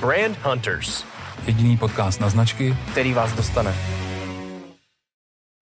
Brand 0.00 0.36
Hunters. 0.42 1.04
Jediný 1.46 1.76
podcast 1.76 2.20
na 2.20 2.30
značky, 2.30 2.76
který 2.90 3.12
vás 3.12 3.36
dostane. 3.36 3.74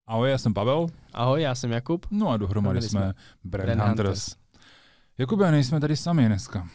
Ahoj, 0.06 0.30
já 0.30 0.38
jsem 0.38 0.54
Pavel. 0.54 0.86
Ahoj, 1.12 1.42
já 1.42 1.54
jsem 1.54 1.72
Jakub. 1.72 2.06
No 2.10 2.28
a 2.28 2.36
dohromady 2.36 2.82
jsme, 2.82 2.88
jsme 2.88 3.14
Brand, 3.44 3.66
Brand 3.66 3.88
Hunters. 3.88 4.08
Hunters. 4.08 4.36
Jakube, 5.18 5.50
nejsme 5.50 5.80
tady 5.80 5.96
sami 5.96 6.26
dneska. 6.26 6.68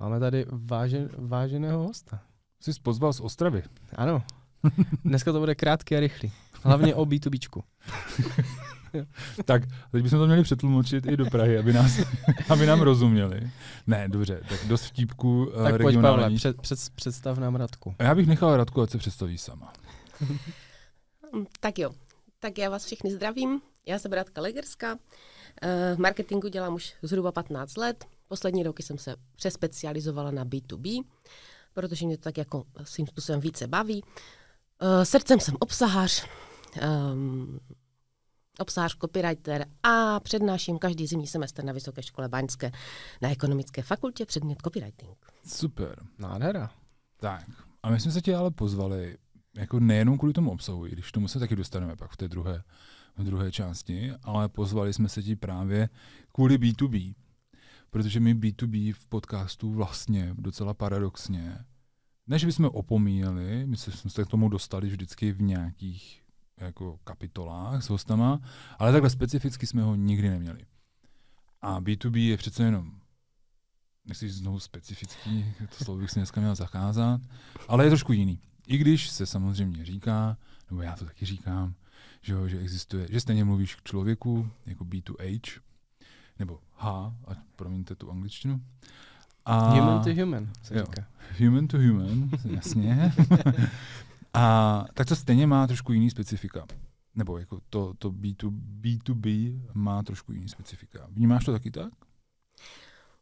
Máme 0.00 0.20
tady 0.20 0.46
vážen, 0.48 1.08
váženého 1.18 1.86
hosta. 1.86 2.20
Jsi 2.60 2.70
pozval 2.82 3.12
z 3.12 3.20
Ostravy. 3.20 3.62
Ano. 3.96 4.22
Dneska 5.04 5.32
to 5.32 5.40
bude 5.40 5.54
krátký 5.54 5.96
a 5.96 6.00
rychlý. 6.00 6.32
Hlavně 6.62 6.94
o 6.94 7.04
B2Bčku. 7.04 7.62
tak, 9.44 9.62
teď 9.92 10.02
bychom 10.02 10.18
to 10.18 10.26
měli 10.26 10.42
přetlumočit 10.42 11.06
i 11.06 11.16
do 11.16 11.26
Prahy, 11.26 11.58
aby, 11.58 11.72
nás, 11.72 11.92
aby 12.48 12.66
nám 12.66 12.80
rozuměli. 12.80 13.50
Ne, 13.86 14.08
dobře, 14.08 14.40
tak 14.48 14.60
dost 14.66 14.84
vtípku 14.84 15.52
Tak 15.64 15.72
uh, 15.72 15.78
pojď, 15.78 16.00
Pavle, 16.00 16.30
před, 16.30 16.60
před, 16.60 16.78
představ 16.94 17.38
nám 17.38 17.56
Radku. 17.56 17.94
A 17.98 18.02
já 18.02 18.14
bych 18.14 18.26
nechal 18.26 18.56
Radku, 18.56 18.82
ať 18.82 18.90
se 18.90 18.98
představí 18.98 19.38
sama. 19.38 19.72
tak 21.60 21.78
jo, 21.78 21.90
tak 22.38 22.58
já 22.58 22.70
vás 22.70 22.84
všechny 22.84 23.10
zdravím. 23.10 23.60
Já 23.86 23.98
jsem 23.98 24.12
Radka 24.12 24.40
Legerská. 24.40 24.92
Uh, 24.92 24.98
v 25.96 25.98
marketingu 25.98 26.48
dělám 26.48 26.74
už 26.74 26.94
zhruba 27.02 27.32
15 27.32 27.76
let. 27.76 28.04
Poslední 28.28 28.62
roky 28.62 28.82
jsem 28.82 28.98
se 28.98 29.16
přespecializovala 29.36 30.30
na 30.30 30.44
B2B, 30.44 31.04
protože 31.74 32.06
mě 32.06 32.16
to 32.16 32.22
tak 32.22 32.38
jako 32.38 32.64
svým 32.84 33.06
způsobem 33.06 33.40
více 33.40 33.66
baví. 33.66 34.02
Uh, 34.02 35.02
srdcem 35.02 35.40
jsem 35.40 35.56
obsahář, 35.60 36.26
um, 37.12 37.60
obsář, 38.58 38.96
copywriter 38.96 39.66
a 39.82 40.20
přednáším 40.20 40.78
každý 40.78 41.06
zimní 41.06 41.26
semestr 41.26 41.64
na 41.64 41.72
Vysoké 41.72 42.02
škole 42.02 42.28
Baňské 42.28 42.72
na 43.22 43.30
ekonomické 43.30 43.82
fakultě 43.82 44.26
předmět 44.26 44.58
copywriting. 44.64 45.16
Super. 45.46 46.02
Nádhera. 46.18 46.70
Tak, 47.20 47.44
a 47.82 47.90
my 47.90 48.00
jsme 48.00 48.12
se 48.12 48.20
tě 48.20 48.36
ale 48.36 48.50
pozvali 48.50 49.18
jako 49.56 49.80
nejenom 49.80 50.18
kvůli 50.18 50.32
tomu 50.32 50.50
obsahu, 50.50 50.86
i 50.86 50.90
když 50.90 51.12
tomu 51.12 51.28
se 51.28 51.38
taky 51.38 51.56
dostaneme 51.56 51.96
pak 51.96 52.10
v 52.10 52.16
té 52.16 52.28
druhé, 52.28 52.62
v 53.16 53.24
druhé 53.24 53.52
části, 53.52 54.12
ale 54.22 54.48
pozvali 54.48 54.92
jsme 54.92 55.08
se 55.08 55.22
ti 55.22 55.36
právě 55.36 55.88
kvůli 56.32 56.58
B2B, 56.58 57.14
protože 57.90 58.20
my 58.20 58.34
B2B 58.34 58.92
v 58.92 59.06
podcastu 59.06 59.72
vlastně 59.72 60.34
docela 60.38 60.74
paradoxně, 60.74 61.64
než 62.26 62.44
bychom 62.44 62.66
opomíjeli, 62.66 63.66
my 63.66 63.76
jsme 63.76 64.10
se 64.10 64.24
k 64.24 64.28
tomu 64.28 64.48
dostali 64.48 64.88
vždycky 64.88 65.32
v 65.32 65.42
nějakých 65.42 66.22
jako 66.60 66.98
kapitolách 67.04 67.82
s 67.82 67.88
hostama, 67.88 68.40
ale 68.78 68.92
takhle 68.92 69.10
specificky 69.10 69.66
jsme 69.66 69.82
ho 69.82 69.94
nikdy 69.94 70.30
neměli. 70.30 70.66
A 71.62 71.80
B2B 71.80 72.16
je 72.18 72.36
přece 72.36 72.62
jenom, 72.62 72.92
nechci 74.04 74.30
znovu 74.30 74.60
specifický, 74.60 75.54
to 75.78 75.84
slovo 75.84 76.00
bych 76.00 76.10
si 76.10 76.18
dneska 76.18 76.40
měl 76.40 76.54
zacházat, 76.54 77.20
ale 77.68 77.84
je 77.84 77.90
trošku 77.90 78.12
jiný. 78.12 78.40
I 78.66 78.78
když 78.78 79.08
se 79.08 79.26
samozřejmě 79.26 79.84
říká, 79.84 80.36
nebo 80.70 80.82
já 80.82 80.96
to 80.96 81.04
taky 81.04 81.26
říkám, 81.26 81.74
že, 82.22 82.32
jo, 82.32 82.48
že 82.48 82.58
existuje, 82.58 83.06
že 83.10 83.20
stejně 83.20 83.44
mluvíš 83.44 83.74
k 83.74 83.82
člověku, 83.82 84.50
jako 84.66 84.84
B2H, 84.84 85.60
nebo 86.38 86.60
H, 86.76 87.14
ať 87.26 87.38
promiňte 87.56 87.94
tu 87.94 88.10
angličtinu. 88.10 88.60
A, 89.44 89.68
human 89.68 90.04
to 90.04 90.14
human, 90.14 90.50
se 90.62 90.78
jo, 90.78 90.84
říká. 90.84 91.06
Human 91.38 91.68
to 91.68 91.78
human, 91.78 92.30
jasně. 92.44 93.12
A 94.38 94.84
tak 94.94 95.08
to 95.08 95.16
stejně 95.16 95.46
má 95.46 95.66
trošku 95.66 95.92
jiný 95.92 96.10
specifika. 96.10 96.66
Nebo 97.14 97.38
jako 97.38 97.60
to, 97.70 97.94
to 97.98 98.10
B2, 98.10 98.60
B2B 98.80 99.58
má 99.74 100.02
trošku 100.02 100.32
jiný 100.32 100.48
specifika. 100.48 101.06
Vnímáš 101.10 101.44
to 101.44 101.52
taky 101.52 101.70
tak? 101.70 101.92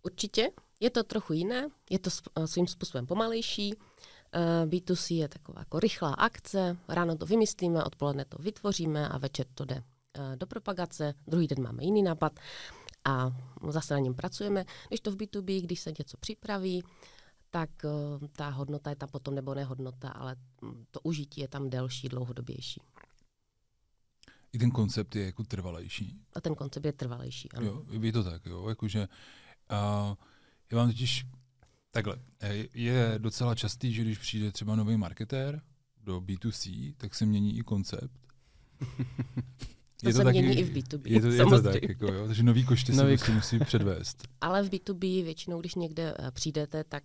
Určitě. 0.02 0.50
Je 0.80 0.90
to 0.90 1.02
trochu 1.02 1.32
jiné, 1.32 1.68
je 1.90 1.98
to 1.98 2.10
eh, 2.36 2.46
svým 2.46 2.66
způsobem 2.66 3.06
pomalejší. 3.06 3.74
Eh, 4.32 4.66
B2C 4.66 5.14
je 5.14 5.28
taková 5.28 5.60
jako 5.60 5.80
rychlá 5.80 6.14
akce, 6.14 6.76
ráno 6.88 7.16
to 7.16 7.26
vymyslíme, 7.26 7.84
odpoledne 7.84 8.24
to 8.24 8.38
vytvoříme 8.40 9.08
a 9.08 9.18
večer 9.18 9.46
to 9.54 9.64
jde 9.64 9.82
eh, 10.14 10.36
do 10.36 10.46
propagace, 10.46 11.14
druhý 11.26 11.46
den 11.46 11.62
máme 11.62 11.84
jiný 11.84 12.02
nápad 12.02 12.40
a 13.04 13.30
zase 13.68 13.94
na 13.94 14.00
něm 14.00 14.14
pracujeme. 14.14 14.64
Když 14.88 15.00
to 15.00 15.10
v 15.10 15.16
B2B, 15.16 15.62
když 15.62 15.80
se 15.80 15.90
něco 15.98 16.16
připraví, 16.16 16.82
tak 17.56 17.70
uh, 17.84 18.26
ta 18.32 18.48
hodnota 18.48 18.90
je 18.90 18.96
tam 18.96 19.08
potom, 19.08 19.34
nebo 19.34 19.54
nehodnota, 19.54 20.08
ale 20.08 20.36
to 20.90 21.00
užití 21.00 21.40
je 21.40 21.48
tam 21.48 21.70
delší, 21.70 22.08
dlouhodobější. 22.08 22.80
I 24.52 24.58
ten 24.58 24.70
koncept 24.70 25.16
je 25.16 25.24
jako 25.24 25.44
trvalejší. 25.44 26.20
A 26.32 26.40
ten 26.40 26.54
koncept 26.54 26.84
je 26.84 26.92
trvalejší, 26.92 27.52
ano. 27.52 27.66
Jo, 27.66 27.84
je 28.02 28.12
to 28.12 28.24
tak, 28.24 28.46
jo, 28.46 28.68
jakože 28.68 29.08
uh, 29.70 30.16
já 30.70 30.78
vám 30.78 30.88
totiž 30.88 31.26
takhle, 31.90 32.16
e, 32.40 32.64
je 32.74 33.14
docela 33.18 33.54
častý, 33.54 33.92
že 33.92 34.02
když 34.02 34.18
přijde 34.18 34.52
třeba 34.52 34.76
nový 34.76 34.96
marketér 34.96 35.60
do 36.04 36.20
B2C, 36.20 36.94
tak 36.96 37.14
se 37.14 37.26
mění 37.26 37.58
i 37.58 37.62
koncept. 37.62 38.20
To 40.00 40.08
je 40.08 40.12
se 40.12 40.18
to 40.18 40.24
taky, 40.24 40.42
mění 40.42 40.58
i 40.58 40.64
v 40.64 40.72
B2B. 40.72 41.00
Je 41.04 41.20
to, 41.20 41.26
je 41.26 41.44
to 41.44 41.62
tak, 41.62 41.82
jako, 41.82 42.06
jo, 42.06 42.26
takže 42.26 42.42
nový 42.42 42.64
koště 42.64 42.92
se 42.92 43.04
prostě 43.04 43.32
musí 43.32 43.58
předvést. 43.58 44.28
Ale 44.40 44.62
v 44.62 44.70
B2B 44.70 45.24
většinou, 45.24 45.60
když 45.60 45.74
někde 45.74 46.14
e, 46.18 46.30
přijdete, 46.30 46.84
tak. 46.84 47.02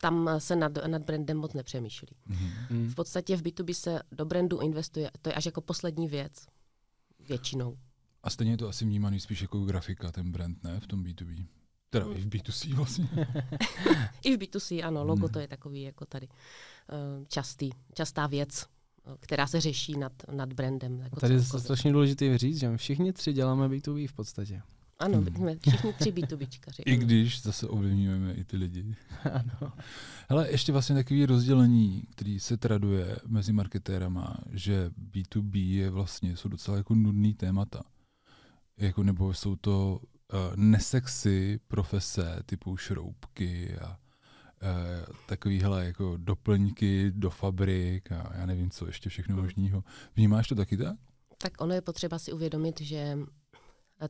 Tam 0.00 0.30
se 0.38 0.56
nad, 0.56 0.72
nad 0.86 1.02
brandem 1.02 1.36
moc 1.36 1.52
nepřemýšlí. 1.52 2.16
Mm. 2.70 2.88
V 2.88 2.94
podstatě 2.94 3.36
v 3.36 3.42
B2B 3.42 3.74
se 3.74 4.02
do 4.12 4.24
brandu 4.24 4.60
investuje, 4.60 5.10
to 5.22 5.28
je 5.28 5.34
až 5.34 5.46
jako 5.46 5.60
poslední 5.60 6.08
věc. 6.08 6.46
Většinou. 7.28 7.78
A 8.22 8.30
stejně 8.30 8.52
je 8.52 8.56
to 8.56 8.68
asi 8.68 8.84
vnímaný 8.84 9.20
spíš 9.20 9.42
jako 9.42 9.64
grafika, 9.64 10.12
ten 10.12 10.32
brand, 10.32 10.64
ne, 10.64 10.80
v 10.80 10.86
tom 10.86 11.04
B2B. 11.04 11.46
Teda 11.90 12.06
i 12.06 12.20
v 12.20 12.28
B2C 12.28 12.74
vlastně. 12.74 13.08
I 14.22 14.36
v 14.36 14.40
B2C, 14.40 14.86
ano, 14.86 15.04
logo 15.04 15.26
mm. 15.26 15.32
to 15.32 15.38
je 15.38 15.48
takový 15.48 15.82
jako 15.82 16.04
tady 16.06 16.28
uh, 16.28 17.24
častý, 17.28 17.70
častá 17.94 18.26
věc, 18.26 18.66
eh, 19.06 19.16
která 19.20 19.46
se 19.46 19.60
řeší 19.60 19.98
nad, 19.98 20.12
nad 20.32 20.52
brandem. 20.52 21.00
Jako 21.00 21.20
tady 21.20 21.34
je 21.34 21.42
strašně 21.42 21.92
důležité 21.92 22.38
říct, 22.38 22.60
že 22.60 22.68
my 22.68 22.76
všichni 22.76 23.12
tři 23.12 23.32
děláme 23.32 23.68
B2B 23.68 24.08
v 24.08 24.12
podstatě. 24.12 24.62
Ano, 24.98 25.18
hmm. 25.18 25.34
jsme 25.36 25.56
všichni 25.56 25.92
tři 25.92 26.12
B2Bčkaři. 26.12 26.82
I 26.86 26.96
když 26.96 27.42
zase 27.42 27.68
ovlivňujeme 27.68 28.34
i 28.34 28.44
ty 28.44 28.56
lidi. 28.56 28.96
ano. 29.32 29.72
Hele, 30.28 30.50
ještě 30.50 30.72
vlastně 30.72 30.94
takový 30.94 31.26
rozdělení, 31.26 32.02
který 32.10 32.40
se 32.40 32.56
traduje 32.56 33.16
mezi 33.26 33.52
marketérama, 33.52 34.36
že 34.52 34.90
B2B 35.12 35.68
je 35.68 35.90
vlastně, 35.90 36.36
jsou 36.36 36.48
docela 36.48 36.76
jako 36.76 36.94
nudný 36.94 37.34
témata. 37.34 37.82
Jako, 38.78 39.02
nebo 39.02 39.34
jsou 39.34 39.56
to 39.56 40.00
uh, 40.32 40.56
nesexy 40.56 41.60
profese 41.68 42.42
typu 42.46 42.76
šroubky 42.76 43.78
a 43.78 43.88
uh, 43.88 45.14
takovýhle 45.26 45.86
jako 45.86 46.16
doplňky 46.16 47.10
do 47.10 47.30
fabrik 47.30 48.12
a 48.12 48.32
já 48.34 48.46
nevím, 48.46 48.70
co 48.70 48.86
ještě 48.86 49.10
všechno 49.10 49.36
možného. 49.36 49.84
Vnímáš 50.16 50.48
to 50.48 50.54
taky 50.54 50.76
tak? 50.76 50.96
Tak 51.38 51.60
ono 51.60 51.74
je 51.74 51.80
potřeba 51.80 52.18
si 52.18 52.32
uvědomit, 52.32 52.80
že 52.80 53.18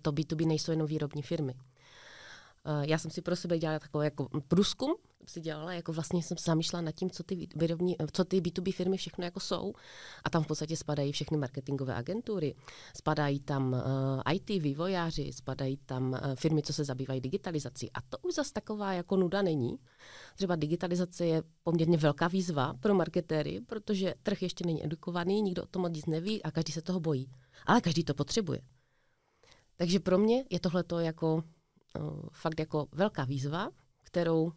to 0.02 0.12
B2B 0.12 0.46
nejsou 0.46 0.70
jenom 0.70 0.86
výrobní 0.86 1.22
firmy. 1.22 1.54
Eh, 2.66 2.86
já 2.88 2.98
jsem 2.98 3.10
si 3.10 3.22
pro 3.22 3.36
sebe 3.36 3.58
dělala 3.58 3.78
takový 3.78 4.04
jako 4.04 4.28
průzkum, 4.48 4.94
si 5.26 5.40
dělala, 5.40 5.72
jako 5.72 5.92
vlastně 5.92 6.22
jsem 6.22 6.36
se 6.36 6.44
zamýšlela 6.50 6.82
nad 6.82 6.92
tím, 6.92 7.10
co 7.10 7.22
ty, 7.22 7.48
výrobní, 7.56 7.96
co 8.12 8.24
ty 8.24 8.40
B2B 8.40 8.72
firmy 8.72 8.96
všechno 8.96 9.24
jako 9.24 9.40
jsou. 9.40 9.72
A 10.24 10.30
tam 10.30 10.42
v 10.42 10.46
podstatě 10.46 10.76
spadají 10.76 11.12
všechny 11.12 11.36
marketingové 11.36 11.94
agentury, 11.94 12.54
spadají 12.96 13.40
tam 13.40 13.72
uh, 13.72 13.80
eh, 14.26 14.34
IT 14.34 14.48
vývojáři, 14.62 15.32
spadají 15.32 15.76
tam 15.76 16.12
uh, 16.12 16.18
firmy, 16.34 16.62
co 16.62 16.72
se 16.72 16.84
zabývají 16.84 17.20
digitalizací. 17.20 17.92
A 17.92 18.00
to 18.08 18.18
už 18.18 18.34
zase 18.34 18.52
taková 18.52 18.92
jako 18.92 19.16
nuda 19.16 19.42
není. 19.42 19.78
Třeba 20.34 20.56
digitalizace 20.56 21.26
je 21.26 21.42
poměrně 21.62 21.96
velká 21.96 22.28
výzva 22.28 22.74
pro 22.80 22.94
marketéry, 22.94 23.60
protože 23.66 24.14
trh 24.22 24.42
ještě 24.42 24.66
není 24.66 24.84
edukovaný, 24.84 25.42
nikdo 25.42 25.62
o 25.62 25.66
tom 25.66 25.82
moc 25.82 25.92
nic 25.92 26.06
neví 26.06 26.42
a 26.42 26.50
každý 26.50 26.72
se 26.72 26.82
toho 26.82 27.00
bojí. 27.00 27.30
Ale 27.66 27.80
každý 27.80 28.04
to 28.04 28.14
potřebuje. 28.14 28.60
Takže 29.76 30.00
pro 30.00 30.18
mě 30.18 30.44
je 30.50 30.60
tohle 30.60 30.84
jako 31.00 31.34
uh, 31.34 32.28
fakt 32.32 32.60
jako 32.60 32.86
velká 32.92 33.24
výzva, 33.24 33.70
kterou 34.02 34.42
uh, 34.44 34.52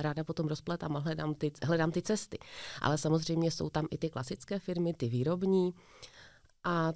ráda 0.00 0.24
potom 0.24 0.46
rozpletám 0.46 0.96
a 0.96 1.00
hledám 1.00 1.34
ty, 1.34 1.52
hledám 1.62 1.90
ty 1.90 2.02
cesty. 2.02 2.38
Ale 2.82 2.98
samozřejmě 2.98 3.50
jsou 3.50 3.70
tam 3.70 3.86
i 3.90 3.98
ty 3.98 4.10
klasické 4.10 4.58
firmy, 4.58 4.94
ty 4.94 5.08
výrobní 5.08 5.74
a 6.64 6.92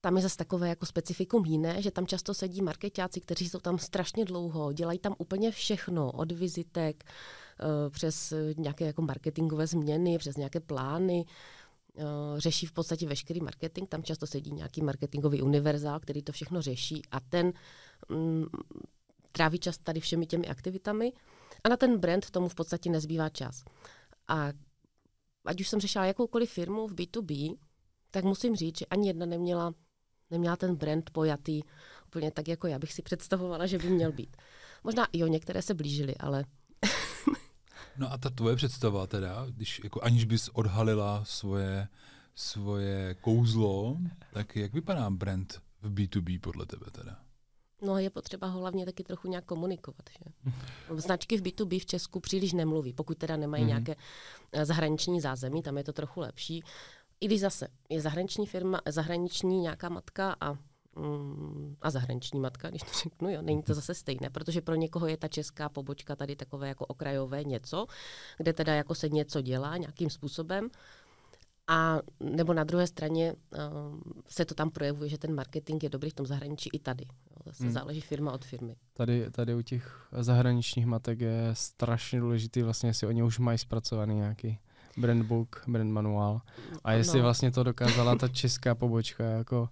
tam 0.00 0.16
je 0.16 0.22
zase 0.22 0.36
takové 0.36 0.68
jako 0.68 0.86
specifikum 0.86 1.44
jiné, 1.44 1.82
že 1.82 1.90
tam 1.90 2.06
často 2.06 2.34
sedí 2.34 2.62
marketáci, 2.62 3.20
kteří 3.20 3.48
jsou 3.48 3.58
tam 3.58 3.78
strašně 3.78 4.24
dlouho, 4.24 4.72
dělají 4.72 4.98
tam 4.98 5.14
úplně 5.18 5.50
všechno, 5.50 6.12
od 6.12 6.32
vizitek, 6.32 7.04
uh, 7.04 7.90
přes 7.90 8.32
nějaké 8.56 8.86
jako 8.86 9.02
marketingové 9.02 9.66
změny, 9.66 10.18
přes 10.18 10.36
nějaké 10.36 10.60
plány, 10.60 11.24
řeší 12.36 12.66
v 12.66 12.72
podstatě 12.72 13.06
veškerý 13.06 13.40
marketing. 13.40 13.88
Tam 13.88 14.02
často 14.02 14.26
sedí 14.26 14.52
nějaký 14.52 14.82
marketingový 14.82 15.42
univerzál, 15.42 16.00
který 16.00 16.22
to 16.22 16.32
všechno 16.32 16.62
řeší 16.62 17.02
a 17.10 17.20
ten 17.20 17.52
um, 18.10 18.46
tráví 19.32 19.58
čas 19.58 19.78
tady 19.78 20.00
všemi 20.00 20.26
těmi 20.26 20.46
aktivitami 20.46 21.12
a 21.64 21.68
na 21.68 21.76
ten 21.76 21.98
brand 21.98 22.30
tomu 22.30 22.48
v 22.48 22.54
podstatě 22.54 22.90
nezbývá 22.90 23.28
čas. 23.28 23.64
A 24.28 24.52
ať 25.44 25.60
už 25.60 25.68
jsem 25.68 25.80
řešila 25.80 26.04
jakoukoliv 26.04 26.50
firmu 26.50 26.86
v 26.88 26.94
B2B, 26.94 27.56
tak 28.10 28.24
musím 28.24 28.56
říct, 28.56 28.78
že 28.78 28.86
ani 28.86 29.08
jedna 29.08 29.26
neměla, 29.26 29.74
neměla 30.30 30.56
ten 30.56 30.76
brand 30.76 31.10
pojatý 31.10 31.62
úplně 32.06 32.30
tak, 32.30 32.48
jako 32.48 32.66
já 32.66 32.78
bych 32.78 32.92
si 32.92 33.02
představovala, 33.02 33.66
že 33.66 33.78
by 33.78 33.90
měl 33.90 34.12
být. 34.12 34.36
Možná 34.84 35.06
i 35.12 35.24
o 35.24 35.26
některé 35.26 35.62
se 35.62 35.74
blížily, 35.74 36.16
ale 36.16 36.44
No 37.98 38.12
a 38.12 38.18
ta 38.18 38.30
tvoje 38.30 38.56
představa 38.56 39.06
teda, 39.06 39.46
když 39.48 39.80
jako 39.84 40.02
aniž 40.02 40.24
bys 40.24 40.48
odhalila 40.48 41.24
svoje, 41.24 41.88
svoje 42.34 43.14
kouzlo, 43.14 43.96
tak 44.32 44.56
jak 44.56 44.72
vypadá 44.72 45.10
brand 45.10 45.62
v 45.82 45.94
B2B 45.94 46.40
podle 46.40 46.66
tebe 46.66 46.86
teda? 46.92 47.18
No 47.82 47.98
je 47.98 48.10
potřeba 48.10 48.46
ho 48.46 48.60
hlavně 48.60 48.84
taky 48.84 49.04
trochu 49.04 49.28
nějak 49.28 49.44
komunikovat. 49.44 50.02
Že? 50.18 50.52
Značky 50.96 51.36
v 51.36 51.42
B2B 51.42 51.80
v 51.80 51.86
Česku 51.86 52.20
příliš 52.20 52.52
nemluví, 52.52 52.92
pokud 52.92 53.18
teda 53.18 53.36
nemají 53.36 53.64
mm-hmm. 53.64 53.66
nějaké 53.66 53.96
eh, 54.52 54.64
zahraniční 54.64 55.20
zázemí, 55.20 55.62
tam 55.62 55.78
je 55.78 55.84
to 55.84 55.92
trochu 55.92 56.20
lepší. 56.20 56.64
I 57.20 57.26
když 57.26 57.40
zase 57.40 57.68
je 57.88 58.00
zahraniční 58.00 58.46
firma, 58.46 58.80
zahraniční 58.88 59.60
nějaká 59.60 59.88
matka 59.88 60.36
a 60.40 60.58
a 61.82 61.90
zahraniční 61.90 62.40
matka, 62.40 62.70
když 62.70 62.82
to 62.82 62.90
řeknu, 63.02 63.30
jo, 63.30 63.42
není 63.42 63.62
to 63.62 63.74
zase 63.74 63.94
stejné, 63.94 64.30
protože 64.30 64.60
pro 64.60 64.74
někoho 64.74 65.06
je 65.06 65.16
ta 65.16 65.28
česká 65.28 65.68
pobočka 65.68 66.16
tady 66.16 66.36
takové 66.36 66.68
jako 66.68 66.86
okrajové 66.86 67.44
něco, 67.44 67.86
kde 68.38 68.52
teda 68.52 68.74
jako 68.74 68.94
se 68.94 69.08
něco 69.08 69.40
dělá 69.40 69.76
nějakým 69.76 70.10
způsobem, 70.10 70.68
a 71.68 71.98
nebo 72.20 72.54
na 72.54 72.64
druhé 72.64 72.86
straně 72.86 73.32
uh, 73.32 74.00
se 74.28 74.44
to 74.44 74.54
tam 74.54 74.70
projevuje, 74.70 75.08
že 75.08 75.18
ten 75.18 75.34
marketing 75.34 75.82
je 75.82 75.88
dobrý 75.88 76.10
v 76.10 76.14
tom 76.14 76.26
zahraničí 76.26 76.70
i 76.72 76.78
tady. 76.78 77.04
Jo, 77.04 77.36
zase 77.44 77.64
hmm. 77.64 77.72
záleží 77.72 78.00
firma 78.00 78.32
od 78.32 78.44
firmy. 78.44 78.76
Tady, 78.92 79.30
tady 79.30 79.54
u 79.54 79.62
těch 79.62 80.08
zahraničních 80.20 80.86
matek 80.86 81.20
je 81.20 81.50
strašně 81.52 82.20
důležitý 82.20 82.62
vlastně, 82.62 82.88
jestli 82.88 83.06
oni 83.06 83.22
už 83.22 83.38
mají 83.38 83.58
zpracovaný 83.58 84.14
nějaký 84.14 84.58
brand 84.96 85.22
book, 85.22 85.64
brand 85.68 85.90
manuál 85.90 86.40
a 86.84 86.92
jestli 86.92 87.18
no. 87.18 87.22
vlastně 87.22 87.50
to 87.50 87.62
dokázala 87.62 88.16
ta 88.16 88.28
česká 88.28 88.74
pobočka 88.74 89.24
jako 89.24 89.68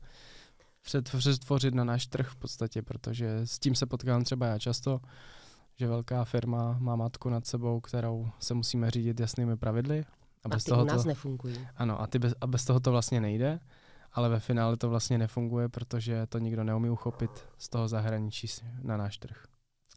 přetvořit 0.84 1.74
na 1.74 1.84
náš 1.84 2.06
trh 2.06 2.28
v 2.28 2.36
podstatě, 2.36 2.82
protože 2.82 3.40
s 3.44 3.58
tím 3.58 3.74
se 3.74 3.86
potkám 3.86 4.24
třeba 4.24 4.46
já 4.46 4.58
často, 4.58 5.00
že 5.76 5.88
velká 5.88 6.24
firma 6.24 6.76
má 6.78 6.96
matku 6.96 7.28
nad 7.28 7.46
sebou, 7.46 7.80
kterou 7.80 8.30
se 8.38 8.54
musíme 8.54 8.90
řídit 8.90 9.20
jasnými 9.20 9.56
pravidly 9.56 10.04
a, 10.44 10.48
bez 10.48 10.62
a 10.62 10.64
ty 10.64 10.70
toho 10.70 10.82
u 10.82 10.86
nás 10.86 11.02
to, 11.02 11.08
nefungují. 11.08 11.68
Ano, 11.76 12.00
a, 12.00 12.06
ty 12.06 12.18
bez, 12.18 12.34
a 12.40 12.46
bez 12.46 12.64
toho 12.64 12.80
to 12.80 12.90
vlastně 12.90 13.20
nejde, 13.20 13.60
ale 14.12 14.28
ve 14.28 14.40
finále 14.40 14.76
to 14.76 14.88
vlastně 14.88 15.18
nefunguje, 15.18 15.68
protože 15.68 16.26
to 16.26 16.38
nikdo 16.38 16.64
neumí 16.64 16.90
uchopit 16.90 17.30
z 17.58 17.68
toho 17.68 17.88
zahraničí 17.88 18.46
na 18.82 18.96
náš 18.96 19.18
trh. 19.18 19.44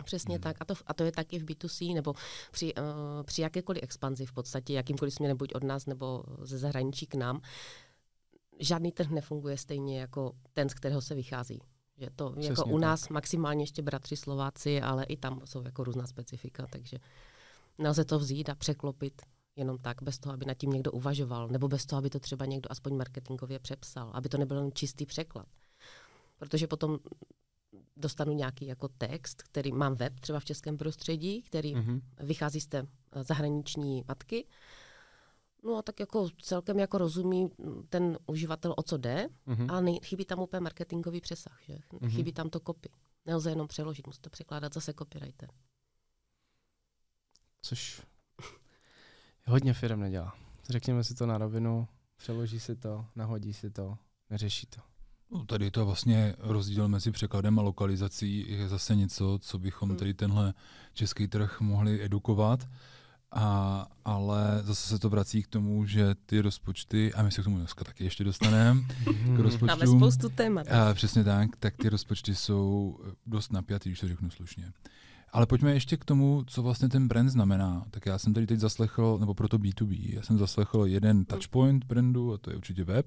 Přesně 0.04 0.36
hmm. 0.36 0.42
tak. 0.42 0.58
A 0.60 0.66
to, 0.66 0.74
a 0.88 0.94
to 0.94 1.04
je 1.04 1.12
taky 1.12 1.40
v 1.40 1.46
B2C, 1.46 1.94
nebo 1.94 2.14
při, 2.52 2.74
uh, 2.76 2.84
při 3.24 3.42
jakékoliv 3.42 3.84
expanzi 3.84 4.26
v 4.26 4.32
podstatě, 4.32 4.74
jakýmkoliv 4.74 5.14
směrem, 5.14 5.38
buď 5.38 5.54
od 5.56 5.64
nás 5.64 5.86
nebo 5.86 6.24
ze 6.42 6.58
zahraničí 6.58 7.06
k 7.06 7.16
nám, 7.16 7.42
žádný 8.60 8.92
trh 8.92 9.10
nefunguje 9.10 9.58
stejně 9.58 10.00
jako 10.00 10.34
ten, 10.54 10.70
z 10.70 10.74
kterého 10.74 11.02
se 11.02 11.16
vychází. 11.16 11.62
Že 11.98 12.10
to 12.16 12.30
Přesně 12.30 12.50
jako 12.50 12.66
u 12.66 12.78
nás 12.78 13.02
tak. 13.02 13.10
maximálně 13.10 13.64
ještě 13.64 13.82
bratři 13.82 14.16
Slováci, 14.16 14.82
ale 14.82 15.04
i 15.04 15.18
tam 15.18 15.42
jsou 15.46 15.64
jako 15.64 15.84
různá 15.84 16.08
specifika, 16.08 16.68
takže 16.72 16.98
nelze 17.78 18.06
to 18.06 18.20
vzít 18.20 18.50
a 18.50 18.56
překlopit 18.56 19.22
jenom 19.56 19.78
tak, 19.78 20.04
bez 20.04 20.20
toho, 20.20 20.34
aby 20.34 20.46
nad 20.46 20.54
tím 20.54 20.70
někdo 20.70 20.92
uvažoval, 20.92 21.48
nebo 21.48 21.68
bez 21.68 21.86
toho, 21.86 21.98
aby 21.98 22.10
to 22.10 22.20
třeba 22.20 22.46
někdo 22.46 22.72
aspoň 22.72 22.96
marketingově 22.96 23.60
přepsal, 23.60 24.12
aby 24.14 24.30
to 24.30 24.38
nebyl 24.38 24.58
jen 24.58 24.72
čistý 24.74 25.06
překlad. 25.06 25.48
Protože 26.38 26.68
potom 26.68 27.00
dostanu 27.98 28.34
nějaký 28.34 28.66
jako 28.66 28.88
text, 28.88 29.44
který 29.44 29.72
mám 29.72 29.96
web 29.96 30.20
třeba 30.20 30.40
v 30.40 30.46
českém 30.46 30.78
prostředí, 30.78 31.42
který 31.42 31.76
mm-hmm. 31.76 32.02
vychází 32.20 32.62
z 32.62 32.68
té 32.68 32.78
eh, 33.12 33.24
zahraniční 33.24 34.04
matky. 34.08 34.46
No 35.64 35.78
a 35.78 35.82
tak 35.82 36.00
jako 36.00 36.30
celkem 36.42 36.80
jako 36.80 36.98
rozumí 36.98 37.50
ten 37.90 38.18
uživatel, 38.28 38.74
o 38.78 38.84
co 38.84 38.98
jde, 38.98 39.30
mm-hmm. 39.48 39.72
ale 39.72 39.82
nej, 39.82 40.00
chybí 40.04 40.26
tam 40.26 40.40
úplně 40.40 40.60
marketingový 40.60 41.22
přesah, 41.22 41.60
že? 41.62 41.74
Mm-hmm. 41.74 42.10
Chybí 42.10 42.34
tam 42.34 42.50
to 42.50 42.60
copy. 42.60 42.90
Nelze 43.26 43.50
jenom 43.50 43.68
přeložit, 43.68 44.08
musí 44.08 44.22
to 44.22 44.30
překládat 44.30 44.74
zase 44.74 44.94
copywriter. 44.94 45.50
Což 47.62 48.02
hodně 49.46 49.74
firm 49.74 50.00
nedělá. 50.00 50.36
Řekněme 50.70 51.04
si 51.04 51.16
to 51.16 51.26
na 51.26 51.38
rovinu, 51.38 51.88
přeloží 52.18 52.60
si 52.60 52.76
to, 52.76 53.06
nahodí 53.16 53.54
si 53.54 53.70
to, 53.72 53.98
neřeší 54.30 54.68
to. 54.68 54.82
No, 55.32 55.46
tady 55.46 55.72
to 55.72 55.86
vlastně 55.86 56.36
rozdíl 56.40 56.88
mezi 56.88 57.12
překladem 57.12 57.60
a 57.60 57.62
lokalizací 57.62 58.46
je 58.52 58.70
zase 58.70 58.96
něco, 58.96 59.40
co 59.42 59.60
bychom 59.60 59.90
hmm. 59.90 59.98
tady 59.98 60.14
tenhle 60.14 60.54
český 60.94 61.28
trh 61.28 61.62
mohli 61.62 62.04
edukovat. 62.04 62.70
A, 63.32 63.88
ale 64.06 64.62
zase 64.64 64.88
se 64.90 65.00
to 65.00 65.10
vrací 65.10 65.44
k 65.44 65.48
tomu, 65.48 65.86
že 65.86 66.16
ty 66.26 66.42
rozpočty, 66.42 67.14
a 67.14 67.24
my 67.24 67.32
se 67.32 67.42
k 67.42 67.44
tomu 67.44 67.58
dneska 67.58 67.84
taky 67.84 68.04
ještě 68.04 68.24
dostaneme, 68.24 68.82
k 69.36 69.40
rozpočtům. 69.40 69.68
Máme 69.68 69.88
spoustu 69.88 70.30
témat. 70.30 70.68
A 70.72 70.94
přesně 70.94 71.24
tak, 71.24 71.56
tak 71.60 71.78
ty 71.78 71.90
rozpočty 71.90 72.36
jsou 72.36 72.98
dost 73.26 73.52
napjatý, 73.52 73.90
když 73.90 74.00
to 74.00 74.08
řeknu 74.08 74.30
slušně. 74.30 74.72
Ale 75.32 75.46
pojďme 75.46 75.74
ještě 75.74 75.98
k 75.98 76.06
tomu, 76.06 76.44
co 76.48 76.64
vlastně 76.64 76.90
ten 76.90 77.08
brand 77.08 77.30
znamená. 77.30 77.86
Tak 77.92 78.06
já 78.06 78.18
jsem 78.18 78.34
tady 78.34 78.48
teď 78.48 78.60
zaslechl, 78.60 79.18
nebo 79.20 79.34
proto 79.34 79.58
B2B, 79.58 80.16
já 80.16 80.22
jsem 80.22 80.38
zaslechl 80.38 80.86
jeden 80.86 81.26
touchpoint 81.26 81.86
brandu, 81.86 82.34
a 82.34 82.38
to 82.38 82.50
je 82.50 82.56
určitě 82.58 82.84
web. 82.84 83.06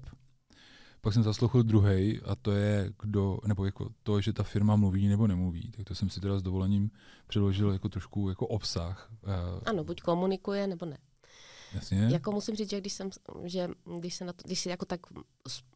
Pak 1.01 1.13
jsem 1.13 1.23
zaslechl 1.23 1.63
druhý, 1.63 2.21
a 2.21 2.35
to 2.35 2.51
je 2.51 2.93
kdo, 3.01 3.39
nebo 3.47 3.65
jako 3.65 3.89
to, 4.03 4.21
že 4.21 4.33
ta 4.33 4.43
firma 4.43 4.75
mluví 4.75 5.07
nebo 5.07 5.27
nemluví. 5.27 5.71
Tak 5.71 5.85
to 5.85 5.95
jsem 5.95 6.09
si 6.09 6.19
teda 6.19 6.39
s 6.39 6.43
dovolením 6.43 6.91
přeložil 7.27 7.71
jako 7.71 7.89
trošku 7.89 8.29
jako 8.29 8.47
obsah. 8.47 9.11
Eh, 9.27 9.61
ano, 9.65 9.83
buď 9.83 10.01
komunikuje, 10.01 10.67
nebo 10.67 10.85
ne. 10.85 10.97
Jasně. 11.73 12.07
Jako 12.11 12.31
musím 12.31 12.55
říct, 12.55 12.69
že 12.69 12.81
když 12.81 12.93
jsem, 12.93 13.09
že 13.43 13.69
když 13.99 14.15
se, 14.15 14.25
na 14.25 14.33
to, 14.33 14.41
když 14.45 14.59
si 14.59 14.69
jako 14.69 14.85
tak 14.85 14.99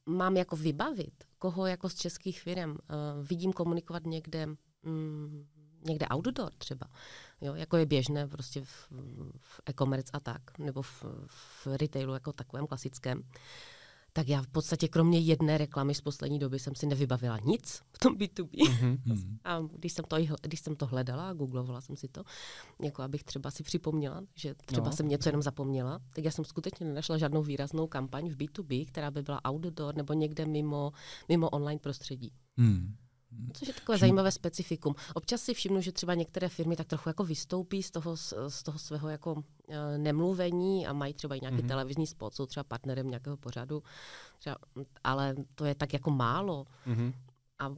mám 0.05 0.37
jako 0.37 0.55
vybavit, 0.55 1.23
koho 1.39 1.65
jako 1.65 1.89
z 1.89 1.95
českých 1.95 2.41
firm 2.41 2.71
uh, 2.71 2.77
vidím 3.27 3.53
komunikovat 3.53 4.05
někde 4.05 4.45
mm, 4.83 5.45
někde 5.87 6.07
outdoor 6.15 6.51
třeba, 6.57 6.87
jo, 7.41 7.55
jako 7.55 7.77
je 7.77 7.85
běžné 7.85 8.27
prostě 8.27 8.61
v, 8.61 8.91
v 9.37 9.61
e-commerce 9.69 10.11
a 10.13 10.19
tak, 10.19 10.59
nebo 10.59 10.81
v, 10.81 11.05
v 11.27 11.67
retailu 11.67 12.13
jako 12.13 12.33
takovém 12.33 12.67
klasickém, 12.67 13.23
tak 14.15 14.27
já 14.29 14.41
v 14.41 14.47
podstatě 14.47 14.87
kromě 14.87 15.19
jedné 15.19 15.57
reklamy 15.57 15.95
z 15.95 16.01
poslední 16.01 16.39
doby 16.39 16.59
jsem 16.59 16.75
si 16.75 16.85
nevybavila 16.85 17.37
nic 17.45 17.81
v 17.93 17.99
tom 17.99 18.15
B2B. 18.15 18.49
Mm-hmm. 18.49 19.37
A 19.43 19.59
když 19.59 19.93
jsem, 19.93 20.05
to, 20.05 20.17
když 20.41 20.59
jsem 20.59 20.75
to 20.75 20.85
hledala 20.85 21.29
a 21.29 21.33
googlovala 21.33 21.81
jsem 21.81 21.95
si 21.95 22.07
to, 22.07 22.23
jako 22.81 23.01
abych 23.01 23.23
třeba 23.23 23.51
si 23.51 23.63
připomněla, 23.63 24.21
že 24.35 24.55
třeba 24.55 24.89
no. 24.89 24.91
jsem 24.91 25.07
něco 25.07 25.29
jenom 25.29 25.41
zapomněla, 25.41 25.99
tak 26.13 26.25
já 26.25 26.31
jsem 26.31 26.45
skutečně 26.45 26.85
nenašla 26.85 27.17
žádnou 27.17 27.43
výraznou 27.43 27.87
kampaň 27.87 28.29
v 28.29 28.37
B2B, 28.37 28.85
která 28.85 29.11
by 29.11 29.21
byla 29.21 29.41
outdoor 29.49 29.95
nebo 29.95 30.13
někde 30.13 30.45
mimo, 30.45 30.91
mimo 31.29 31.49
online 31.49 31.79
prostředí. 31.79 32.31
Mm. 32.57 32.95
Což 33.53 33.67
je 33.67 33.73
takové 33.73 33.97
zajímavé 33.97 34.31
specifikum. 34.31 34.95
Občas 35.13 35.41
si 35.41 35.53
všimnu, 35.53 35.81
že 35.81 35.91
třeba 35.91 36.13
některé 36.13 36.49
firmy 36.49 36.75
tak 36.75 36.87
trochu 36.87 37.09
jako 37.09 37.23
vystoupí 37.23 37.83
z 37.83 37.91
toho, 37.91 38.17
z 38.47 38.63
toho 38.63 38.79
svého 38.79 39.09
jako 39.09 39.33
uh, 39.33 39.43
nemluvení 39.97 40.87
a 40.87 40.93
mají 40.93 41.13
třeba 41.13 41.35
i 41.35 41.41
nějaký 41.41 41.57
mm-hmm. 41.57 41.67
televizní 41.67 42.07
spot, 42.07 42.35
jsou 42.35 42.45
třeba 42.45 42.63
partnerem 42.63 43.09
nějakého 43.09 43.37
pořadu, 43.37 43.83
třeba, 44.39 44.55
ale 45.03 45.35
to 45.55 45.65
je 45.65 45.75
tak 45.75 45.93
jako 45.93 46.11
málo. 46.11 46.65
Mm-hmm. 46.87 47.13
A 47.59 47.75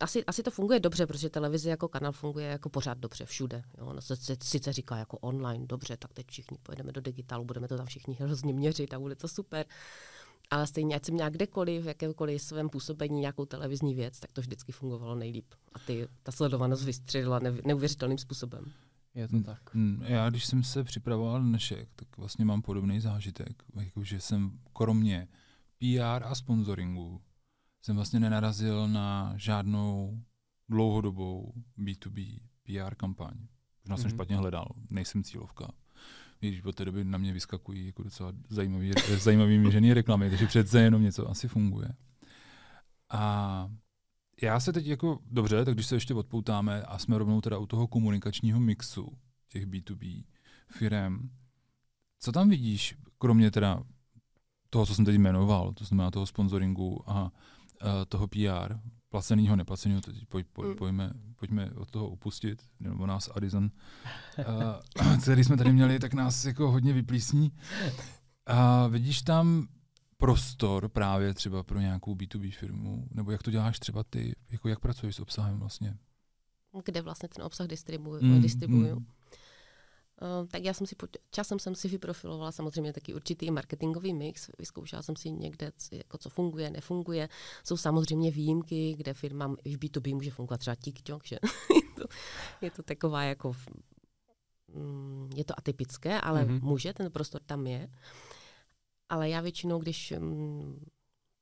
asi, 0.00 0.24
asi 0.24 0.42
to 0.42 0.50
funguje 0.50 0.80
dobře, 0.80 1.06
protože 1.06 1.30
televize 1.30 1.70
jako 1.70 1.88
kanál 1.88 2.12
funguje 2.12 2.46
jako 2.46 2.68
pořád 2.68 2.98
dobře 2.98 3.24
všude. 3.24 3.62
Jo. 3.78 3.86
Ono 3.86 4.00
se, 4.00 4.16
se 4.16 4.36
sice 4.42 4.72
říká 4.72 4.96
jako 4.96 5.18
online, 5.18 5.66
dobře, 5.66 5.96
tak 5.96 6.12
teď 6.12 6.26
všichni 6.30 6.58
pojedeme 6.62 6.92
do 6.92 7.00
digitálu, 7.00 7.44
budeme 7.44 7.68
to 7.68 7.76
tam 7.76 7.86
všichni 7.86 8.14
hrozně 8.20 8.52
měřit 8.52 8.94
a 8.94 8.98
bude 8.98 9.16
to 9.16 9.28
super. 9.28 9.66
Ale 10.50 10.66
stejně, 10.66 10.96
ať 10.96 11.04
jsem 11.04 11.14
měla 11.14 11.28
kdekoliv, 11.28 11.84
v 11.84 11.86
jakémkoliv 11.86 12.42
svém 12.42 12.68
působení 12.68 13.20
nějakou 13.20 13.44
televizní 13.44 13.94
věc, 13.94 14.20
tak 14.20 14.32
to 14.32 14.40
vždycky 14.40 14.72
fungovalo 14.72 15.14
nejlíp. 15.14 15.54
A 15.72 15.78
ty, 15.78 16.08
ta 16.22 16.32
sledovanost 16.32 16.84
vystřelila 16.84 17.40
neuvěřitelným 17.64 18.18
způsobem. 18.18 18.64
Je 19.14 19.28
to 19.28 19.42
tak. 19.42 19.74
Mm, 19.74 20.02
já, 20.06 20.30
když 20.30 20.46
jsem 20.46 20.62
se 20.62 20.84
připravoval 20.84 21.42
dnešek, 21.42 21.88
tak 21.96 22.16
vlastně 22.16 22.44
mám 22.44 22.62
podobný 22.62 23.00
zážitek, 23.00 23.62
jako 23.80 24.04
že 24.04 24.20
jsem 24.20 24.58
kromě 24.72 25.28
PR 25.78 26.24
a 26.24 26.34
sponsoringu 26.34 27.20
jsem 27.82 27.96
vlastně 27.96 28.20
nenarazil 28.20 28.88
na 28.88 29.32
žádnou 29.36 30.22
dlouhodobou 30.68 31.52
B2B 31.78 32.38
PR 32.62 32.94
kampaň. 32.94 33.34
Možná 33.34 33.96
mm-hmm. 33.96 34.00
jsem 34.00 34.08
mhm. 34.08 34.16
špatně 34.16 34.36
hledal, 34.36 34.68
nejsem 34.90 35.24
cílovka 35.24 35.72
když 36.40 36.64
od 36.64 36.74
té 36.74 36.84
doby 36.84 37.04
na 37.04 37.18
mě 37.18 37.32
vyskakují 37.32 37.86
jako 37.86 38.02
docela 38.02 38.32
zajímavý, 38.48 38.92
zajímavý 39.18 39.58
měřený 39.58 39.94
reklamy, 39.94 40.30
takže 40.30 40.46
přece 40.46 40.80
jenom 40.80 41.02
něco 41.02 41.30
asi 41.30 41.48
funguje. 41.48 41.88
A 43.10 43.70
já 44.42 44.60
se 44.60 44.72
teď 44.72 44.86
jako, 44.86 45.18
dobře, 45.30 45.64
tak 45.64 45.74
když 45.74 45.86
se 45.86 45.96
ještě 45.96 46.14
odpoutáme 46.14 46.82
a 46.82 46.98
jsme 46.98 47.18
rovnou 47.18 47.40
teda 47.40 47.58
u 47.58 47.66
toho 47.66 47.86
komunikačního 47.86 48.60
mixu 48.60 49.18
těch 49.48 49.66
B2B 49.66 50.24
firm, 50.70 51.30
co 52.20 52.32
tam 52.32 52.48
vidíš, 52.48 52.96
kromě 53.18 53.50
teda 53.50 53.82
toho, 54.70 54.86
co 54.86 54.94
jsem 54.94 55.04
teď 55.04 55.14
jmenoval, 55.14 55.72
to 55.72 55.84
znamená 55.84 56.10
toho 56.10 56.26
sponsoringu 56.26 57.10
a, 57.10 57.12
a 57.14 57.32
toho 58.08 58.26
PR, 58.26 58.78
placeného, 59.08 59.56
neplaceného, 59.56 60.00
teď 60.00 60.26
poj, 60.28 60.44
poj, 60.44 60.68
mm. 60.68 60.74
pojďme, 60.74 61.10
pojďme 61.36 61.70
od 61.70 61.90
toho 61.90 62.08
upustit, 62.08 62.62
nebo 62.80 63.06
nás 63.06 63.30
Addison, 63.34 63.70
uh, 64.38 65.18
který 65.22 65.44
jsme 65.44 65.56
tady 65.56 65.72
měli, 65.72 65.98
tak 65.98 66.14
nás 66.14 66.44
jako 66.44 66.70
hodně 66.70 66.92
vyplísní. 66.92 67.52
A 68.46 68.86
uh, 68.86 68.92
vidíš 68.92 69.22
tam 69.22 69.68
prostor 70.16 70.88
právě 70.88 71.34
třeba 71.34 71.62
pro 71.62 71.80
nějakou 71.80 72.14
B2B 72.14 72.52
firmu, 72.52 73.08
nebo 73.10 73.30
jak 73.30 73.42
to 73.42 73.50
děláš 73.50 73.78
třeba 73.78 74.04
ty, 74.04 74.36
jako 74.50 74.68
jak 74.68 74.80
pracuješ 74.80 75.16
s 75.16 75.20
obsahem 75.20 75.58
vlastně? 75.58 75.96
Kde 76.84 77.02
vlastně 77.02 77.28
ten 77.28 77.44
obsah 77.44 77.66
distribuju? 77.66 78.22
Mm, 78.22 78.42
distribuju. 78.42 78.98
Mm. 78.98 79.06
Uh, 80.22 80.48
tak 80.48 80.64
já 80.64 80.74
jsem 80.74 80.86
si, 80.86 80.96
časem 81.30 81.58
jsem 81.58 81.74
si 81.74 81.88
vyprofilovala 81.88 82.52
samozřejmě 82.52 82.92
taky 82.92 83.14
určitý 83.14 83.50
marketingový 83.50 84.14
mix, 84.14 84.50
vyzkoušela 84.58 85.02
jsem 85.02 85.16
si 85.16 85.30
někde, 85.30 85.72
jako 85.92 86.18
co 86.18 86.30
funguje, 86.30 86.70
nefunguje. 86.70 87.28
Jsou 87.64 87.76
samozřejmě 87.76 88.30
výjimky, 88.30 88.94
kde 88.94 89.14
firma 89.14 89.48
v 89.48 89.78
B2B 89.78 90.14
může 90.14 90.30
fungovat 90.30 90.58
třeba 90.58 90.74
TikTok, 90.74 91.24
že 91.24 91.38
je, 91.74 91.82
to, 91.96 92.04
je 92.60 92.70
to 92.70 92.82
taková 92.82 93.22
jako, 93.22 93.56
mm, 94.74 95.30
je 95.34 95.44
to 95.44 95.54
atypické, 95.58 96.20
ale 96.20 96.44
mm-hmm. 96.44 96.62
může, 96.62 96.92
ten 96.92 97.10
prostor 97.10 97.42
tam 97.42 97.66
je. 97.66 97.88
Ale 99.08 99.28
já 99.28 99.40
většinou, 99.40 99.78
když 99.78 100.12
um, 100.12 100.84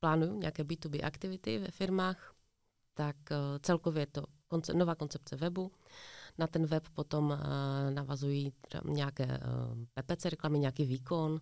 plánuju 0.00 0.38
nějaké 0.38 0.62
B2B 0.62 1.06
aktivity 1.06 1.59
ve 1.59 1.71
firmách, 1.71 2.35
tak 2.95 3.16
uh, 3.30 3.37
celkově 3.61 4.02
je 4.02 4.06
to 4.06 4.23
konce- 4.50 4.75
nová 4.75 4.95
koncepce 4.95 5.37
webu, 5.37 5.73
na 6.38 6.46
ten 6.46 6.66
web 6.66 6.88
potom 6.88 7.24
uh, 7.30 7.38
navazují 7.90 8.52
nějaké 8.84 9.24
eh, 9.24 10.02
PPC 10.02 10.24
reklamy, 10.24 10.58
nějaký 10.58 10.84
výkon, 10.84 11.40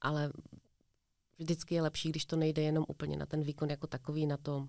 ale 0.00 0.32
vždycky 1.38 1.74
je 1.74 1.82
lepší, 1.82 2.10
když 2.10 2.24
to 2.26 2.36
nejde 2.36 2.62
jenom 2.62 2.84
úplně 2.88 3.16
na 3.16 3.26
ten 3.26 3.42
výkon 3.42 3.70
jako 3.70 3.86
takový, 3.86 4.26
na 4.26 4.36
to 4.36 4.68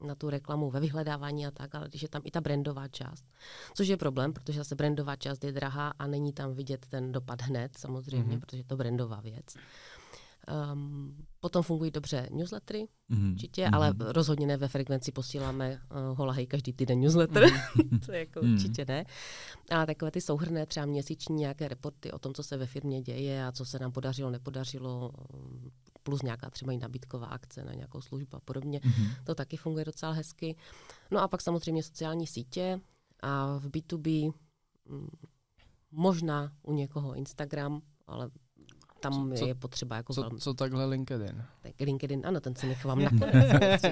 na 0.00 0.14
tu 0.14 0.30
reklamu 0.30 0.70
ve 0.70 0.80
vyhledávání 0.80 1.46
a 1.46 1.50
tak, 1.50 1.74
ale 1.74 1.88
když 1.88 2.02
je 2.02 2.08
tam 2.08 2.22
i 2.24 2.30
ta 2.30 2.40
brandová 2.40 2.88
část. 2.88 3.24
Což 3.74 3.88
je 3.88 3.96
problém, 3.96 4.32
protože 4.32 4.58
zase 4.58 4.74
brandová 4.74 5.16
část 5.16 5.44
je 5.44 5.52
drahá 5.52 5.88
a 5.88 6.06
není 6.06 6.32
tam 6.32 6.54
vidět 6.54 6.86
ten 6.86 7.12
dopad 7.12 7.42
hned, 7.42 7.78
samozřejmě, 7.78 8.36
mm-hmm. 8.36 8.40
protože 8.40 8.56
je 8.56 8.64
to 8.64 8.76
brandová 8.76 9.20
věc. 9.20 9.54
Um, 10.72 11.16
potom 11.40 11.62
fungují 11.62 11.90
dobře 11.90 12.28
newslettery, 12.32 12.88
mm-hmm. 13.10 13.32
určitě, 13.32 13.64
mm-hmm. 13.64 13.74
ale 13.76 13.94
rozhodně 13.98 14.46
ne 14.46 14.56
ve 14.56 14.68
frekvenci 14.68 15.12
posíláme 15.12 15.80
uh, 15.90 16.18
holahej 16.18 16.46
každý 16.46 16.72
týden 16.72 17.00
newsletter, 17.00 17.42
mm-hmm. 17.42 18.00
to 18.06 18.12
je 18.12 18.18
jako 18.18 18.40
mm-hmm. 18.40 18.52
určitě 18.52 18.84
ne. 18.88 19.04
A 19.70 19.86
takové 19.86 20.10
ty 20.10 20.20
souhrné 20.20 20.66
třeba 20.66 20.86
měsíční 20.86 21.36
nějaké 21.36 21.68
reporty 21.68 22.12
o 22.12 22.18
tom, 22.18 22.34
co 22.34 22.42
se 22.42 22.56
ve 22.56 22.66
firmě 22.66 23.02
děje 23.02 23.46
a 23.46 23.52
co 23.52 23.64
se 23.64 23.78
nám 23.78 23.92
podařilo, 23.92 24.30
nepodařilo, 24.30 25.12
plus 26.02 26.22
nějaká 26.22 26.50
třeba 26.50 26.72
i 26.72 26.76
nabídková 26.76 27.26
akce 27.26 27.64
na 27.64 27.72
nějakou 27.72 28.00
službu 28.00 28.36
a 28.36 28.40
podobně. 28.40 28.78
Mm-hmm. 28.78 29.24
To 29.24 29.34
taky 29.34 29.56
funguje 29.56 29.84
docela 29.84 30.12
hezky. 30.12 30.56
No 31.10 31.20
a 31.20 31.28
pak 31.28 31.40
samozřejmě 31.40 31.82
sociální 31.82 32.26
sítě 32.26 32.80
a 33.20 33.58
v 33.58 33.66
B2B 33.66 34.32
mm, 34.88 35.08
možná 35.90 36.52
u 36.62 36.72
někoho 36.72 37.14
Instagram, 37.14 37.82
ale 38.06 38.30
tam 39.00 39.32
co, 39.36 39.46
je 39.46 39.54
potřeba 39.54 39.96
jako 39.96 40.14
co, 40.14 40.20
velmi... 40.20 40.40
co 40.40 40.54
takhle 40.54 40.86
LinkedIn? 40.86 41.44
Tak 41.62 41.72
LinkedIn, 41.80 42.22
ano, 42.26 42.40
ten 42.40 42.56
si 42.56 42.66
nechávám 42.66 43.02
nakonec. 43.02 43.82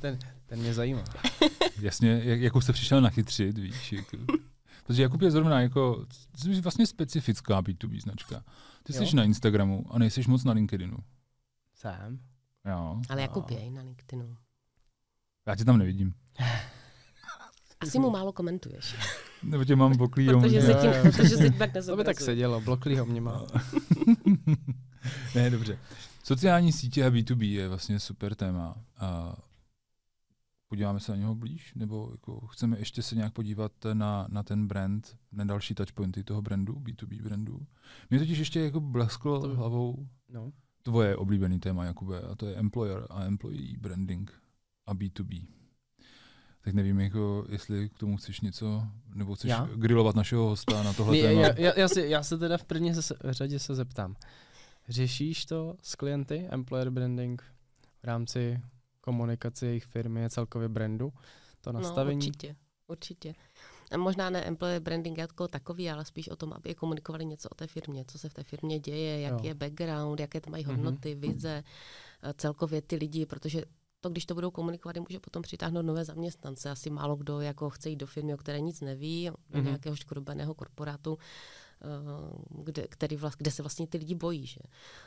ten, 0.00 0.18
ten 0.46 0.58
mě 0.58 0.74
zajímá. 0.74 1.04
Jasně, 1.80 2.20
jak, 2.24 2.40
jak 2.40 2.56
už 2.56 2.64
jste 2.64 2.72
přišel 2.72 3.00
nachytřit, 3.00 3.58
víš, 3.58 3.92
jako, 3.92 4.16
protože 4.86 5.02
Jakub 5.02 5.22
je 5.22 5.30
zrovna 5.30 5.60
jako, 5.60 6.06
jsi 6.36 6.60
vlastně 6.60 6.86
specifická 6.86 7.62
B2B 7.62 8.00
značka. 8.00 8.44
Ty 8.82 8.96
jo? 8.96 9.06
jsi 9.06 9.16
na 9.16 9.24
Instagramu 9.24 9.84
a 9.90 9.98
nejsi 9.98 10.22
moc 10.28 10.44
na 10.44 10.52
LinkedInu. 10.52 10.96
Jsem. 11.74 12.20
Jo. 12.64 13.00
Ale 13.08 13.22
Jakub 13.22 13.50
je 13.50 13.58
i 13.58 13.70
na 13.70 13.82
LinkedInu. 13.82 14.36
Já 15.46 15.56
tě 15.56 15.64
tam 15.64 15.78
nevidím. 15.78 16.14
Asi 17.80 17.98
mu 17.98 18.10
málo 18.10 18.32
komentuješ. 18.32 18.96
Nebo 19.46 19.64
tě 19.64 19.76
mám 19.76 19.96
bloklýho. 19.96 20.40
Protože 20.40 20.62
se 20.62 20.74
tím, 20.74 20.90
protože 21.02 21.36
se 21.36 21.50
tak 21.50 21.70
To 21.86 21.96
by 21.96 22.04
tak 22.04 22.20
sedělo, 22.20 22.60
bloklýho 22.60 23.06
mě 23.06 23.20
má. 23.20 23.46
ne, 25.34 25.50
dobře. 25.50 25.78
Sociální 26.24 26.72
sítě 26.72 27.04
a 27.04 27.10
B2B 27.10 27.44
je 27.44 27.68
vlastně 27.68 28.00
super 28.00 28.34
téma. 28.34 28.76
A 28.98 29.36
podíváme 30.68 31.00
se 31.00 31.12
na 31.12 31.18
něho 31.18 31.34
blíž? 31.34 31.74
Nebo 31.74 32.08
jako 32.12 32.46
chceme 32.46 32.78
ještě 32.78 33.02
se 33.02 33.14
nějak 33.14 33.32
podívat 33.32 33.72
na, 33.92 34.26
na 34.30 34.42
ten 34.42 34.66
brand, 34.66 35.16
na 35.32 35.44
další 35.44 35.74
touchpointy 35.74 36.24
toho 36.24 36.42
brandu, 36.42 36.74
B2B 36.74 37.22
brandu? 37.22 37.66
Mě 38.10 38.18
totiž 38.18 38.38
ještě 38.38 38.60
jako 38.60 38.80
blesklo 38.80 39.40
to... 39.40 39.56
hlavou 39.56 40.08
no. 40.32 40.52
tvoje 40.82 41.16
oblíbený 41.16 41.60
téma, 41.60 41.84
Jakube, 41.84 42.20
a 42.20 42.34
to 42.34 42.46
je 42.46 42.54
employer 42.54 43.06
a 43.10 43.24
employee 43.24 43.78
branding 43.78 44.32
a 44.86 44.94
B2B 44.94 45.46
tak 46.66 46.74
nevím, 46.74 47.00
jako, 47.00 47.46
jestli 47.48 47.88
k 47.88 47.98
tomu 47.98 48.16
chceš 48.16 48.40
něco, 48.40 48.82
nebo 49.14 49.34
chceš 49.34 49.50
já? 49.50 49.68
grilovat 49.74 50.16
našeho 50.16 50.44
hosta 50.44 50.82
na 50.82 50.92
tohle 50.92 51.18
téma. 51.18 51.40
Já, 51.40 51.58
já, 51.58 51.72
já, 51.78 51.88
si, 51.88 52.00
já 52.00 52.22
se 52.22 52.38
teda 52.38 52.58
v 52.58 52.64
první 52.64 52.92
řadě 53.24 53.58
se 53.58 53.74
zeptám. 53.74 54.16
Řešíš 54.88 55.44
to 55.44 55.76
s 55.82 55.94
klienty, 55.94 56.48
employer 56.50 56.90
branding, 56.90 57.42
v 58.02 58.04
rámci 58.04 58.60
komunikace 59.00 59.66
jejich 59.66 59.84
firmy, 59.84 60.30
celkově 60.30 60.68
brandu, 60.68 61.12
to 61.60 61.72
no, 61.72 61.80
nastavení? 61.80 62.18
No, 62.18 62.26
určitě, 62.26 62.56
určitě. 62.86 63.34
A 63.90 63.96
možná 63.96 64.30
ne 64.30 64.44
employer 64.44 64.82
branding 64.82 65.18
jako 65.18 65.48
takový, 65.48 65.90
ale 65.90 66.04
spíš 66.04 66.28
o 66.28 66.36
tom, 66.36 66.52
aby 66.52 66.74
komunikovali 66.74 67.24
něco 67.24 67.48
o 67.48 67.54
té 67.54 67.66
firmě, 67.66 68.04
co 68.04 68.18
se 68.18 68.28
v 68.28 68.34
té 68.34 68.42
firmě 68.42 68.78
děje, 68.78 69.20
jaký 69.20 69.44
jo. 69.44 69.48
je 69.48 69.54
background, 69.54 70.20
jaké 70.20 70.40
to 70.40 70.50
mají 70.50 70.64
mhm. 70.64 70.74
hodnoty, 70.74 71.14
mm-hmm. 71.14 71.32
vize, 71.32 71.64
celkově 72.36 72.82
ty 72.82 72.96
lidi, 72.96 73.26
protože 73.26 73.62
to, 74.06 74.10
když 74.10 74.26
to 74.26 74.34
budou 74.34 74.50
komunikovat, 74.50 74.96
může 74.96 75.20
potom 75.20 75.42
přitáhnout 75.42 75.86
nové 75.86 76.04
zaměstnance. 76.04 76.70
Asi 76.70 76.90
málo 76.90 77.16
kdo 77.16 77.40
jako 77.40 77.70
chce 77.70 77.90
jít 77.90 77.96
do 77.96 78.06
firmy, 78.06 78.34
o 78.34 78.36
které 78.36 78.60
nic 78.60 78.80
neví, 78.80 79.30
do 79.50 79.58
mm-hmm. 79.58 79.64
nějakého 79.64 79.96
škrobeného 79.96 80.54
korporátu, 80.54 81.18
eh, 81.18 82.64
kde, 82.64 82.86
který 82.88 83.16
vlast, 83.16 83.38
kde 83.38 83.50
se 83.50 83.62
vlastně 83.62 83.86
ty 83.86 83.98
lidi 83.98 84.14
bojí. 84.14 84.46
Že? 84.46 84.60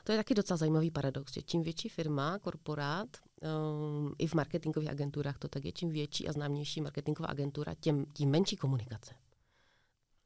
To 0.03 0.11
je 0.11 0.17
taky 0.17 0.33
docela 0.33 0.57
zajímavý 0.57 0.91
paradox, 0.91 1.33
že 1.33 1.41
čím 1.41 1.63
větší 1.63 1.89
firma, 1.89 2.39
korporát, 2.39 3.07
um, 3.41 4.13
i 4.17 4.27
v 4.27 4.33
marketingových 4.33 4.89
agenturách 4.89 5.37
to 5.37 5.47
tak 5.47 5.65
je, 5.65 5.71
čím 5.71 5.89
větší 5.89 6.27
a 6.27 6.31
známější 6.31 6.81
marketingová 6.81 7.27
agentura, 7.29 7.75
tím, 7.79 8.05
tím 8.13 8.29
menší 8.29 8.55
komunikace. 8.55 9.13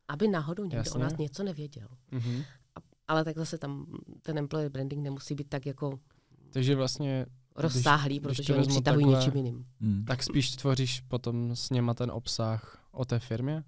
Aby 0.07 0.27
náhodou 0.27 0.63
někdo 0.63 0.77
Jasně. 0.77 0.99
o 0.99 1.03
nás 1.03 1.17
něco 1.17 1.43
nevěděl. 1.43 1.87
Mm-hmm. 2.11 2.45
A, 2.75 2.79
ale 3.07 3.23
tak 3.23 3.37
zase 3.37 3.57
tam 3.57 3.85
ten 4.21 4.37
employer 4.37 4.71
branding 4.71 5.03
nemusí 5.03 5.35
být 5.35 5.49
tak 5.49 5.65
jako... 5.65 5.99
Takže 6.49 6.75
vlastně 6.75 7.25
rozsáhlý, 7.55 8.19
když, 8.19 8.37
protože 8.37 8.53
když 8.53 8.57
oni 8.57 8.67
přitahují 8.67 9.05
takhle, 9.05 9.19
něčím 9.19 9.37
jiným. 9.37 9.65
Hmm. 9.81 10.05
Tak 10.05 10.23
spíš 10.23 10.55
tvoříš 10.55 11.01
potom 11.01 11.55
s 11.55 11.69
něma 11.69 11.93
ten 11.93 12.11
obsah 12.11 12.87
o 12.91 13.05
té 13.05 13.19
firmě, 13.19 13.63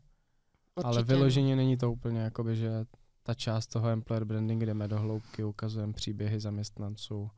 Určitě. 0.76 0.88
ale 0.88 1.04
vyloženě 1.04 1.56
není 1.56 1.78
to 1.78 1.92
úplně 1.92 2.20
jakoby, 2.20 2.56
že 2.56 2.86
ta 3.24 3.34
část 3.34 3.68
toho 3.68 3.90
employer 3.90 4.26
branding, 4.26 4.64
jdeme 4.64 4.88
do 4.88 5.00
hloubky, 5.00 5.44
ukazujeme 5.44 5.94
příběhy 5.94 6.40
zaměstnanců, 6.40 7.30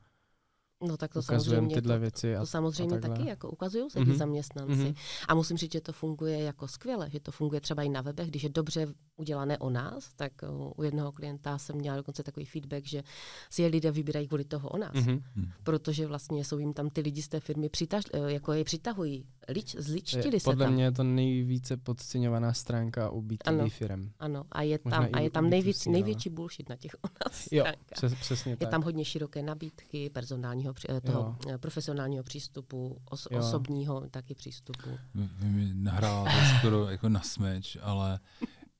No 0.81 0.97
tak 0.97 1.13
to 1.13 1.21
samozřejmě, 1.21 1.75
tyhle 1.75 1.95
to, 1.95 2.01
věci 2.01 2.35
a, 2.35 2.39
to 2.39 2.45
samozřejmě 2.45 2.97
a 2.97 2.99
taky 2.99 3.27
jako 3.27 3.49
ukazují 3.49 3.89
se 3.89 3.99
mm-hmm. 3.99 4.11
ti 4.11 4.17
zaměstnanci. 4.17 4.73
Mm-hmm. 4.73 4.95
A 5.27 5.35
musím 5.35 5.57
říct, 5.57 5.71
že 5.71 5.81
to 5.81 5.93
funguje 5.93 6.39
jako 6.39 6.67
skvěle, 6.67 7.09
že 7.09 7.19
to 7.19 7.31
funguje 7.31 7.61
třeba 7.61 7.83
i 7.83 7.89
na 7.89 8.01
webech, 8.01 8.29
když 8.29 8.43
je 8.43 8.49
dobře 8.49 8.93
udělané 9.17 9.57
o 9.57 9.69
nás, 9.69 10.13
tak 10.15 10.31
u 10.77 10.83
jednoho 10.83 11.11
klienta 11.11 11.57
jsem 11.57 11.75
měla 11.75 11.97
dokonce 11.97 12.23
takový 12.23 12.45
feedback, 12.45 12.85
že 12.85 13.03
si 13.49 13.61
je 13.61 13.67
lidé 13.67 13.91
vybírají 13.91 14.27
kvůli 14.27 14.43
toho 14.43 14.69
o 14.69 14.77
nás. 14.77 14.93
Mm-hmm. 14.93 15.21
Protože 15.63 16.07
vlastně 16.07 16.45
jsou 16.45 16.57
jim 16.57 16.73
tam 16.73 16.89
ty 16.89 17.01
lidi 17.01 17.21
z 17.21 17.27
té 17.27 17.39
firmy 17.39 17.69
přitaž, 17.69 18.03
e, 18.13 18.31
jako 18.31 18.53
je 18.53 18.63
přitahují. 18.63 19.25
Lič, 19.49 19.75
zličtili 19.75 20.39
se 20.39 20.43
Podle 20.43 20.65
tam. 20.65 20.73
mě 20.73 20.83
je 20.83 20.91
to 20.91 21.03
nejvíce 21.03 21.77
podceňovaná 21.77 22.53
stránka 22.53 23.09
u 23.09 23.21
B2B 23.21 23.37
ano, 23.45 23.69
firm. 23.69 24.11
Ano, 24.19 24.45
a 24.51 24.61
je 24.61 24.79
tam, 24.79 25.07
a 25.13 25.19
je 25.19 25.29
tam 25.29 25.49
nejvíc, 25.49 25.85
největší 25.85 26.29
bullshit 26.29 26.69
na 26.69 26.75
těch 26.75 26.95
o 27.01 27.07
nás 27.25 27.47
Jo, 27.51 27.65
přes, 27.93 28.13
přesně 28.13 28.51
Je 28.51 28.57
tak. 28.57 28.69
tam 28.69 28.83
hodně 28.83 29.05
široké 29.05 29.43
nabídky, 29.43 30.09
personálního, 30.09 30.73
eh, 30.89 31.01
toho 31.01 31.19
jo. 31.19 31.53
Eh, 31.53 31.57
profesionálního 31.57 32.23
přístupu, 32.23 32.97
os, 33.09 33.25
osobního 33.25 34.03
taky 34.11 34.35
přístupu. 34.35 34.89
Vy, 35.15 35.29
vy 35.37 35.49
mi 35.49 35.73
nahráváte 35.73 36.57
skoro 36.57 36.89
jako 36.89 37.09
na 37.09 37.21
smeč, 37.21 37.77
ale 37.81 38.19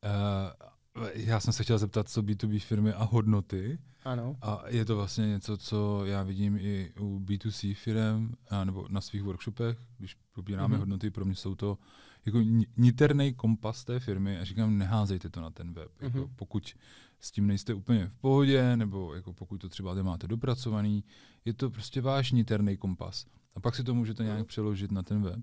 uh, 0.04 1.08
já 1.14 1.40
jsem 1.40 1.54
se 1.54 1.64
chtěl 1.64 1.78
zeptat, 1.78 2.10
co 2.10 2.22
B2B 2.22 2.60
firmy 2.60 2.94
a 2.94 3.04
hodnoty. 3.04 3.80
Ano. 4.04 4.38
A 4.42 4.64
je 4.68 4.86
to 4.86 4.96
vlastně 4.96 5.28
něco, 5.28 5.58
co 5.58 6.06
já 6.06 6.24
vidím 6.24 6.58
i 6.62 6.94
u 7.00 7.20
B2C 7.20 7.76
firm, 7.76 8.34
nebo 8.64 8.86
na 8.90 9.02
svých 9.02 9.24
workshopech, 9.24 9.78
když 9.98 10.18
probíráme 10.34 10.76
mm-hmm. 10.76 10.80
hodnoty, 10.80 11.12
pro 11.12 11.26
mě 11.26 11.36
jsou 11.36 11.56
to 11.56 11.78
jako 12.26 12.40
niterný 12.78 13.34
kompas 13.34 13.84
té 13.84 14.00
firmy 14.00 14.40
a 14.40 14.44
říkám, 14.44 14.78
neházejte 14.78 15.30
to 15.30 15.42
na 15.42 15.50
ten 15.50 15.74
web. 15.74 15.92
Mm-hmm. 16.00 16.06
Jako 16.06 16.30
pokud 16.36 16.76
s 17.20 17.32
tím 17.32 17.48
nejste 17.48 17.74
úplně 17.74 18.08
v 18.08 18.18
pohodě, 18.18 18.78
nebo 18.78 19.14
jako 19.14 19.34
pokud 19.34 19.58
to 19.58 19.70
třeba 19.70 20.04
máte 20.04 20.28
dopracovaný, 20.28 21.04
je 21.46 21.54
to 21.54 21.70
prostě 21.70 22.02
váš 22.02 22.32
niterný 22.32 22.78
kompas. 22.78 23.26
A 23.56 23.60
pak 23.60 23.76
si 23.76 23.84
to 23.84 23.96
můžete 23.96 24.24
nějak 24.24 24.40
mhm. 24.40 24.48
přeložit 24.48 24.92
na 24.92 25.04
ten 25.04 25.22
web. 25.22 25.40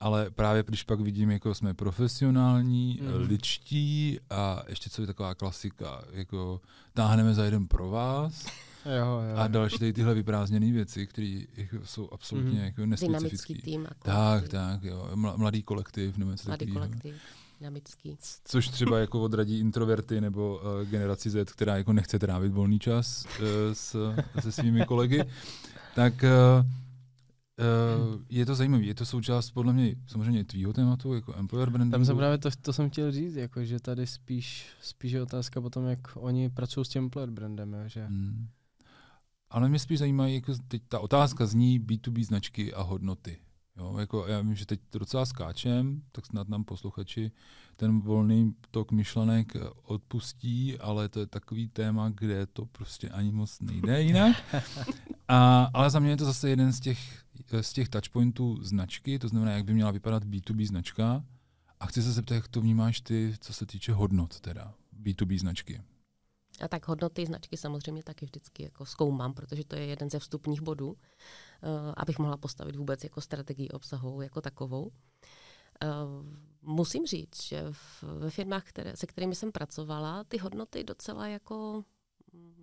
Ale 0.00 0.30
právě 0.30 0.64
když 0.66 0.82
pak 0.82 1.00
vidím, 1.00 1.30
jako 1.30 1.54
jsme 1.54 1.74
profesionální, 1.74 3.00
mm. 3.02 3.28
ličtí 3.28 4.18
a 4.30 4.62
ještě 4.68 4.90
co 4.90 5.02
je 5.02 5.06
taková 5.06 5.34
klasika, 5.34 6.04
jako 6.12 6.60
táhneme 6.94 7.34
za 7.34 7.44
jeden 7.44 7.66
pro 7.66 7.90
vás, 7.90 8.46
Jo, 8.84 9.22
jo. 9.30 9.36
A 9.36 9.48
další 9.48 9.78
tady 9.78 9.92
tyhle 9.92 10.14
vyprázdněné 10.14 10.72
věci, 10.72 11.06
které 11.06 11.40
jako 11.56 11.76
jsou 11.84 12.08
absolutně 12.12 12.58
mm. 12.58 12.64
jako 12.64 12.86
nespecifické. 12.86 13.54
tým. 13.54 13.88
Tak, 14.02 14.48
tak, 14.48 14.82
jo. 14.82 15.10
Mladý 15.14 15.62
kolektiv 15.62 16.16
nebo 16.16 16.30
něco 16.30 16.48
Mladý 16.48 16.66
kolektiv. 16.66 17.14
Dynamický. 17.60 18.16
Což 18.44 18.68
třeba 18.68 18.98
jako 18.98 19.20
odradí 19.22 19.58
introverty 19.58 20.20
nebo 20.20 20.60
uh, 20.62 20.88
generaci 20.88 21.30
Z, 21.30 21.52
která 21.52 21.76
jako 21.76 21.92
nechce 21.92 22.18
trávit 22.18 22.52
volný 22.52 22.78
čas 22.78 23.26
uh, 23.40 23.46
s, 23.72 24.14
se 24.40 24.52
svými 24.52 24.86
kolegy. 24.86 25.24
Tak 25.94 26.14
uh, 26.22 26.66
Uh, 27.60 28.22
je 28.28 28.46
to 28.46 28.54
zajímavé, 28.54 28.84
je 28.84 28.94
to 28.94 29.06
součást 29.06 29.50
podle 29.50 29.72
mě 29.72 29.94
samozřejmě 30.06 30.44
tvýho 30.44 30.72
tématu, 30.72 31.14
jako 31.14 31.34
employer 31.36 31.70
brandingu. 31.70 31.92
Tam 31.92 32.04
jsem 32.04 32.16
právě 32.16 32.38
to, 32.38 32.50
to 32.62 32.72
jsem 32.72 32.90
chtěl 32.90 33.12
říct, 33.12 33.34
jako, 33.34 33.64
že 33.64 33.80
tady 33.80 34.06
spíš, 34.06 34.66
spíš 34.80 35.12
je 35.12 35.22
otázka 35.22 35.60
potom, 35.60 35.86
jak 35.86 36.16
oni 36.16 36.50
pracují 36.50 36.84
s 36.84 36.88
tím 36.88 37.02
employer 37.02 37.30
brandem, 37.30 37.72
jo, 37.72 37.80
že... 37.86 38.06
Hmm. 38.06 38.48
Ale 39.50 39.68
mě 39.68 39.78
spíš 39.78 39.98
zajímá, 39.98 40.26
jako 40.26 40.52
teď 40.68 40.82
ta 40.88 40.98
otázka 40.98 41.46
zní 41.46 41.80
B2B 41.80 42.24
značky 42.24 42.74
a 42.74 42.82
hodnoty. 42.82 43.38
Jo, 43.76 43.96
jako 43.98 44.26
já 44.26 44.40
vím, 44.40 44.54
že 44.54 44.66
teď 44.66 44.80
docela 44.92 45.26
skáčem, 45.26 46.02
tak 46.12 46.26
snad 46.26 46.48
nám 46.48 46.64
posluchači 46.64 47.32
ten 47.76 48.00
volný 48.00 48.54
tok 48.70 48.92
myšlenek 48.92 49.52
odpustí, 49.82 50.78
ale 50.78 51.08
to 51.08 51.20
je 51.20 51.26
takový 51.26 51.68
téma, 51.68 52.08
kde 52.08 52.46
to 52.46 52.66
prostě 52.66 53.08
ani 53.08 53.32
moc 53.32 53.60
nejde 53.60 54.02
jinak. 54.02 54.36
A, 55.28 55.70
ale 55.74 55.90
za 55.90 55.98
mě 55.98 56.10
je 56.10 56.16
to 56.16 56.24
zase 56.24 56.50
jeden 56.50 56.72
z 56.72 56.80
těch, 56.80 57.24
z 57.60 57.72
těch 57.72 57.88
touchpointů 57.88 58.58
značky, 58.62 59.18
to 59.18 59.28
znamená, 59.28 59.52
jak 59.52 59.64
by 59.64 59.74
měla 59.74 59.90
vypadat 59.90 60.24
B2B 60.24 60.66
značka. 60.66 61.24
A 61.80 61.86
chci 61.86 62.02
se 62.02 62.12
zeptat, 62.12 62.34
jak 62.34 62.48
to 62.48 62.60
vnímáš 62.60 63.00
ty, 63.00 63.34
co 63.40 63.52
se 63.52 63.66
týče 63.66 63.92
hodnot 63.92 64.40
teda 64.40 64.74
B2B 65.02 65.38
značky. 65.38 65.82
A 66.60 66.68
tak 66.68 66.88
hodnoty 66.88 67.26
značky 67.26 67.56
samozřejmě 67.56 68.02
taky 68.02 68.26
vždycky 68.26 68.62
jako 68.62 68.86
zkoumám, 68.86 69.34
protože 69.34 69.64
to 69.64 69.76
je 69.76 69.86
jeden 69.86 70.10
ze 70.10 70.18
vstupních 70.18 70.60
bodů, 70.60 70.88
uh, 70.90 70.96
abych 71.96 72.18
mohla 72.18 72.36
postavit 72.36 72.76
vůbec 72.76 73.04
jako 73.04 73.20
strategii 73.20 73.68
obsahovou 73.68 74.20
jako 74.20 74.40
takovou. 74.40 74.84
Uh, 74.84 74.92
musím 76.62 77.06
říct, 77.06 77.42
že 77.42 77.62
v, 77.70 78.02
ve 78.02 78.30
firmách, 78.30 78.64
které, 78.64 78.96
se 78.96 79.06
kterými 79.06 79.34
jsem 79.34 79.52
pracovala, 79.52 80.24
ty 80.24 80.38
hodnoty 80.38 80.84
docela 80.84 81.26
jako, 81.28 81.84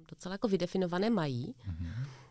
docela 0.09 0.33
jako 0.33 0.47
vydefinované 0.47 1.09
mají. 1.09 1.55
Mm-hmm 1.69 2.26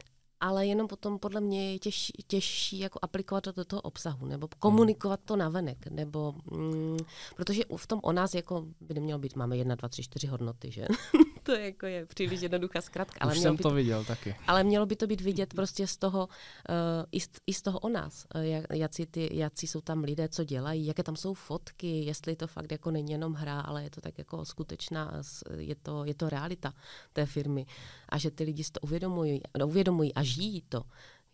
ale 0.46 0.66
jenom 0.66 0.88
potom 0.88 1.18
podle 1.18 1.40
mě 1.40 1.72
je 1.72 1.78
těžší, 1.78 2.12
těžší 2.26 2.78
jako 2.78 2.98
aplikovat 3.02 3.44
to 3.44 3.52
do 3.52 3.64
toho 3.64 3.82
obsahu, 3.82 4.26
nebo 4.26 4.48
komunikovat 4.58 5.20
to 5.24 5.36
navenek, 5.36 5.86
nebo 5.86 6.34
mm, 6.50 6.96
protože 7.36 7.62
v 7.76 7.86
tom 7.86 8.00
o 8.02 8.12
nás 8.12 8.34
jako 8.34 8.66
by 8.80 8.94
nemělo 8.94 9.18
být, 9.18 9.36
máme 9.36 9.56
jedna, 9.56 9.74
dva, 9.74 9.88
tři, 9.88 10.02
čtyři 10.02 10.26
hodnoty, 10.26 10.70
že? 10.70 10.86
to 11.42 11.52
je, 11.52 11.64
jako 11.64 11.86
je 11.86 12.06
příliš 12.06 12.40
jednoduchá 12.40 12.80
zkrátka. 12.80 13.18
Ale 13.20 13.32
Už 13.32 13.38
jsem 13.38 13.56
to 13.56 13.70
viděl 13.70 14.04
taky. 14.04 14.36
Ale 14.46 14.64
mělo 14.64 14.86
by 14.86 14.96
to 14.96 15.06
být 15.06 15.20
vidět 15.20 15.54
prostě 15.54 15.86
z 15.86 15.96
toho, 15.96 16.28
uh, 16.28 16.74
i, 17.12 17.20
z, 17.20 17.28
i 17.46 17.54
z 17.54 17.62
toho 17.62 17.78
o 17.78 17.88
nás, 17.88 18.26
uh, 18.34 18.40
jak, 18.40 18.64
jaký, 18.72 19.06
ty, 19.06 19.28
jaký 19.32 19.66
jsou 19.66 19.80
tam 19.80 20.04
lidé, 20.04 20.28
co 20.28 20.44
dělají, 20.44 20.86
jaké 20.86 21.02
tam 21.02 21.16
jsou 21.16 21.34
fotky, 21.34 22.04
jestli 22.04 22.36
to 22.36 22.46
fakt 22.46 22.72
jako 22.72 22.90
není 22.90 23.12
jenom 23.12 23.34
hra, 23.34 23.60
ale 23.60 23.82
je 23.82 23.90
to 23.90 24.00
tak 24.00 24.18
jako 24.18 24.44
skutečná, 24.44 25.22
je 25.58 25.74
to, 25.74 26.04
je 26.04 26.14
to 26.14 26.28
realita 26.28 26.74
té 27.12 27.26
firmy 27.26 27.66
a 28.08 28.18
že 28.18 28.30
ty 28.30 28.44
lidi 28.44 28.64
si 28.64 28.72
to 28.72 28.80
uvědomují, 28.80 29.40
uvědomují 29.64 30.14
a 30.14 30.22
žijí 30.22 30.35
to. 30.68 30.82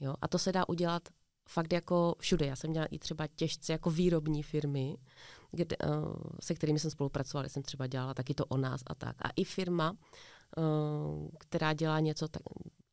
Jo? 0.01 0.15
A 0.21 0.29
to 0.29 0.39
se 0.39 0.53
dá 0.53 0.69
udělat 0.69 1.09
fakt 1.49 1.73
jako 1.73 2.15
všude. 2.19 2.47
Já 2.47 2.57
jsem 2.57 2.71
měla 2.71 2.87
i 2.87 2.99
třeba 2.99 3.27
těžce 3.27 3.73
jako 3.73 3.91
výrobní 3.91 4.43
firmy, 4.43 4.97
kde, 5.51 5.77
uh, 5.87 6.15
se 6.41 6.55
kterými 6.55 6.79
jsem 6.79 6.91
spolupracovala, 6.91 7.49
jsem 7.49 7.63
třeba 7.63 7.87
dělala 7.87 8.15
taky 8.15 8.35
to 8.35 8.47
o 8.47 8.57
nás 8.57 8.81
a 8.87 8.95
tak. 8.95 9.17
A 9.23 9.31
i 9.37 9.45
firma, 9.45 9.97
uh, 10.57 11.29
která 11.39 11.73
dělá 11.73 12.01
něco, 12.01 12.29
tak, 12.29 12.43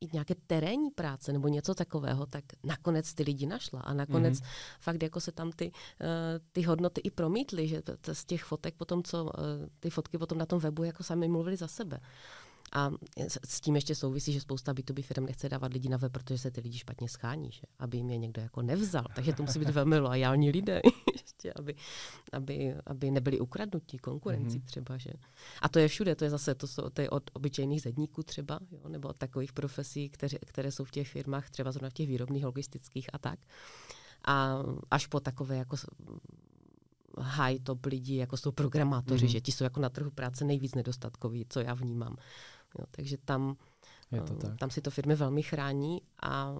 i 0.00 0.08
nějaké 0.12 0.34
terénní 0.46 0.90
práce 0.90 1.32
nebo 1.32 1.48
něco 1.48 1.74
takového, 1.74 2.26
tak 2.26 2.44
nakonec 2.64 3.14
ty 3.14 3.22
lidi 3.22 3.46
našla 3.46 3.80
a 3.80 3.94
nakonec 3.94 4.38
mm-hmm. 4.38 4.76
fakt 4.80 5.02
jako 5.02 5.20
se 5.20 5.32
tam 5.32 5.52
ty, 5.52 5.70
uh, 5.70 6.06
ty 6.52 6.62
hodnoty 6.62 7.00
i 7.00 7.10
promítly, 7.10 7.68
že 7.68 7.82
z 8.12 8.24
těch 8.24 8.44
fotek 8.44 8.74
potom, 8.74 9.02
co 9.02 9.24
uh, 9.24 9.30
ty 9.80 9.90
fotky 9.90 10.18
potom 10.18 10.38
na 10.38 10.46
tom 10.46 10.58
webu 10.58 10.84
jako 10.84 11.02
sami 11.02 11.28
mluvili 11.28 11.56
za 11.56 11.68
sebe. 11.68 12.00
A 12.72 12.90
s 13.46 13.60
tím 13.60 13.74
ještě 13.74 13.94
souvisí, 13.94 14.32
že 14.32 14.40
spousta 14.40 14.72
B2B 14.72 15.02
firm 15.02 15.26
nechce 15.26 15.48
dávat 15.48 15.72
lidi 15.72 15.88
na 15.88 15.96
web, 15.96 16.12
protože 16.12 16.38
se 16.38 16.50
ty 16.50 16.60
lidi 16.60 16.78
špatně 16.78 17.08
schání, 17.08 17.52
že? 17.52 17.62
aby 17.78 17.96
jim 17.96 18.10
je 18.10 18.18
někdo 18.18 18.42
jako 18.42 18.62
nevzal. 18.62 19.04
Takže 19.14 19.32
to 19.32 19.42
musí 19.42 19.58
být 19.58 19.70
velmi 19.70 19.98
loajální 19.98 20.50
lidé, 20.50 20.80
ještě, 21.12 21.52
aby, 21.52 21.74
aby, 22.32 22.74
aby 22.86 23.10
nebyli 23.10 23.40
ukradnutí 23.40 23.98
konkurencí 23.98 24.58
mm-hmm. 24.58 24.64
třeba. 24.64 24.96
Že? 24.96 25.10
A 25.62 25.68
to 25.68 25.78
je 25.78 25.88
všude, 25.88 26.14
to 26.14 26.24
je 26.24 26.30
zase 26.30 26.54
to, 26.54 26.66
jsou, 26.66 26.90
to 26.90 27.00
je 27.02 27.10
od 27.10 27.30
obyčejných 27.32 27.82
zedníků 27.82 28.22
třeba, 28.22 28.60
jo? 28.72 28.88
nebo 28.88 29.08
od 29.08 29.16
takových 29.16 29.52
profesí, 29.52 30.08
které, 30.08 30.38
které 30.38 30.72
jsou 30.72 30.84
v 30.84 30.90
těch 30.90 31.08
firmách, 31.08 31.50
třeba 31.50 31.72
zrovna 31.72 31.90
v 31.90 31.94
těch 31.94 32.08
výrobných, 32.08 32.44
logistických 32.44 33.06
a 33.12 33.18
tak. 33.18 33.38
A 34.24 34.62
až 34.90 35.06
po 35.06 35.20
takové 35.20 35.56
jako 35.56 35.76
high 37.18 37.58
top 37.62 37.86
lidi, 37.86 38.16
jako 38.16 38.36
jsou 38.36 38.52
programátoři, 38.52 39.26
mm-hmm. 39.26 39.30
že 39.30 39.40
ti 39.40 39.52
jsou 39.52 39.64
jako 39.64 39.80
na 39.80 39.88
trhu 39.88 40.10
práce 40.10 40.44
nejvíc 40.44 40.74
nedostatkoví, 40.74 41.46
co 41.48 41.60
já 41.60 41.74
vnímám. 41.74 42.16
Jo, 42.78 42.84
takže 42.90 43.16
tam, 43.24 43.56
Je 44.12 44.20
to 44.20 44.32
eh, 44.32 44.36
tak. 44.36 44.58
tam 44.58 44.70
si 44.70 44.80
to 44.80 44.90
firmy 44.90 45.14
velmi 45.14 45.42
chrání 45.42 46.02
a 46.22 46.56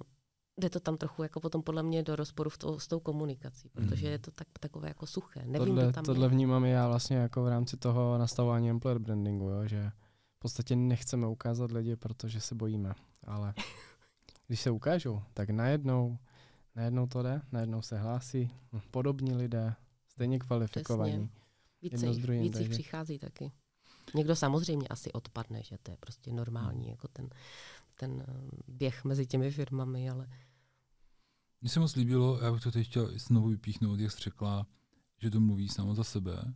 jde 0.61 0.71
to 0.71 0.81
tam 0.81 0.97
trochu 0.97 1.23
jako 1.23 1.41
potom 1.41 1.63
podle 1.63 1.83
mě 1.83 2.03
do 2.03 2.17
rozporu 2.17 2.51
v 2.51 2.59
to, 2.59 2.79
s 2.79 2.89
tou 2.89 3.01
komunikací, 3.01 3.69
protože 3.69 4.07
mm. 4.07 4.13
je 4.13 4.19
to 4.19 4.31
tak, 4.31 4.49
takové 4.61 4.89
jako 4.89 5.07
suché. 5.07 5.41
Nevím, 5.47 5.67
tohle, 5.67 5.93
tam 5.93 6.05
tohle 6.05 6.25
je. 6.25 6.29
vnímám 6.29 6.65
já 6.65 6.89
vlastně 6.89 7.17
jako 7.17 7.43
v 7.43 7.49
rámci 7.49 7.77
toho 7.77 8.19
nastavování 8.19 8.71
employer 8.71 8.99
brandingu, 8.99 9.49
jo, 9.49 9.67
že 9.67 9.93
v 10.37 10.39
podstatě 10.39 10.77
nechceme 10.77 11.27
ukázat 11.27 11.73
lidi, 11.73 11.97
protože 11.97 12.41
se 12.41 12.55
bojíme, 12.55 12.95
ale 13.25 13.55
když 14.47 14.61
se 14.61 14.71
ukážou, 14.71 15.23
tak 15.35 15.51
najednou, 15.51 16.19
najednou 16.77 17.07
to 17.07 17.23
jde, 17.23 17.43
najednou 17.53 17.83
se 17.83 17.99
hlásí 17.99 18.51
podobní 18.91 19.35
lidé, 19.35 19.75
stejně 20.09 20.39
kvalifikovaní. 20.39 21.31
Přesně. 21.83 22.11
Více, 22.11 22.33
víc 22.33 22.59
jich 22.59 22.69
přichází 22.69 23.19
taky. 23.19 23.53
Někdo 24.15 24.37
samozřejmě 24.37 24.89
asi 24.89 25.13
odpadne, 25.13 25.63
že 25.63 25.79
to 25.83 25.91
je 25.91 25.97
prostě 25.97 26.33
normální, 26.33 26.83
hmm. 26.83 26.91
jako 26.91 27.09
ten, 27.09 27.29
ten 27.95 28.25
eh, 28.29 28.51
běh 28.69 29.05
mezi 29.05 29.27
těmi 29.27 29.51
firmami, 29.51 30.11
ale... 30.11 30.29
Mně 31.61 31.71
se 31.71 31.81
moc 31.81 31.97
líbilo, 31.97 32.41
já 32.43 32.53
bych 32.53 32.63
to 32.63 32.71
teď 32.71 32.87
chtěl 32.87 33.11
znovu 33.19 33.49
vypíchnout, 33.49 34.01
jak 34.01 34.13
jsi 34.13 34.21
řekla, 34.21 34.67
že 35.19 35.31
to 35.31 35.41
mluví 35.41 35.69
samo 35.69 35.95
za 35.95 36.05
sebe, 36.05 36.55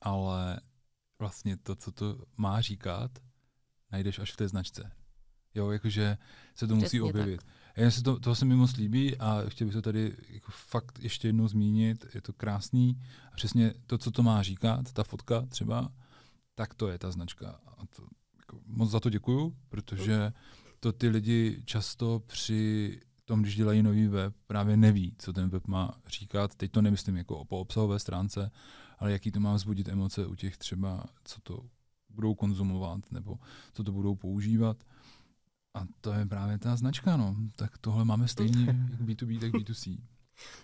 ale 0.00 0.60
vlastně 1.18 1.56
to, 1.56 1.76
co 1.76 1.92
to 1.92 2.24
má 2.36 2.60
říkat, 2.60 3.10
najdeš 3.92 4.18
až 4.18 4.32
v 4.32 4.36
té 4.36 4.48
značce. 4.48 4.92
Jo, 5.54 5.70
jakože 5.70 6.18
se 6.54 6.66
to 6.66 6.76
Přesně 6.76 6.84
musí 6.84 7.00
objevit. 7.00 7.42
Tak. 7.42 7.50
Já 7.76 7.90
se 7.90 8.02
to, 8.02 8.18
to 8.18 8.34
se 8.34 8.44
mi 8.44 8.54
moc 8.54 8.76
líbí 8.76 9.18
a 9.18 9.42
chtěl 9.48 9.66
bych 9.66 9.74
to 9.74 9.82
tady 9.82 10.16
jako 10.28 10.52
fakt 10.52 10.98
ještě 10.98 11.28
jednou 11.28 11.48
zmínit. 11.48 12.06
Je 12.14 12.20
to 12.20 12.32
krásný 12.32 13.02
a 13.32 13.36
přesně 13.36 13.74
to, 13.86 13.98
co 13.98 14.10
to 14.10 14.22
má 14.22 14.42
říkat, 14.42 14.92
ta 14.92 15.04
fotka 15.04 15.46
třeba, 15.46 15.92
tak 16.60 16.74
to 16.74 16.88
je 16.88 16.98
ta 16.98 17.10
značka. 17.10 17.50
A 17.66 17.86
to, 17.86 18.02
jako, 18.36 18.60
moc 18.66 18.90
za 18.90 19.00
to 19.00 19.10
děkuju, 19.10 19.56
protože 19.68 20.32
to 20.80 20.92
ty 20.92 21.08
lidi 21.08 21.62
často 21.64 22.22
při 22.26 23.00
tom, 23.24 23.42
když 23.42 23.56
dělají 23.56 23.82
nový 23.82 24.06
web, 24.06 24.34
právě 24.46 24.76
neví, 24.76 25.14
co 25.18 25.32
ten 25.32 25.48
web 25.48 25.66
má 25.66 25.94
říkat. 26.06 26.54
Teď 26.54 26.72
to 26.72 26.82
nemyslím 26.82 27.16
jako 27.16 27.44
po 27.44 27.60
obsahové 27.60 27.98
stránce, 27.98 28.50
ale 28.98 29.12
jaký 29.12 29.30
to 29.30 29.40
má 29.40 29.54
vzbudit 29.54 29.88
emoce 29.88 30.26
u 30.26 30.34
těch 30.34 30.56
třeba, 30.56 31.04
co 31.24 31.40
to 31.40 31.62
budou 32.08 32.34
konzumovat 32.34 33.12
nebo 33.12 33.38
co 33.72 33.84
to 33.84 33.92
budou 33.92 34.14
používat. 34.14 34.84
A 35.74 35.86
to 36.00 36.12
je 36.12 36.26
právě 36.26 36.58
ta 36.58 36.76
značka, 36.76 37.16
no. 37.16 37.36
Tak 37.56 37.78
tohle 37.78 38.04
máme 38.04 38.28
stejně 38.28 38.64
jak 38.90 39.00
B2B, 39.00 39.40
tak 39.40 39.50
B2C. 39.50 39.98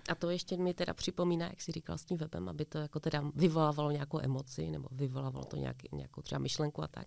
A 0.09 0.15
to 0.15 0.31
ještě 0.31 0.57
mi 0.57 0.75
teda 0.75 0.95
připomíná, 0.95 1.47
jak 1.47 1.61
jsi 1.61 1.73
říkal 1.73 1.99
s 1.99 2.05
tím 2.05 2.17
webem, 2.17 2.49
aby 2.49 2.65
to 2.65 2.79
jako 2.79 3.01
teda 3.01 3.31
vyvolávalo 3.35 3.91
nějakou 3.91 4.21
emoci 4.21 4.71
nebo 4.71 4.89
vyvolávalo 4.93 5.45
to 5.45 5.57
nějaký, 5.57 5.89
nějakou 5.93 6.23
třeba 6.23 6.39
myšlenku 6.39 6.83
a 6.83 6.89
tak. 6.89 7.07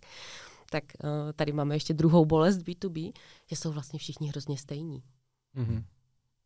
Tak 0.69 0.83
uh, 1.03 1.09
tady 1.35 1.51
máme 1.51 1.75
ještě 1.75 1.93
druhou 1.93 2.25
bolest 2.25 2.57
B2B, 2.57 3.13
že 3.47 3.55
jsou 3.55 3.71
vlastně 3.71 3.99
všichni 3.99 4.29
hrozně 4.29 4.57
stejní. 4.57 5.03
Mm-hmm. 5.55 5.83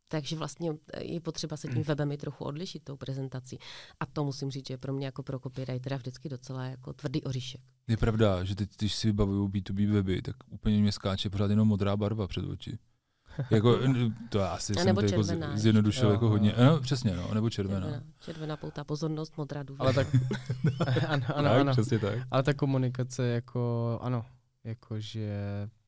Takže 0.07 0.35
vlastně 0.35 0.71
je 0.99 1.19
potřeba 1.19 1.57
se 1.57 1.67
tím 1.67 1.83
webem 1.83 2.11
i 2.11 2.17
trochu 2.17 2.43
odlišit, 2.43 2.83
tou 2.83 2.97
prezentací. 2.97 3.59
A 3.99 4.05
to 4.05 4.23
musím 4.23 4.51
říct, 4.51 4.67
že 4.67 4.77
pro 4.77 4.93
mě 4.93 5.05
jako 5.05 5.23
pro 5.23 5.39
copywritera 5.39 5.97
vždycky 5.97 6.29
docela 6.29 6.65
jako 6.65 6.93
tvrdý 6.93 7.23
oříšek. 7.23 7.61
Je 7.87 7.97
pravda, 7.97 8.43
že 8.43 8.55
teď, 8.55 8.69
když 8.77 8.95
si 8.95 9.07
vybavuju 9.07 9.47
B2B 9.47 9.91
weby, 9.91 10.21
tak 10.21 10.35
úplně 10.49 10.81
mě 10.81 10.91
skáče 10.91 11.29
pořád 11.29 11.49
jenom 11.49 11.67
modrá 11.67 11.97
barva 11.97 12.27
před 12.27 12.45
oči 12.45 12.77
jako, 13.49 13.79
to 14.29 14.37
já 14.39 14.47
asi 14.47 14.73
jsem 14.73 14.95
to 14.95 15.05
jako 15.05 15.23
zjednodušil 15.53 16.11
jako 16.11 16.29
hodně. 16.29 16.53
No, 16.65 16.79
přesně, 16.79 17.15
no, 17.15 17.33
nebo 17.33 17.49
červená. 17.49 17.87
Červená, 17.87 18.03
červená 18.19 18.57
poutá 18.57 18.83
pozornost, 18.83 19.37
modrá 19.37 19.63
důvěra. 19.63 19.83
Ale 19.85 19.93
tak, 19.93 20.07
ano, 21.07 21.25
ano, 21.35 21.49
tak, 21.49 21.59
ano. 21.59 21.71
Přesně 21.71 21.99
tak. 21.99 22.19
Ale 22.31 22.43
ta 22.43 22.53
komunikace 22.53 23.27
jako, 23.27 23.99
ano, 24.01 24.25
jakože 24.63 25.19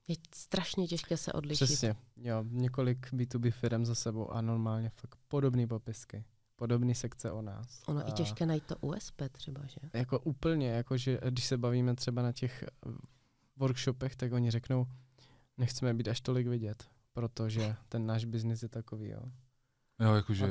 je 0.08 0.16
strašně 0.36 0.88
těžké 0.88 1.18
se 1.18 1.34
odlišit. 1.34 1.66
Přesně, 1.66 1.96
jo, 2.18 2.44
několik 2.50 3.14
B2B 3.14 3.52
firm 3.52 3.86
za 3.86 3.96
sebou 3.96 4.32
a 4.32 4.42
normálně 4.42 4.90
fakt 4.90 5.16
podobné 5.28 5.68
popisky, 5.68 6.26
podobné 6.56 6.96
sekce 6.96 7.32
o 7.32 7.42
nás. 7.42 7.82
Ono 7.88 8.00
a 8.00 8.04
i 8.04 8.12
těžké 8.12 8.46
najít 8.46 8.64
to 8.64 8.76
USP 8.82 9.22
třeba, 9.32 9.62
že? 9.66 9.78
Jako 9.94 10.20
úplně, 10.20 10.70
jakože 10.70 11.20
když 11.30 11.46
se 11.46 11.58
bavíme 11.58 11.96
třeba 11.96 12.22
na 12.22 12.32
těch 12.32 12.64
workshopech, 13.58 14.16
tak 14.16 14.34
oni 14.34 14.52
řeknou, 14.52 14.86
nechceme 15.58 15.94
být 15.94 16.08
až 16.08 16.22
tolik 16.22 16.48
vidět 16.48 16.84
protože 17.16 17.76
ten 17.90 18.06
náš 18.06 18.26
biznis 18.26 18.64
je 18.64 18.70
takový, 18.70 19.10
jo. 19.10 19.22
Jo, 20.00 20.14
jakože... 20.14 20.50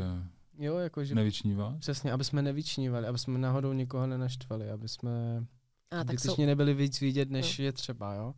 Jo, 0.58 0.76
jakože... 0.78 1.14
Nevyčnívá? 1.14 1.76
Přesně, 1.78 2.12
aby 2.12 2.24
jsme 2.24 2.42
nevyčnívali, 2.42 3.06
aby 3.06 3.18
jsme 3.18 3.38
náhodou 3.38 3.72
nikoho 3.72 4.06
nenaštvali, 4.06 4.70
aby 4.70 4.88
jsme 4.88 5.44
A 5.90 6.04
tak 6.04 6.20
jsou, 6.20 6.46
nebyli 6.46 6.74
víc 6.74 7.00
vidět, 7.00 7.30
než 7.30 7.58
je 7.58 7.72
třeba, 7.72 8.14
jo. 8.14 8.34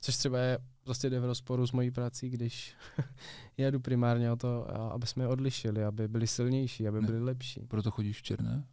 Což 0.00 0.16
třeba 0.16 0.38
je 0.38 0.58
prostě 0.84 1.10
jde 1.10 1.20
v 1.20 1.24
rozporu 1.24 1.66
s 1.66 1.72
mojí 1.72 1.90
prací, 1.90 2.30
když 2.30 2.74
já 3.56 3.70
jdu 3.70 3.80
primárně 3.80 4.32
o 4.32 4.36
to, 4.36 4.70
a- 4.70 4.88
aby 4.90 5.06
jsme 5.06 5.24
je 5.24 5.28
odlišili, 5.28 5.84
aby 5.84 6.08
byli 6.08 6.26
silnější, 6.26 6.88
aby 6.88 7.00
Ne. 7.00 7.06
byli 7.06 7.20
lepší. 7.20 7.60
Proto 7.68 7.90
chodíš 7.90 8.18
v 8.18 8.22
černé? 8.22 8.64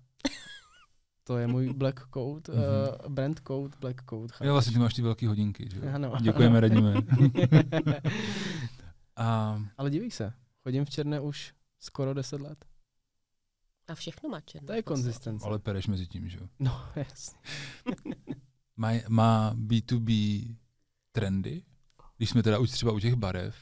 To 1.24 1.38
je 1.38 1.48
můj 1.48 1.74
black 1.78 2.00
coat, 2.14 2.50
uh, 2.50 2.56
brand 3.14 3.42
coat, 3.48 3.72
black 3.80 4.02
coat. 4.10 4.32
Jo, 4.44 4.54
vlastně 4.54 4.74
ty 4.74 4.80
máš 4.80 4.94
ty 4.94 5.02
velké 5.02 5.28
hodinky, 5.28 5.70
že 5.74 5.78
jo? 5.78 5.84
Ano. 5.94 6.14
Děkujeme, 6.22 6.60
radíme. 6.60 6.94
A 9.16 9.60
Ale 9.78 9.90
diví 9.92 10.12
se, 10.12 10.34
chodím 10.64 10.86
v 10.86 10.90
černé 10.90 11.20
už 11.20 11.54
skoro 11.80 12.14
10 12.14 12.42
let. 12.42 12.66
a 13.88 13.96
všechno 13.96 14.30
má 14.30 14.42
černé. 14.42 14.68
To 14.68 14.74
je 14.74 14.84
konzistence. 14.84 15.46
ale 15.46 15.60
pereš 15.60 15.88
mezi 15.88 16.08
tím, 16.08 16.30
že 16.30 16.38
jo? 16.42 16.48
No, 16.60 16.88
jasně. 16.96 17.40
Má, 18.78 18.90
má 19.10 19.56
B2B 19.56 20.56
trendy? 21.12 21.64
Když 22.18 22.30
jsme 22.30 22.44
teda 22.44 22.60
už 22.60 22.72
třeba 22.72 22.92
u 22.92 23.00
těch 23.00 23.16
barev, 23.16 23.56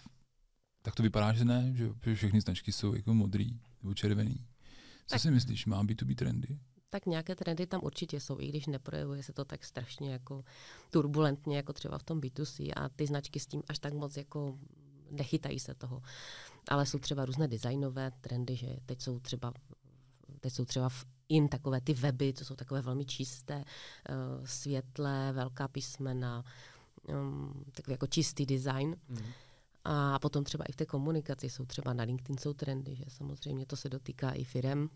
tak 0.82 0.96
to 0.96 1.04
vypadá, 1.04 1.34
že 1.34 1.46
ne, 1.46 1.74
že, 1.76 1.90
že 2.06 2.16
všechny 2.16 2.42
značky 2.42 2.72
jsou 2.72 2.96
jako 2.96 3.14
modrý 3.14 3.60
nebo 3.84 3.94
červený. 3.94 4.36
Co 4.36 5.16
Tak- 5.16 5.22
si 5.22 5.32
myslíš, 5.32 5.66
má 5.66 5.84
B2B 5.84 6.16
trendy? 6.16 6.60
Tak 6.90 7.06
nějaké 7.06 7.36
trendy 7.36 7.68
tam 7.68 7.82
určitě 7.84 8.20
jsou, 8.20 8.40
i 8.40 8.48
když 8.48 8.66
neprojevuje 8.66 9.24
se 9.24 9.34
to 9.34 9.46
tak 9.46 9.66
strašně 9.66 10.12
jako 10.12 10.44
turbulentně, 10.90 11.58
jako 11.58 11.74
třeba 11.74 11.98
v 11.98 12.04
tom 12.04 12.22
B2C 12.22 12.74
a 12.76 12.90
ty 12.90 13.08
značky 13.08 13.40
s 13.40 13.46
tím 13.48 13.64
až 13.68 13.80
tak 13.80 13.94
moc 13.94 14.18
jako 14.18 14.60
nechytají 15.12 15.60
se 15.60 15.74
toho. 15.74 16.02
Ale 16.68 16.86
jsou 16.86 17.00
třeba 17.00 17.26
různé 17.26 17.48
designové 17.48 18.12
trendy, 18.22 18.56
že 18.56 18.78
teď 18.86 19.02
jsou 19.02 19.20
třeba 19.20 19.54
teď 20.40 20.54
jsou 20.54 20.66
třeba 20.66 20.90
v 20.90 21.06
in 21.30 21.48
takové 21.48 21.82
ty 21.82 21.94
weby, 21.94 22.34
co 22.34 22.46
jsou 22.46 22.56
takové 22.56 22.82
velmi 22.82 23.06
čisté, 23.06 23.56
uh, 23.58 24.46
světlé, 24.46 25.32
velká 25.34 25.68
písmena, 25.68 26.44
um, 27.08 27.66
takový 27.72 27.94
jako 27.94 28.08
čistý 28.08 28.46
design. 28.46 28.96
Mm. 29.08 29.18
A 29.84 30.20
potom 30.20 30.44
třeba 30.44 30.66
i 30.66 30.72
v 30.72 30.76
té 30.76 30.86
komunikaci 30.86 31.50
jsou 31.50 31.66
třeba 31.66 31.94
na 31.94 32.04
LinkedIn 32.04 32.38
jsou 32.38 32.54
trendy, 32.54 32.96
že 32.96 33.04
samozřejmě 33.08 33.66
to 33.66 33.76
se 33.76 33.90
dotýká 33.90 34.32
i 34.32 34.44
firem. 34.44 34.90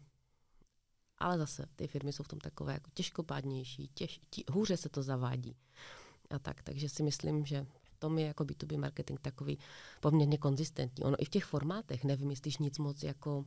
Ale 1.17 1.37
zase 1.37 1.65
ty 1.75 1.87
firmy 1.87 2.13
jsou 2.13 2.23
v 2.23 2.27
tom 2.27 2.39
takové 2.39 2.73
jako 2.73 2.91
těžkopádnější, 2.93 3.87
těž, 3.93 4.19
tí, 4.29 4.43
hůře 4.51 4.77
se 4.77 4.89
to 4.89 5.03
zavádí. 5.03 5.55
A 6.29 6.39
tak, 6.39 6.63
takže 6.63 6.89
si 6.89 7.03
myslím, 7.03 7.45
že 7.45 7.65
tom 7.97 8.19
je 8.19 8.25
jako 8.25 8.43
B2B 8.43 8.79
marketing 8.79 9.19
takový 9.19 9.59
poměrně 10.01 10.37
konzistentní. 10.37 11.03
Ono 11.03 11.21
i 11.21 11.25
v 11.25 11.29
těch 11.29 11.45
formátech 11.45 12.03
nevymyslíš 12.03 12.57
nic 12.57 12.77
moc 12.77 13.03
jako 13.03 13.45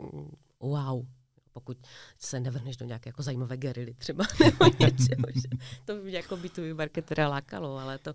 mm, 0.00 0.36
wow, 0.60 1.06
pokud 1.52 1.78
se 2.18 2.40
nevrhneš 2.40 2.76
do 2.76 2.86
nějaké 2.86 3.08
jako 3.08 3.22
zajímavé 3.22 3.56
gerily 3.56 3.94
třeba 3.94 4.24
nebo 4.44 4.64
něčeho, 4.64 5.26
že 5.34 5.48
to 5.84 5.94
by 5.94 6.02
mě 6.02 6.16
jako 6.16 6.36
B2B 6.36 6.74
marketera 6.74 7.28
lákalo, 7.28 7.78
ale 7.78 7.98
to, 7.98 8.14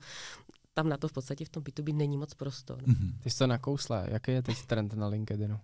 tam 0.73 0.89
na 0.89 0.97
to 0.97 1.07
v 1.07 1.13
podstatě 1.13 1.45
v 1.45 1.49
tom 1.49 1.63
B2B 1.63 1.95
není 1.95 2.17
moc 2.17 2.33
prostor. 2.33 2.83
Mhm. 2.85 3.19
Ty 3.23 3.29
jsi 3.29 3.37
to 3.37 3.47
nakousla. 3.47 4.05
Jaký 4.07 4.31
je 4.31 4.41
teď 4.41 4.65
trend 4.65 4.93
na 4.93 5.07
LinkedInu? 5.07 5.59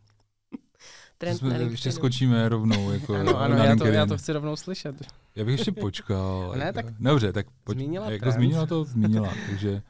Trend 1.17 1.37
jsme, 1.37 1.49
na 1.49 1.55
ještě 1.55 1.67
LinkedInu. 1.69 1.91
skočíme 1.95 2.49
rovnou 2.49 2.91
jako 2.91 3.15
Ano, 3.15 3.37
ano, 3.39 3.55
na 3.57 3.65
já 3.65 3.75
to, 3.75 3.85
já 3.85 4.05
to 4.05 4.17
chci 4.17 4.33
rovnou 4.33 4.55
slyšet. 4.55 4.95
Já 5.35 5.45
bych 5.45 5.57
ještě 5.59 5.71
počkal. 5.71 6.53
Ne, 6.57 6.65
jako. 6.65 6.73
tak 6.75 6.85
Dobře, 6.99 7.33
tak 7.33 7.45
pojď, 7.63 7.77
zmínila 7.77 8.11
jako 8.11 8.19
trend. 8.25 8.33
zmínila 8.33 8.65
to, 8.65 8.83
zmínila, 8.83 9.33
takže 9.49 9.81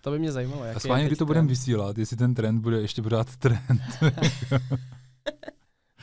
To 0.00 0.10
by 0.10 0.18
mě 0.18 0.32
zajímalo. 0.32 0.62
a 0.62 0.66
Jaký 0.66 0.80
schválně, 0.80 1.04
je 1.04 1.08
kdy 1.08 1.16
to 1.16 1.26
budeme 1.26 1.48
vysílat, 1.48 1.98
jestli 1.98 2.16
ten 2.16 2.34
trend 2.34 2.60
bude 2.60 2.80
ještě 2.80 3.02
pořád 3.02 3.36
trend. 3.36 3.80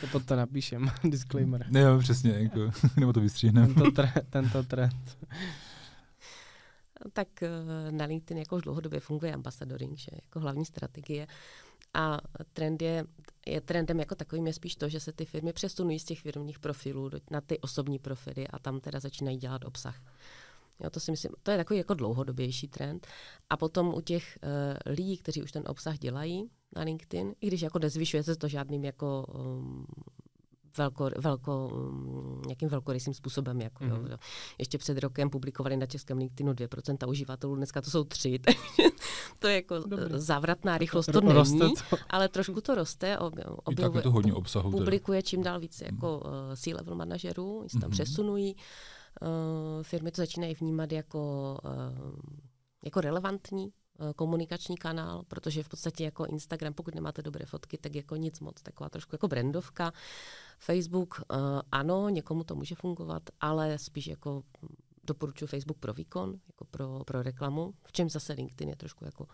To 0.02 0.08
pod 0.12 0.26
to 0.26 0.36
napíšem, 0.36 0.92
disclaimer. 1.04 1.66
ne, 1.70 1.80
jo, 1.82 2.00
přesně, 2.00 2.32
jako, 2.32 2.72
nebo 2.98 3.14
to 3.14 3.20
vystříhneme. 3.22 3.68
Tento, 3.68 3.92
tre, 3.92 4.12
tento 4.30 4.64
trend. 4.64 5.18
tak 7.14 7.28
eh, 7.44 7.50
na 7.92 8.06
LinkedIn 8.06 8.38
jako 8.38 8.56
už 8.56 8.62
dlouhodobě 8.64 9.00
funguje 9.00 9.34
ambasadoring, 9.34 9.98
že 9.98 10.12
jako 10.14 10.40
hlavní 10.40 10.66
strategie. 10.66 11.28
A 11.94 12.18
trend 12.54 12.82
je, 12.82 13.06
je 13.48 13.62
trendem 13.62 14.00
jako 14.00 14.16
takovým 14.16 14.48
je 14.48 14.54
spíš 14.54 14.76
to, 14.76 14.90
že 14.90 15.00
se 15.00 15.12
ty 15.12 15.26
firmy 15.26 15.54
přesunují 15.54 16.00
z 16.00 16.04
těch 16.04 16.20
firmních 16.22 16.60
profilů 16.60 17.10
na 17.32 17.42
ty 17.42 17.60
osobní 17.60 18.00
profily 18.00 18.48
a 18.48 18.60
tam 18.60 18.80
teda 18.80 19.00
začínají 19.00 19.38
dělat 19.38 19.66
obsah. 19.66 20.04
Jo, 20.80 20.90
to 20.90 21.00
si 21.00 21.12
myslím, 21.12 21.32
to 21.44 21.52
je 21.52 21.58
takový 21.58 21.78
jako 21.78 21.94
dlouhodobější 21.94 22.68
trend. 22.68 23.08
A 23.50 23.58
potom 23.58 23.94
u 23.94 24.02
těch 24.02 24.38
uh, 24.44 24.94
lidí, 24.94 25.18
kteří 25.18 25.44
už 25.44 25.52
ten 25.52 25.64
obsah 25.68 25.98
dělají 25.98 26.50
na 26.76 26.82
LinkedIn, 26.82 27.34
i 27.42 27.48
když 27.48 27.62
jako 27.62 27.80
nezvyšuje 27.80 28.24
se 28.24 28.36
to 28.36 28.48
žádným 28.48 28.86
jako 28.86 29.26
um, 29.34 29.86
velko, 30.78 31.10
velko, 31.18 31.70
um, 31.74 32.42
nějakým 32.46 32.70
velkorysým 32.70 33.14
způsobem. 33.14 33.62
Jako, 33.62 33.84
mm-hmm. 33.84 33.90
jo, 33.90 33.96
Mhm. 34.02 34.12
jo. 34.12 34.18
Ještě 34.60 34.78
před 34.78 34.98
rokem 34.98 35.30
publikovali 35.30 35.78
na 35.78 35.86
českém 35.86 36.18
LinkedInu 36.18 36.54
2% 36.54 37.10
uživatelů, 37.10 37.56
dneska 37.56 37.82
to 37.82 37.90
jsou 37.90 38.04
3, 38.04 38.40
takže 38.46 38.62
to 39.40 39.48
je 39.48 39.56
jako 39.56 39.80
Dobrý. 39.80 40.00
Dobrý. 40.04 40.20
závratná 40.20 40.78
rychlost, 40.78 41.06
to 41.06 41.20
Ro- 41.22 41.60
není, 41.60 41.74
to. 41.90 41.98
ale 42.10 42.30
trošku 42.30 42.62
to 42.62 42.76
roste. 42.76 43.18
Objevuje, 43.64 44.02
to 44.04 44.12
hodně 44.12 44.34
obsahu. 44.34 44.72
Publikuje 44.72 45.24
čím 45.24 45.44
dál 45.44 45.60
více 45.60 45.86
jako 45.86 46.18
uh, 46.20 46.32
C-level 46.56 46.96
manažerů, 46.96 47.60
oni 47.60 47.70
se 47.70 47.80
tam 47.80 47.88
Mhm. 47.90 47.92
přesunují. 47.92 48.56
Uh, 49.22 49.84
firmy 49.84 50.12
to 50.12 50.22
začínají 50.22 50.54
vnímat 50.56 50.92
jako, 50.92 51.58
uh, 51.66 52.20
jako 52.86 53.02
relevantní 53.02 53.70
komunikační 54.16 54.78
kanál, 54.78 55.24
protože 55.28 55.64
v 55.64 55.70
podstatě 55.70 56.04
jako 56.04 56.26
Instagram, 56.26 56.74
pokud 56.74 56.96
nemáte 56.96 57.22
dobré 57.22 57.46
fotky, 57.46 57.78
tak 57.78 57.96
jako 57.96 58.16
nic 58.16 58.40
moc, 58.40 58.62
taková 58.62 58.90
trošku 58.90 59.16
jako 59.16 59.28
brandovka. 59.28 59.92
Facebook, 60.60 61.22
uh, 61.32 61.38
ano, 61.72 62.10
někomu 62.10 62.44
to 62.44 62.56
může 62.56 62.76
fungovat, 62.76 63.24
ale 63.42 63.78
spíš 63.78 64.08
jako 64.08 64.44
mm, 64.62 64.76
doporučuji 65.04 65.48
Facebook 65.48 65.78
pro 65.78 65.94
výkon, 65.94 66.40
jako 66.48 66.66
pro, 66.66 67.02
pro 67.06 67.22
reklamu, 67.24 67.74
v 67.84 67.92
čem 67.92 68.10
zase 68.10 68.34
LinkedIn 68.34 68.70
je 68.70 68.76
trošku 68.76 69.06
jako 69.06 69.28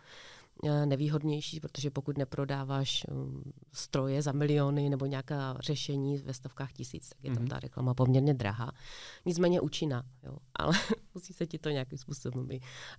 eh, 0.65 0.85
nevýhodnější, 0.85 1.59
protože 1.59 1.89
pokud 1.91 2.17
neprodáváš 2.17 3.05
um, 3.11 3.43
stroje 3.73 4.21
za 4.21 4.31
miliony 4.31 4.89
nebo 4.89 5.05
nějaká 5.05 5.57
řešení 5.59 6.17
ve 6.17 6.33
stovkách 6.33 6.73
tisíc, 6.73 7.09
tak 7.09 7.23
je 7.23 7.31
tam 7.31 7.43
Mhm. 7.43 7.47
ta 7.49 7.59
reklama 7.59 7.93
poměrně 7.93 8.33
drahá. 8.33 8.71
Nicméně 9.25 9.61
účinná, 9.61 10.03
jo. 10.23 10.37
ale 10.55 10.73
musí 11.15 11.33
se 11.33 11.45
ti 11.47 11.57
to 11.59 11.69
nějakým 11.69 11.97
způsobem 11.97 12.47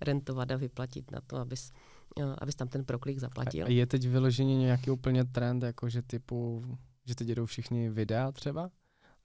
rentovat 0.01 0.51
a 0.51 0.55
vyplatit 0.57 1.11
na 1.11 1.21
to, 1.27 1.37
abys, 1.37 1.71
eh, 2.19 2.35
abys 2.37 2.55
tam 2.55 2.67
ten 2.67 2.85
proklik 2.85 3.19
zaplatil. 3.19 3.65
A 3.65 3.69
je 3.69 3.85
teď 3.85 4.07
vyloženě 4.07 4.57
nějaký 4.57 4.91
úplně 4.91 5.25
trend, 5.25 5.63
jako 5.63 5.89
že 5.89 6.01
typu, 6.01 6.65
že 7.05 7.15
teď 7.15 7.27
jedou 7.27 7.45
všichni 7.45 7.89
videa 7.89 8.31
třeba? 8.31 8.69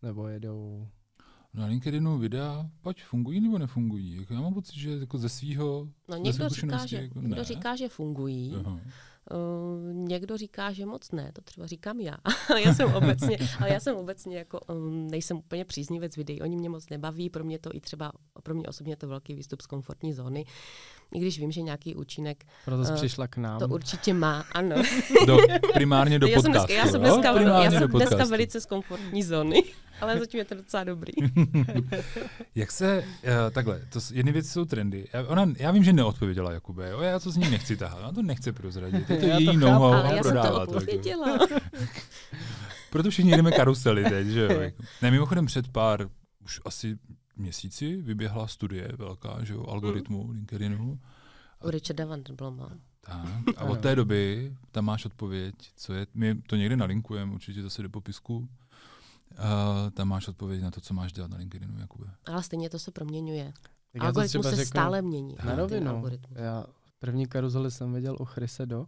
Nebo 0.03 0.29
jedou... 0.29 0.89
Na 1.55 1.67
LinkedInu 1.67 2.19
videa, 2.19 2.71
pojď, 2.81 3.03
fungují 3.03 3.41
nebo 3.41 3.59
nefungují? 3.59 4.17
Jako 4.17 4.35
já 4.35 4.41
mám 4.41 4.55
pocit, 4.55 4.75
že 4.75 4.91
jako 4.91 5.19
ze 5.19 5.29
svýho, 5.29 5.89
No, 6.09 6.17
někdo 6.17 6.49
říká, 6.49 6.87
že, 6.87 6.97
jako 6.97 7.21
někdo 7.21 7.37
ne. 7.37 7.45
říká, 7.45 7.77
že 7.77 7.89
fungují, 7.89 8.55
Aha. 8.57 8.81
Uh, 9.31 9.95
někdo 9.95 10.37
říká, 10.37 10.73
že 10.73 10.87
moc 10.87 11.11
ne, 11.13 11.33
to 11.33 11.43
třeba 11.43 11.67
říkám 11.67 12.01
já. 12.01 12.17
Ale 12.51 12.63
já 12.67 12.75
jsem 12.75 12.95
obecně, 12.95 13.39
ale 13.61 13.73
já 13.73 13.81
jsem 13.81 13.97
obecně 13.97 14.39
jako 14.39 14.61
um, 14.61 15.07
nejsem 15.07 15.37
úplně 15.37 15.65
příznivec 15.65 16.17
videí, 16.17 16.43
oni 16.43 16.57
mě 16.57 16.69
moc 16.69 16.89
nebaví, 16.89 17.31
pro 17.31 17.45
mě 17.45 17.59
to 17.59 17.71
i 17.75 17.81
třeba, 17.81 18.13
pro 18.43 18.55
mě 18.55 18.69
osobně 18.69 18.93
je 18.93 18.97
to 18.97 19.09
velký 19.09 19.35
výstup 19.35 19.61
z 19.61 19.67
komfortní 19.67 20.13
zóny. 20.13 20.45
I 21.15 21.19
když 21.21 21.39
vím, 21.39 21.53
že 21.53 21.61
nějaký 21.63 21.95
účinek 21.95 22.45
Proto 22.65 22.85
jsi 22.85 22.93
Eh, 22.93 22.97
přišla 22.97 23.27
k 23.27 23.37
nám. 23.37 23.59
to 23.59 23.69
určitě 23.69 24.15
má, 24.15 24.45
ano. 24.53 24.77
Do, 25.27 25.39
primárně 25.75 26.19
do 26.19 26.27
já 26.27 26.41
jsem 26.43 26.53
podcastu. 26.53 26.67
dneska, 26.73 26.85
já 26.87 26.93
jsem 26.93 27.01
dneska, 27.01 27.33
Primárně 27.33 27.65
já 27.65 27.71
jsem 27.71 27.89
dneska 27.91 27.99
podcastu. 28.11 28.31
velice 28.31 28.61
z 28.61 28.67
komfortní 28.67 29.23
zóny, 29.23 29.63
ale 30.01 30.19
zatím 30.19 30.39
je 30.39 30.45
to 30.45 30.55
docela 30.55 30.85
dobrý. 30.85 31.13
Jak 32.55 32.73
se, 32.73 32.99
uh, 33.05 33.31
takhle, 33.51 33.81
to, 33.93 33.99
jedny 34.13 34.33
věci 34.33 34.49
jsou 34.51 34.65
trendy. 34.65 35.07
Já, 35.13 35.27
ona, 35.27 35.47
já 35.57 35.71
vím, 35.71 35.85
že 35.85 35.93
neodpověděla 35.93 36.53
Jakube, 36.53 36.91
jo? 36.91 37.01
já 37.01 37.19
to 37.19 37.31
z 37.31 37.37
ní 37.37 37.51
nechci 37.51 37.77
tahat, 37.77 37.99
ona 37.99 38.13
to 38.13 38.23
nechce 38.23 38.53
prozradit. 38.53 39.11
Je 39.11 39.17
to 39.17 39.27
Já 39.27 39.35
to 39.35 39.41
její 39.41 39.47
chápu, 39.47 39.59
know-how 39.59 39.93
a 39.93 39.97
já 40.03 40.09
jsem 40.11 40.17
to 40.23 40.29
prodává 40.29 40.51
to. 40.51 40.61
Jako. 40.61 40.73
odpověděla. 40.73 41.39
Proto 42.91 43.11
všichni 43.11 43.37
jdeme 43.37 43.53
karusely 43.53 44.05
teď, 44.05 44.27
že 44.27 44.41
jo? 44.41 44.61
Ne, 45.03 45.11
mimochodem 45.11 45.47
před 45.47 45.69
pár, 45.69 46.09
už 46.45 46.61
asi 46.65 46.97
měsíci 47.41 47.97
vyběhla 47.97 48.47
studie 48.47 48.93
velká, 48.97 49.45
že 49.45 49.53
jo, 49.53 49.67
algoritmu 49.67 50.31
LinkedInu. 50.31 51.01
U 51.65 51.71
Richarda 51.71 52.07
Vanderbloma. 52.07 52.71
Tak, 53.01 53.43
a 53.57 53.65
od 53.65 53.81
té 53.81 53.97
doby 53.97 54.55
tam 54.71 54.85
máš 54.85 55.05
odpověď, 55.05 55.55
co 55.77 55.93
je, 55.93 56.07
my 56.15 56.43
to 56.43 56.57
někde 56.57 56.77
nalinkujeme, 56.77 57.35
určitě 57.35 57.63
zase 57.63 57.83
do 57.83 57.91
popisku. 57.91 58.37
Uh, 58.39 59.91
tam 59.91 60.09
máš 60.09 60.29
odpověď 60.29 60.63
na 60.63 60.71
to, 60.71 60.81
co 60.81 60.95
máš 60.95 61.13
dělat 61.13 61.31
na 61.31 61.37
LinkedInu, 61.37 61.81
Jakube. 61.81 62.07
Ale 62.27 62.43
stejně 62.43 62.71
to 62.71 62.79
se 62.79 62.91
proměňuje. 62.91 63.53
Tak 63.53 63.73
já 63.95 64.01
to 64.01 64.07
Algoritmus 64.07 64.47
se 64.47 64.57
řeknu 64.57 64.65
stále 64.65 65.03
mění. 65.03 65.37
Na 65.45 65.57
rovinu. 65.57 66.05
Já 66.35 66.67
první 66.99 67.27
karuzely 67.27 67.71
jsem 67.71 67.93
viděl 67.93 68.17
u 68.21 68.25
Chryse 68.25 68.67
do 68.67 68.87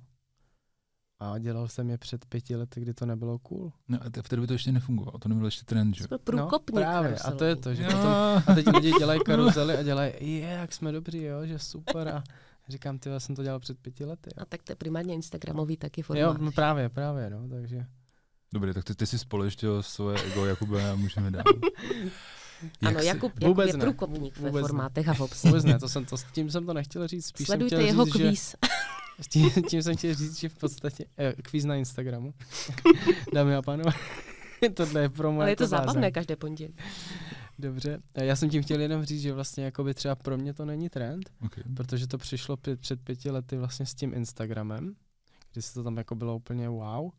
a 1.23 1.39
dělal 1.39 1.69
jsem 1.69 1.91
je 1.91 1.99
před 1.99 2.25
pěti 2.25 2.57
lety, 2.57 2.81
kdy 2.81 2.95
to 2.95 3.07
nebylo 3.07 3.39
cool. 3.39 3.73
No 3.89 3.99
a 4.03 4.23
v 4.23 4.29
té 4.29 4.37
době 4.37 4.47
to 4.47 4.53
ještě 4.53 4.73
nefungovalo, 4.73 5.19
to 5.19 5.29
nebyl 5.29 5.45
ještě 5.45 5.65
trend, 5.65 5.95
že? 5.95 6.05
Jsme 6.05 6.19
průkopník. 6.19 6.77
no, 6.77 6.83
právě, 6.83 7.17
a 7.17 7.31
to 7.31 7.45
je 7.45 7.57
to, 7.57 7.75
že 7.75 7.85
potom, 7.85 8.43
a 8.47 8.55
teď 8.55 8.67
lidi 8.75 8.93
dělají 8.99 9.21
karuzely 9.21 9.77
a 9.77 9.83
dělají, 9.83 10.13
je, 10.21 10.49
jak 10.49 10.73
jsme 10.73 10.93
dobrý, 10.93 11.23
jo, 11.23 11.47
že 11.47 11.59
super 11.59 12.09
a 12.09 12.25
říkám, 12.69 12.99
ty, 12.99 13.09
já 13.09 13.21
jsem 13.21 13.37
to 13.37 13.43
dělal 13.43 13.61
před 13.61 13.79
pěti 13.79 14.05
lety. 14.05 14.31
A 14.37 14.45
tak 14.45 14.63
to 14.63 14.73
je 14.73 14.77
primárně 14.77 15.15
Instagramový 15.15 15.77
taky 15.77 16.03
formát. 16.03 16.23
Jo, 16.23 16.35
no 16.39 16.53
právě, 16.53 16.89
právě, 16.89 17.31
no, 17.31 17.49
takže. 17.49 17.87
Dobrý, 18.55 18.75
tak 18.75 18.85
ty, 18.85 18.95
ty 18.95 19.07
si 19.07 19.19
společtil 19.19 19.83
svoje 19.83 20.23
ego, 20.23 20.47
Jakube, 20.47 20.91
a 20.91 20.95
můžeme 20.95 21.31
dál. 21.31 21.45
Ano, 22.83 23.01
si- 23.01 23.07
Jakub, 23.07 23.33
Jakub 23.35 23.43
Vůbec 23.49 23.67
je 23.67 23.73
ne. 23.73 23.79
průkopník 23.85 24.37
ve 24.39 24.49
Vůbec 24.49 24.63
ne. 24.63 24.69
formátech 24.69 25.09
a 25.09 25.15
v 25.15 25.21
obsahu. 25.21 25.51
Vůbec 25.53 25.65
ne, 25.65 25.79
to 25.79 25.89
jsem, 25.89 26.05
to, 26.05 26.17
tím 26.33 26.51
jsem 26.51 26.67
to 26.67 26.75
nechtěl 26.75 27.09
říct. 27.09 27.27
Spíš 27.27 27.47
Sledujte 27.47 27.77
jsem 27.77 27.85
jeho 27.87 28.05
říct, 28.05 28.15
že, 28.17 28.23
kvíz. 28.29 28.57
tím, 29.31 29.51
tím 29.69 29.83
jsem 29.83 29.97
chtěl 29.97 30.15
říct, 30.15 30.39
že 30.39 30.49
v 30.49 30.55
podstatě 30.55 31.05
eh, 31.19 31.33
kvíz 31.43 31.65
na 31.65 31.75
Instagramu. 31.77 32.35
Dámy 33.35 33.55
a 33.57 33.63
pánové, 33.63 33.93
tohle 34.75 35.01
je 35.01 35.09
pro 35.09 35.33
moje 35.33 35.43
Ale 35.45 35.51
je 35.51 35.57
to 35.57 35.63
jako 35.65 35.71
zábavné 35.71 36.11
každé 36.11 36.37
pondělí. 36.37 36.75
Dobře, 37.59 37.99
Eh, 38.15 38.25
já 38.25 38.37
jsem 38.37 38.51
tím 38.51 38.63
chtěl 38.63 38.81
jenom 38.81 39.05
říct, 39.05 39.21
že 39.23 39.33
vlastně 39.33 39.65
jakoby 39.65 39.95
třeba 39.95 40.15
pro 40.15 40.37
mě 40.39 40.55
to 40.55 40.65
není 40.65 40.89
trend, 40.89 41.31
Okay. 41.45 41.65
protože 41.77 42.07
to 42.07 42.19
přišlo 42.19 42.57
pět, 42.57 42.81
před 42.81 43.01
pěti 43.01 43.31
lety 43.31 43.57
vlastně 43.57 43.87
s 43.87 43.95
tím 43.95 44.15
Instagramem, 44.15 44.95
kdy 45.53 45.63
se 45.63 45.75
to 45.75 45.83
tam 45.83 45.97
jako 45.97 46.15
bylo 46.15 46.37
úplně 46.37 46.69
wow. 46.69 47.11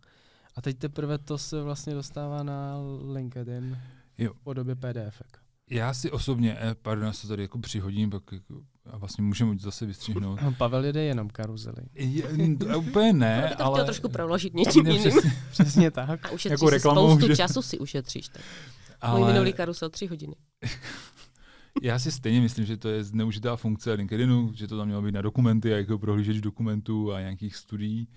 A 0.56 0.62
teď 0.62 0.78
teprve 0.78 1.18
to 1.18 1.38
se 1.38 1.62
vlastně 1.62 1.94
dostává 1.94 2.44
na 2.44 2.76
LinkedIn 3.14 3.78
Jo. 4.18 4.34
v 4.34 4.40
podobě 4.40 4.76
PDF. 4.76 5.22
Já 5.70 5.94
si 5.94 6.12
osobně, 6.12 6.58
eh, 6.60 6.76
pardon, 6.82 7.06
já 7.06 7.14
se 7.14 7.28
tady 7.28 7.42
jako 7.42 7.60
přihodím, 7.60 8.10
pak 8.10 8.24
jako, 8.32 8.62
a 8.86 8.98
vlastně 8.98 9.24
můžeme 9.24 9.58
zase 9.60 9.86
vystřihnout. 9.86 10.40
Pavel 10.58 10.86
jede 10.86 11.04
jenom 11.04 11.30
karuzely. 11.30 11.84
Je, 11.96 12.24
to, 12.58 12.80
úplně 12.80 13.14
ne, 13.14 13.54
to 13.58 13.64
ale... 13.66 13.76
chtěl 13.76 13.86
trošku 13.86 14.10
proložit 14.10 14.54
něčím 14.54 14.84
Ne, 14.84 14.92
jiným. 14.92 15.12
přesně, 15.12 15.32
Přesně 15.52 15.92
tak. 15.92 16.26
A 16.26 16.30
ušetříš 16.32 16.52
Jako 16.52 16.68
si 16.68 16.74
reklamou, 16.74 17.10
spoustu 17.10 17.28
že? 17.28 17.36
času 17.36 17.62
si 17.62 17.80
ušetříš. 17.80 18.28
Tak. 18.30 18.42
Ale... 19.02 19.20
Můj 19.20 19.32
minulý 19.32 19.54
karusel 19.54 19.90
tři 19.90 20.06
hodiny. 20.08 20.36
já 21.82 22.00
si 22.00 22.12
stejně 22.12 22.42
myslím, 22.42 22.66
že 22.66 22.78
to 22.78 22.90
je 22.90 23.04
zneužitá 23.04 23.56
funkce 23.56 23.94
LinkedInu, 23.94 24.52
že 24.56 24.68
to 24.68 24.78
tam 24.78 24.88
mělo 24.88 25.02
být 25.02 25.12
na 25.12 25.22
dokumenty 25.22 25.74
a 25.74 25.78
jako 25.78 26.00
prohlížeč 26.00 26.38
dokumentů 26.42 27.14
a 27.14 27.20
nějakých 27.22 27.56
studií. 27.56 28.08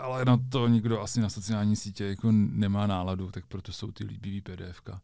Ale 0.00 0.24
na 0.24 0.38
to 0.48 0.68
nikdo 0.68 1.00
asi 1.00 1.20
na 1.20 1.28
sociální 1.28 1.76
sítě 1.76 2.04
jako 2.04 2.28
nemá 2.32 2.86
náladu, 2.86 3.30
tak 3.30 3.46
proto 3.46 3.72
jsou 3.72 3.92
ty 3.92 4.04
líbivý 4.04 4.40
PDFka 4.40 5.02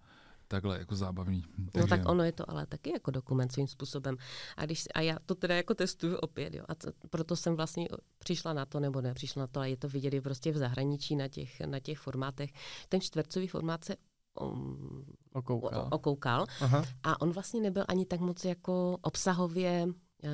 takhle 0.48 0.79
jako 0.79 0.96
zábavný. 0.96 1.44
No 1.74 1.87
tak 1.87 2.09
ono 2.09 2.24
je 2.24 2.33
to 2.33 2.50
ale 2.50 2.66
taky 2.66 2.90
jako 2.90 3.11
dokument 3.11 3.52
svým 3.52 3.66
způsobem. 3.66 4.16
A, 4.57 4.64
když, 4.64 4.85
a 4.94 5.00
já 5.00 5.18
to 5.26 5.35
teda 5.35 5.57
jako 5.57 5.74
testuju 5.74 6.16
opět, 6.16 6.55
jo. 6.55 6.64
A 6.68 6.74
to, 6.74 6.90
proto 7.11 7.37
jsem 7.37 7.57
vlastně 7.57 7.88
přišla 8.18 8.52
na 8.52 8.66
to, 8.66 8.81
nebo 8.81 9.00
ne, 9.00 9.14
přišla 9.14 9.40
na 9.40 9.46
to, 9.46 9.61
ale 9.61 9.70
je 9.70 9.76
to 9.76 9.88
vidět 9.88 10.14
i 10.14 10.20
prostě 10.20 10.52
v 10.52 10.57
zahraničí 10.57 11.16
na 11.16 11.29
těch, 11.29 11.61
na 11.61 11.81
těch 11.81 11.98
formátech. 11.98 12.50
Ten 12.88 13.00
čtvercový 13.00 13.46
formát 13.46 13.85
se 13.85 13.96
um, 14.40 15.05
Okoukal. 15.33 15.81
o- 15.81 15.88
okoukal 15.96 16.46
Aha. 16.61 16.85
a 17.02 17.20
on 17.20 17.31
vlastně 17.33 17.61
nebyl 17.61 17.85
ani 17.88 18.07
tak 18.07 18.20
moc 18.20 18.44
jako 18.44 18.98
obsahově 19.02 19.87
uh, 20.24 20.31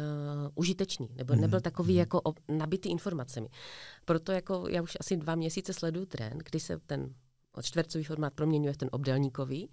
užitečný, 0.55 1.09
nebo 1.17 1.35
nebyl 1.35 1.61
takový 1.61 1.93
mhm. 1.93 1.99
jako 1.99 2.21
ob, 2.21 2.39
nabitý 2.49 2.91
informacemi. 2.91 3.49
Proto 4.05 4.33
jako 4.33 4.69
já 4.69 4.83
už 4.83 4.97
asi 5.01 5.17
dva 5.17 5.35
měsíce 5.35 5.73
sleduju 5.73 6.07
trend, 6.07 6.43
kdy 6.51 6.61
se 6.61 6.79
ten 6.87 7.15
čtvercový 7.63 8.05
formát 8.05 8.33
proměňuje 8.35 8.73
v 8.73 8.77
ten 8.77 8.89
obdelníkový 8.93 9.71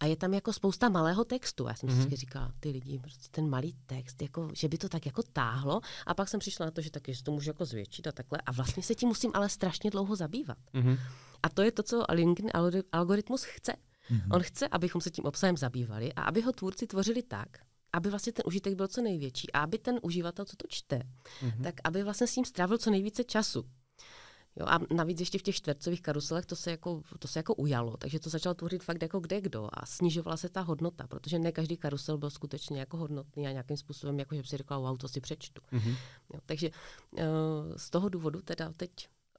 a 0.00 0.06
je 0.06 0.16
tam 0.16 0.34
jako 0.34 0.52
spousta 0.52 0.88
malého 0.88 1.24
textu. 1.24 1.66
Já 1.68 1.74
jsem 1.74 1.88
si 1.88 1.94
Mhm. 1.94 1.98
vždycky 2.04 2.16
říkala, 2.16 2.52
ty 2.60 2.70
lidi, 2.70 2.98
prostě 2.98 3.28
ten 3.30 3.48
malý 3.48 3.76
text, 3.86 4.22
jako, 4.22 4.48
že 4.54 4.68
by 4.68 4.78
to 4.78 4.88
tak 4.88 5.06
jako 5.06 5.22
táhlo 5.22 5.80
a 6.06 6.14
pak 6.14 6.28
jsem 6.28 6.40
přišla 6.40 6.66
na 6.66 6.70
to, 6.70 6.80
že 6.80 6.90
taky 6.90 7.14
že 7.14 7.22
to 7.22 7.32
můžu 7.32 7.50
jako 7.50 7.64
zvětšit 7.64 8.06
a 8.06 8.12
takhle 8.12 8.38
a 8.46 8.52
vlastně 8.52 8.82
se 8.82 8.94
tím 8.94 9.08
musím 9.08 9.30
ale 9.34 9.48
strašně 9.48 9.90
dlouho 9.90 10.16
zabývat. 10.16 10.58
Mhm. 10.72 10.96
A 11.42 11.48
to 11.48 11.62
je 11.62 11.72
to, 11.72 11.82
co 11.82 12.04
LinkedIn 12.12 12.50
algori- 12.50 12.84
algoritmus 12.92 13.44
chce. 13.44 13.72
Mhm. 14.10 14.32
On 14.32 14.42
chce, 14.42 14.68
abychom 14.68 15.00
se 15.00 15.10
tím 15.10 15.24
obsahem 15.24 15.56
zabývali 15.56 16.12
a 16.12 16.22
aby 16.22 16.40
ho 16.42 16.52
tvůrci 16.52 16.86
tvořili 16.86 17.22
tak, 17.22 17.48
aby 17.92 18.10
vlastně 18.10 18.32
ten 18.32 18.42
užitek 18.46 18.74
byl 18.74 18.88
co 18.88 19.02
největší 19.02 19.52
a 19.52 19.60
aby 19.60 19.78
ten 19.78 19.98
uživatel, 20.02 20.44
co 20.44 20.56
to 20.56 20.66
čte, 20.68 21.02
Mhm. 21.42 21.62
tak 21.62 21.74
aby 21.84 22.02
vlastně 22.02 22.26
s 22.26 22.36
ním 22.36 22.44
strávil 22.44 22.78
co 22.78 22.90
nejvíce 22.90 23.24
času. 23.24 23.64
Jo, 24.56 24.66
a 24.66 24.78
navíc 24.94 25.20
ještě 25.20 25.38
v 25.38 25.42
těch 25.42 25.54
čtvercových 25.56 26.02
karuselech 26.02 26.46
to 26.46 26.56
se, 26.56 26.70
jako, 26.70 27.02
to 27.18 27.28
se 27.28 27.38
jako 27.38 27.54
ujalo, 27.54 27.96
takže 27.96 28.20
to 28.20 28.30
začal 28.30 28.54
tvořit 28.54 28.82
fakt 28.84 29.02
jako 29.02 29.20
kde 29.20 29.40
kdo 29.40 29.68
a 29.72 29.86
snižovala 29.86 30.36
se 30.36 30.48
ta 30.48 30.60
hodnota, 30.60 31.06
protože 31.06 31.38
ne 31.38 31.52
každý 31.52 31.76
karusel 31.76 32.18
byl 32.18 32.30
skutečně 32.30 32.80
jako 32.80 32.96
hodnotný 32.96 33.46
a 33.46 33.52
nějakým 33.52 33.76
způsobem, 33.76 34.18
jako 34.18 34.34
že 34.34 34.42
si 34.44 34.56
řekla, 34.56 34.78
wow, 34.78 34.96
to 34.96 35.08
si 35.08 35.20
přečtu. 35.20 35.62
Mhm. 35.70 35.90
Jo, 36.34 36.40
takže 36.46 36.70
uh, 37.12 37.20
z 37.76 37.90
toho 37.90 38.08
důvodu 38.08 38.42
teda 38.42 38.72
teď 38.76 38.90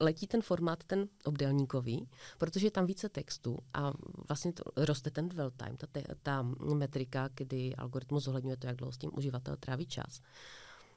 letí 0.02 0.26
ten 0.26 0.42
formát, 0.42 0.84
ten 0.84 1.08
obdélníkový, 1.24 2.08
protože 2.38 2.66
je 2.66 2.70
tam 2.70 2.86
více 2.86 3.08
textu 3.08 3.58
a 3.74 3.92
vlastně 4.28 4.52
to 4.52 4.62
roste 4.76 5.10
ten 5.10 5.28
dwell 5.28 5.50
time, 5.50 5.76
ta, 5.76 5.86
te, 5.86 6.02
ta 6.22 6.42
metrika, 6.74 7.28
kdy 7.34 7.74
algoritmus 7.76 8.24
zohledňuje 8.24 8.56
to, 8.56 8.66
jak 8.66 8.76
dlouho 8.76 8.92
s 8.92 8.98
tím 8.98 9.10
uživatel 9.16 9.56
tráví 9.56 9.86
čas. 9.86 10.20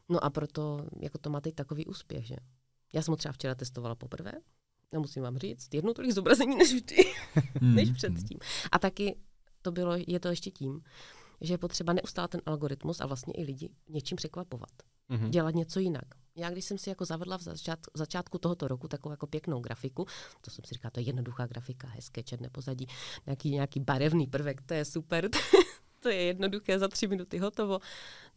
No 0.09 0.23
a 0.23 0.29
proto 0.29 0.85
jako 0.99 1.17
to 1.17 1.29
má 1.29 1.41
teď 1.41 1.55
takový 1.55 1.85
úspěch, 1.85 2.25
že? 2.27 2.35
Já 2.93 3.01
jsem 3.01 3.11
ho 3.11 3.15
třeba 3.15 3.31
včera 3.31 3.55
testovala 3.55 3.95
poprvé, 3.95 4.31
a 4.95 4.99
musím 4.99 5.23
vám 5.23 5.37
říct, 5.37 5.73
jednou 5.73 5.93
tolik 5.93 6.11
zobrazení 6.11 6.55
než 6.55 6.73
vždy, 6.73 6.95
Mhm. 7.61 7.75
než 7.75 7.91
předtím. 7.91 8.37
A 8.71 8.79
taky 8.79 9.15
to 9.61 9.71
bylo, 9.71 9.93
je 10.07 10.19
to 10.19 10.27
ještě 10.27 10.51
tím, 10.51 10.81
že 11.41 11.53
je 11.53 11.57
potřeba 11.57 11.93
neustále 11.93 12.27
ten 12.27 12.41
algoritmus 12.45 13.01
a 13.01 13.05
vlastně 13.05 13.33
i 13.33 13.43
lidi 13.43 13.69
něčím 13.89 14.15
překvapovat 14.15 14.69
Mhm. 15.09 15.31
dělat 15.31 15.55
něco 15.55 15.79
jinak. 15.79 16.05
Já 16.35 16.49
když 16.49 16.65
jsem 16.65 16.77
si 16.77 16.89
jako 16.89 17.05
zavedla 17.05 17.37
v 17.37 17.41
začát, 17.41 17.79
začátku 17.93 18.37
tohoto 18.37 18.67
roku 18.67 18.87
takovou 18.87 19.13
jako 19.13 19.27
pěknou 19.27 19.59
grafiku, 19.59 20.05
to 20.41 20.51
jsem 20.51 20.65
si 20.65 20.73
říkala, 20.73 20.91
to 20.91 20.99
je 20.99 21.05
jednoduchá 21.05 21.47
grafika, 21.47 21.87
hezké 21.87 22.23
černé 22.23 22.49
pozadí, 22.49 22.87
nějaký, 23.25 23.51
nějaký 23.51 23.79
barevný 23.79 24.27
prvek, 24.27 24.61
to 24.61 24.73
je 24.73 24.85
super, 24.85 25.29
to 25.99 26.09
je 26.09 26.21
jednoduché, 26.23 26.79
za 26.79 26.87
tři 26.87 27.07
minuty 27.07 27.37
hotovo. 27.37 27.79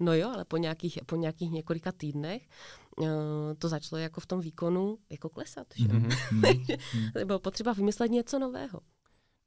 No 0.00 0.14
jo, 0.14 0.30
ale 0.30 0.44
po 0.44 0.56
nějakých, 0.56 0.98
po 1.06 1.16
nějakých 1.16 1.50
několika 1.50 1.92
týdnech 1.92 2.48
uh, 2.96 3.08
to 3.58 3.68
začalo 3.68 4.00
jako 4.00 4.20
v 4.20 4.26
tom 4.26 4.40
výkonu 4.40 4.98
jako 5.10 5.28
klesat. 5.28 5.66
Že? 5.76 5.88
Mhm. 5.88 6.08
Mm-hmm. 6.38 7.24
Bylo 7.24 7.38
potřeba 7.38 7.72
vymyslet 7.72 8.10
něco 8.10 8.38
nového. 8.38 8.80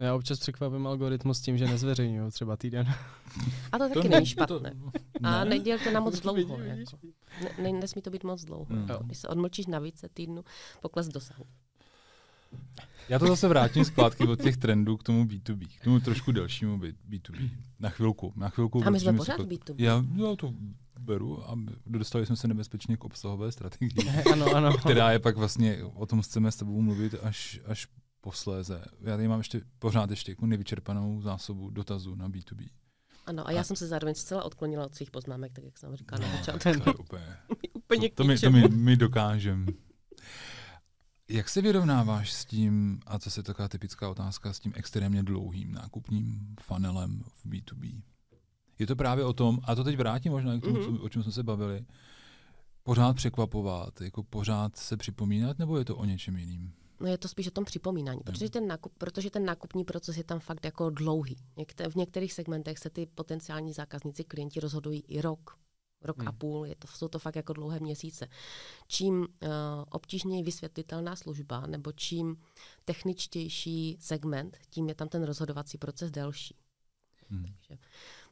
Já 0.01 0.15
občas 0.15 0.39
překvapím 0.39 0.87
algoritmus 0.87 1.41
tím, 1.41 1.57
že 1.57 1.65
nezveřejňuju 1.67 2.31
třeba 2.31 2.57
týden. 2.57 2.87
A 3.71 3.77
to 3.77 3.83
taky 3.83 3.93
To 3.93 4.01
není 4.01 4.11
ne- 4.13 4.25
špatné. 4.25 4.71
to- 4.71 5.27
A 5.27 5.43
ne. 5.43 5.49
nedělte 5.49 5.91
na 5.91 5.99
moc 5.99 6.13
Vidíš, 6.13 6.21
dlouho. 6.45 6.57
vidíš, 6.57 6.79
Jako. 6.79 6.97
Ne, 7.43 7.71
ne, 7.71 7.79
nesmí 7.79 8.01
to 8.01 8.09
být 8.09 8.23
moc 8.23 8.43
dlouho. 8.45 8.65
Mm. 8.69 8.89
Jako. 8.89 9.03
Když 9.03 9.17
se 9.17 9.27
odmlčíš 9.27 9.65
na 9.67 9.79
více 9.79 10.09
týdnu, 10.13 10.43
pokles 10.81 11.07
dosahu. 11.07 11.45
Já 13.09 13.19
to 13.19 13.27
zase 13.27 13.47
vrátím 13.47 13.85
zpátky 13.85 14.23
od 14.27 14.41
těch 14.41 14.57
trendů 14.57 14.97
k 14.97 15.03
tomu 15.03 15.25
B2B, 15.25 15.67
k 15.79 15.83
tomu 15.83 15.99
trošku 15.99 16.31
delšímu 16.31 16.77
B- 16.77 16.93
B2B. 17.09 17.49
Na 17.79 17.89
chvilku, 17.89 18.33
na 18.35 18.49
chvilku. 18.49 18.83
A 18.85 18.89
my 18.89 18.99
jsme 18.99 19.13
pořád 19.13 19.37
se- 19.37 19.43
v 19.43 19.47
B2B. 19.47 19.75
Já, 19.77 20.05
já 20.15 20.35
to 20.35 20.53
beru 20.99 21.49
a 21.49 21.55
dostali 21.85 22.25
jsme 22.25 22.35
se 22.35 22.47
nebezpečně 22.47 22.97
k 22.97 23.03
obsahové 23.03 23.51
strategii, 23.51 24.09
ano, 24.33 24.45
ano. 24.55 24.77
která 24.77 25.11
je 25.11 25.19
pak 25.19 25.37
vlastně, 25.37 25.83
o 25.83 26.05
tom 26.05 26.21
chceme 26.21 26.51
s 26.51 26.55
tebou 26.55 26.81
mluvit 26.81 27.15
až, 27.23 27.59
až 27.65 27.87
posléze. 28.21 28.83
Já 29.01 29.15
tady 29.15 29.27
mám 29.27 29.39
ještě 29.39 29.61
pořád 29.79 30.09
ještě 30.09 30.31
jako 30.31 30.45
nevyčerpanou 30.45 31.21
zásobu 31.21 31.69
dotazů 31.69 32.15
na 32.15 32.29
B2B. 32.29 32.67
Ano, 33.25 33.47
a 33.47 33.51
já 33.51 33.63
jsem 33.63 33.75
se 33.75 33.87
zároveň 33.87 34.15
zcela 34.15 34.43
odklonila 34.43 34.85
od 34.85 34.95
svých 34.95 35.11
poznámek, 35.11 35.53
tak 35.53 35.63
jak 35.63 35.77
jsem 35.77 35.95
říkala 35.95 36.27
na 36.27 36.31
začátku. 36.37 36.59
to 36.83 36.89
je 36.89 36.95
úplně, 36.99 37.37
Úplně 37.73 38.09
to, 38.09 38.15
to, 38.15 38.23
my, 38.23 38.37
to 38.39 38.51
my, 38.51 38.67
my 38.69 38.97
dokážeme. 38.97 39.65
Jak 41.29 41.49
se 41.49 41.61
vyrovnáváš 41.61 42.33
s 42.33 42.45
tím, 42.45 42.99
a 43.07 43.19
to 43.19 43.29
je 43.37 43.43
taková 43.43 43.67
typická 43.67 44.09
otázka, 44.09 44.53
s 44.53 44.59
tím 44.59 44.73
extrémně 44.75 45.23
dlouhým 45.23 45.71
nákupním 45.71 46.55
funnelem 46.61 47.23
v 47.27 47.45
B2B? 47.45 48.01
Je 48.79 48.87
to 48.87 48.95
právě 48.95 49.25
o 49.25 49.33
tom, 49.33 49.59
a 49.63 49.75
to 49.75 49.83
teď 49.83 49.97
vrátím 49.97 50.31
možná 50.31 50.57
k 50.57 50.61
tomu, 50.63 50.79
Mhm. 50.79 50.97
co, 50.97 51.03
o 51.03 51.09
čem 51.09 51.23
jsme 51.23 51.31
se 51.31 51.43
bavili, 51.43 51.85
pořád 52.83 53.15
překvapovat, 53.15 54.01
jako 54.01 54.23
pořád 54.23 54.75
se 54.75 54.97
připomínat, 54.97 55.59
nebo 55.59 55.77
je 55.77 55.85
to 55.85 55.97
o 55.97 56.05
něčem 56.05 56.37
jiným? 56.37 56.73
No 57.01 57.07
je 57.07 57.17
to 57.17 57.27
spíš 57.27 57.47
o 57.47 57.51
tom 57.51 57.65
připomínání, 57.65 58.19
protože 58.25 58.49
ten, 58.49 58.67
nákup, 58.67 58.93
protože 58.97 59.29
ten 59.29 59.45
nákupní 59.45 59.83
proces 59.83 60.17
je 60.17 60.23
tam 60.23 60.39
fakt 60.39 60.65
jako 60.65 60.89
dlouhý. 60.89 61.37
Někte, 61.57 61.89
v 61.89 61.95
některých 61.95 62.33
segmentech 62.33 62.79
se 62.79 62.89
ty 62.89 63.05
potenciální 63.05 63.73
zákazníci, 63.73 64.23
klienti 64.23 64.59
rozhodují 64.59 65.03
i 65.07 65.21
rok, 65.21 65.57
rok 66.01 66.17
Hmm. 66.17 66.27
a 66.27 66.31
půl, 66.31 66.65
je 66.65 66.75
to, 66.75 66.87
jsou 66.87 67.07
to 67.07 67.19
fakt 67.19 67.35
jako 67.35 67.53
dlouhé 67.53 67.79
měsíce. 67.79 68.27
Čím 68.87 69.19
uh, 69.19 69.27
obtížněji 69.89 70.43
vysvětlitelná 70.43 71.15
služba 71.15 71.67
nebo 71.67 71.91
čím 71.91 72.37
techničtější 72.85 73.97
segment, 73.99 74.57
tím 74.69 74.89
je 74.89 74.95
tam 74.95 75.07
ten 75.07 75.23
rozhodovací 75.23 75.77
proces 75.77 76.11
delší. 76.11 76.55
Hmm. 77.29 77.45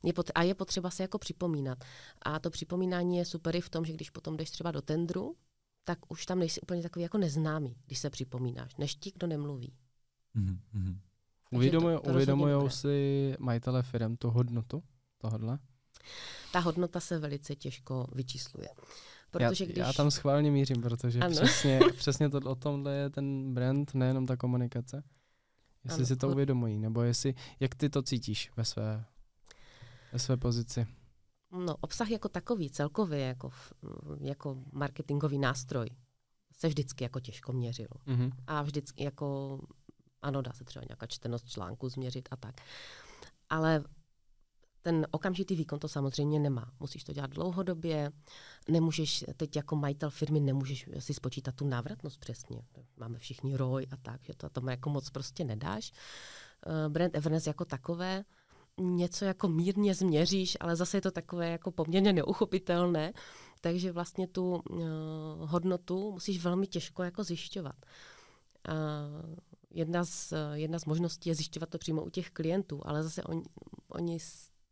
Je 0.03 0.13
pot- 0.13 0.31
a 0.35 0.43
je 0.43 0.55
potřeba 0.55 0.89
se 0.89 1.03
jako 1.03 1.19
připomínat. 1.19 1.83
A 2.21 2.39
to 2.39 2.49
připomínání 2.49 3.17
je 3.17 3.25
super 3.25 3.55
i 3.55 3.61
v 3.61 3.69
tom, 3.69 3.85
že 3.85 3.93
když 3.93 4.09
potom 4.09 4.37
jdeš 4.37 4.49
třeba 4.51 4.71
do 4.71 4.81
tendru, 4.81 5.35
tak 5.89 6.11
už 6.11 6.25
tam 6.25 6.39
nejsi 6.39 6.61
úplně 6.61 6.81
takový 6.81 7.03
jako 7.03 7.17
neznámý, 7.17 7.75
když 7.85 7.99
se 7.99 8.09
připomínáš, 8.09 8.75
než 8.75 8.95
ti, 8.95 9.11
kdo 9.11 9.27
nemluví. 9.27 9.73
Mhm, 10.33 10.59
mhm. 10.73 10.99
Uvědomují 11.51 11.97
dobré. 12.53 12.69
si 12.69 13.35
majitele 13.39 13.83
firm 13.83 14.17
tu 14.17 14.29
hodnotu 14.29 14.83
tohodle? 15.17 15.59
Ta 16.53 16.59
hodnota 16.59 16.99
se 16.99 17.19
velice 17.19 17.55
těžko 17.55 18.07
vyčísluje. 18.15 18.69
Protože 19.31 19.63
já, 19.63 19.67
když... 19.67 19.77
já 19.77 19.93
tam 19.93 20.11
schválně 20.11 20.51
mířím, 20.51 20.81
protože 20.81 21.19
Ano. 21.19 21.35
přesně, 21.35 21.79
přesně 21.97 22.29
to, 22.29 22.37
o 22.37 22.55
tomhle 22.55 22.95
je 22.95 23.09
ten 23.09 23.53
brand, 23.53 23.93
nejenom 23.93 24.25
ta 24.25 24.37
komunikace. 24.37 25.03
Jestli 25.83 25.99
Ano, 25.99 26.05
si 26.05 26.15
to 26.15 26.29
uvědomují, 26.29 26.79
nebo 26.79 27.01
jestli, 27.01 27.35
jak 27.59 27.75
ty 27.75 27.89
to 27.89 28.01
cítíš 28.01 28.51
ve 28.57 28.65
své, 28.65 29.05
ve 30.13 30.19
své 30.19 30.37
pozici. 30.37 30.87
No, 31.51 31.75
obsah 31.81 32.09
jako 32.09 32.29
takový, 32.29 32.69
celkově 32.69 33.19
jako, 33.19 33.51
jako 34.21 34.63
marketingový 34.71 35.39
nástroj, 35.39 35.89
se 36.57 36.67
vždycky 36.67 37.03
jako 37.03 37.19
těžko 37.19 37.53
měřil. 37.53 37.87
Mhm. 38.05 38.31
A 38.47 38.61
vždycky 38.61 39.03
jako, 39.03 39.59
ano, 40.21 40.41
dá 40.41 40.53
se 40.53 40.63
třeba 40.63 40.85
nějaká 40.89 41.05
čtenost 41.05 41.49
článku 41.49 41.89
změřit 41.89 42.29
a 42.31 42.35
tak. 42.35 42.55
Ale 43.49 43.83
ten 44.81 45.07
okamžitý 45.11 45.55
výkon 45.55 45.79
to 45.79 45.87
samozřejmě 45.87 46.39
nemá. 46.39 46.71
Musíš 46.79 47.03
to 47.03 47.13
dělat 47.13 47.29
dlouhodobě, 47.31 48.11
nemůžeš, 48.69 49.25
teď 49.37 49.55
jako 49.55 49.75
majitel 49.75 50.09
firmy 50.09 50.39
nemůžeš 50.39 50.89
si 50.99 51.13
spočítat 51.13 51.55
tu 51.55 51.67
návratnost 51.67 52.19
přesně. 52.19 52.61
Máme 52.97 53.19
všichni 53.19 53.55
ROI 53.55 53.87
a 53.91 53.97
tak, 53.97 54.23
že 54.23 54.33
to 54.33 54.49
tam 54.49 54.67
jako 54.67 54.89
moc 54.89 55.09
prostě 55.09 55.43
nedáš. 55.43 55.91
Uh, 56.67 56.93
brand 56.93 57.15
Everness 57.15 57.47
jako 57.47 57.65
takové, 57.65 58.23
něco 58.79 59.25
jako 59.25 59.47
mírně 59.47 59.95
změříš, 59.95 60.57
ale 60.59 60.75
zase 60.75 60.97
je 60.97 61.01
to 61.01 61.11
takové 61.11 61.49
jako 61.49 61.71
poměrně 61.71 62.13
neuchopitelné, 62.13 63.13
takže 63.61 63.91
vlastně 63.91 64.27
tu 64.27 64.51
uh, 64.51 64.79
hodnotu 65.39 66.11
musíš 66.11 66.43
velmi 66.43 66.67
těžko 66.67 67.03
jako 67.03 67.23
zjišťovat. 67.23 67.75
Uh, 68.69 69.35
jedna, 69.71 70.05
z, 70.05 70.33
jedna 70.53 70.79
z 70.79 70.85
možností 70.85 71.29
je 71.29 71.35
zjišťovat 71.35 71.69
to 71.69 71.77
přímo 71.77 72.03
u 72.03 72.09
těch 72.09 72.29
klientů, 72.29 72.81
ale 72.85 73.03
zase 73.03 73.23
on, 73.23 73.43
oni 73.89 74.19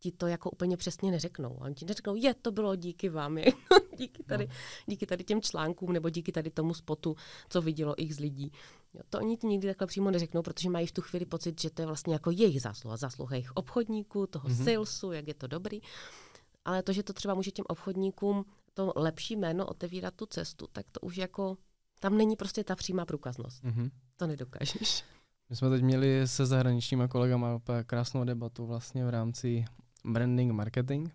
ti 0.00 0.12
to 0.12 0.26
jako 0.26 0.50
úplně 0.50 0.76
přesně 0.76 1.10
neřeknou. 1.10 1.58
Oni 1.60 1.74
ti 1.74 1.84
neřeknou, 1.84 2.14
je, 2.14 2.34
to 2.34 2.52
bylo 2.52 2.76
díky 2.76 3.08
vám, 3.08 3.38
je, 3.38 3.44
díky, 3.98 4.22
tady, 4.22 4.46
no. 4.46 4.54
díky 4.86 5.06
tady 5.06 5.24
těm 5.24 5.42
článkům 5.42 5.92
nebo 5.92 6.10
díky 6.10 6.32
tady 6.32 6.50
tomu 6.50 6.74
spotu, 6.74 7.16
co 7.48 7.62
vidělo 7.62 7.94
x 7.96 8.16
z 8.16 8.20
lidí. 8.20 8.52
Jo, 8.94 9.02
to 9.10 9.18
oni 9.18 9.36
ti 9.36 9.46
nikdy 9.46 9.68
takhle 9.68 9.86
přímo 9.86 10.10
neřeknou, 10.10 10.42
protože 10.42 10.70
mají 10.70 10.86
v 10.86 10.92
tu 10.92 11.02
chvíli 11.02 11.26
pocit, 11.26 11.60
že 11.60 11.70
to 11.70 11.82
je 11.82 11.86
vlastně 11.86 12.12
jako 12.12 12.30
jejich 12.30 12.62
zásluha, 12.62 12.96
zásluha 12.96 13.34
jejich 13.34 13.50
obchodníků, 13.54 14.26
toho 14.26 14.48
mm-hmm. 14.48 14.64
salesu, 14.64 15.12
jak 15.12 15.28
je 15.28 15.34
to 15.34 15.46
dobrý. 15.46 15.80
Ale 16.64 16.82
to, 16.82 16.92
že 16.92 17.02
to 17.02 17.12
třeba 17.12 17.34
může 17.34 17.50
těm 17.50 17.64
obchodníkům 17.68 18.44
to 18.74 18.92
lepší 18.96 19.36
jméno 19.36 19.66
otevírat 19.66 20.14
tu 20.14 20.26
cestu, 20.26 20.66
tak 20.72 20.86
to 20.92 21.00
už 21.00 21.16
jako, 21.16 21.56
tam 22.00 22.16
není 22.16 22.36
prostě 22.36 22.64
ta 22.64 22.76
přímá 22.76 23.04
průkaznost. 23.04 23.64
Mm-hmm. 23.64 23.90
To 24.16 24.26
nedokážeš. 24.26 25.04
My 25.50 25.56
jsme 25.56 25.70
teď 25.70 25.82
měli 25.82 26.28
se 26.28 26.46
zahraničníma 26.46 27.08
kolegama 27.08 27.60
krásnou 27.86 28.24
debatu 28.24 28.66
vlastně 28.66 29.04
v 29.04 29.08
rámci 29.08 29.64
branding, 30.04 30.52
marketing. 30.52 31.08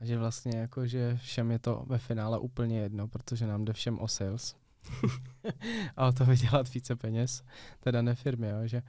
A 0.00 0.04
že 0.04 0.18
vlastně 0.18 0.58
jako, 0.58 0.86
že 0.86 1.16
všem 1.16 1.50
je 1.50 1.58
to 1.58 1.84
ve 1.86 1.98
finále 1.98 2.38
úplně 2.38 2.80
jedno, 2.80 3.08
protože 3.08 3.46
nám 3.46 3.64
jde 3.64 3.72
všem 3.72 3.98
o 3.98 4.08
sales. 4.08 4.56
a 5.96 6.06
o 6.06 6.12
to 6.12 6.24
vydělat 6.24 6.74
více 6.74 6.96
peněz 6.96 7.42
té 7.80 7.92
dané 7.92 8.14
firmy, 8.14 8.48
jo, 8.48 8.66
že 8.66 8.82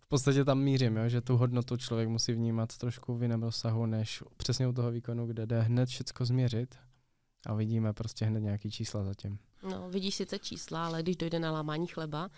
v 0.00 0.08
podstatě 0.08 0.44
tam 0.44 0.60
mířím, 0.60 0.96
jo, 0.96 1.08
že 1.08 1.20
tu 1.20 1.36
hodnotu 1.36 1.76
člověk 1.76 2.08
musí 2.08 2.32
vnímat 2.32 2.76
trošku 2.76 3.14
v 3.16 3.22
jiném 3.22 3.42
rozsahu, 3.42 3.86
než 3.86 4.22
přesně 4.36 4.68
u 4.68 4.72
toho 4.72 4.90
výkonu, 4.90 5.26
kde 5.26 5.46
jde 5.46 5.60
hned 5.60 5.88
všechno 5.88 6.26
změřit 6.26 6.78
a 7.46 7.54
vidíme 7.54 7.92
prostě 7.92 8.24
hned 8.24 8.40
nějaký 8.40 8.70
čísla 8.70 9.04
zatím. 9.04 9.38
No, 9.62 9.90
vidíš 9.90 10.14
sice 10.14 10.38
čísla, 10.38 10.86
ale 10.86 11.02
když 11.02 11.16
dojde 11.16 11.38
na 11.38 11.50
lámání 11.50 11.86
chleba, 11.86 12.30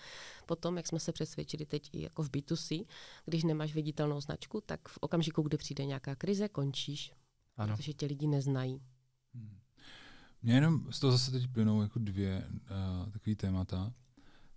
potom, 0.46 0.76
jak 0.76 0.86
jsme 0.86 1.00
se 1.00 1.12
přesvědčili 1.12 1.66
teď 1.66 1.90
i 1.92 2.02
jako 2.02 2.22
v 2.22 2.30
B2C, 2.30 2.86
když 3.24 3.44
nemáš 3.44 3.74
viditelnou 3.74 4.20
značku, 4.20 4.60
tak 4.60 4.88
v 4.88 4.98
okamžiku, 5.00 5.42
kdy 5.42 5.56
přijde 5.56 5.84
nějaká 5.84 6.14
krize, 6.14 6.48
končíš. 6.48 7.12
Ano. 7.56 7.76
Protože 7.76 7.92
tě 7.92 8.06
lidi 8.06 8.26
neznají. 8.26 8.82
Hmm. 9.34 9.58
Mně 10.42 10.54
jenom 10.54 10.92
z 10.92 11.00
toho 11.00 11.12
zase 11.12 11.30
teď 11.30 11.48
plynou 11.48 11.82
jako 11.82 11.98
dvě 11.98 12.48
uh, 12.50 13.10
takové 13.12 13.36
témata. 13.36 13.92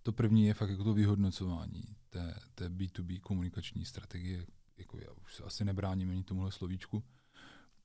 To 0.04 0.12
první 0.12 0.46
je 0.46 0.54
fakt 0.54 0.70
jako 0.70 0.84
to 0.84 0.94
vyhodnocování 0.94 1.84
té, 2.10 2.40
té 2.56 2.70
B2B 2.70 3.20
komunikační 3.20 3.86
strategie. 3.86 4.46
Jako 4.78 4.98
já 4.98 5.12
už 5.12 5.36
se 5.36 5.44
asi 5.44 5.66
nebráním 5.66 6.10
ani 6.10 6.24
tomuhle 6.24 6.52
slovíčku 6.52 7.04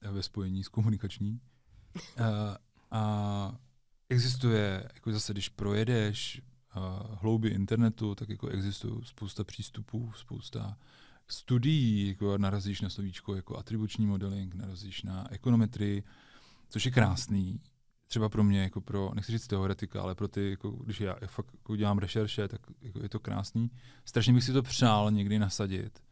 eh, 0.00 0.10
ve 0.10 0.22
spojení 0.22 0.64
s 0.64 0.68
komunikační. 0.68 1.40
Uh, 2.18 2.24
a 2.90 3.58
existuje, 4.10 4.88
jako 4.94 5.12
zase, 5.12 5.32
když 5.32 5.48
projedeš 5.48 6.42
uh, 6.76 7.16
hlouby 7.20 7.48
internetu, 7.48 8.14
tak 8.14 8.28
jako 8.28 8.48
existují 8.48 9.04
spousta 9.04 9.44
přístupů, 9.44 10.12
spousta 10.16 10.78
studií, 11.28 12.08
jako 12.08 12.38
narazíš 12.38 12.80
na 12.80 12.88
slovíčko 12.88 13.34
jako 13.34 13.58
atribuční 13.58 14.06
modeling, 14.06 14.54
narazíš 14.54 15.02
na 15.02 15.32
ekonometrii, 15.32 16.02
což 16.68 16.84
je 16.86 16.90
krásný, 16.90 17.60
třeba 18.06 18.28
pro 18.28 18.44
mě, 18.44 18.62
jako 18.62 18.80
pro, 18.80 19.10
nechci 19.14 19.32
říct 19.32 19.46
teoretika, 19.46 20.02
ale 20.02 20.14
pro 20.14 20.28
ty, 20.28 20.50
jako, 20.50 20.70
když 20.70 21.00
já 21.00 21.16
fakt 21.26 21.54
jako 21.54 21.76
dělám 21.76 21.98
rešerše, 21.98 22.48
tak 22.48 22.60
jako 22.82 23.02
je 23.02 23.08
to 23.08 23.20
krásný. 23.20 23.70
Strašně 24.04 24.32
bych 24.32 24.44
si 24.44 24.52
to 24.52 24.62
přál 24.62 25.10
někdy 25.10 25.38
nasadit 25.38 26.02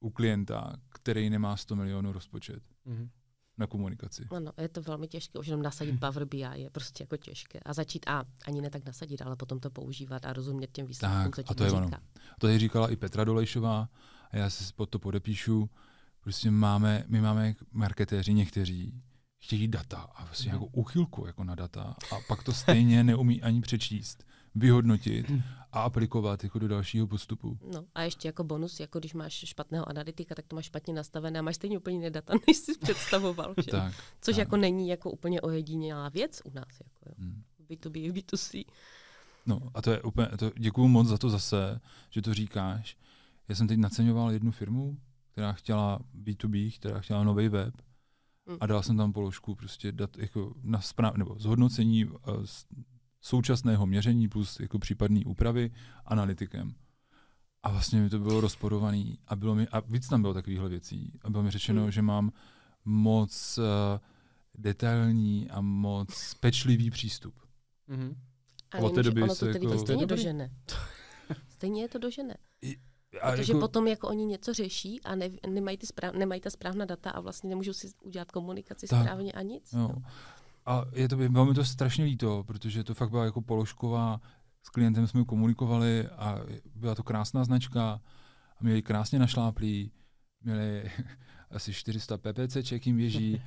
u 0.00 0.10
klienta, 0.10 0.72
který 0.88 1.30
nemá 1.30 1.56
100 1.56 1.76
milionů 1.76 2.12
rozpočet. 2.12 2.62
Mm-hmm 2.86 3.08
na 3.58 3.66
komunikaci. 3.66 4.26
Ano, 4.30 4.52
je 4.60 4.68
to 4.68 4.82
velmi 4.82 5.08
těžké, 5.08 5.38
už 5.38 5.46
jenom 5.46 5.62
nasadit 5.62 6.00
Power 6.00 6.24
BI 6.24 6.38
je 6.38 6.70
prostě 6.70 7.02
jako 7.02 7.16
těžké. 7.16 7.60
A 7.60 7.72
začít, 7.72 8.08
a 8.08 8.24
ani 8.46 8.60
ne 8.60 8.70
tak 8.70 8.84
nasadit, 8.84 9.22
ale 9.22 9.36
potom 9.36 9.60
to 9.60 9.70
používat 9.70 10.26
a 10.26 10.32
rozumět 10.32 10.72
těm 10.72 10.86
výsledkům, 10.86 11.32
co 11.32 11.42
ti 11.42 11.48
a 11.48 11.54
to 11.54 11.64
je 11.64 11.70
říká. 11.70 11.82
Ono. 11.82 11.98
To 12.38 12.48
je 12.48 12.58
říkala 12.58 12.90
i 12.90 12.96
Petra 12.96 13.24
Dolejšová 13.24 13.88
a 14.30 14.36
já 14.36 14.50
si 14.50 14.72
pod 14.72 14.90
to 14.90 14.98
podepíšu. 14.98 15.70
Prostě 16.20 16.50
máme, 16.50 17.04
my 17.08 17.20
máme 17.20 17.54
marketéři 17.72 18.34
někteří, 18.34 19.02
chtějí 19.38 19.68
data 19.68 19.98
a 19.98 20.24
vlastně 20.24 20.52
mm. 20.52 20.54
jako 20.54 20.66
uchylku 20.66 21.26
jako 21.26 21.44
na 21.44 21.54
data 21.54 21.82
a 21.82 22.16
pak 22.28 22.42
to 22.42 22.52
stejně 22.52 23.04
neumí 23.04 23.42
ani 23.42 23.60
přečíst 23.60 24.24
vyhodnotit 24.54 25.32
a 25.72 25.80
aplikovat 25.80 26.44
jako 26.44 26.58
do 26.58 26.68
dalšího 26.68 27.06
postupu. 27.06 27.58
No 27.72 27.84
a 27.94 28.02
ještě 28.02 28.28
jako 28.28 28.44
bonus, 28.44 28.80
jako 28.80 28.98
když 28.98 29.14
máš 29.14 29.32
špatného 29.32 29.88
analytika, 29.88 30.34
tak 30.34 30.46
to 30.46 30.56
máš 30.56 30.64
špatně 30.64 30.94
nastavené 30.94 31.38
a 31.38 31.42
máš 31.42 31.56
stejně 31.56 31.78
úplně 31.78 31.96
jiné 31.96 32.10
data, 32.10 32.34
než 32.48 32.56
jsi 32.56 32.78
představoval. 32.78 33.54
Že? 33.64 33.70
tak, 33.70 33.94
Což 34.20 34.36
tak. 34.36 34.38
jako 34.38 34.56
není 34.56 34.88
jako 34.88 35.10
úplně 35.10 35.40
ojedinělá 35.40 36.08
věc 36.08 36.42
u 36.44 36.50
nás. 36.50 36.80
Jako, 36.84 37.00
jo. 37.06 37.14
Hmm. 37.18 37.42
B2B, 37.70 38.12
B2C. 38.12 38.64
No 39.46 39.60
a 39.74 39.82
to 39.82 39.90
je 39.90 40.02
úplně, 40.02 40.28
to 40.38 40.50
děkuju 40.58 40.88
moc 40.88 41.08
za 41.08 41.18
to 41.18 41.30
zase, 41.30 41.80
že 42.10 42.22
to 42.22 42.34
říkáš. 42.34 42.96
Já 43.48 43.54
jsem 43.54 43.68
teď 43.68 43.78
naceňoval 43.78 44.30
jednu 44.30 44.50
firmu, 44.50 44.98
která 45.32 45.52
chtěla 45.52 45.98
B2B, 46.22 46.78
která 46.78 47.00
chtěla 47.00 47.24
nový 47.24 47.48
web 47.48 47.74
hmm. 48.46 48.58
a 48.60 48.66
dal 48.66 48.82
jsem 48.82 48.96
tam 48.96 49.12
položku 49.12 49.54
prostě 49.54 49.92
dat 49.92 50.18
jako 50.18 50.54
na 50.62 50.80
správ, 50.80 51.16
nebo 51.16 51.36
zhodnocení 51.38 52.04
uh, 52.04 52.14
současného 53.20 53.86
měření 53.86 54.28
plus 54.28 54.60
jako 54.60 54.78
případné 54.78 55.20
úpravy 55.26 55.70
analytikem. 56.04 56.74
A 57.62 57.70
vlastně 57.70 58.00
mi 58.00 58.10
to 58.10 58.18
bylo 58.18 58.40
rozporovaný 58.40 59.18
a, 59.26 59.36
bylo 59.36 59.54
mi, 59.54 59.68
a 59.68 59.80
víc 59.80 60.08
tam 60.08 60.22
bylo 60.22 60.34
takovýchhle 60.34 60.68
věcí. 60.68 61.12
A 61.22 61.30
bylo 61.30 61.42
mi 61.42 61.50
řečeno, 61.50 61.82
hmm. 61.82 61.90
že 61.90 62.02
mám 62.02 62.32
moc 62.84 63.58
uh, 63.58 63.64
detailní 64.54 65.50
a 65.50 65.60
moc 65.60 66.34
pečlivý 66.34 66.90
přístup. 66.90 67.34
Mm-hmm. 67.88 68.14
A 68.70 68.78
od 68.78 68.94
té 68.94 69.02
doby 69.02 69.22
ono 69.22 69.34
to 69.34 69.46
tedy 69.46 69.66
jako... 69.66 69.78
stejně 69.78 70.06
dožene. 70.06 70.50
stejně 71.48 71.82
je 71.82 71.88
to 71.88 71.98
dožene. 71.98 72.34
A 73.22 73.30
Protože 73.30 73.52
jako... 73.52 73.60
potom 73.60 73.86
jako 73.86 74.08
oni 74.08 74.26
něco 74.26 74.54
řeší 74.54 75.00
a 75.02 75.14
ne, 75.14 75.30
nemají, 75.48 75.78
ty 75.78 75.86
správ, 75.86 76.14
nemají 76.14 76.40
ta 76.40 76.50
správná 76.50 76.84
data 76.84 77.10
a 77.10 77.20
vlastně 77.20 77.50
nemůžou 77.50 77.72
si 77.72 77.90
udělat 78.02 78.30
komunikaci 78.30 78.86
tak. 78.86 79.00
správně 79.00 79.32
a 79.32 79.42
nic. 79.42 79.72
Jo. 79.72 79.78
No. 79.78 79.94
A 80.68 80.84
je 80.92 81.08
to, 81.08 81.16
bylo 81.16 81.46
mi 81.46 81.54
to 81.54 81.64
strašně 81.64 82.04
líto, 82.04 82.44
protože 82.46 82.84
to 82.84 82.94
fakt 82.94 83.10
byla 83.10 83.24
jako 83.24 83.42
položková, 83.42 84.20
s 84.62 84.70
klientem 84.70 85.06
jsme 85.06 85.24
komunikovali 85.24 86.08
a 86.08 86.38
byla 86.74 86.94
to 86.94 87.02
krásná 87.02 87.44
značka 87.44 88.00
a 88.60 88.64
měli 88.64 88.82
krásně 88.82 89.18
našláplý, 89.18 89.92
měli 90.44 90.90
asi 91.50 91.72
400 91.72 92.18
ppc 92.18 92.86
jim 92.86 92.96
běží. 92.96 93.42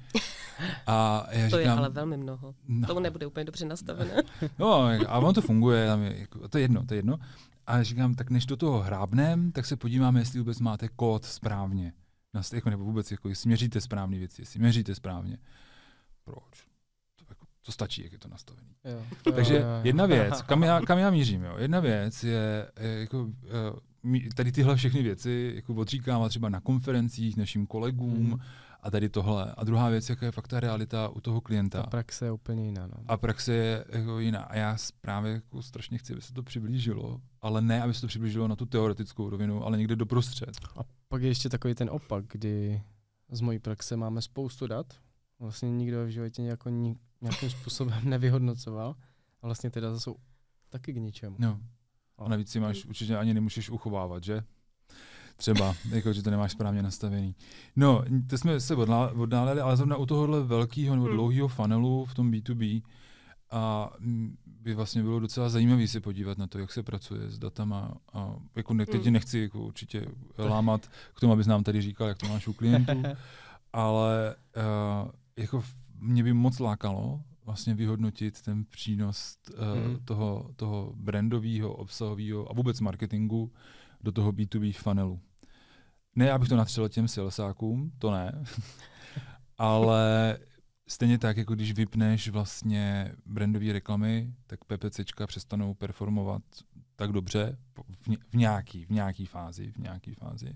A 0.88 1.26
já 1.32 1.50
to 1.50 1.58
říkám, 1.58 1.74
je 1.74 1.78
ale 1.78 1.90
velmi 1.90 2.18
mnoho. 2.18 2.56
No, 2.68 2.88
Tomu 2.88 3.00
nebude 3.00 3.28
úplně 3.28 3.44
dobře 3.44 3.66
nastavené. 3.66 4.16
no, 4.60 4.74
a 5.08 5.18
ono 5.18 5.34
to 5.34 5.42
funguje, 5.42 5.88
tam 5.88 6.02
je, 6.02 6.20
jako, 6.20 6.48
to 6.48 6.58
je 6.58 6.62
jedno, 6.62 6.86
to 6.86 6.94
je 6.94 6.98
jedno. 6.98 7.20
A 7.68 7.84
říkám, 7.84 8.16
tak 8.16 8.30
než 8.30 8.46
do 8.46 8.58
toho 8.58 8.82
hrábnem, 8.82 9.52
tak 9.52 9.66
se 9.66 9.76
podíváme, 9.76 10.20
jestli 10.20 10.40
vůbec 10.40 10.60
máte 10.60 10.88
kód 10.88 11.26
správně. 11.26 11.94
Jako, 12.54 12.70
nebo 12.70 12.84
vůbec, 12.84 13.12
jako, 13.12 13.30
jestli 13.30 13.48
měříte 13.48 13.82
správné 13.82 14.18
věci, 14.18 14.42
jestli 14.42 14.60
měříte 14.60 14.96
správně. 14.96 15.38
Proč? 16.24 16.71
To 17.62 17.72
stačí, 17.72 18.04
jak 18.04 18.12
je 18.12 18.20
to 18.20 18.28
nastavené. 18.28 18.70
Takže 19.36 19.64
jedna 19.84 20.06
věc, 20.06 20.42
kam 20.48 20.64
já, 20.64 20.82
kam 20.82 20.98
já 20.98 21.10
mířím, 21.10 21.44
jo? 21.44 21.56
jedna 21.58 21.80
věc 21.80 22.24
je, 22.24 22.72
je 22.80 23.00
jako, 23.00 23.24
uh, 23.24 23.30
tady 24.36 24.52
tyhle 24.52 24.76
všechny 24.76 25.04
věci 25.04 25.52
jako 25.56 25.74
odříkávat 25.74 26.30
třeba 26.30 26.50
na 26.50 26.62
konferencích 26.62 27.38
našim 27.38 27.68
kolegům 27.68 28.26
hmm. 28.26 28.40
a 28.82 28.92
tady 28.92 29.10
tohle. 29.10 29.54
A 29.58 29.64
druhá 29.64 29.90
věc, 29.90 30.10
jaká 30.10 30.26
je 30.26 30.32
fakt 30.32 30.48
ta 30.48 30.60
realita 30.60 31.10
u 31.10 31.22
toho 31.22 31.42
klienta. 31.42 31.82
A 31.82 31.90
praxe 31.90 32.26
je 32.26 32.32
úplně 32.32 32.66
jiná. 32.66 32.88
No. 32.88 32.94
A 33.08 33.18
praxe 33.18 33.54
je 33.54 33.86
jako 33.90 34.20
jiná. 34.20 34.40
A 34.40 34.58
já 34.58 34.78
právě 35.02 35.34
jako 35.34 35.62
strašně 35.62 35.98
chci, 35.98 36.14
aby 36.14 36.22
se 36.22 36.34
to 36.34 36.44
přiblížilo, 36.44 37.22
ale 37.42 37.62
ne, 37.62 37.84
aby 37.84 37.94
se 37.94 38.02
to 38.02 38.08
přiblížilo 38.08 38.48
na 38.48 38.56
tu 38.56 38.66
teoretickou 38.66 39.30
rovinu, 39.30 39.66
ale 39.66 39.78
někde 39.78 39.96
doprostřed. 39.96 40.52
A 40.78 40.80
pak 41.08 41.22
je 41.22 41.28
ještě 41.28 41.50
takový 41.50 41.76
ten 41.76 41.90
opak, 41.92 42.26
kdy 42.28 42.82
z 43.32 43.42
mojí 43.42 43.60
praxe 43.60 43.98
máme 43.98 44.22
spoustu 44.22 44.68
dat, 44.68 44.94
vlastně 45.40 45.72
nikdo 45.72 46.06
v 46.06 46.10
životě 46.10 46.44
jako 46.44 46.70
nějakým 47.22 47.50
způsobem 47.50 48.00
nevyhodnocoval 48.10 48.96
a 49.42 49.48
vlastně 49.48 49.70
ty 49.70 49.82
data 49.82 50.00
jsou 50.00 50.16
taky 50.70 50.94
k 50.94 50.98
ničemu. 50.98 51.36
No. 51.40 51.60
A 52.18 52.30
navíc 52.30 52.52
si 52.52 52.60
máš 52.60 52.86
určitě 52.86 53.18
ani 53.18 53.34
nemůžeš 53.34 53.70
uchovávat, 53.70 54.24
že? 54.24 54.44
Třeba, 55.36 55.76
jako, 55.90 56.14
že 56.14 56.24
to 56.24 56.32
nemáš 56.32 56.52
správně 56.52 56.84
nastavený. 56.84 57.36
No, 57.76 58.04
to 58.30 58.38
jsme 58.38 58.60
se 58.60 58.76
oddáleli, 58.76 59.62
ale 59.62 59.78
zrovna 59.78 59.98
u 59.98 60.06
tohohle 60.06 60.44
velkého 60.44 60.96
nebo 60.96 61.08
hmm. 61.08 61.16
dlouhého 61.16 61.48
funnelu 61.48 62.06
v 62.06 62.14
tom 62.14 62.32
B2B 62.32 62.82
a 63.52 63.92
mm, 64.00 64.38
by 64.46 64.74
vlastně 64.74 65.04
bylo 65.04 65.20
docela 65.20 65.50
zajímavé 65.50 65.88
se 65.88 66.00
podívat 66.00 66.38
na 66.38 66.48
to, 66.48 66.60
jak 66.60 66.72
se 66.72 66.84
pracuje 66.84 67.30
s 67.30 67.40
datama. 67.40 67.94
A 68.14 68.36
jako 68.56 68.74
ne, 68.74 68.86
teď 68.86 69.06
Mm. 69.06 69.14
nechci 69.14 69.40
jako 69.40 69.60
určitě 69.60 70.06
lámat 70.38 70.88
k 71.14 71.20
tomu, 71.20 71.34
abys 71.34 71.48
nám 71.48 71.64
tady 71.64 71.82
říkal, 71.82 72.08
jak 72.08 72.18
to 72.18 72.28
máš 72.28 72.48
u 72.48 72.54
klientů, 72.54 73.04
ale 73.74 74.36
uh, 75.06 75.12
jako 75.38 75.64
mě 76.02 76.24
by 76.24 76.34
moc 76.34 76.60
lákalo 76.60 77.24
vlastně 77.46 77.76
vyhodnotit 77.76 78.42
ten 78.42 78.66
přínos 78.66 79.38
uh, 79.50 79.56
Mhm. 79.88 80.06
toho, 80.06 80.52
toho 80.56 80.94
brandového, 80.96 81.74
obsahového 81.74 82.50
a 82.52 82.54
vůbec 82.54 82.80
marketingu 82.80 83.52
do 84.04 84.12
toho 84.12 84.32
B2B 84.32 84.74
funnelu. 84.74 85.20
Ne, 86.16 86.32
abych 86.32 86.50
to 86.50 86.56
natřel 86.56 86.90
těm 86.90 87.08
salesákům, 87.08 87.92
to 88.00 88.12
ne, 88.12 88.44
ale 89.58 90.38
stejně 90.88 91.18
tak, 91.18 91.38
jako 91.38 91.56
když 91.56 91.74
vypneš 91.74 92.30
vlastně 92.30 93.12
brandové 93.26 93.74
reklamy, 93.74 94.34
tak 94.48 94.60
PPCčka 94.66 95.28
přestanou 95.28 95.74
performovat 95.74 96.42
tak 97.02 97.12
dobře 97.12 97.58
v, 98.02 98.08
ně, 98.08 98.18
v, 98.30 98.34
nějaký, 98.34 98.86
v 98.86 98.90
nějaký 98.90 99.26
fázi, 99.26 99.72
v 99.72 99.78
nějaký 99.78 100.14
fázi. 100.14 100.56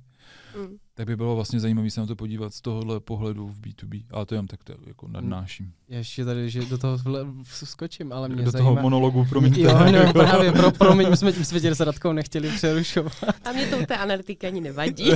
Mm. 0.59 0.77
Tak 0.93 1.07
by 1.07 1.15
bylo 1.15 1.35
vlastně 1.35 1.59
zajímavé 1.59 1.89
se 1.89 2.01
na 2.01 2.07
to 2.07 2.15
podívat 2.15 2.53
z 2.53 2.61
tohohle 2.61 2.99
pohledu 2.99 3.47
v 3.47 3.59
B2B, 3.61 4.05
ale 4.11 4.25
to 4.25 4.35
jenom 4.35 4.47
tak 4.47 4.63
to 4.63 4.73
jako 4.87 5.07
nadnáším. 5.07 5.73
Já 5.89 5.97
ještě 5.97 6.25
tady, 6.25 6.49
že 6.49 6.65
do 6.65 6.77
toho 6.77 6.97
skočím, 7.43 8.13
ale 8.13 8.29
mě 8.29 8.43
Do 8.43 8.51
zajímá... 8.51 8.69
toho 8.69 8.81
monologu, 8.81 9.25
promiňte. 9.29 9.61
Jo, 9.61 9.79
no, 9.91 10.13
právě, 10.13 10.51
pro, 10.51 10.71
promiň, 10.71 11.09
my 11.09 11.17
jsme, 11.17 11.31
my 11.37 11.45
jsme 11.45 11.59
tě 11.59 11.75
s 11.75 11.79
Radkou 11.79 12.13
nechtěli 12.13 12.51
přerušovat. 12.51 13.13
A 13.45 13.51
mě 13.51 13.67
to 13.67 13.77
u 13.77 13.85
té 13.85 13.97
analytiky 13.97 14.47
ani 14.47 14.61
nevadí. 14.61 15.11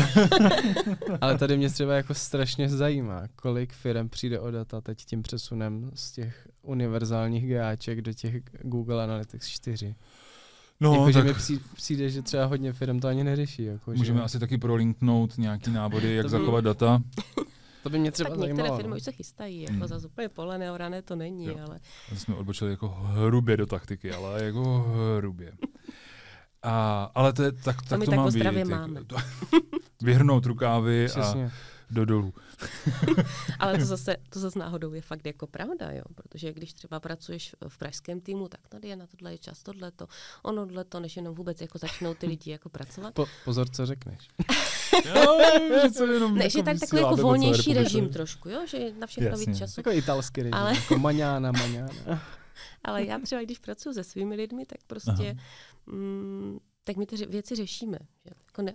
Ale 1.22 1.38
tady 1.38 1.58
mě 1.58 1.70
třeba 1.70 1.94
jako 1.94 2.14
strašně 2.14 2.70
zajímá, 2.70 3.24
kolik 3.36 3.74
firm 3.74 4.10
přijde 4.10 4.40
o 4.40 4.52
data 4.52 4.82
teď 4.82 5.06
tím 5.06 5.22
přesunem 5.22 5.92
z 5.94 6.12
těch 6.12 6.48
univerzálních 6.62 7.50
GAček 7.50 8.02
do 8.02 8.14
těch 8.14 8.36
Google 8.62 9.04
Analytics 9.04 9.48
4. 9.48 9.96
No, 10.82 10.94
jako, 10.94 11.12
že 11.12 11.24
tak 11.24 11.50
mi 11.50 11.60
přijde, 11.76 12.10
že 12.10 12.22
třeba 12.22 12.46
hodně 12.46 12.74
firm 12.74 13.00
to 13.00 13.08
ani 13.08 13.24
neřeší. 13.24 13.64
Jako, 13.64 13.92
můžeme 13.92 14.20
že, 14.20 14.24
asi 14.24 14.40
taky 14.40 14.58
prolinknout 14.58 15.38
nějaký 15.38 15.72
návody, 15.72 16.16
jak 16.16 16.24
To 16.24 16.28
by- 16.28 16.32
zachovat 16.40 16.64
data. 16.64 17.02
To 17.84 17.90
by 17.90 18.00
mě 18.00 18.12
třeba 18.12 18.30
tak 18.30 18.40
některé 18.40 18.56
zajímalo. 18.58 18.78
firmy 18.78 18.90
no. 18.90 18.96
už 18.98 19.04
se 19.04 19.12
chystají, 19.12 19.62
jako 19.62 19.74
Mm. 19.74 19.88
za 19.88 20.00
úplně 20.06 20.30
pole 20.30 20.58
neorané 20.58 21.02
to 21.02 21.16
není, 21.16 21.46
Jo. 21.46 21.56
ale 21.68 21.80
To 22.10 22.16
jsme 22.16 22.36
odbočili 22.36 22.72
jako 22.72 22.90
hrubě 22.90 23.58
do 23.58 23.66
taktiky, 23.66 24.12
ale 24.14 24.44
jako 24.44 24.94
hrubě. 25.18 25.52
A, 26.64 27.04
ale 27.16 27.34
to 27.34 27.44
je, 27.44 27.52
tak, 27.52 27.82
tak 27.82 28.00
my 28.00 28.06
to 28.06 28.12
tak 28.12 28.18
má 28.18 28.24
o 28.24 28.28
být. 28.28 28.32
zdravě 28.32 28.60
jako 28.60 28.72
máme. 28.72 29.04
to- 29.06 29.16
vyhrnout 30.04 30.46
rukávy 30.46 31.06
a 31.06 31.08
Přesně. 31.10 31.52
Do 31.92 32.06
dolů. 32.06 32.34
Ale 33.60 33.78
to 33.78 33.86
zase, 33.86 34.18
to 34.30 34.40
zase 34.40 34.60
náhodou 34.60 34.94
je 34.94 35.02
fakt 35.02 35.26
jako 35.26 35.48
pravda, 35.48 35.92
jo? 35.92 36.04
protože 36.16 36.54
když 36.54 36.74
třeba 36.74 37.00
pracuješ 37.00 37.56
v 37.68 37.78
pražském 37.78 38.22
týmu, 38.22 38.48
tak 38.48 38.68
tady 38.68 38.88
je 38.88 38.96
na 38.96 39.08
tohle 39.08 39.32
je 39.32 39.38
čas, 39.38 39.64
tohle 39.64 39.92
to, 39.92 40.08
ono 40.44 40.66
tohle 40.66 40.84
to, 40.84 41.00
než 41.00 41.16
jenom 41.16 41.36
vůbec 41.36 41.62
jako 41.62 41.78
začnou 41.78 42.14
ty 42.14 42.28
lidi 42.28 42.52
jako 42.52 42.70
pracovat. 42.70 43.14
Po, 43.14 43.26
pozor, 43.46 43.70
co 43.70 43.86
řekneš. 43.86 44.28
že 45.84 45.92
co 45.92 46.06
jenom 46.06 46.36
Ne, 46.36 46.50
že 46.50 46.64
tak 46.64 46.80
takový 46.80 47.02
jako 47.02 47.16
volnější 47.16 47.74
režim 47.74 48.10
trošku, 48.10 48.50
jo? 48.50 48.62
že 48.68 48.94
na 49.00 49.08
všechno 49.08 49.30
Jasně. 49.30 49.46
víc 49.46 49.58
času. 49.58 49.80
Jako 49.80 49.92
italský 49.92 50.42
režim, 50.42 50.54
Ale- 50.54 50.76
jako 50.76 50.98
maňána, 50.98 51.52
maňána. 51.52 51.92
Ale 52.84 53.06
já 53.06 53.20
třeba, 53.20 53.42
když 53.42 53.60
pracuji 53.60 53.94
se 53.94 54.04
svými 54.04 54.36
lidmi, 54.36 54.66
tak 54.66 54.80
prostě, 54.88 55.38
mm, 55.86 56.60
tak 56.84 56.98
my 56.98 57.06
ty 57.06 57.16
ře- 57.16 57.30
věci 57.30 57.56
řešíme. 57.56 57.98
Že? 58.26 58.32
Jako 58.48 58.62
ne, 58.62 58.74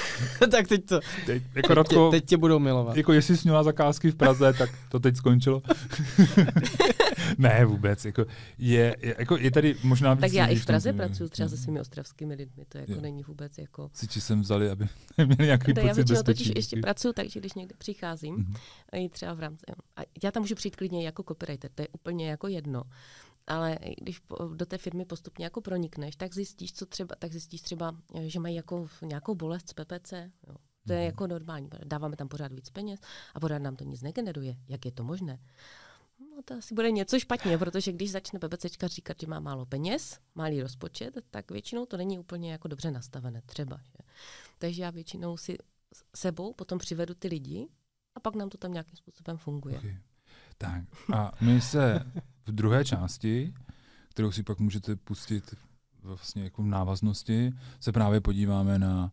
tak 0.50 0.68
teď 0.68 0.84
to, 0.86 1.00
Teď, 1.26 1.42
jako 1.42 1.52
teď, 1.54 1.66
tě, 1.68 1.74
Radko, 1.74 2.10
teď 2.10 2.24
tě 2.24 2.36
budou 2.36 2.58
milovat. 2.58 2.96
jako 2.96 3.12
jestli 3.12 3.36
jsi 3.36 3.48
měla 3.48 3.62
zakázky 3.62 4.10
v 4.10 4.14
Praze, 4.16 4.52
tak 4.52 4.70
to 4.88 5.00
teď 5.00 5.16
skončilo. 5.16 5.62
ne, 7.38 7.64
vůbec. 7.64 8.04
Jako 8.04 8.24
je, 8.58 8.96
je, 9.02 9.14
jako 9.18 9.36
je 9.36 9.50
tady 9.50 9.76
možná 9.82 10.14
víc 10.14 10.20
tak 10.20 10.32
já 10.32 10.46
i 10.46 10.56
v 10.56 10.66
Praze 10.66 10.88
týmu. 10.92 10.96
pracuji 10.98 11.28
třeba 11.28 11.48
se 11.48 11.56
svými 11.56 11.80
ostravskými 11.80 12.34
lidmi, 12.34 12.64
to 12.68 12.78
jako 12.78 12.92
Jo. 12.92 13.00
není 13.00 13.22
vůbec 13.22 13.58
jako... 13.58 13.90
Si 13.94 14.08
či 14.08 14.20
sem 14.20 14.40
vzali, 14.40 14.70
aby 14.70 14.86
měli 15.26 15.44
nějaký 15.44 15.74
To 15.74 15.80
já 15.80 15.86
pocit 15.86 15.96
většinou 15.96 16.14
bezpečí. 16.18 16.44
totiž 16.44 16.52
ještě 16.56 16.76
pracuji 16.80 17.12
tak, 17.12 17.28
že 17.30 17.40
když 17.40 17.54
někde 17.54 17.74
přicházím, 17.78 18.34
Mhm. 18.34 18.54
a 18.92 18.96
i 18.96 19.08
třeba 19.08 19.34
v 19.34 19.40
rámci, 19.40 19.64
a 19.96 20.02
já 20.24 20.30
tam 20.30 20.42
můžu 20.42 20.54
přijít 20.54 20.76
klidně 20.76 21.04
jako 21.06 21.22
copywriter, 21.22 21.70
to 21.74 21.82
je 21.82 21.88
úplně 21.92 22.30
jako 22.30 22.48
jedno. 22.48 22.82
Ale 23.46 23.78
když 24.00 24.22
do 24.54 24.66
té 24.66 24.78
firmy 24.78 25.04
postupně 25.04 25.44
jako 25.46 25.60
pronikneš, 25.60 26.16
tak 26.16 26.34
zjistíš, 26.34 26.72
co 26.72 26.86
třeba, 26.86 27.14
tak 27.18 27.32
zjistíš 27.32 27.60
třeba, 27.62 27.96
eh, 28.14 28.28
že 28.28 28.40
mají 28.40 28.54
jako 28.54 28.88
nějakou 29.02 29.34
bolest 29.34 29.68
z 29.68 29.72
PPC. 29.72 30.12
Jo. 30.48 30.54
To 30.86 30.92
je 30.92 30.98
Mhm. 30.98 31.06
jako 31.06 31.26
normální. 31.26 31.68
Dáváme 31.84 32.16
tam 32.16 32.28
pořád 32.28 32.52
víc 32.52 32.70
peněz 32.70 33.00
a 33.34 33.40
pořád 33.40 33.58
nám 33.58 33.76
to 33.76 33.84
nic 33.84 34.02
negeneruje. 34.02 34.56
Jak 34.68 34.84
je 34.84 34.92
to 34.92 35.04
možné? 35.04 35.40
No 36.36 36.42
to 36.44 36.54
asi 36.54 36.74
bude 36.74 36.90
něco 36.90 37.18
špatně, 37.18 37.58
protože 37.58 37.92
když 37.92 38.10
začne 38.10 38.38
PPCčka 38.38 38.86
říkat, 38.86 39.16
že 39.20 39.26
má 39.26 39.40
málo 39.40 39.66
peněz, 39.66 40.18
malý 40.34 40.62
rozpočet, 40.62 41.18
tak 41.30 41.50
většinou 41.50 41.86
to 41.86 41.96
není 41.96 42.18
úplně 42.18 42.52
jako 42.52 42.68
dobře 42.68 42.90
nastavené 42.90 43.42
třeba. 43.46 43.76
Že? 43.76 43.98
Takže 44.58 44.82
já 44.82 44.90
většinou 44.90 45.36
si 45.36 45.58
sebou 46.16 46.52
potom 46.52 46.78
přivedu 46.78 47.14
ty 47.14 47.28
lidi 47.28 47.68
a 48.14 48.20
pak 48.20 48.34
nám 48.34 48.48
to 48.48 48.58
tam 48.58 48.72
nějakým 48.72 48.96
způsobem 48.96 49.36
funguje. 49.38 49.78
Okay. 49.78 49.96
Tak 50.58 50.84
a 51.14 51.32
my 51.40 51.60
se 51.60 52.00
v 52.46 52.52
druhé 52.52 52.84
části, 52.84 53.54
kterou 54.08 54.32
si 54.32 54.42
pak 54.42 54.58
můžete 54.58 54.96
pustit 54.96 55.54
vlastně 56.02 56.44
jako 56.44 56.62
v 56.62 56.66
návaznosti, 56.66 57.52
se 57.80 57.92
právě 57.92 58.20
podíváme 58.20 58.78
na 58.78 59.12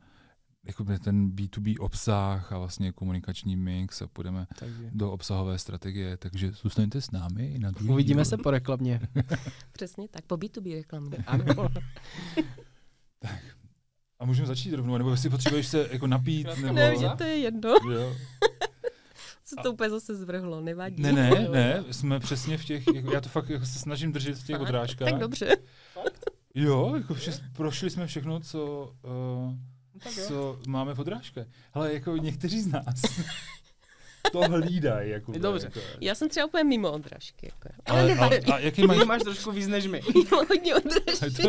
jako 0.63 0.83
ten 1.03 1.29
B2B 1.31 1.75
obsah 1.79 2.51
a 2.51 2.57
vlastně 2.57 2.91
komunikační 2.91 3.55
mix 3.55 4.01
a 4.01 4.07
půjdeme 4.07 4.47
Takže. 4.59 4.89
do 4.93 5.11
obsahové 5.11 5.57
strategie, 5.57 6.17
takže 6.17 6.51
zůstaňte 6.51 7.01
s 7.01 7.11
námi 7.11 7.55
na 7.59 7.71
druhý 7.71 7.89
Uvidíme 7.89 8.21
díl. 8.21 8.25
se 8.25 8.37
po 8.37 8.51
reklamě. 8.51 8.99
Přesně 9.71 10.07
tak, 10.07 10.25
po 10.25 10.35
B2B 10.35 10.75
reklamě. 10.75 11.17
Ano. 11.27 11.67
A 14.19 14.25
můžeme 14.25 14.47
začít 14.47 14.73
rovnou, 14.73 14.97
nebo 14.97 15.11
jestli 15.11 15.29
potřebuješ 15.29 15.67
se 15.67 15.89
jako 15.91 16.07
napít, 16.07 16.47
nebo... 16.61 16.73
Ne, 16.73 16.97
že 16.99 17.09
to 17.17 17.23
je 17.23 17.37
jedno, 17.37 17.69
Jo. 17.91 18.15
co 19.55 19.63
to 19.63 19.73
úplně 19.73 19.89
zase 19.89 20.15
zvrhlo, 20.15 20.61
nevadí. 20.61 21.03
Ne, 21.03 21.11
ne, 21.11 21.47
ne, 21.51 21.83
jsme 21.91 22.19
přesně 22.19 22.57
v 22.57 22.65
těch, 22.65 22.83
jako, 22.95 23.11
já 23.11 23.21
to 23.21 23.29
fakt 23.29 23.49
jako 23.49 23.65
se 23.65 23.79
snažím 23.79 24.11
držet 24.11 24.37
v 24.37 24.45
těch 24.45 24.55
Fakt? 24.55 24.61
odrážkách. 24.61 25.09
Tak 25.09 25.19
dobře. 25.19 25.57
Jo, 26.55 26.93
jako 26.95 27.13
vše, 27.13 27.31
prošli 27.53 27.89
jsme 27.89 28.07
všechno, 28.07 28.39
co, 28.39 28.93
uh, 29.03 29.53
tak 30.03 30.17
jo. 30.17 30.23
co 30.27 30.59
máme 30.67 30.93
v 30.93 30.99
odrážkách. 30.99 31.47
Ale 31.73 31.93
jako 31.93 32.17
někteří 32.17 32.61
z 32.61 32.67
nás 32.67 33.01
to 34.31 34.39
hlídají. 34.39 35.11
Jako, 35.11 35.31
Dobře. 35.31 35.65
Jako, 35.65 35.79
Já 36.01 36.15
jsem 36.15 36.29
třeba 36.29 36.45
úplně 36.45 36.63
mimo 36.63 36.91
odražky. 36.91 37.45
Jako. 37.45 37.81
Ale, 37.85 37.99
ale, 37.99 38.09
nevadí. 38.09 38.45
a, 38.45 38.59
jaký 38.59 38.87
mají... 38.87 39.05
Máš 39.05 39.21
trošku 39.21 39.51
víc 39.51 39.67
než 39.67 39.87
my. 39.87 40.01
Mám 40.31 40.45
hodně 40.49 40.75
odražky. 40.75 41.43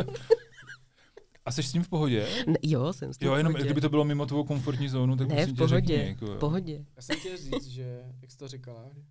A 1.45 1.53
jsi 1.53 1.63
s 1.63 1.73
tím 1.73 1.83
v 1.83 1.89
pohodě? 1.89 2.29
Ne, 2.47 2.55
jo, 2.63 2.93
jsem 2.93 3.13
s 3.15 3.19
tím 3.19 3.29
Jo, 3.29 3.35
jenom 3.35 3.53
pohodě. 3.53 3.65
kdyby 3.65 3.81
to 3.81 3.89
bylo 3.89 4.05
mimo 4.05 4.27
tvou 4.27 4.45
komfortní 4.45 4.89
zónu, 4.89 5.17
tak 5.17 5.29
Ne, 5.29 5.35
v 5.35 5.39
tě 5.39 5.45
řekni. 5.45 5.57
pohodě, 5.57 5.95
Jako, 6.09 6.27
v 6.27 6.39
pohodě. 6.39 6.85
Já 6.97 7.03
jsem 7.03 7.19
chtěl 7.21 7.37
říct, 7.37 7.67
že, 7.67 8.03
jak 8.23 8.31
jsi 8.31 8.37
to 8.39 8.49
říkala, 8.49 8.91
že 8.95 9.03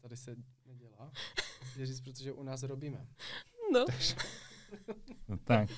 tady 0.00 0.16
se 0.16 0.36
nedělá. 0.66 1.10
Chtěl 1.72 1.86
říct, 1.86 2.00
protože 2.00 2.32
u 2.32 2.42
nás 2.42 2.62
robíme. 2.62 3.06
No, 3.72 3.84
No, 5.28 5.36
tak. 5.44 5.68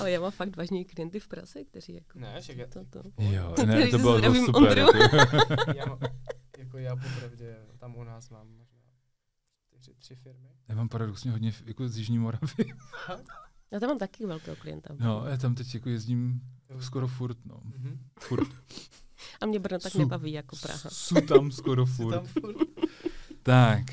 ale 0.00 0.10
já 0.10 0.20
mám 0.20 0.30
fakt 0.30 0.56
vážní 0.56 0.84
klienty 0.84 1.20
v 1.20 1.28
Praze, 1.28 1.64
kteří 1.64 1.94
jako... 1.94 2.18
Ne, 2.18 2.40
však 2.40 2.56
já- 2.56 2.66
to, 2.66 2.84
to. 2.84 3.02
Jo, 3.18 3.54
ne, 3.66 3.88
to 3.88 3.98
bylo 3.98 4.20
to 4.20 4.34
super. 4.34 4.56
Ondru. 4.56 4.98
Jako. 4.98 5.16
Já, 5.76 5.86
mám- 5.86 5.98
jako 6.58 6.78
já 6.78 6.96
popravdě, 6.96 7.56
tam 7.78 7.96
u 7.96 8.04
nás 8.04 8.30
mám 8.30 8.48
možná 8.48 8.78
čtyři, 9.66 9.94
tři 9.98 10.14
firmy. 10.14 10.48
Já 10.68 10.74
mám 10.74 10.88
paradoxně 10.88 11.30
hodně 11.30 11.52
jako 11.66 11.88
z 11.88 11.96
Jižní 11.98 12.18
Moravy. 12.18 12.64
Já 13.72 13.80
tam 13.80 13.88
mám 13.88 13.98
taky 13.98 14.26
velkého 14.26 14.56
klienta. 14.56 14.94
No, 14.98 15.24
já 15.28 15.36
tam 15.36 15.54
teď 15.54 15.74
jako 15.74 15.88
jezdím 15.88 16.40
skoro 16.80 17.08
furt, 17.08 17.36
no. 17.44 17.60
Mhm. 17.64 17.98
Furt. 18.20 18.48
A 19.40 19.46
mě 19.46 19.58
Brno 19.58 19.78
tak 19.78 19.92
Su- 19.92 19.98
nebaví 19.98 20.32
jako 20.32 20.56
Praha. 20.56 20.90
Jsou 20.92 21.20
tam 21.20 21.52
skoro 21.52 21.86
furt. 21.86 22.14
tam 22.14 22.26
furt. 22.26 22.56
Tak. 23.42 23.84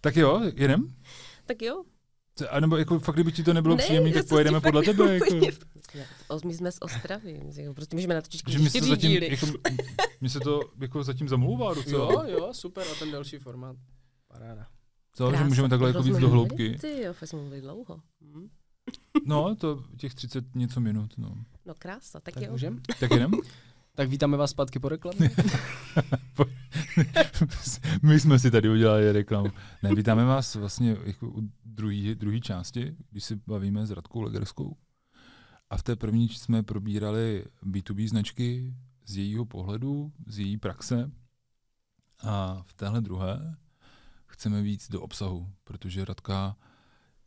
Tak 0.00 0.16
jo, 0.16 0.40
jedem? 0.54 0.94
Tak 1.46 1.62
jo. 1.62 1.84
A 2.50 2.60
nebo 2.60 2.76
jako 2.76 2.98
fakt, 2.98 3.14
kdyby 3.16 3.32
ti 3.32 3.42
to 3.42 3.52
nebylo 3.52 3.76
Ne, 3.76 3.82
příjemné, 3.82 4.08
já 4.10 4.14
tak 4.14 4.28
pojedeme 4.28 4.60
podle 4.60 4.82
tebe. 4.82 5.14
Jako. 5.14 6.40
My 6.44 6.54
jsme 6.54 6.72
z 6.72 6.78
Ostravy, 6.80 7.40
prostě 7.74 7.96
můžeme 7.96 8.14
natočit 8.14 8.42
Že 8.48 8.58
mi 8.58 8.64
se 8.64 8.70
čtyři 8.70 8.90
zatím, 8.90 9.10
díly. 9.10 9.30
jako, 9.30 9.46
mi 10.20 10.28
se 10.28 10.40
to 10.40 10.60
jako 10.80 11.02
zatím 11.04 11.28
zamlouvá 11.28 11.74
docela. 11.74 12.12
Jo, 12.12 12.22
jo, 12.38 12.54
super. 12.54 12.84
A 12.92 12.94
ten 12.98 13.10
další 13.10 13.38
formát. 13.38 13.76
Paráda. 14.28 14.66
Co, 15.16 15.26
že 15.26 15.30
Krása, 15.30 15.48
můžeme 15.48 15.68
takhle 15.68 15.88
jako 15.88 16.02
víc 16.02 16.18
do 16.18 16.28
hloubky. 16.28 16.78
Ty 16.80 17.02
jo, 17.02 17.12
fakt 17.12 17.28
jsme 17.28 17.38
mluvili 17.38 17.60
dlouho. 17.60 18.00
Hm. 18.20 18.48
No, 19.26 19.56
to 19.56 19.84
těch 19.96 20.14
30 20.14 20.54
něco 20.54 20.80
minut, 20.80 21.18
no. 21.18 21.36
No 21.66 21.74
krása, 21.78 22.20
tak, 22.20 22.34
Tak 22.34 22.42
jo. 22.42 22.52
můžem? 22.52 22.80
Tak 23.00 23.10
jedem? 23.10 23.30
Tak 23.94 24.08
vítáme 24.08 24.36
vás 24.36 24.50
zpátky 24.50 24.78
po 24.78 24.88
reklamě. 24.88 25.30
My 28.02 28.20
jsme 28.20 28.38
si 28.38 28.50
tady 28.50 28.68
udělali 28.68 29.12
reklamu. 29.12 29.48
Ne, 29.82 29.94
vítáme 29.94 30.24
vás 30.24 30.54
vlastně 30.54 30.96
jako 31.04 31.28
u 31.28 31.50
druhé 31.64 32.14
druhý 32.14 32.40
části, 32.40 32.96
když 33.10 33.24
si 33.24 33.40
bavíme 33.46 33.86
s 33.86 33.90
Radkou 33.90 34.20
Legerskou. 34.20 34.76
A 35.70 35.76
v 35.76 35.82
té 35.82 35.96
první 35.96 36.28
jsme 36.28 36.62
probírali 36.62 37.44
B2B 37.66 38.08
značky 38.08 38.74
z 39.06 39.16
jejího 39.16 39.44
pohledu, 39.44 40.12
z 40.26 40.38
její 40.38 40.56
praxe. 40.56 41.10
A 42.22 42.62
v 42.66 42.74
téhle 42.74 43.00
druhé 43.00 43.56
chceme 44.36 44.62
víc 44.62 44.88
do 44.90 45.00
obsahu, 45.00 45.48
protože 45.64 46.04
Radka 46.04 46.56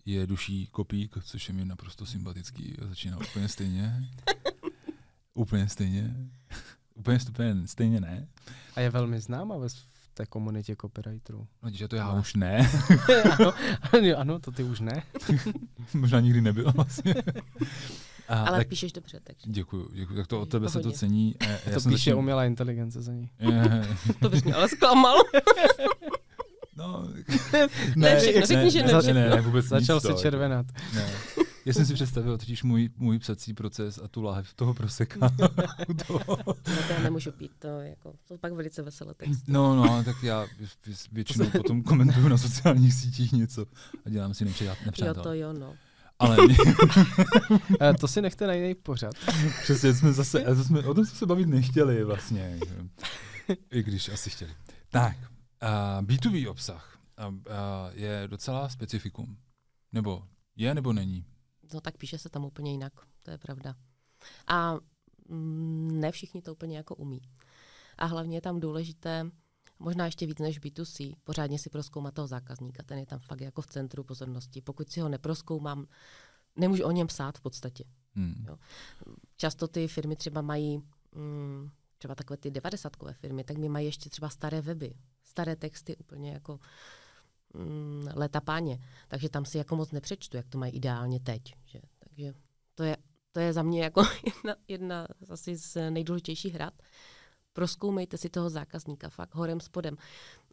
je 0.06 0.28
duší 0.28 0.68
kopík, 0.68 1.16
což 1.24 1.48
je 1.48 1.54
mi 1.54 1.66
naprosto 1.66 2.06
sympatický 2.06 2.76
a 2.82 2.88
začíná 2.88 3.18
úplně 3.18 3.48
stejně. 3.48 4.10
úplně 5.34 5.70
stejně. 5.70 6.16
úplně 6.94 7.20
stejně, 7.20 7.68
stejně 7.68 8.02
ne. 8.02 8.28
A 8.76 8.80
je 8.80 8.90
velmi 8.90 9.20
známá 9.20 9.58
ve 9.58 9.70
v 9.70 10.10
té 10.14 10.26
komunitě 10.26 10.76
copywriterů. 10.82 11.48
No, 11.64 11.70
že 11.74 11.88
to 11.88 11.96
já 11.96 12.14
už 12.14 12.34
ne. 12.36 12.72
ano, 13.40 13.54
ano, 14.18 14.40
to 14.40 14.52
ty 14.52 14.64
už 14.64 14.80
ne. 14.80 15.04
Možná 15.94 16.20
nikdy 16.20 16.42
nebyl 16.42 16.72
vlastně. 16.72 17.16
A, 18.28 18.44
Ale 18.44 18.58
tak, 18.58 18.68
píšeš 18.68 18.92
dobře, 18.92 19.20
takže. 19.24 19.52
Děkuju, 19.52 19.90
děkuju. 19.94 20.18
Tak 20.18 20.28
to 20.28 20.42
od 20.42 20.50
tebe 20.50 20.70
se 20.70 20.80
to 20.80 20.92
cení. 20.92 21.36
Já 21.42 21.58
to 21.58 21.74
píše 21.74 21.90
začín... 21.90 22.16
umělá 22.16 22.46
inteligence 22.46 23.02
za 23.02 23.14
ní. 23.14 23.30
to 24.22 24.30
bys 24.30 24.44
mě 24.44 24.54
ale 24.54 24.70
zklamal. 24.70 25.16
No, 27.54 27.68
ne, 27.96 28.14
ne, 28.14 28.46
řekni, 28.46 28.56
ne, 28.56 28.72
že 28.72 28.84
ne, 28.84 29.14
ne, 29.14 29.30
ne, 29.30 29.42
vůbec 29.42 29.66
Začal 29.66 30.00
se 30.00 30.14
červenat. 30.14 30.66
Ne. 30.96 31.10
Já 31.66 31.74
jsem 31.74 31.86
si 31.86 31.94
představil 31.94 32.38
totiž 32.38 32.64
můj, 32.64 32.90
můj 32.98 33.20
psací 33.20 33.54
proces 33.54 34.00
a 34.04 34.08
tu 34.08 34.22
láhev 34.22 34.54
toho 34.54 34.74
proseka. 34.74 35.30
toho. 36.08 36.38
No 36.48 36.54
to 36.88 36.94
já 36.94 37.00
nemůžu 37.04 37.32
pít, 37.32 37.52
to, 37.60 37.68
jako, 37.68 38.14
to 38.28 38.38
pak 38.38 38.54
velice 38.54 38.82
veselé 38.82 39.14
text. 39.14 39.44
No, 39.48 39.76
no, 39.76 40.04
tak 40.04 40.24
já 40.24 40.48
většinou 41.12 41.50
potom 41.50 41.84
komentuju 41.84 42.28
na 42.28 42.38
sociálních 42.38 42.94
sítích 42.94 43.32
něco 43.32 43.66
a 44.06 44.10
dělám 44.10 44.34
si 44.34 44.46
nepřátel. 44.46 45.08
Jo, 45.08 45.14
to 45.14 45.34
jo, 45.34 45.54
no. 45.54 45.74
Ale 46.20 46.38
mě... 46.46 46.58
to 48.00 48.08
si 48.08 48.22
nechte 48.22 48.48
na 48.48 48.54
jiný 48.54 48.76
pořad. 48.76 49.16
Přesně, 49.64 49.94
jsme 49.94 50.14
zase, 50.14 50.40
to 50.40 50.64
jsme, 50.64 50.80
o 50.80 50.94
tom 50.94 51.06
jsme 51.06 51.18
se 51.18 51.26
bavit 51.26 51.48
nechtěli 51.48 52.04
vlastně. 52.04 52.60
I 53.72 53.84
když 53.84 54.10
asi 54.10 54.30
chtěli. 54.30 54.52
Tak, 54.90 55.18
uh, 55.18 56.06
B2B 56.06 56.50
obsah 56.50 56.99
uh, 57.28 57.34
uh, 57.34 57.42
je 57.92 58.24
docela 58.28 58.70
specifikum. 58.70 59.38
Nebo 59.92 60.24
je, 60.56 60.76
nebo 60.76 60.94
není? 60.94 61.26
No 61.74 61.82
tak 61.82 61.98
píše 61.98 62.18
se 62.18 62.30
tam 62.30 62.46
úplně 62.46 62.72
jinak, 62.72 62.94
to 63.24 63.32
je 63.32 63.38
pravda. 63.38 63.76
A 64.48 64.78
mm, 65.30 66.00
ne 66.00 66.12
všichni 66.12 66.42
to 66.42 66.52
úplně 66.52 66.78
jako 66.78 66.96
umí. 66.96 67.22
A 67.98 68.06
hlavně 68.06 68.38
je 68.38 68.42
tam 68.42 68.60
důležité, 68.60 69.32
možná 69.80 70.06
ještě 70.06 70.26
víc 70.26 70.40
než 70.40 70.62
B2C, 70.62 71.16
pořádně 71.24 71.60
si 71.60 71.70
proskoumat 71.70 72.14
toho 72.14 72.28
zákazníka. 72.28 72.84
Ten 72.84 73.00
je 73.00 73.06
tam 73.06 73.20
fakt 73.20 73.42
jako 73.42 73.62
v 73.62 73.68
centru 73.68 74.04
pozornosti. 74.04 74.62
Pokud 74.62 74.90
si 74.90 75.00
ho 75.00 75.10
neproskoumám, 75.10 75.88
nemůžu 76.56 76.84
o 76.84 76.92
něm 76.92 77.08
psát 77.08 77.38
v 77.38 77.42
podstatě. 77.42 77.84
Hmm. 78.14 78.46
Jo. 78.48 78.58
Často 79.36 79.68
ty 79.68 79.88
firmy 79.88 80.16
třeba 80.16 80.42
mají, 80.42 80.78
mm, 81.16 81.70
třeba 81.98 82.16
takové 82.16 82.38
ty 82.38 82.52
90 82.52 83.14
firmy, 83.14 83.44
tak 83.44 83.58
mi 83.58 83.70
mají 83.70 83.86
ještě 83.86 84.10
třeba 84.10 84.30
staré 84.30 84.62
weby, 84.62 84.94
staré 85.24 85.56
texty 85.56 85.98
úplně 85.98 86.32
jako 86.32 86.60
mm, 87.54 88.10
leta 88.16 88.42
páně. 88.42 88.80
Takže 89.08 89.30
tam 89.30 89.46
si 89.46 89.58
jako 89.58 89.76
moc 89.76 89.92
nepřečtu, 89.92 90.38
jak 90.38 90.48
to 90.48 90.58
mají 90.58 90.74
ideálně 90.74 91.20
teď. 91.20 91.56
Že? 91.66 91.80
Takže 92.00 92.34
to 92.76 92.84
je, 92.84 92.98
to 93.32 93.40
je 93.40 93.54
za 93.54 93.64
mě 93.64 93.84
jako 93.84 94.04
jedna, 94.26 94.56
jedna 94.68 95.08
asi 95.30 95.56
z 95.56 95.92
nejdůležitějších 95.92 96.54
hrad. 96.54 96.74
Proskoumejte 97.54 98.18
si 98.18 98.30
toho 98.30 98.50
zákazníka 98.50 99.10
fakt 99.10 99.36
horem 99.36 99.60
spodem. 99.60 99.98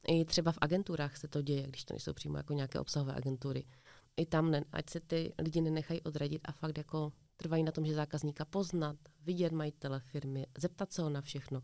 I 0.08 0.24
třeba 0.24 0.52
v 0.52 0.58
agenturách 0.60 1.16
se 1.16 1.28
to 1.28 1.42
děje, 1.42 1.66
když 1.66 1.84
to 1.84 1.94
nejsou 1.94 2.12
přímo 2.12 2.36
jako 2.36 2.52
nějaké 2.52 2.80
obsahové 2.80 3.14
agentury. 3.14 3.64
I 4.16 4.26
tam, 4.26 4.50
ne, 4.50 4.64
ať 4.72 4.90
se 4.90 5.00
ty 5.00 5.32
lidi 5.38 5.60
nenechají 5.60 6.02
odradit 6.02 6.42
a 6.44 6.52
fakt 6.52 6.78
jako 6.78 7.12
trvají 7.36 7.62
na 7.62 7.72
tom, 7.72 7.86
že 7.86 7.94
zákazníka 7.94 8.44
poznat, 8.44 8.96
vidět 9.22 9.52
majitele 9.52 10.00
firmy, 10.00 10.46
zeptat 10.58 10.92
se 10.92 11.02
ho 11.02 11.10
na 11.10 11.20
všechno. 11.20 11.62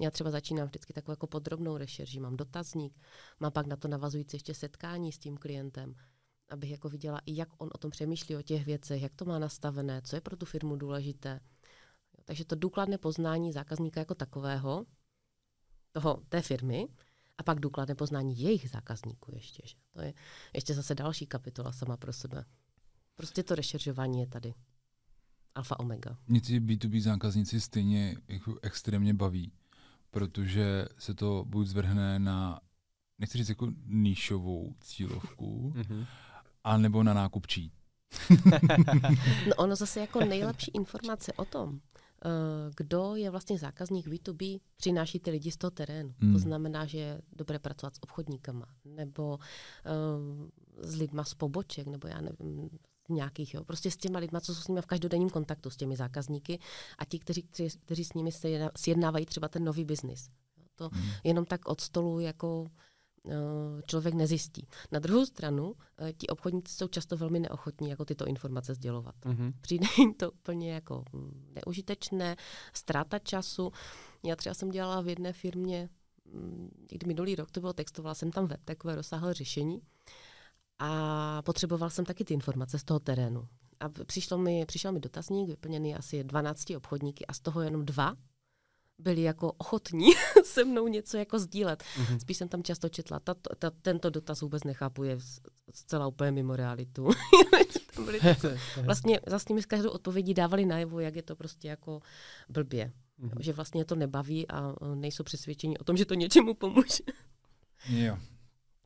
Já 0.00 0.10
třeba 0.10 0.30
začínám 0.30 0.66
vždycky 0.66 0.92
takovou 0.92 1.12
jako 1.12 1.26
podrobnou 1.26 1.76
rešerži, 1.76 2.20
mám 2.20 2.36
dotazník, 2.36 3.00
mám 3.40 3.52
pak 3.52 3.66
na 3.66 3.76
to 3.76 3.88
navazující 3.88 4.36
ještě 4.36 4.54
setkání 4.54 5.12
s 5.12 5.18
tím 5.18 5.36
klientem, 5.36 5.94
abych 6.48 6.70
jako 6.70 6.88
viděla 6.88 7.20
i 7.26 7.36
jak 7.36 7.48
on 7.58 7.70
o 7.74 7.78
tom 7.78 7.90
přemýšlí, 7.90 8.36
o 8.36 8.42
těch 8.42 8.66
věcech, 8.66 9.02
jak 9.02 9.14
to 9.14 9.24
má 9.24 9.38
nastavené, 9.38 10.02
co 10.02 10.16
je 10.16 10.20
pro 10.20 10.36
tu 10.36 10.46
firmu 10.46 10.76
důležité. 10.76 11.40
Takže 12.24 12.44
to 12.44 12.54
důkladné 12.54 12.98
poznání 12.98 13.52
zákazníka 13.52 14.00
jako 14.00 14.14
takového, 14.14 14.86
toho, 15.92 16.22
té 16.28 16.42
firmy, 16.42 16.88
a 17.38 17.42
pak 17.42 17.60
důkladné 17.60 17.94
poznání 17.94 18.38
jejich 18.40 18.70
zákazníků 18.70 19.30
ještě. 19.34 19.62
Že? 19.66 19.74
To 19.90 20.00
je 20.02 20.14
ještě 20.54 20.74
zase 20.74 20.94
další 20.94 21.26
kapitola 21.26 21.72
sama 21.72 21.96
pro 21.96 22.12
sebe. 22.12 22.44
Prostě 23.14 23.42
to 23.42 23.54
rešeržování 23.54 24.20
je 24.20 24.26
tady. 24.26 24.54
Alfa 25.54 25.80
omega. 25.80 26.18
Mě 26.26 26.40
ty 26.40 26.60
B2B 26.60 27.00
zákazníci 27.00 27.60
stejně 27.60 28.16
jako 28.28 28.58
extrémně 28.62 29.14
baví, 29.14 29.52
protože 30.16 30.86
se 30.98 31.14
to 31.14 31.44
buď 31.46 31.66
zvrhne 31.66 32.18
na, 32.18 32.60
nechci 33.18 33.38
říct 33.38 33.48
jako 33.48 33.68
níšovou 33.86 34.74
cílovku, 34.80 35.72
mm-hmm. 35.76 36.06
a 36.64 36.76
nebo 36.76 37.02
na 37.02 37.14
nákupčí. 37.14 37.72
no 39.48 39.54
ono 39.56 39.76
zase 39.76 40.00
jako 40.00 40.20
nejlepší 40.24 40.70
informace 40.74 41.32
o 41.32 41.44
tom, 41.44 41.80
Eh, 42.24 42.70
kdo 42.76 43.16
je 43.16 43.30
vlastně 43.30 43.58
zákazník 43.58 44.06
B2B, 44.06 44.60
přináší 44.76 45.20
ty 45.20 45.30
lidi 45.30 45.50
z 45.50 45.56
toho 45.56 45.70
terénu. 45.70 46.14
Hmm. 46.18 46.32
To 46.32 46.38
znamená, 46.38 46.86
že 46.86 46.98
je 46.98 47.22
dobré 47.32 47.58
pracovat 47.58 47.96
s 47.96 48.02
obchodníkama, 48.02 48.66
nebo 48.84 49.38
uh, 49.38 50.48
s 50.82 50.96
lidma 50.96 51.24
z 51.24 51.34
poboček, 51.34 51.86
nebo 51.86 52.08
já 52.08 52.20
nevím, 52.20 52.70
nějakých, 53.08 53.54
jo. 53.54 53.64
prostě 53.64 53.90
s 53.90 53.96
těma 53.96 54.18
lidma, 54.18 54.40
co 54.40 54.54
jsou 54.54 54.60
s 54.60 54.68
nimi 54.68 54.82
v 54.82 54.86
každodenním 54.86 55.30
kontaktu, 55.30 55.70
s 55.70 55.76
těmi 55.76 55.96
zákazníky 55.96 56.58
a 56.98 57.04
ti, 57.04 57.18
kteří, 57.18 57.42
kteří, 57.42 57.78
kteří 57.78 58.04
s 58.04 58.14
nimi 58.14 58.30
sjednávají 58.76 59.26
třeba 59.26 59.48
ten 59.48 59.64
nový 59.64 59.84
biznis. 59.84 60.30
To 60.74 60.88
hmm. 60.92 61.10
jenom 61.24 61.44
tak 61.44 61.68
od 61.68 61.80
stolu 61.80 62.20
jako 62.20 62.66
Eh, 63.28 63.82
člověk 63.86 64.14
nezjistí. 64.14 64.68
Na 64.92 64.98
druhou 64.98 65.26
stranu, 65.26 65.74
eh, 65.98 66.12
ti 66.12 66.26
obchodníci 66.26 66.74
jsou 66.74 66.88
často 66.88 67.16
velmi 67.16 67.40
neochotní 67.40 67.90
jako 67.90 68.04
tyto 68.04 68.26
informace 68.26 68.74
sdělovat. 68.74 69.14
Mm-hmm. 69.24 69.52
Přijde 69.60 69.86
jim 69.98 70.14
to 70.14 70.30
úplně 70.30 70.74
jako 70.74 71.04
mm, 71.12 71.52
neužitečné, 71.54 72.36
ztráta 72.72 73.18
času. 73.18 73.72
Já 74.24 74.36
třeba 74.36 74.54
jsem 74.54 74.70
dělala 74.70 75.00
v 75.00 75.08
jedné 75.08 75.32
firmě, 75.32 75.88
mm, 76.32 76.70
někdy 76.92 77.06
minulý 77.06 77.34
rok 77.34 77.50
to 77.50 77.60
bylo, 77.60 77.72
textovala 77.72 78.14
jsem 78.14 78.30
tam 78.30 78.46
web, 78.46 78.60
takové 78.64 78.94
rozsáhlé 78.94 79.34
řešení 79.34 79.82
a 80.78 81.42
potřeboval 81.42 81.90
jsem 81.90 82.04
taky 82.04 82.24
ty 82.24 82.34
informace 82.34 82.78
z 82.78 82.84
toho 82.84 83.00
terénu. 83.00 83.48
A 83.80 83.88
přišlo 83.88 84.38
mi, 84.38 84.66
přišel 84.66 84.92
mi 84.92 85.00
dotazník, 85.00 85.48
vyplněný 85.48 85.94
asi 85.94 86.24
12 86.24 86.70
obchodníky 86.76 87.26
a 87.26 87.32
z 87.32 87.40
toho 87.40 87.60
jenom 87.62 87.84
dva 87.84 88.16
byli 88.98 89.22
jako 89.22 89.52
ochotní 89.52 90.06
se 90.44 90.64
mnou 90.64 90.88
něco 90.88 91.16
jako 91.16 91.38
sdílet. 91.38 91.82
Mm-hmm. 91.82 92.18
Spíš 92.18 92.36
jsem 92.36 92.48
tam 92.48 92.62
často 92.62 92.88
četla, 92.88 93.20
ta, 93.20 93.34
ta, 93.58 93.70
tento 93.82 94.10
dotaz 94.10 94.40
vůbec 94.40 94.64
nechápu, 94.64 95.04
je 95.04 95.18
zcela 95.74 96.06
úplně 96.06 96.30
mimo 96.30 96.56
realitu. 96.56 97.04
vlastně 98.82 99.20
za 99.26 99.38
s 99.38 99.48
nimi 99.48 99.62
s 99.62 99.66
každou 99.66 99.90
odpovědí 99.90 100.34
dávali 100.34 100.66
najevo, 100.66 101.00
jak 101.00 101.16
je 101.16 101.22
to 101.22 101.36
prostě 101.36 101.68
jako 101.68 102.00
blbě. 102.48 102.92
Mm-hmm. 103.20 103.40
Že 103.40 103.52
vlastně 103.52 103.84
to 103.84 103.94
nebaví 103.94 104.48
a 104.48 104.74
e, 104.92 104.96
nejsou 104.96 105.24
přesvědčení 105.24 105.78
o 105.78 105.84
tom, 105.84 105.96
že 105.96 106.04
to 106.04 106.14
něčemu 106.14 106.54
pomůže. 106.54 107.04
jo. 107.88 108.18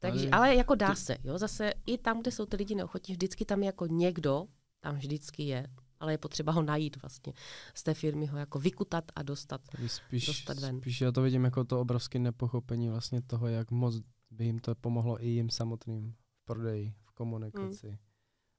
Takže, 0.00 0.30
ale 0.30 0.54
jako 0.54 0.74
dá 0.74 0.94
se, 0.94 1.16
jo, 1.24 1.38
zase 1.38 1.72
i 1.86 1.98
tam, 1.98 2.20
kde 2.20 2.30
jsou 2.30 2.46
ty 2.46 2.56
lidi 2.56 2.74
neochotní, 2.74 3.14
vždycky 3.14 3.44
tam 3.44 3.62
jako 3.62 3.86
někdo, 3.86 4.46
tam 4.80 4.96
vždycky 4.96 5.42
je, 5.42 5.66
ale 6.00 6.12
je 6.12 6.18
potřeba 6.18 6.52
ho 6.52 6.62
najít 6.62 7.02
vlastně 7.02 7.32
z 7.74 7.82
té 7.82 7.94
firmy, 7.94 8.26
ho 8.26 8.38
jako 8.38 8.58
vykutat 8.58 9.04
a 9.14 9.22
dostat, 9.22 9.60
spíš, 9.86 10.26
dostat 10.26 10.58
ven. 10.58 10.80
Spíš 10.80 11.00
já 11.00 11.12
to 11.12 11.22
vidím 11.22 11.44
jako 11.44 11.64
to 11.64 11.80
obrovské 11.80 12.18
nepochopení 12.18 12.88
vlastně 12.88 13.22
toho, 13.22 13.48
jak 13.48 13.70
moc 13.70 13.94
by 14.30 14.44
jim 14.44 14.58
to 14.58 14.74
pomohlo 14.74 15.24
i 15.24 15.28
jim 15.28 15.50
samotným 15.50 16.12
v 16.12 16.44
prodeji, 16.44 16.94
v 17.04 17.12
komunikaci, 17.12 17.88
hmm. 17.88 17.98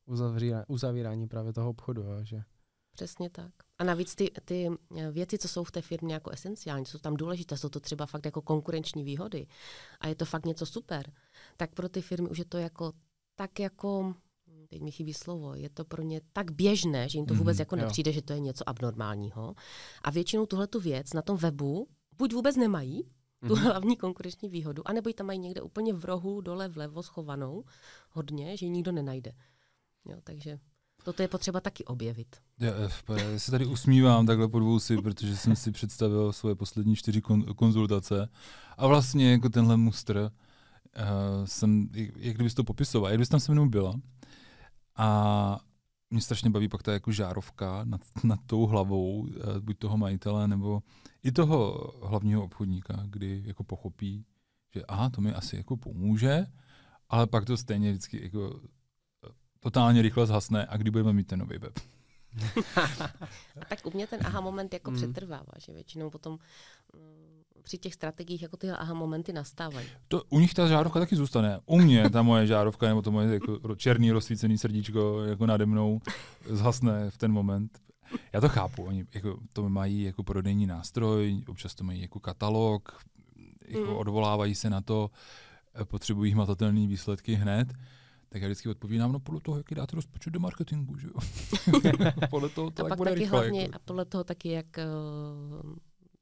uzavírání, 0.06 0.66
uzavírání 0.68 1.28
právě 1.28 1.54
toho 1.54 1.70
obchodu. 1.70 2.12
A 2.12 2.24
že... 2.24 2.44
Přesně 2.92 3.30
tak. 3.30 3.52
A 3.78 3.84
navíc 3.84 4.16
ty, 4.16 4.32
ty 4.46 4.70
věci, 5.12 5.38
co 5.38 5.48
jsou 5.48 5.64
v 5.64 5.72
té 5.72 5.82
firmě 5.82 6.14
jako 6.14 6.30
esenciální, 6.30 6.86
jsou 6.86 6.98
tam 6.98 7.18
důležité, 7.18 7.58
jsou 7.58 7.70
to 7.70 7.80
třeba 7.80 8.06
fakt 8.06 8.26
jako 8.26 8.42
konkurenční 8.42 9.04
výhody 9.04 9.48
a 10.00 10.08
je 10.08 10.16
to 10.16 10.26
fakt 10.26 10.46
něco 10.46 10.66
super, 10.66 11.12
tak 11.62 11.76
pro 11.76 11.89
ty 11.89 12.01
firmy 12.01 12.30
už 12.30 12.38
je 12.38 12.45
to 12.45 12.57
jako 12.57 12.93
tak 13.36 13.59
jako 13.59 14.16
teď 14.70 14.82
mi 14.82 14.91
chybí 14.91 15.14
slovo, 15.14 15.55
je 15.55 15.70
to 15.70 15.86
pro 15.86 16.01
ně 16.01 16.22
tak 16.34 16.51
běžné, 16.51 17.09
že 17.09 17.18
jim 17.18 17.26
to 17.26 17.34
vůbec 17.34 17.57
mm, 17.57 17.62
jako 17.62 17.76
nepřijde, 17.76 18.12
jo. 18.12 18.14
že 18.14 18.22
to 18.22 18.34
je 18.34 18.39
něco 18.39 18.70
abnormálního. 18.70 19.55
A 20.01 20.12
většinou 20.12 20.45
tuhle 20.45 20.68
tu 20.68 20.80
věc 20.80 21.14
na 21.14 21.22
tom 21.22 21.38
webu 21.38 21.88
buď 22.18 22.34
vůbec 22.34 22.55
nemají, 22.55 23.03
tu 23.47 23.55
mm. 23.55 23.62
hlavní 23.62 23.97
konkurenční 23.97 24.49
výhodu, 24.49 24.88
anebo 24.88 25.09
ji 25.09 25.14
tam 25.14 25.28
mají 25.28 25.39
někde 25.39 25.62
úplně 25.62 25.93
v 25.93 26.05
rohu, 26.05 26.41
dole 26.41 26.68
vlevo 26.68 27.03
schovanou, 27.03 27.64
hodně, 28.09 28.57
že 28.57 28.66
ji 28.66 28.70
nikdo 28.70 28.91
nenajde. 28.91 29.32
Jo, 30.05 30.18
takže 30.24 30.59
toto 31.03 31.22
je 31.22 31.28
potřeba 31.28 31.59
taky 31.59 31.86
objevit. 31.86 32.36
Já, 32.59 32.74
já 33.18 33.39
se 33.39 33.51
tady 33.51 33.66
usmívám 33.66 34.26
takhle 34.26 34.47
po 34.47 34.59
dvou 34.59 34.80
si, 34.80 34.97
protože 34.97 35.38
jsem 35.38 35.55
si 35.55 35.72
představil 35.72 36.34
svoje 36.34 36.55
poslední 36.55 36.95
čtyři 36.95 37.22
kon- 37.22 37.53
konzultace 37.55 38.30
a 38.78 38.88
vlastně 38.88 39.32
jako 39.32 39.49
tenhle 39.49 39.78
mustr 39.78 40.32
uh, 40.98 41.46
jsem, 41.46 41.89
jak 42.16 42.36
kdybys 42.36 42.54
to 42.54 42.64
popisoval, 42.64 43.12
jak 43.12 43.20
bys 43.20 43.30
tam 43.30 43.39
se 43.39 43.52
mnou 43.52 43.70
byla, 43.70 43.94
a 44.98 45.60
mě 46.10 46.22
strašně 46.22 46.50
baví 46.50 46.68
pak 46.68 46.84
ta 46.84 46.94
jako 46.94 47.12
žárovka 47.12 47.84
nad, 47.84 48.02
nad 48.24 48.39
tou 48.46 48.66
hlavou, 48.66 49.28
eh, 49.28 49.60
buď 49.60 49.78
toho 49.78 49.98
majitele, 49.98 50.48
nebo 50.48 50.84
i 51.24 51.32
toho 51.32 51.78
hlavního 52.08 52.44
obchodníka, 52.44 53.04
kdy 53.06 53.44
jako 53.46 53.64
pochopí, 53.64 54.26
že 54.76 54.86
aha, 54.86 55.10
to 55.10 55.22
mi 55.22 55.34
asi 55.34 55.56
jako 55.56 55.78
pomůže, 55.78 56.46
ale 57.10 57.28
pak 57.28 57.46
to 57.46 57.58
stejně 57.58 57.92
vždycky 57.92 58.24
jako 58.24 58.60
eh, 58.64 59.30
totálně 59.60 60.02
rychle 60.02 60.28
zhasne 60.28 60.66
a 60.66 60.78
kdy 60.78 60.92
budeme 60.92 61.14
mít 61.14 61.28
ten 61.28 61.39
nový 61.39 61.58
web. 61.58 61.80
tak 63.70 63.86
u 63.86 63.92
mě 63.94 64.08
ten 64.08 64.20
aha 64.26 64.42
moment 64.42 64.74
jako 64.74 64.92
Mm. 64.92 64.98
přetrvává, 64.98 65.54
že 65.58 65.74
většinou 65.74 66.10
potom 66.10 66.39
mm, 66.96 67.41
při 67.62 67.78
těch 67.78 67.93
strategiích 67.93 68.41
jako 68.41 68.57
tyhle 68.57 68.78
aha 68.78 68.93
momenty 68.93 69.34
nastávají. 69.34 69.88
To, 70.07 70.24
u 70.30 70.39
nich 70.39 70.53
ta 70.53 70.68
žárovka 70.68 70.99
taky 70.99 71.16
zůstane. 71.16 71.59
U 71.66 71.80
mě 71.80 72.09
ta 72.09 72.22
moje 72.22 72.47
žárovka 72.47 72.88
nebo 72.88 73.01
to 73.01 73.12
moje 73.12 73.34
jako 73.34 73.76
černý 73.76 74.12
rozsvícený 74.12 74.57
srdíčko 74.57 75.24
jako 75.24 75.45
nade 75.45 75.66
mnou 75.66 76.01
zhasne 76.49 77.09
v 77.09 77.18
ten 77.18 77.32
moment. 77.32 77.80
Já 78.34 78.41
to 78.41 78.49
chápu, 78.49 78.84
oni 78.84 79.05
jako, 79.14 79.38
to 79.53 79.70
mají 79.70 80.03
jako 80.03 80.24
prodejní 80.24 80.68
nástroj, 80.68 81.43
občas 81.47 81.76
to 81.76 81.84
mají 81.84 82.01
jako 82.01 82.20
katalog, 82.20 83.01
jako 83.68 83.91
Mm. 83.91 83.95
odvolávají 83.97 84.55
se 84.55 84.70
na 84.70 84.82
to, 84.82 85.09
potřebují 85.86 86.32
hmatatelné 86.32 86.88
výsledky 86.88 87.34
hned. 87.34 87.74
Tak 88.30 88.41
já 88.41 88.47
vždycky 88.47 88.70
odpovídám, 88.70 89.12
no 89.12 89.20
podle 89.20 89.41
toho, 89.41 89.57
jaký 89.57 89.76
dáte 89.76 89.95
rozpočet 89.95 90.30
do 90.34 90.39
marketingu, 90.39 90.97
že 90.97 91.07
jo? 91.07 91.14
podle 92.30 92.49
toho 92.49 92.72
to 92.72 92.82
a 92.82 92.84
tak 92.84 92.89
pak 92.89 92.97
bude 92.97 93.09
taky 93.12 93.20
rychle. 93.20 93.39
hlavně, 93.39 93.62
Jako. 93.62 93.76
a 93.76 93.80
podle 93.86 94.05
toho 94.05 94.24
taky, 94.24 94.49
jak, 94.49 94.78
eh, 94.78 94.84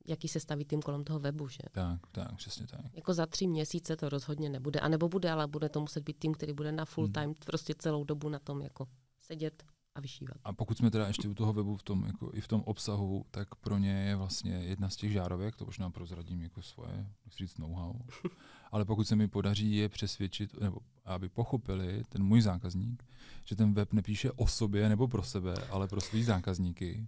jaký 0.10 0.28
se 0.28 0.40
staví 0.40 0.66
tým 0.66 0.82
kolem 0.82 1.04
toho 1.04 1.20
webu, 1.20 1.48
že? 1.48 1.60
Tak, 1.72 2.00
tak, 2.12 2.36
přesně 2.36 2.68
tak. 2.68 2.82
Jako 2.94 3.14
za 3.14 3.26
tři 3.26 3.48
měsíce 3.48 3.96
to 3.96 4.10
rozhodně 4.10 4.50
nebude. 4.50 4.80
A 4.80 4.88
nebo 4.88 5.10
bude, 5.10 5.32
ale 5.32 5.48
bude 5.48 5.70
to 5.70 5.80
muset 5.80 6.04
být 6.04 6.18
tým, 6.20 6.34
který 6.34 6.54
bude 6.54 6.72
na 6.72 6.86
full 6.86 7.06
Hmm. 7.06 7.14
time 7.14 7.34
prostě 7.46 7.74
celou 7.78 8.04
dobu 8.04 8.30
na 8.30 8.40
tom 8.40 8.62
jako 8.62 8.88
sedět 9.20 9.64
a 9.96 10.02
vyšívat. 10.02 10.38
A 10.44 10.54
pokud 10.54 10.78
jsme 10.78 10.92
teda 10.92 11.08
ještě 11.08 11.28
u 11.28 11.34
toho 11.34 11.54
webu 11.54 11.78
v 11.78 11.84
tom, 11.84 12.06
jako 12.06 12.32
i 12.34 12.42
v 12.42 12.48
tom 12.48 12.62
obsahu, 12.62 13.26
tak 13.32 13.56
pro 13.56 13.78
ně 13.78 13.92
je 13.92 14.16
vlastně 14.16 14.52
jedna 14.52 14.90
z 14.90 14.96
těch 14.96 15.12
žárovek, 15.12 15.56
to 15.56 15.66
možná 15.66 15.90
prozradím 15.90 16.42
jako 16.42 16.62
svoje, 16.62 17.08
nechci 17.26 17.38
říct 17.44 17.58
know-how, 17.58 17.94
ale 18.72 18.86
pokud 18.86 19.08
se 19.08 19.16
mi 19.16 19.28
podaří 19.28 19.76
je 19.76 19.90
přesvědčit, 19.90 20.60
nebo 20.62 20.80
aby 21.06 21.30
pochopili, 21.30 22.04
ten 22.10 22.24
můj 22.24 22.42
zákazník, 22.42 23.04
že 23.46 23.56
ten 23.56 23.74
web 23.74 23.94
nepíše 23.94 24.32
o 24.32 24.48
sobě 24.48 24.90
nebo 24.90 25.08
pro 25.08 25.24
sebe, 25.24 25.54
ale 25.70 25.88
pro 25.88 26.02
svý 26.02 26.24
zákazníky, 26.24 27.08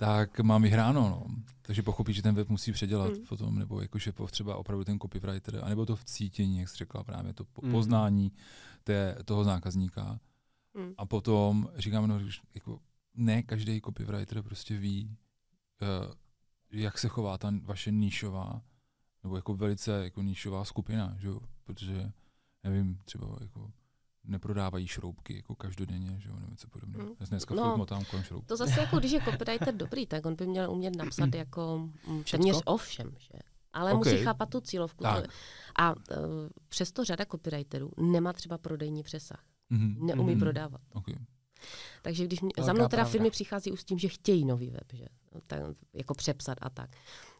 tak 0.00 0.40
mám 0.40 0.62
vyhráno. 0.62 1.00
No. 1.08 1.26
Takže 1.62 1.82
pochopí, 1.82 2.12
že 2.12 2.22
ten 2.22 2.34
web 2.34 2.48
musí 2.48 2.72
předělat 2.72 3.12
Mm. 3.18 3.26
potom, 3.28 3.58
nebo 3.58 3.80
jakože 3.82 4.12
potřeba 4.12 4.56
opravdu 4.56 4.84
ten 4.84 4.98
copywriter, 4.98 5.60
anebo 5.64 5.86
to 5.86 5.96
v 5.96 6.04
cítění, 6.04 6.58
jak 6.58 6.68
jsi 6.68 6.76
řekla 6.76 7.04
právě, 7.04 7.32
to 7.32 7.44
po- 7.44 7.66
Mm. 7.66 7.72
poznání 7.72 8.32
té, 8.84 9.16
toho 9.24 9.44
zákazníka. 9.44 10.20
Hmm. 10.76 10.94
A 10.98 11.06
potom 11.06 11.68
říkám, 11.76 12.06
no, 12.08 12.20
jako 12.54 12.80
ne 13.14 13.42
každý 13.42 13.80
copywriter 13.80 14.42
prostě 14.42 14.76
ví, 14.78 15.16
uh, 16.06 16.12
jak 16.72 16.98
se 16.98 17.08
chová 17.08 17.38
ta 17.38 17.52
vaše 17.62 17.90
níšová, 17.90 18.62
nebo 19.22 19.36
jako 19.36 19.54
velice 19.54 20.04
jako 20.04 20.22
níšová 20.22 20.64
skupina, 20.64 21.16
že 21.18 21.28
jo? 21.28 21.40
protože 21.64 22.12
nevím, 22.64 22.98
třeba 23.04 23.36
jako 23.40 23.72
neprodávají 24.24 24.86
šroubky 24.86 25.36
jako 25.36 25.54
každodenně, 25.54 26.20
že 26.20 26.28
jo, 26.28 26.34
nebo 26.34 26.50
něco 26.50 26.68
podobného. 26.68 27.04
Mm. 27.08 27.14
Já 27.20 27.26
dneska 27.26 27.54
No, 27.54 27.76
motám 27.76 28.04
kolem 28.04 28.24
šroubky. 28.24 28.46
To 28.48 28.56
zase 28.56 28.80
jako, 28.80 28.98
když 28.98 29.12
je 29.12 29.20
copywriter 29.20 29.74
dobrý, 29.74 30.06
tak 30.06 30.26
on 30.26 30.34
by 30.34 30.46
měl 30.46 30.70
umět 30.70 30.96
napsat 30.96 31.34
jako 31.34 31.88
mm, 32.08 32.22
téměř 32.30 32.56
o 32.64 32.76
všem, 32.76 33.14
že? 33.18 33.38
Ale 33.72 33.92
OK. 33.92 33.98
musí 34.04 34.16
chápat 34.16 34.48
tu 34.50 34.60
cílovku. 34.60 35.04
Tak. 35.04 35.24
A 35.78 35.90
uh, 35.96 35.96
přesto 36.68 37.04
řada 37.04 37.24
copywriterů 37.24 37.90
nemá 37.98 38.32
třeba 38.32 38.58
prodejní 38.58 39.02
přesah. 39.02 39.44
Mhm. 39.70 40.06
Neumí 40.06 40.30
Mhm. 40.32 40.40
prodávat. 40.40 40.80
Okay. 40.92 41.14
Takže 42.02 42.24
když 42.24 42.40
mě, 42.40 42.52
za 42.58 42.72
mnou 42.72 42.84
teda 42.84 42.88
pravda. 42.88 43.10
firmy 43.10 43.30
přichází 43.30 43.72
už 43.72 43.80
s 43.80 43.84
tím, 43.84 43.98
že 43.98 44.08
chtějí 44.08 44.44
nový 44.44 44.70
web, 44.70 44.92
že? 44.92 45.04
Tak, 45.46 45.60
jako 45.94 46.14
přepsat 46.14 46.58
a 46.60 46.70
tak. 46.70 46.90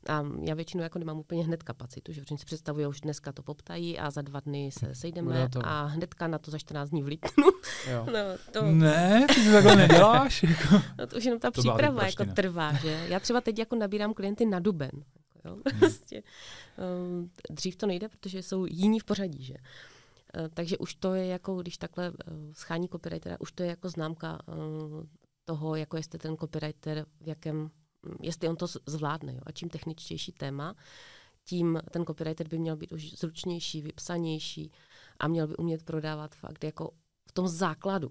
A 0.08 0.24
já 0.42 0.54
většinou 0.54 0.82
jako 0.82 0.98
nemám 0.98 1.18
úplně 1.18 1.44
hned 1.44 1.62
kapacitu, 1.62 2.12
že 2.12 2.22
si 2.36 2.44
představují, 2.44 2.86
už 2.86 3.00
dneska 3.00 3.32
to 3.32 3.42
poptají 3.42 3.98
a 3.98 4.10
za 4.10 4.22
dva 4.22 4.40
dny 4.40 4.70
se 4.78 4.94
sejdeme 4.94 5.42
hotovo. 5.42 5.66
a 5.66 5.84
hnedka 5.84 6.26
na 6.26 6.38
to 6.38 6.50
za 6.50 6.58
14 6.58 6.90
dní 6.90 7.02
vlítnu. 7.02 7.44
Jo. 7.90 8.06
No, 8.12 8.18
to, 8.52 8.62
Ne, 8.62 9.26
ty 9.34 9.44
to 9.44 9.52
takhle 9.52 9.76
neděláš. 9.76 10.42
Jako. 10.50 10.82
no, 10.98 11.06
to 11.06 11.16
už 11.16 11.24
jenom 11.24 11.40
ta 11.40 11.50
To 11.50 11.60
příprava 11.60 12.06
jako 12.06 12.24
trvá, 12.24 12.72
že? 12.72 13.06
Já 13.08 13.20
třeba 13.20 13.40
teď 13.40 13.58
jako 13.58 13.76
nabírám 13.76 14.14
klienty 14.14 14.46
na 14.46 14.58
duben. 14.60 14.90
Jako, 14.94 15.48
jo? 15.48 15.56
Hmm. 15.70 15.78
Prostě, 15.78 16.22
um, 17.08 17.30
dřív 17.50 17.76
to 17.76 17.86
nejde, 17.86 18.08
protože 18.08 18.42
jsou 18.42 18.66
jiní 18.66 19.00
v 19.00 19.04
pořadí, 19.04 19.44
že? 19.44 19.54
Uh, 20.38 20.48
takže 20.54 20.78
už 20.78 20.94
to 20.94 21.14
je 21.14 21.26
jako, 21.26 21.56
když 21.56 21.78
takhle 21.78 22.10
uh, 22.10 22.16
schání 22.52 22.88
copywritera, 22.88 23.36
už 23.40 23.52
to 23.52 23.62
je 23.62 23.68
jako 23.68 23.88
známka 23.88 24.38
uh, 24.48 25.04
toho, 25.44 25.76
jako 25.76 25.96
jestli 25.96 26.18
ten 26.18 26.36
copywriter 26.36 27.06
v 27.20 27.28
jakém, 27.28 27.56
mm, 27.56 27.70
jestli 28.22 28.48
on 28.48 28.56
to 28.56 28.66
zvládne. 28.86 29.34
Jo? 29.34 29.40
A 29.46 29.52
čím 29.52 29.68
techničtější 29.68 30.32
téma, 30.32 30.74
tím 31.44 31.80
ten 31.90 32.04
copywriter 32.04 32.48
by 32.48 32.58
měl 32.58 32.76
být 32.76 32.92
už 32.92 33.10
zručnější, 33.10 33.82
vypsanější 33.82 34.72
a 35.18 35.28
měl 35.28 35.46
by 35.46 35.56
umět 35.56 35.82
prodávat 35.82 36.34
fakt 36.34 36.64
jako 36.64 36.90
v 37.28 37.32
tom 37.32 37.48
základu. 37.48 38.10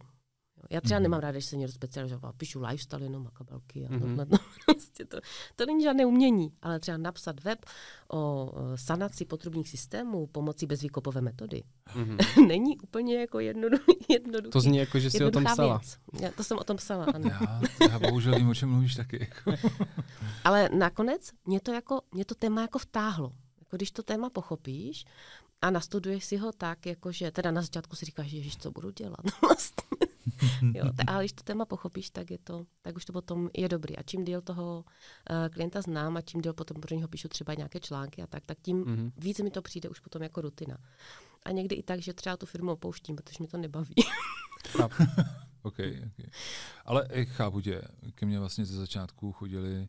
Já 0.70 0.82
třeba 0.82 0.98
Mhm. 1.00 1.04
nemám 1.04 1.20
ráda, 1.20 1.40
že 1.40 1.48
se 1.48 1.58
někdo 1.58 1.74
specializoval. 1.74 2.34
Píšu 2.38 2.62
lifestyle 2.62 3.04
jenom 3.04 3.28
a 3.28 3.32
kabelky 3.32 3.86
a 3.88 3.92
Mhm. 3.92 4.00
tohle. 4.00 4.26
No, 4.32 4.38
prostě 4.66 5.06
to, 5.06 5.18
to 5.56 5.66
není 5.66 5.84
žádné 5.84 6.06
umění, 6.06 6.54
ale 6.62 6.80
třeba 6.80 6.98
napsat 6.98 7.44
web 7.44 7.66
o 8.14 8.52
sanaci 8.76 9.26
potrubních 9.26 9.70
systémů 9.70 10.28
pomocí 10.28 10.66
bezvýkopové 10.66 11.22
metody 11.22 11.64
Mhm. 11.96 12.18
není 12.48 12.78
úplně 12.80 13.20
jako 13.20 13.40
jednoduchý. 13.40 13.94
jednoduchý 14.10 14.52
To 14.52 14.62
zní 14.62 14.78
jako, 14.78 15.00
že 15.00 15.12
jsi 15.12 15.26
o 15.26 15.32
tom 15.32 15.46
psala. 15.46 15.78
Věc. 15.78 15.98
Já, 16.22 16.32
to 16.32 16.44
jsem 16.44 16.58
o 16.58 16.64
tom 16.64 16.78
psala, 16.78 17.06
ano. 17.06 17.30
Já, 17.30 17.62
já 17.90 18.00
bohužel 18.00 18.36
vím, 18.36 18.50
o 18.50 18.56
čem 18.56 18.70
mluvíš 18.70 18.96
taky. 18.96 19.28
Ale 20.44 20.70
nakonec 20.78 21.32
mě 21.46 21.60
to, 21.60 21.72
jako, 21.74 22.02
mě 22.12 22.26
to 22.26 22.36
téma 22.36 22.62
jako 22.62 22.80
vtáhlo. 22.80 23.32
Jako 23.60 23.76
když 23.76 23.92
to 23.92 24.04
téma 24.04 24.30
pochopíš 24.30 25.06
a 25.62 25.70
nastuduješ 25.70 26.26
si 26.26 26.38
ho 26.38 26.52
tak, 26.52 26.86
jako 26.86 27.12
že 27.12 27.32
teda 27.32 27.52
na 27.52 27.62
začátku 27.62 27.96
si 27.96 28.06
říkáš, 28.06 28.32
ježiš, 28.32 28.58
co 28.58 28.72
budu 28.72 28.92
dělat 28.92 29.20
vlastně. 29.42 29.84
jo, 30.74 30.86
ale 31.08 31.24
když 31.24 31.34
to 31.34 31.44
téma 31.44 31.66
pochopíš, 31.66 32.10
tak, 32.10 32.32
je 32.32 32.38
to, 32.38 32.66
tak 32.82 32.96
už 32.96 33.06
to 33.06 33.14
potom 33.14 33.50
je 33.58 33.70
dobrý. 33.70 33.98
A 33.98 34.04
čím 34.04 34.24
díl 34.26 34.42
toho 34.42 34.86
uh, 34.86 35.50
klienta 35.50 35.82
znám 35.82 36.18
a 36.18 36.22
čím 36.22 36.42
díl 36.42 36.54
potom 36.54 36.82
pro 36.82 36.96
něho 36.96 37.08
píšu 37.08 37.28
třeba 37.28 37.54
nějaké 37.54 37.80
články 37.80 38.22
a 38.22 38.28
tak, 38.28 38.46
tak 38.46 38.58
tím 38.62 38.78
Mhm. 38.78 39.12
více 39.18 39.44
mi 39.44 39.52
to 39.52 39.62
přijde 39.62 39.90
už 39.90 40.00
potom 40.00 40.22
jako 40.24 40.42
rutina. 40.42 40.78
A 41.44 41.52
někdy 41.52 41.76
i 41.76 41.84
tak, 41.84 42.02
že 42.02 42.14
třeba 42.14 42.38
tu 42.38 42.46
firmu 42.46 42.72
opouštím, 42.72 43.16
protože 43.16 43.38
mi 43.42 43.48
to 43.48 43.58
nebaví. 43.58 43.96
Chápu. 44.68 45.04
Okay, 45.62 45.90
okay. 45.90 46.30
Ale 46.86 47.08
eh, 47.10 47.26
chápu 47.26 47.62
tě, 47.62 47.82
ke 48.16 48.26
mně 48.26 48.40
vlastně 48.40 48.66
ze 48.66 48.76
začátku 48.78 49.32
chodili, 49.32 49.88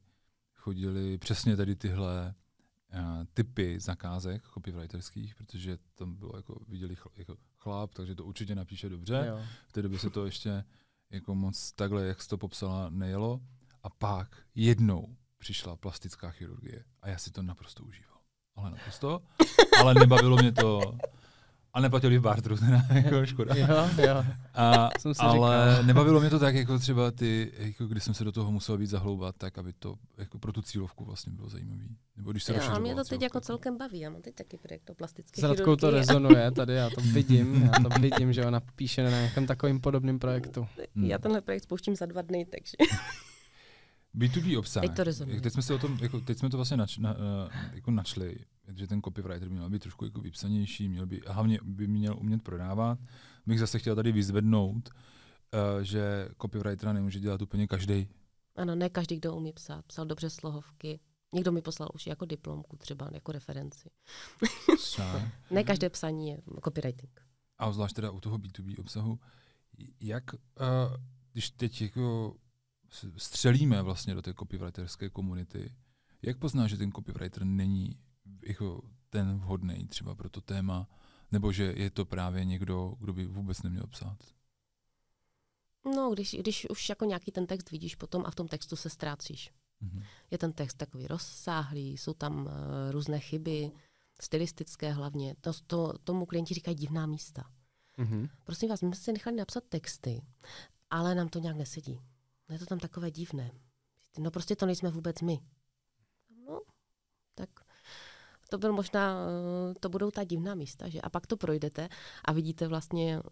chodili 0.55 1.19
přesně 1.19 1.57
tady 1.57 1.77
tyhle 1.77 2.35
uh, 2.95 3.01
typy 3.35 3.81
zakázek 3.81 4.43
copywriterských, 4.55 5.35
protože 5.35 5.79
tam 5.95 6.15
bylo 6.17 6.33
jako, 6.37 6.61
viděli 6.69 6.97
jako 7.17 7.37
chlap, 7.61 7.95
takže 7.95 8.15
to 8.15 8.25
určitě 8.25 8.55
napíše 8.55 8.89
dobře. 8.89 9.25
Jo. 9.29 9.41
V 9.69 9.73
té 9.73 9.83
době 9.83 9.99
se 9.99 10.11
to 10.11 10.25
ještě 10.25 10.65
jako 11.11 11.35
moc 11.35 11.73
takhle, 11.73 12.07
jak 12.07 12.23
jsi 12.23 12.29
to 12.29 12.39
popsala, 12.39 12.91
nejelo. 12.91 13.41
A 13.83 13.91
pak 13.91 14.37
jednou 14.55 15.17
přišla 15.39 15.77
plastická 15.77 16.31
chirurgie 16.31 16.85
a 17.03 17.09
já 17.09 17.19
si 17.19 17.31
to 17.31 17.43
naprosto 17.43 17.85
užíval. 17.85 18.19
Ale 18.57 18.71
naprosto. 18.71 19.23
Ale 19.81 19.95
nebavilo 19.95 20.37
mě 20.37 20.53
to. 20.53 20.99
A 21.75 21.81
neplatili 21.81 22.19
v 22.19 22.23
bartru, 22.23 22.57
teda, 22.59 22.83
jako 22.95 23.27
škoda. 23.27 23.55
jo, 23.55 23.67
jo. 24.07 24.25
A, 24.55 24.91
Jsem 24.99 25.15
si 25.15 25.21
ale 25.21 25.33
říkal. 25.33 25.85
nebavilo 25.87 26.21
mě 26.21 26.31
to 26.31 26.39
tak, 26.39 26.55
jako 26.55 26.79
třeba 26.79 27.11
ty, 27.11 27.53
jako 27.59 27.87
když 27.87 28.05
jsem 28.05 28.15
se 28.15 28.25
do 28.25 28.33
toho 28.33 28.53
musel 28.53 28.77
víc 28.77 28.91
zahloubat, 28.91 29.35
tak 29.39 29.59
aby 29.59 29.73
to 29.73 29.95
jako 30.19 30.39
pro 30.39 30.53
tu 30.53 30.63
cílovku 30.63 31.05
vlastně 31.05 31.33
bylo 31.33 31.49
zajímavý. 31.49 31.97
Nebo 32.17 32.31
když 32.31 32.45
se 32.45 32.55
Jo, 32.55 32.61
a 32.71 32.79
mě 32.79 32.95
to 32.95 33.05
teď 33.05 33.23
jako 33.23 33.41
celkem 33.41 33.79
baví. 33.79 34.01
Já 34.01 34.11
mám 34.11 34.23
teď 34.23 34.35
taky 34.35 34.57
projekt 34.57 34.91
o 34.91 34.95
plastické 34.95 35.41
S 35.41 35.45
Radkou 35.45 35.77
to 35.77 35.91
rezonuje 35.91 36.51
tady, 36.57 36.75
já 36.75 36.91
to 36.91 37.01
vidím, 37.01 37.63
já 37.63 37.89
to 37.89 38.01
vidím, 38.01 38.33
že 38.33 38.47
ona 38.47 38.61
píše 38.77 39.03
na 39.03 39.11
nějakém 39.11 39.47
takovým 39.47 39.81
podobným 39.81 40.19
projektu. 40.19 40.67
Hmm. 40.97 41.05
Já 41.05 41.19
tenhle 41.19 41.41
projekt 41.41 41.63
spouštím 41.63 41.97
za 41.97 42.07
dva 42.07 42.23
dny, 42.23 42.47
takže 42.51 42.77
B2B 44.15 44.59
obsah. 44.59 44.83
Teď 44.83 44.97
to. 44.97 45.25
Jak 45.27 45.43
Teď 45.43 45.53
jsme 45.53 45.63
se 45.63 45.75
o 45.75 45.79
tom, 45.79 45.99
jako, 46.01 46.21
teď 46.21 46.39
jsme 46.39 46.51
to 46.51 46.57
vlastně 46.57 46.77
nač, 46.77 46.99
na, 46.99 47.15
uh, 47.15 47.19
jako 47.73 47.91
načli, 47.91 48.37
že 48.69 48.87
ten 48.87 49.03
copywriter 49.03 49.51
měl 49.51 49.71
být 49.71 49.83
trošku 49.83 50.05
jako 50.05 50.21
vypsanější, 50.21 50.89
měl 50.89 51.07
by, 51.07 51.23
a 51.23 51.33
hlavně 51.33 51.59
by 51.63 51.87
měl 51.87 52.17
umět 52.19 52.43
prodávat. 52.43 52.99
Bych 53.47 53.61
zase 53.61 53.79
chtěl 53.79 53.97
tady 53.97 54.13
vyzvednout, 54.13 54.89
uh, 54.89 55.83
že 55.83 56.29
copywritera 56.43 56.93
nemůže 56.93 57.21
dělat 57.21 57.43
úplně 57.43 57.67
každý. 57.67 58.09
ano, 58.57 58.75
ne 58.75 58.89
každý, 58.89 59.17
kdo 59.17 59.37
umí 59.37 59.53
psát, 59.53 59.85
psal 59.87 60.07
dobře 60.07 60.31
slohovky. 60.31 61.01
Někdo 61.35 61.53
mi 61.53 61.63
poslal 61.63 61.89
už 61.95 62.07
jako 62.07 62.25
diplomku 62.25 62.77
třeba, 62.77 63.11
jako 63.13 63.33
referenci. 63.33 63.91
Ne 65.51 65.65
každé 65.65 65.91
psaní 65.91 66.29
je 66.29 66.39
copywriting. 66.65 67.21
A 67.59 67.73
zvlášť 67.73 67.97
teda 67.97 68.11
u 68.11 68.21
toho 68.21 68.39
B2B 68.39 68.75
obsahu, 68.81 69.21
jak, 70.01 70.35
uh, 70.35 70.39
když 71.33 71.51
teď 71.51 71.83
jako 71.83 72.37
střelíme 73.17 73.83
vlastně 73.83 74.15
do 74.15 74.23
té 74.23 74.35
copywriterské 74.35 75.11
komunity, 75.11 75.75
jak 76.23 76.39
poznáš, 76.39 76.71
že 76.71 76.77
ten 76.77 76.93
copywriter 76.93 77.45
není 77.45 77.99
jako 78.43 78.83
ten 79.11 79.39
vhodný 79.39 79.87
třeba 79.87 80.15
pro 80.15 80.31
to 80.31 80.41
téma, 80.41 80.89
nebo 81.33 81.53
že 81.53 81.75
je 81.77 81.91
to 81.91 82.05
právě 82.05 82.45
někdo, 82.45 82.95
kdo 83.01 83.13
by 83.13 83.27
vůbec 83.27 83.63
neměl 83.63 83.87
psát? 83.87 84.19
No, 85.95 86.11
když, 86.11 86.37
když 86.41 86.67
už 86.71 86.89
jako 86.89 87.05
nějaký 87.05 87.33
ten 87.33 87.47
text 87.47 87.71
vidíš 87.71 87.95
potom 87.95 88.23
a 88.27 88.31
v 88.31 88.35
tom 88.35 88.49
textu 88.49 88.77
se 88.77 88.91
ztrácíš. 88.91 89.51
Mhm. 89.81 90.03
Je 90.31 90.39
ten 90.39 90.53
text 90.53 90.75
takový 90.75 91.07
rozsáhlý, 91.07 91.99
jsou 91.99 92.15
tam 92.15 92.47
uh, 92.47 92.53
různé 92.91 93.21
chyby, 93.21 93.71
stylistické 94.21 94.93
hlavně. 94.93 95.35
To, 95.41 95.53
to, 95.67 95.99
tomu 96.05 96.27
klienti 96.27 96.55
říkají 96.55 96.77
divná 96.77 97.07
místa. 97.07 97.51
Mhm. 97.97 98.29
Prosím 98.45 98.69
vás, 98.69 98.83
my 98.83 98.89
jsme 98.89 98.97
si 98.97 99.13
nechali 99.13 99.37
napsat 99.37 99.65
texty, 99.69 100.23
ale 100.91 101.15
nám 101.15 101.29
to 101.29 101.39
nějak 101.39 101.57
nesedí. 101.57 102.01
Je 102.51 102.59
to 102.59 102.67
tam 102.67 102.79
takové 102.79 103.11
divné. 103.11 103.51
No 104.19 104.31
prostě 104.31 104.57
to 104.57 104.67
nejsme 104.67 104.91
vůbec 104.91 105.21
my. 105.21 105.39
No, 106.47 106.61
tak 107.35 107.49
to 108.51 108.59
byl 108.59 108.73
možná, 108.73 109.17
eh, 109.71 109.75
to 109.81 109.89
budou 109.89 110.11
ta 110.11 110.25
divná 110.25 110.55
místa, 110.55 110.89
že? 110.89 111.01
A 111.01 111.11
pak 111.11 111.27
to 111.27 111.37
projdete 111.37 111.89
a 112.25 112.33
vidíte 112.33 112.69
vlastně, 112.69 113.19
eh, 113.19 113.23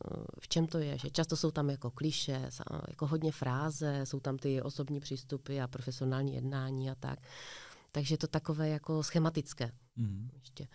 v 0.40 0.48
čem 0.48 0.66
to 0.66 0.78
je, 0.78 0.98
že 0.98 1.10
často 1.10 1.36
jsou 1.36 1.50
tam 1.50 1.70
jako 1.70 1.90
kliše, 1.90 2.46
sa- 2.48 2.80
jako 2.88 3.06
hodně 3.06 3.32
fráze, 3.32 4.00
jsou 4.06 4.20
tam 4.20 4.38
ty 4.38 4.62
osobní 4.62 5.00
přístupy 5.00 5.60
a 5.60 5.68
profesionální 5.68 6.34
jednání 6.34 6.90
a 6.90 6.94
tak. 6.94 7.18
Takže 7.92 8.14
je 8.14 8.18
to 8.18 8.26
takové 8.26 8.68
jako 8.68 9.02
schematické 9.02 9.72
Mhm. 9.96 10.30
ještě. 10.34 10.68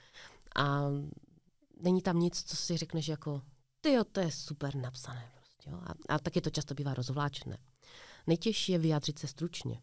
A 0.56 0.82
není 1.82 2.02
tam 2.02 2.20
nic, 2.20 2.44
co 2.44 2.56
si 2.56 2.78
řekneš 2.78 3.08
jako, 3.08 3.42
ty 3.82 3.98
to 4.12 4.20
je 4.20 4.32
super 4.32 4.76
napsané. 4.76 5.32
Prostě, 5.36 5.70
jo? 5.70 5.80
A, 6.10 6.14
a 6.16 6.20
taky 6.20 6.42
to 6.42 6.50
často 6.50 6.74
bývá 6.74 6.94
rozvláčné. 6.94 7.58
Nejtěžší 8.28 8.72
je 8.72 8.80
vyjádřit 8.80 9.20
se 9.20 9.28
stručně. 9.28 9.82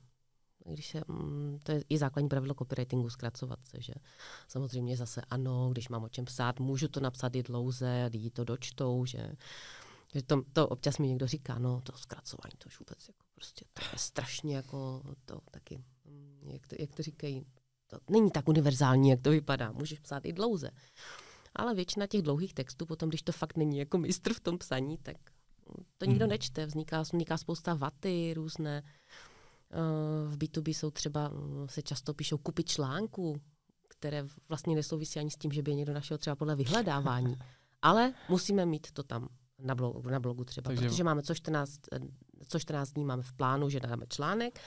Když 0.64 0.88
se, 0.88 1.00
mm, 1.08 1.58
to 1.62 1.72
je 1.72 1.84
i 1.88 1.98
základní 1.98 2.28
pravidlo 2.28 2.54
copywritingu, 2.54 3.10
zkracovat 3.10 3.58
se, 3.66 3.82
že 3.82 3.94
samozřejmě 4.48 4.96
zase 4.96 5.20
ano, 5.30 5.68
když 5.72 5.88
mám 5.88 6.04
o 6.04 6.08
čem 6.08 6.24
psát, 6.24 6.60
můžu 6.60 6.88
to 6.88 7.00
napsat 7.00 7.36
i 7.36 7.42
dlouze, 7.42 8.08
lidi 8.12 8.30
to 8.30 8.44
dočtou, 8.44 9.06
že, 9.06 9.32
že 10.14 10.22
to, 10.22 10.42
to 10.52 10.68
občas 10.68 10.98
mi 10.98 11.08
někdo 11.08 11.26
říká, 11.26 11.58
no 11.58 11.80
to 11.80 11.92
zkracování, 11.92 12.52
to 12.58 12.66
už 12.66 12.78
vůbec 12.78 13.08
jako 13.08 13.24
prostě, 13.34 13.64
to 13.72 13.82
je 13.92 13.98
strašně 13.98 14.56
jako 14.56 15.02
to 15.24 15.40
taky, 15.50 15.84
mm, 16.04 16.50
jak 16.52 16.66
to, 16.66 16.76
jak 16.78 16.94
to 16.94 17.02
říkají, 17.02 17.46
to 17.86 17.98
není 18.10 18.30
tak 18.30 18.48
univerzální, 18.48 19.10
jak 19.10 19.20
to 19.20 19.30
vypadá, 19.30 19.72
můžeš 19.72 20.00
psát 20.00 20.24
i 20.24 20.32
dlouze. 20.32 20.70
Ale 21.54 21.74
většina 21.74 22.06
těch 22.06 22.22
dlouhých 22.22 22.54
textů, 22.54 22.86
potom, 22.86 23.08
když 23.08 23.22
to 23.22 23.32
fakt 23.32 23.56
není 23.56 23.78
jako 23.78 23.98
mistr 23.98 24.34
v 24.34 24.40
tom 24.40 24.58
psaní, 24.58 24.98
tak 24.98 25.16
to 25.98 26.04
nikdo 26.04 26.24
Mhm. 26.24 26.30
nečte. 26.30 26.66
Vzniká, 26.66 27.02
vzniká 27.02 27.36
spousta 27.36 27.74
vaty 27.74 28.34
různé. 28.34 28.82
Eh, 29.72 29.76
V 30.28 30.36
B2B 30.36 30.74
jsou 30.74 30.90
třeba, 30.90 31.28
mm, 31.28 31.66
se 31.68 31.82
často 31.82 32.14
píšou 32.14 32.38
kupy 32.38 32.64
článků, 32.64 33.40
které 33.88 34.24
vlastně 34.48 34.74
nesouvisí 34.74 35.18
ani 35.20 35.30
s 35.30 35.36
tím, 35.36 35.52
že 35.52 35.62
by 35.62 35.70
je 35.70 35.74
někdo 35.74 35.92
našel 35.94 36.18
třeba 36.18 36.36
podle 36.36 36.56
vyhledávání. 36.56 37.36
Ale 37.82 38.14
musíme 38.28 38.66
mít 38.66 38.90
to 38.92 39.02
tam 39.02 39.28
na 39.58 39.74
blogu, 39.74 40.08
na 40.10 40.20
blogu 40.20 40.44
třeba, 40.44 40.68
Takže- 40.70 40.88
protože 40.88 41.04
máme 41.04 41.22
co 41.22 41.34
14, 41.34 41.80
eh, 41.92 41.98
co 42.48 42.58
14 42.58 42.92
dní 42.92 43.04
máme 43.04 43.22
v 43.22 43.32
plánu, 43.32 43.68
že 43.68 43.80
dáme 43.80 44.06
článek 44.08 44.60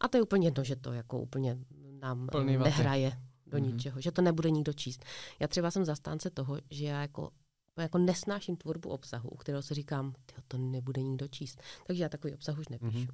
a 0.00 0.08
to 0.08 0.16
je 0.16 0.22
úplně 0.22 0.46
jedno, 0.46 0.64
že 0.64 0.76
to 0.76 0.92
jako 0.92 1.20
úplně 1.20 1.58
nám 2.00 2.28
eh, 2.40 2.44
nehraje 2.44 3.12
do 3.46 3.58
Mhm. 3.58 3.66
ničeho, 3.66 4.00
že 4.00 4.12
to 4.12 4.22
nebude 4.22 4.50
nikdo 4.50 4.72
číst. 4.72 5.04
Já 5.40 5.48
třeba 5.48 5.70
jsem 5.70 5.84
zastánce 5.84 6.30
toho, 6.30 6.58
že 6.70 6.84
já 6.84 7.00
jako 7.00 7.30
jako 7.82 7.98
nesnáším 7.98 8.56
tvorbu 8.56 8.88
obsahu, 8.88 9.28
u 9.28 9.36
kterého 9.36 9.62
si 9.62 9.74
říkám, 9.74 10.12
tyjo, 10.26 10.40
to 10.48 10.58
nebude 10.58 11.02
nikdo 11.02 11.28
číst. 11.28 11.62
Takže 11.86 12.02
já 12.02 12.08
takový 12.08 12.34
obsah 12.34 12.58
už 12.58 12.68
nepíšu. 12.68 12.98
Mhm. 12.98 13.08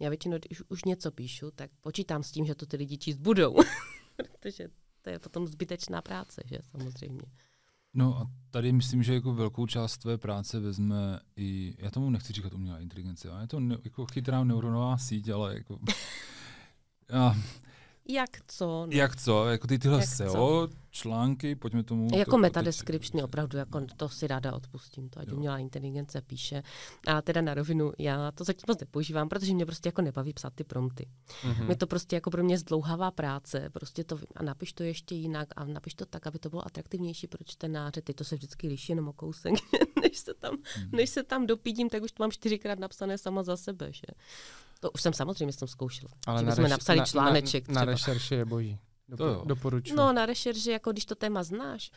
Já 0.00 0.08
většinou, 0.08 0.38
když 0.38 0.62
už 0.68 0.84
něco 0.84 1.10
píšu, 1.10 1.50
tak 1.50 1.70
počítám 1.80 2.22
s 2.22 2.30
tím, 2.32 2.46
že 2.46 2.54
to 2.54 2.66
ty 2.66 2.76
lidi 2.76 2.98
číst 2.98 3.16
budou. 3.16 3.56
Protože 4.16 4.68
to 5.02 5.10
je 5.10 5.18
potom 5.18 5.46
zbytečná 5.46 6.02
práce, 6.02 6.42
že 6.44 6.58
samozřejmě. 6.70 7.22
No 7.94 8.18
a 8.18 8.30
tady 8.50 8.72
myslím, 8.72 9.02
že 9.02 9.14
jako 9.14 9.34
velkou 9.34 9.66
část 9.66 9.98
tvé 9.98 10.18
práce 10.18 10.60
vezme 10.60 11.20
i, 11.36 11.74
já 11.78 11.90
tomu 11.90 12.10
nechci 12.10 12.32
říkat 12.32 12.52
umělá 12.54 12.78
inteligence, 12.78 13.30
ale 13.30 13.42
je 13.42 13.46
to 13.46 13.60
ne, 13.60 13.76
jako 13.84 14.06
chytrá 14.06 14.44
neuronová 14.44 14.98
síť, 14.98 15.28
ale 15.28 15.54
jako... 15.54 15.78
A, 17.12 17.36
Jak 18.08 18.30
co? 18.48 18.66
No. 18.66 18.86
jak 18.90 19.16
co, 19.16 19.46
jako 19.46 19.66
ty 19.66 19.78
tyhle 19.78 19.98
Jak 19.98 20.08
SEO 20.08 20.68
články, 20.96 21.54
pojďme 21.56 21.82
tomu... 21.82 22.08
Jako 22.16 22.30
to- 22.30 22.38
meta 22.38 22.60
teď- 22.60 22.64
description, 22.64 23.24
opravdu, 23.24 23.58
jako 23.58 23.80
to 23.96 24.08
si 24.08 24.26
ráda 24.26 24.52
odpustím, 24.52 25.08
to 25.08 25.20
ať 25.20 25.28
Jo. 25.28 25.36
umělá 25.36 25.58
inteligence 25.58 26.20
píše. 26.20 26.62
A 27.06 27.22
teda 27.22 27.40
na 27.40 27.54
rovinu, 27.54 27.92
já 27.98 28.32
to 28.32 28.44
zatím 28.44 28.64
moc 28.68 28.80
nepoužívám, 28.80 29.28
protože 29.28 29.54
mě 29.54 29.66
prostě 29.66 29.88
jako 29.88 30.02
nebaví 30.02 30.32
psát 30.32 30.52
ty 30.54 30.64
prompty. 30.64 31.08
Mhm. 31.44 31.70
Je 31.70 31.76
to 31.76 31.86
prostě 31.86 32.16
jako 32.16 32.30
pro 32.30 32.44
mě 32.44 32.58
zdlouhavá 32.58 33.10
práce, 33.10 33.70
prostě 33.72 34.04
to 34.04 34.18
a 34.36 34.42
napiš 34.42 34.72
to 34.72 34.82
ještě 34.82 35.14
jinak 35.14 35.48
a 35.56 35.64
napiš 35.64 35.94
to 35.94 36.06
tak, 36.06 36.26
aby 36.26 36.38
to 36.38 36.50
bylo 36.50 36.66
atraktivnější 36.66 37.26
pro 37.26 37.44
čtenáře. 37.44 38.02
Ty 38.02 38.14
to 38.14 38.24
se 38.24 38.34
vždycky 38.34 38.68
liší 38.68 38.92
jenom 38.92 39.08
o 39.08 39.12
kousek, 39.12 39.54
než 40.02 40.18
se 40.18 40.34
tam, 40.34 40.56
Mhm. 40.78 40.88
než 40.92 41.10
se 41.10 41.22
tam 41.22 41.46
dopídím, 41.46 41.88
tak 41.88 42.02
už 42.02 42.12
to 42.12 42.22
mám 42.22 42.30
čtyřikrát 42.30 42.78
napsané 42.78 43.18
sama 43.18 43.42
za 43.42 43.56
sebe, 43.56 43.92
že? 43.92 44.02
To 44.80 44.90
už 44.90 45.02
jsem 45.02 45.12
samozřejmě 45.12 45.52
jsem 45.52 45.68
zkoušela. 45.68 46.12
Ale 46.26 46.40
že 46.40 46.44
na, 46.46 46.50
bychom 46.50 46.64
reš- 46.64 46.68
napsali 46.70 46.98
na, 46.98 47.04
článeček 47.04 47.68
na, 47.68 47.74
na 47.74 47.80
třeba. 47.80 47.92
rešerši 47.92 48.34
je 48.34 48.44
boží. 48.44 48.78
Dopo, 49.08 49.44
doporučuji. 49.46 49.96
No 49.96 50.12
na 50.12 50.26
rešerži, 50.26 50.70
jako 50.70 50.92
když 50.92 51.04
to 51.06 51.14
téma 51.14 51.42
znáš 51.42 51.90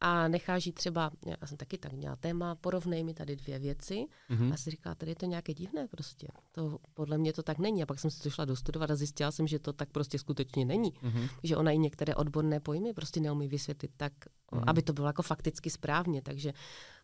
a 0.00 0.28
necháš 0.28 0.66
jít 0.66 0.72
třeba, 0.72 1.10
já 1.26 1.46
jsem 1.46 1.56
taky 1.56 1.78
tak 1.78 1.92
měla 1.92 2.16
téma, 2.16 2.54
porovnej 2.54 3.04
mi 3.04 3.14
tady 3.14 3.36
dvě 3.36 3.58
věci 3.58 4.06
Mhm. 4.28 4.52
a 4.52 4.56
si 4.56 4.70
říká, 4.70 4.94
tady 4.94 5.10
je 5.10 5.16
to 5.16 5.26
nějaké 5.26 5.54
divné 5.54 5.88
prostě. 5.88 6.26
To, 6.52 6.78
podle 6.94 7.18
mě 7.18 7.32
to 7.32 7.42
tak 7.42 7.58
není. 7.58 7.82
A 7.82 7.86
pak 7.86 7.98
jsem 8.00 8.10
si 8.10 8.22
to 8.22 8.30
šla 8.30 8.44
dostudovat 8.44 8.90
a 8.90 8.94
zjistila 8.96 9.30
jsem, 9.30 9.46
že 9.46 9.58
to 9.58 9.72
tak 9.72 9.88
prostě 9.90 10.18
skutečně 10.18 10.64
není. 10.64 10.92
Mhm. 11.02 11.28
Že 11.42 11.56
ona 11.56 11.70
i 11.70 11.78
některé 11.78 12.14
odborné 12.14 12.60
pojmy 12.60 12.92
prostě 12.92 13.20
neumí 13.20 13.48
vysvětlit 13.48 13.90
tak, 13.96 14.12
Mhm. 14.52 14.64
aby 14.66 14.82
to 14.82 14.92
bylo 14.92 15.06
jako 15.06 15.22
fakticky 15.22 15.70
správně. 15.70 16.22
Takže 16.22 16.52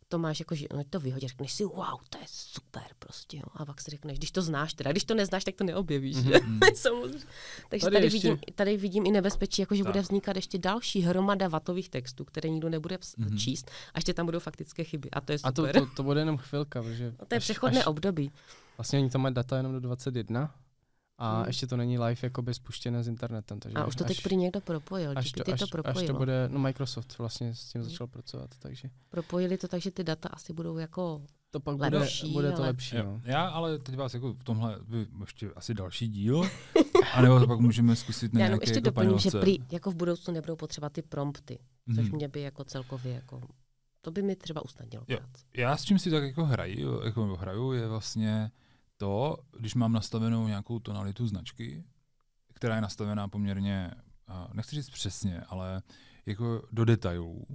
to 0.09 0.19
máš 0.19 0.39
jako, 0.41 0.55
že 0.55 0.67
no, 0.77 0.83
to 0.91 1.01
vyhodí, 1.01 1.29
řekneš 1.29 1.53
si, 1.53 1.65
wow, 1.65 1.99
to 2.11 2.19
je 2.19 2.25
super 2.27 2.83
prostě. 2.99 3.37
Jo. 3.37 3.43
A 3.55 3.65
pak 3.65 3.81
si 3.81 3.91
řekneš, 3.91 4.19
když 4.19 4.31
to 4.31 4.43
znáš, 4.43 4.75
teda 4.75 4.91
když 4.93 5.05
to 5.05 5.15
neznáš, 5.15 5.45
tak 5.45 5.55
to 5.55 5.65
neobjevíš. 5.65 6.17
Mhm. 6.17 6.25
že? 6.33 6.41
Samozřejmě. 6.75 7.19
Takže 7.69 7.85
Tady 7.87 7.97
tady, 7.97 8.07
ještě- 8.07 8.29
vidím, 8.29 8.39
tady 8.55 8.77
vidím 8.77 9.07
i 9.07 9.11
nebezpečí, 9.11 9.63
jako 9.63 9.75
že 9.75 9.83
Tak. 9.85 9.93
bude 9.93 10.01
vznikat 10.03 10.37
ještě 10.37 10.59
další 10.59 11.01
hromada 11.01 11.49
vatových 11.49 11.89
textů, 11.91 12.25
které 12.25 12.49
nikdo 12.49 12.69
nebude 12.69 12.99
Mhm. 13.17 13.39
číst 13.39 13.71
a 13.95 13.99
ještě 13.99 14.15
tam 14.15 14.27
budou 14.27 14.39
faktické 14.39 14.85
chyby. 14.85 15.11
A 15.11 15.21
to 15.21 15.33
je 15.33 15.39
A 15.43 15.53
to, 15.53 15.63
super. 15.63 15.75
to, 15.81 15.87
to 15.97 16.03
bude 16.03 16.21
jenom 16.21 16.37
chvilka, 16.37 16.83
protože 16.83 17.05
No 17.21 17.27
to 17.27 17.35
je 17.35 17.37
až- 17.37 17.43
přechodné 17.45 17.81
až- 17.81 17.87
období. 17.87 18.33
Vlastně 18.79 18.99
oni 18.99 19.11
tam 19.11 19.21
mají 19.21 19.35
data 19.35 19.57
jenom 19.57 19.73
do 19.73 19.81
21 19.81 20.55
a 21.19 21.37
Hmm. 21.37 21.47
ještě 21.47 21.67
to 21.67 21.77
není 21.77 21.99
live 21.99 22.17
jakoby 22.23 22.55
spuštěné 22.55 23.03
s 23.03 23.09
internetem. 23.09 23.61
Takže 23.61 23.79
A 23.79 23.87
už 23.87 23.97
to 23.97 24.05
teď 24.05 24.17
až, 24.17 24.23
prý 24.23 24.37
někdo 24.37 24.61
propojil. 24.61 25.13
až, 25.17 25.33
to, 25.33 25.41
až, 25.53 25.59
to 25.61 25.65
až 25.65 25.71
propojilo. 25.71 26.07
to 26.13 26.19
bude, 26.19 26.49
no 26.53 26.59
Microsoft 26.59 27.19
vlastně 27.19 27.55
s 27.55 27.65
tím 27.73 27.81
Hmm. 27.81 27.91
začal 27.91 28.07
pracovat, 28.07 28.51
takže 28.59 28.91
Propojili 29.11 29.59
to 29.59 29.69
tak, 29.69 29.81
že 29.83 29.91
ty 29.91 30.05
data 30.05 30.29
asi 30.33 30.53
budou 30.53 30.79
jako 30.79 31.23
to 31.51 31.61
pak 31.61 31.77
bude, 31.77 31.99
Lepší, 31.99 32.33
bude 32.33 32.51
to 32.53 32.59
ale- 32.59 32.67
lepší. 32.67 32.97
Jo. 32.97 33.03
No. 33.05 33.21
Já 33.25 33.49
ale 33.49 33.79
teď 33.79 33.97
vás 33.97 34.15
jako 34.15 34.33
v 34.35 34.45
tomhle, 34.45 34.79
vy 34.89 35.07
ještě 35.21 35.51
asi 35.57 35.75
další 35.75 36.09
díl, 36.09 36.43
anebo 37.15 37.41
to 37.41 37.47
pak 37.47 37.59
můžeme 37.61 37.97
zkusit 37.97 38.33
na 38.35 38.41
Já 38.41 38.45
jenom 38.47 38.55
nějaké 38.57 38.63
ještě 38.65 38.79
jako 38.79 38.85
doplním, 38.85 39.19
že 39.19 39.31
panelce. 39.31 39.41
prý, 39.45 39.59
jako 39.73 39.91
v 39.91 39.95
budoucnu 39.95 40.35
nebudou 40.35 40.57
potřeba 40.57 40.89
ty 40.89 41.03
prompty, 41.03 41.59
což 41.95 42.07
Mhm. 42.09 42.17
mě 42.17 42.29
by 42.29 42.41
jako 42.41 42.65
celkově 42.65 43.13
jako, 43.15 43.41
to 44.01 44.11
by 44.11 44.23
mi 44.23 44.37
třeba 44.37 44.65
usnadnilo 44.65 45.05
práci. 45.05 45.45
Já 45.57 45.77
s 45.77 45.85
čím 45.85 45.99
si 45.99 46.11
tak 46.11 46.23
jako 46.23 46.45
hraju, 46.45 47.01
jako 47.05 47.23
nebo 47.23 47.37
hraju, 47.37 47.73
je 47.73 47.89
vlastně 47.89 48.51
to, 48.99 49.37
když 49.59 49.75
mám 49.75 49.93
nastavenou 49.93 50.47
nějakou 50.47 50.79
tonalitu 50.79 51.27
značky, 51.27 51.85
která 52.55 52.75
je 52.75 52.81
nastavená 52.81 53.29
poměrně, 53.29 53.91
nechci 54.53 54.77
říct 54.77 54.91
přesně, 54.91 55.41
ale 55.41 55.83
jako 56.27 56.63
do 56.73 56.85
detailů. 56.85 57.47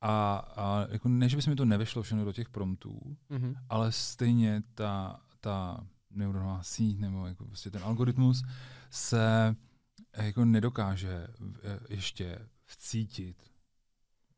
A, 0.00 0.36
a 0.56 0.86
jako 0.92 1.08
ne, 1.08 1.28
že 1.28 1.36
by 1.36 1.42
se 1.42 1.50
mi 1.50 1.56
to 1.56 1.64
nevešlo 1.64 2.02
všechno 2.02 2.24
do 2.24 2.32
těch 2.32 2.48
promptů, 2.48 3.16
Mhm. 3.28 3.54
ale 3.68 3.92
stejně 3.92 4.62
ta, 4.74 5.20
ta 5.40 5.86
neuronová 6.10 6.62
síť 6.62 6.98
nebo 6.98 7.26
jako 7.26 7.44
prostě 7.46 7.70
ten 7.70 7.82
algoritmus 7.84 8.42
se 8.90 9.56
jako 10.16 10.44
nedokáže 10.44 11.26
eh, 11.62 11.78
ještě 11.88 12.38
vcítit, 12.64 13.36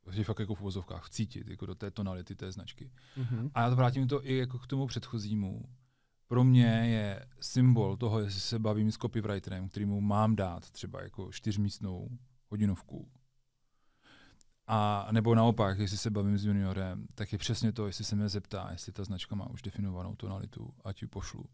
vlastně 0.05 0.25
fakt 0.25 0.39
jako 0.39 0.55
v 0.55 0.61
uvozovkách 0.61 1.05
vcítit 1.07 1.49
jako 1.49 1.67
do 1.67 1.75
té 1.75 1.91
tonality 1.91 2.35
té 2.35 2.53
značky. 2.53 2.91
Mhm. 3.17 3.51
A 3.55 3.61
já 3.63 3.71
to 3.71 3.77
vrátím 3.77 4.09
to 4.09 4.27
i 4.27 4.37
jako 4.37 4.59
k 4.59 4.67
tomu 4.67 4.87
předchozímu. 4.87 5.63
Pro 6.27 6.45
mě 6.45 6.67
je 6.67 7.27
symbol 7.41 7.97
toho, 7.97 8.21
jestli 8.21 8.41
se 8.41 8.59
bavím 8.59 8.93
s 8.93 8.97
copywriterem, 8.99 9.69
kterýmu 9.69 10.01
mám 10.01 10.37
dát 10.37 10.71
třeba 10.71 11.03
jako 11.03 11.33
čtyřmístnou 11.33 12.09
hodinovku. 12.49 13.09
A 14.67 15.09
nebo 15.13 15.35
naopak, 15.35 15.79
jestli 15.79 15.97
se 15.99 16.11
bavím 16.11 16.39
s 16.39 16.45
juniorem, 16.45 17.07
tak 17.15 17.33
je 17.33 17.39
přesně 17.39 17.73
to, 17.73 17.87
jestli 17.87 18.05
se 18.05 18.17
mě 18.17 18.29
zeptá, 18.29 18.69
jestli 18.73 18.93
ta 18.93 19.05
značka 19.05 19.35
má 19.37 19.49
už 19.51 19.63
definovanou 19.63 20.15
tonalitu, 20.15 20.75
ať 20.85 21.03
ji 21.03 21.09
pošlu, 21.09 21.45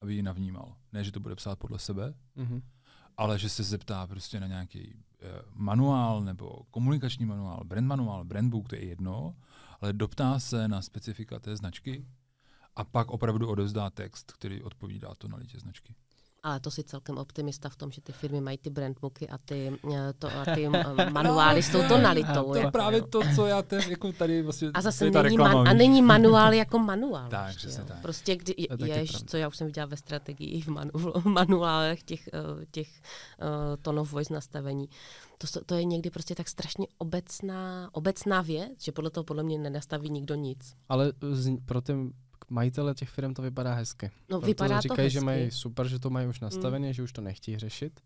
aby 0.00 0.14
ji 0.14 0.22
navnímal. 0.22 0.76
Ne, 0.92 1.04
že 1.04 1.12
to 1.12 1.20
bude 1.20 1.34
psát 1.36 1.58
podle 1.58 1.78
sebe, 1.78 2.14
Mhm. 2.36 2.62
ale 3.16 3.38
že 3.38 3.48
se 3.48 3.62
zeptá 3.62 4.06
prostě 4.06 4.40
na 4.40 4.46
nějaký 4.46 4.94
eh, 5.20 5.42
manuál 5.54 6.24
nebo 6.24 6.62
komunikační 6.70 7.26
manuál, 7.26 7.64
brand 7.64 7.86
manuál, 7.86 8.24
brand 8.24 8.50
book, 8.50 8.68
to 8.68 8.74
je 8.74 8.84
jedno, 8.84 9.36
ale 9.80 9.92
doptá 9.92 10.38
se 10.38 10.68
na 10.68 10.82
specifika 10.82 11.38
té 11.38 11.56
značky 11.56 12.06
a 12.76 12.84
pak 12.84 13.10
opravdu 13.10 13.48
odevzdá 13.48 13.90
text, 13.90 14.32
který 14.32 14.62
odpovídá 14.62 15.14
tonalitě 15.14 15.58
značky. 15.58 15.94
Ale 16.46 16.60
to 16.60 16.70
si 16.70 16.84
celkem 16.84 17.18
optimista 17.18 17.68
v 17.68 17.76
tom, 17.76 17.90
že 17.90 18.00
ty 18.00 18.12
firmy 18.12 18.40
mají 18.40 18.58
ty 18.58 18.70
brandbooky 18.70 19.28
a 19.28 19.38
ty, 19.38 19.78
eh, 19.94 20.12
to, 20.18 20.28
a 20.28 20.44
ty 20.54 20.66
eh, 20.66 21.10
manuály 21.10 21.62
s 21.62 21.72
tou 21.72 21.88
tonalitou. 21.88 22.44
To 22.44 22.54
je 22.54 22.60
jako, 22.60 22.70
právě 22.70 22.98
jo. 22.98 23.06
to, 23.06 23.20
co 23.34 23.46
já 23.46 23.62
ten, 23.62 23.80
jako 23.90 24.12
tady 24.12 24.42
vlastně, 24.42 24.70
A 24.74 24.80
zase 24.80 24.98
to 24.98 25.04
je 25.04 25.10
ta 25.10 25.22
není, 25.22 25.36
reklama, 25.36 25.54
man, 25.54 25.68
a 25.68 25.72
není 25.72 26.02
manuál 26.02 26.54
jako 26.54 26.78
manuál. 26.78 27.28
Tak, 27.28 27.46
ještě, 27.46 27.58
přesně 27.58 27.80
jo. 27.80 27.86
tak. 27.88 28.02
Prostě, 28.02 28.36
kdy, 28.36 28.54
je 28.58 28.68
taky 28.68 28.90
jež, 28.90 29.10
pravda. 29.10 29.26
co 29.30 29.36
já 29.36 29.48
už 29.48 29.56
jsem 29.56 29.66
viděla 29.66 29.86
ve 29.86 29.96
strategii 29.96 30.48
i 30.50 30.60
v, 30.60 30.68
manu, 30.68 30.90
v 30.94 31.24
manuálech 31.24 32.02
těch, 32.02 32.28
eh, 32.28 32.66
těch 32.70 32.88
uh, 32.88 33.76
tone 33.82 34.00
of 34.00 34.12
voice 34.12 34.34
nastavení. 34.34 34.88
To, 35.38 35.60
to 35.66 35.74
je 35.74 35.84
někdy 35.84 36.10
prostě 36.10 36.34
tak 36.34 36.48
strašně 36.48 36.86
obecná, 36.98 37.90
obecná 37.92 38.42
věc, 38.42 38.72
že 38.84 38.92
podle 38.92 39.10
toho 39.10 39.24
podle 39.24 39.42
mě 39.42 39.58
nenastaví 39.58 40.10
nikdo 40.10 40.34
nic. 40.34 40.74
Ale 40.88 41.12
z, 41.32 41.56
pro 41.64 41.80
ty 41.80 41.92
majitele 42.50 42.94
těch 42.94 43.08
firm 43.08 43.34
to 43.34 43.42
vypadá 43.42 43.74
hezky. 43.74 44.06
No, 44.06 44.12
Proto 44.28 44.46
vypadá 44.46 44.76
to 44.76 44.82
říkají, 44.82 45.06
hezky. 45.06 45.12
že 45.12 45.20
mají 45.20 45.50
super, 45.50 45.88
že 45.88 45.98
to 45.98 46.10
mají 46.10 46.26
už 46.28 46.40
nastavené, 46.40 46.92
že 46.92 47.02
už 47.02 47.12
to 47.12 47.20
nechtějí 47.20 47.58
řešit. 47.58 48.00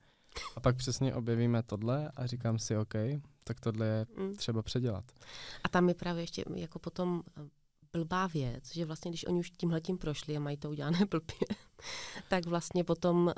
A 0.56 0.60
pak 0.60 0.76
přesně 0.76 1.14
objevíme 1.14 1.62
tohle 1.62 2.10
a 2.16 2.26
říkám 2.26 2.58
si, 2.58 2.76
OK, 2.76 2.94
tak 3.44 3.60
tohle 3.60 3.86
je 3.86 4.06
Mm. 4.18 4.36
třeba 4.36 4.62
předělat. 4.62 5.04
A 5.64 5.68
tam 5.68 5.88
je 5.88 5.94
právě 5.94 6.22
ještě 6.22 6.44
jako 6.54 6.78
potom 6.78 7.22
eh, 7.38 7.42
blbá 7.92 8.26
věc, 8.26 8.72
že 8.74 8.84
vlastně, 8.84 9.10
když 9.10 9.26
oni 9.26 9.38
už 9.40 9.50
tímhletím 9.50 9.98
prošli 9.98 10.36
a 10.36 10.40
mají 10.40 10.56
to 10.56 10.70
udělané 10.70 10.98
blbě, 11.10 11.36
tak 12.28 12.46
vlastně 12.46 12.84
potom 12.84 13.26
uh, 13.26 13.32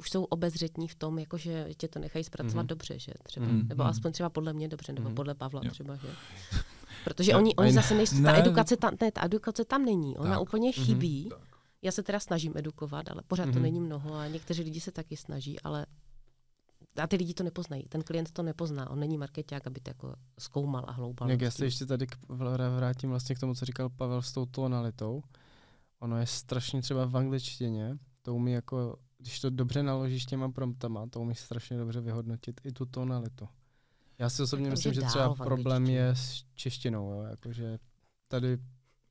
už 0.00 0.10
jsou 0.10 0.24
obezřetní 0.24 0.88
v 0.88 0.94
tom, 0.94 1.18
jako 1.18 1.38
že 1.38 1.66
tě 1.76 1.88
to 1.88 1.98
nechají 1.98 2.24
zpracovat 2.24 2.52
Mhm. 2.54 2.64
mm-hmm. 2.64 2.68
dobře, 2.68 2.98
že 2.98 3.12
třeba, 3.22 3.46
Mhm. 3.46 3.60
mm-hmm. 3.60 3.68
nebo 3.68 3.82
Mhm. 3.82 3.90
aspoň 3.90 4.12
třeba 4.12 4.30
podle 4.30 4.52
mě 4.52 4.68
dobře, 4.68 4.92
nebo 4.92 5.08
mm-hmm. 5.10 5.14
podle 5.14 5.34
Pavla 5.34 5.60
Jo. 5.64 5.70
třeba, 5.70 5.96
že? 5.96 6.08
Protože 7.04 7.32
Jo, 7.32 7.38
oni, 7.38 7.54
oni 7.56 7.72
zase 7.72 7.94
nejsou, 7.94 8.16
ta 8.22 8.32
ne. 8.32 8.38
edukace 8.38 8.76
tam, 8.76 8.94
ne, 9.00 9.12
ta 9.12 9.24
edukace 9.24 9.64
tam 9.64 9.84
není, 9.84 10.16
ona 10.18 10.30
Tak. 10.30 10.40
úplně 10.42 10.70
Mhm. 10.76 10.84
chybí. 10.86 11.28
Tak. 11.30 11.38
Já 11.82 11.92
se 11.92 12.02
teda 12.02 12.20
snažím 12.20 12.52
edukovat, 12.56 13.10
ale 13.10 13.22
pořád 13.26 13.44
to 13.44 13.50
Mhm. 13.50 13.62
není 13.62 13.80
mnoho 13.80 14.14
a 14.14 14.26
někteří 14.26 14.62
lidi 14.62 14.80
se 14.80 14.92
taky 14.92 15.16
snaží, 15.16 15.60
ale 15.60 15.86
a 17.02 17.06
ty 17.06 17.16
lidi 17.16 17.34
to 17.34 17.44
nepoznají. 17.44 17.82
Ten 17.88 18.02
klient 18.02 18.30
to 18.30 18.42
nepozná. 18.42 18.90
On 18.90 18.98
není 19.00 19.18
marketák, 19.18 19.66
aby 19.66 19.80
to 19.80 19.90
jako 19.90 20.14
zkoumal 20.38 20.84
a 20.88 20.92
hloubal. 20.92 21.30
Jak 21.30 21.40
já 21.40 21.50
se 21.50 21.64
ještě 21.64 21.86
tady 21.86 22.06
k- 22.06 22.16
vr- 22.28 22.76
vrátím 22.76 23.10
vlastně 23.10 23.34
k 23.34 23.38
tomu, 23.38 23.54
co 23.54 23.64
říkal 23.64 23.88
Pavel 23.88 24.22
s 24.22 24.32
tou 24.32 24.46
tonalitou. 24.46 25.22
Ono 26.00 26.18
je 26.18 26.26
strašně 26.26 26.82
třeba 26.82 27.04
v 27.06 27.16
angličtině, 27.16 27.98
to 28.22 28.34
umí 28.34 28.52
jako, 28.52 28.96
když 29.18 29.40
to 29.40 29.50
dobře 29.50 29.82
naložíš 29.82 30.24
těma 30.26 30.50
promptama, 30.52 31.06
to 31.06 31.20
umí 31.20 31.34
strašně 31.34 31.76
dobře 31.78 32.00
vyhodnotit 32.00 32.60
i 32.64 32.72
tu 32.72 32.86
tonalitu. 32.86 33.48
Já 34.22 34.28
si 34.28 34.42
osobně 34.42 34.64
Tak 34.64 34.70
to 34.70 34.76
myslím, 34.78 34.92
že 34.94 35.00
třeba 35.02 35.34
problém 35.34 35.86
je 35.86 36.08
s 36.08 36.44
češtinou, 36.54 37.10
jo? 37.12 37.22
Jakože 37.22 37.78
tady 38.28 38.58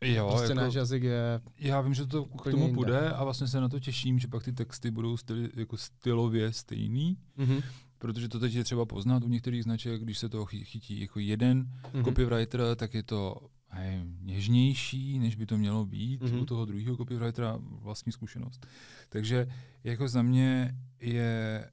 Jo, 0.03 0.28
prostě 0.30 0.51
jako, 0.51 0.62
náš 0.62 0.74
jazyk 0.74 1.03
je 1.03 1.41
já 1.59 1.82
vím, 1.82 1.93
že 1.93 2.05
to 2.05 2.26
k 2.26 2.43
tomu 2.51 2.57
jinde. 2.64 2.76
půjde 2.76 3.09
a 3.12 3.24
vlastně 3.24 3.47
se 3.47 3.62
na 3.62 3.70
to 3.70 3.80
těším, 3.80 4.20
že 4.20 4.28
pak 4.28 4.43
ty 4.43 4.53
texty 4.53 4.91
budou 4.91 5.18
styl, 5.18 5.49
jako 5.55 5.78
stylově 5.78 6.53
stejný, 6.53 7.18
Mhm. 7.38 7.59
protože 7.97 8.30
to 8.30 8.39
teď 8.39 8.53
je 8.53 8.64
třeba 8.64 8.86
poznat 8.86 9.24
u 9.24 9.28
některých 9.28 9.64
značek, 9.64 10.01
když 10.01 10.18
se 10.18 10.30
toho 10.30 10.45
chy- 10.45 10.64
chytí 10.66 11.01
jako 11.01 11.20
jeden 11.20 11.72
Mhm. 11.93 12.03
copywriter, 12.03 12.62
tak 12.76 12.93
je 12.93 13.03
to 13.03 13.36
hej, 13.68 14.01
něžnější, 14.22 15.20
než 15.20 15.36
by 15.36 15.45
to 15.45 15.57
mělo 15.57 15.86
být 15.86 16.22
Mhm. 16.22 16.39
u 16.39 16.45
toho 16.45 16.66
druhého 16.66 16.97
copywritera 16.97 17.57
vlastní 17.62 18.12
zkušenost. 18.12 18.66
Takže 19.09 19.47
jako 19.84 20.07
za 20.07 20.22
mě 20.22 20.78
je 20.99 21.72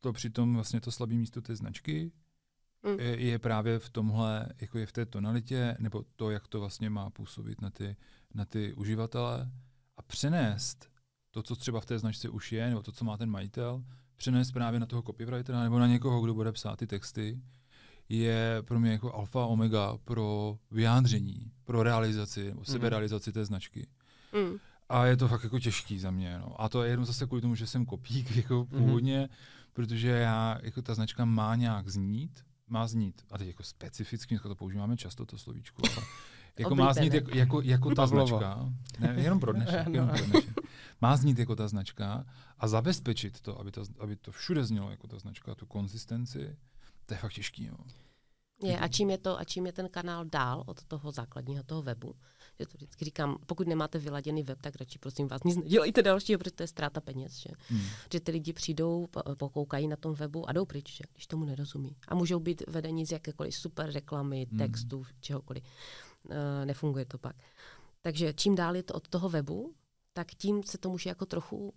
to 0.00 0.12
přitom 0.12 0.54
vlastně 0.54 0.80
to 0.80 0.90
slabé 0.92 1.14
místo 1.14 1.40
té 1.42 1.56
značky, 1.56 2.12
Mm. 2.86 3.00
je, 3.00 3.20
je 3.20 3.38
právě 3.38 3.78
v 3.78 3.90
tomhle, 3.90 4.46
jako 4.60 4.78
je 4.78 4.86
v 4.86 4.92
té 4.92 5.06
tonalitě, 5.06 5.76
nebo 5.78 6.04
to, 6.16 6.30
jak 6.30 6.48
to 6.48 6.60
vlastně 6.60 6.90
má 6.90 7.10
působit 7.10 7.60
na 7.60 7.70
ty, 7.70 7.96
na 8.34 8.44
ty 8.44 8.74
uživatele 8.74 9.50
a 9.96 10.02
přenést 10.02 10.90
to, 11.30 11.42
co 11.42 11.56
třeba 11.56 11.80
v 11.80 11.86
té 11.86 11.98
značce 11.98 12.28
už 12.28 12.52
je, 12.52 12.68
nebo 12.68 12.82
to, 12.82 12.92
co 12.92 13.04
má 13.04 13.16
ten 13.16 13.30
majitel, 13.30 13.84
přenést 14.16 14.52
právě 14.52 14.80
na 14.80 14.86
toho 14.86 15.02
copywritera 15.02 15.60
nebo 15.62 15.78
na 15.78 15.86
někoho, 15.86 16.20
kdo 16.20 16.34
bude 16.34 16.52
psát 16.52 16.76
ty 16.76 16.86
texty, 16.86 17.40
je 18.08 18.58
pro 18.62 18.80
mě 18.80 18.92
jako 18.92 19.14
alfa 19.14 19.42
a 19.42 19.46
omega 19.46 19.98
pro 20.04 20.58
vyjádření, 20.70 21.52
pro 21.64 21.82
realizaci 21.82 22.44
nebo 22.48 22.64
seberealizaci 22.64 23.32
té 23.32 23.44
značky. 23.44 23.86
Mm. 24.32 24.58
A 24.88 25.06
je 25.06 25.16
to 25.16 25.28
fakt 25.28 25.44
jako 25.44 25.58
těžký 25.58 25.98
za 25.98 26.10
mě. 26.10 26.38
No. 26.38 26.60
A 26.60 26.68
to 26.68 26.82
je 26.82 26.90
jenom 26.90 27.04
zase 27.06 27.26
kvůli 27.26 27.42
tomu, 27.42 27.54
že 27.54 27.66
jsem 27.66 27.86
kopík 27.86 28.36
jako 28.36 28.66
Mhm. 28.70 28.84
původně, 28.84 29.28
protože 29.72 30.08
já, 30.08 30.58
jako 30.62 30.82
ta 30.82 30.94
značka 30.94 31.24
má 31.24 31.56
nějak 31.56 31.88
znít, 31.88 32.44
má 32.68 32.86
znít, 32.86 33.22
a 33.30 33.38
teď 33.38 33.46
jako 33.46 33.62
specificky, 33.62 34.34
dneska 34.34 34.48
to 34.48 34.54
používáme 34.54 34.96
často, 34.96 35.26
to 35.26 35.38
slovíčko, 35.38 35.82
ale 35.96 36.06
jako 36.58 36.74
má 36.74 36.92
znít 36.92 37.06
Oblíbené. 37.14 37.38
jako, 37.38 37.60
jako, 37.60 37.68
jako 37.70 37.88
ta 37.88 37.94
Pavlovo. 38.02 38.26
značka, 38.26 38.72
ne, 38.98 39.14
jenom 39.22 39.40
pro 39.40 39.52
dnešek, 39.52 39.86
No. 39.86 39.92
jenom 39.92 40.08
pro 40.08 40.24
dnešek. 40.26 40.54
Má 41.00 41.16
znít 41.16 41.38
jako 41.38 41.56
ta 41.56 41.68
značka 41.68 42.24
a 42.58 42.68
zabezpečit 42.68 43.40
to, 43.40 43.60
aby, 43.60 43.70
ta, 43.72 43.80
aby 43.98 44.16
to 44.16 44.32
všude 44.32 44.64
znělo 44.64 44.90
jako 44.90 45.06
ta 45.06 45.18
značka, 45.18 45.54
tu 45.54 45.66
konzistenci, 45.66 46.56
to 47.06 47.14
je 47.14 47.18
fakt 47.18 47.32
těžký. 47.32 47.68
No. 47.68 47.76
Je, 48.62 48.78
a 48.78 48.88
čím 48.88 49.10
je 49.10 49.18
to, 49.18 49.38
a 49.38 49.44
čím 49.44 49.66
je 49.66 49.72
ten 49.72 49.88
kanál 49.88 50.24
dál 50.24 50.62
od 50.66 50.84
toho 50.84 51.12
základního 51.12 51.62
toho 51.62 51.82
webu, 51.82 52.14
že 52.60 52.66
to 52.66 52.72
vždycky 52.74 53.04
říkám, 53.04 53.36
pokud 53.46 53.66
nemáte 53.66 53.98
vyladěný 53.98 54.42
web, 54.42 54.58
tak 54.62 54.76
radši 54.76 54.98
prosím 54.98 55.28
vás 55.28 55.42
nic 55.44 55.56
nedělejte 55.56 56.02
dalšího, 56.02 56.38
protože 56.38 56.50
to 56.50 56.62
je 56.62 56.66
ztráta 56.66 57.00
peněz, 57.00 57.32
že? 57.36 57.48
Hmm. 57.68 57.80
že 58.12 58.20
ty 58.20 58.30
lidi 58.32 58.52
přijdou, 58.52 59.06
po- 59.06 59.22
pokoukají 59.38 59.88
na 59.88 59.96
tom 59.96 60.14
webu 60.14 60.48
a 60.48 60.52
jdou 60.52 60.64
pryč, 60.64 60.96
že? 60.96 61.04
když 61.12 61.26
tomu 61.26 61.44
nerozumí. 61.44 61.96
A 62.08 62.14
můžou 62.14 62.40
být 62.40 62.62
vedení 62.68 63.06
z 63.06 63.12
jakékoliv 63.12 63.54
super 63.54 63.92
reklamy, 63.92 64.46
Hmm. 64.50 64.58
textu, 64.58 65.06
čehokoliv. 65.20 65.64
E, 66.30 66.66
nefunguje 66.66 67.04
to 67.04 67.18
pak. 67.18 67.36
Takže 68.02 68.32
čím 68.32 68.54
dál 68.54 68.76
je 68.76 68.82
to 68.82 68.94
od 68.94 69.08
toho 69.08 69.28
webu, 69.28 69.74
tak 70.12 70.34
tím 70.34 70.62
se 70.62 70.78
to 70.78 70.90
může 70.90 71.10
jako 71.10 71.26
trochu 71.26 71.74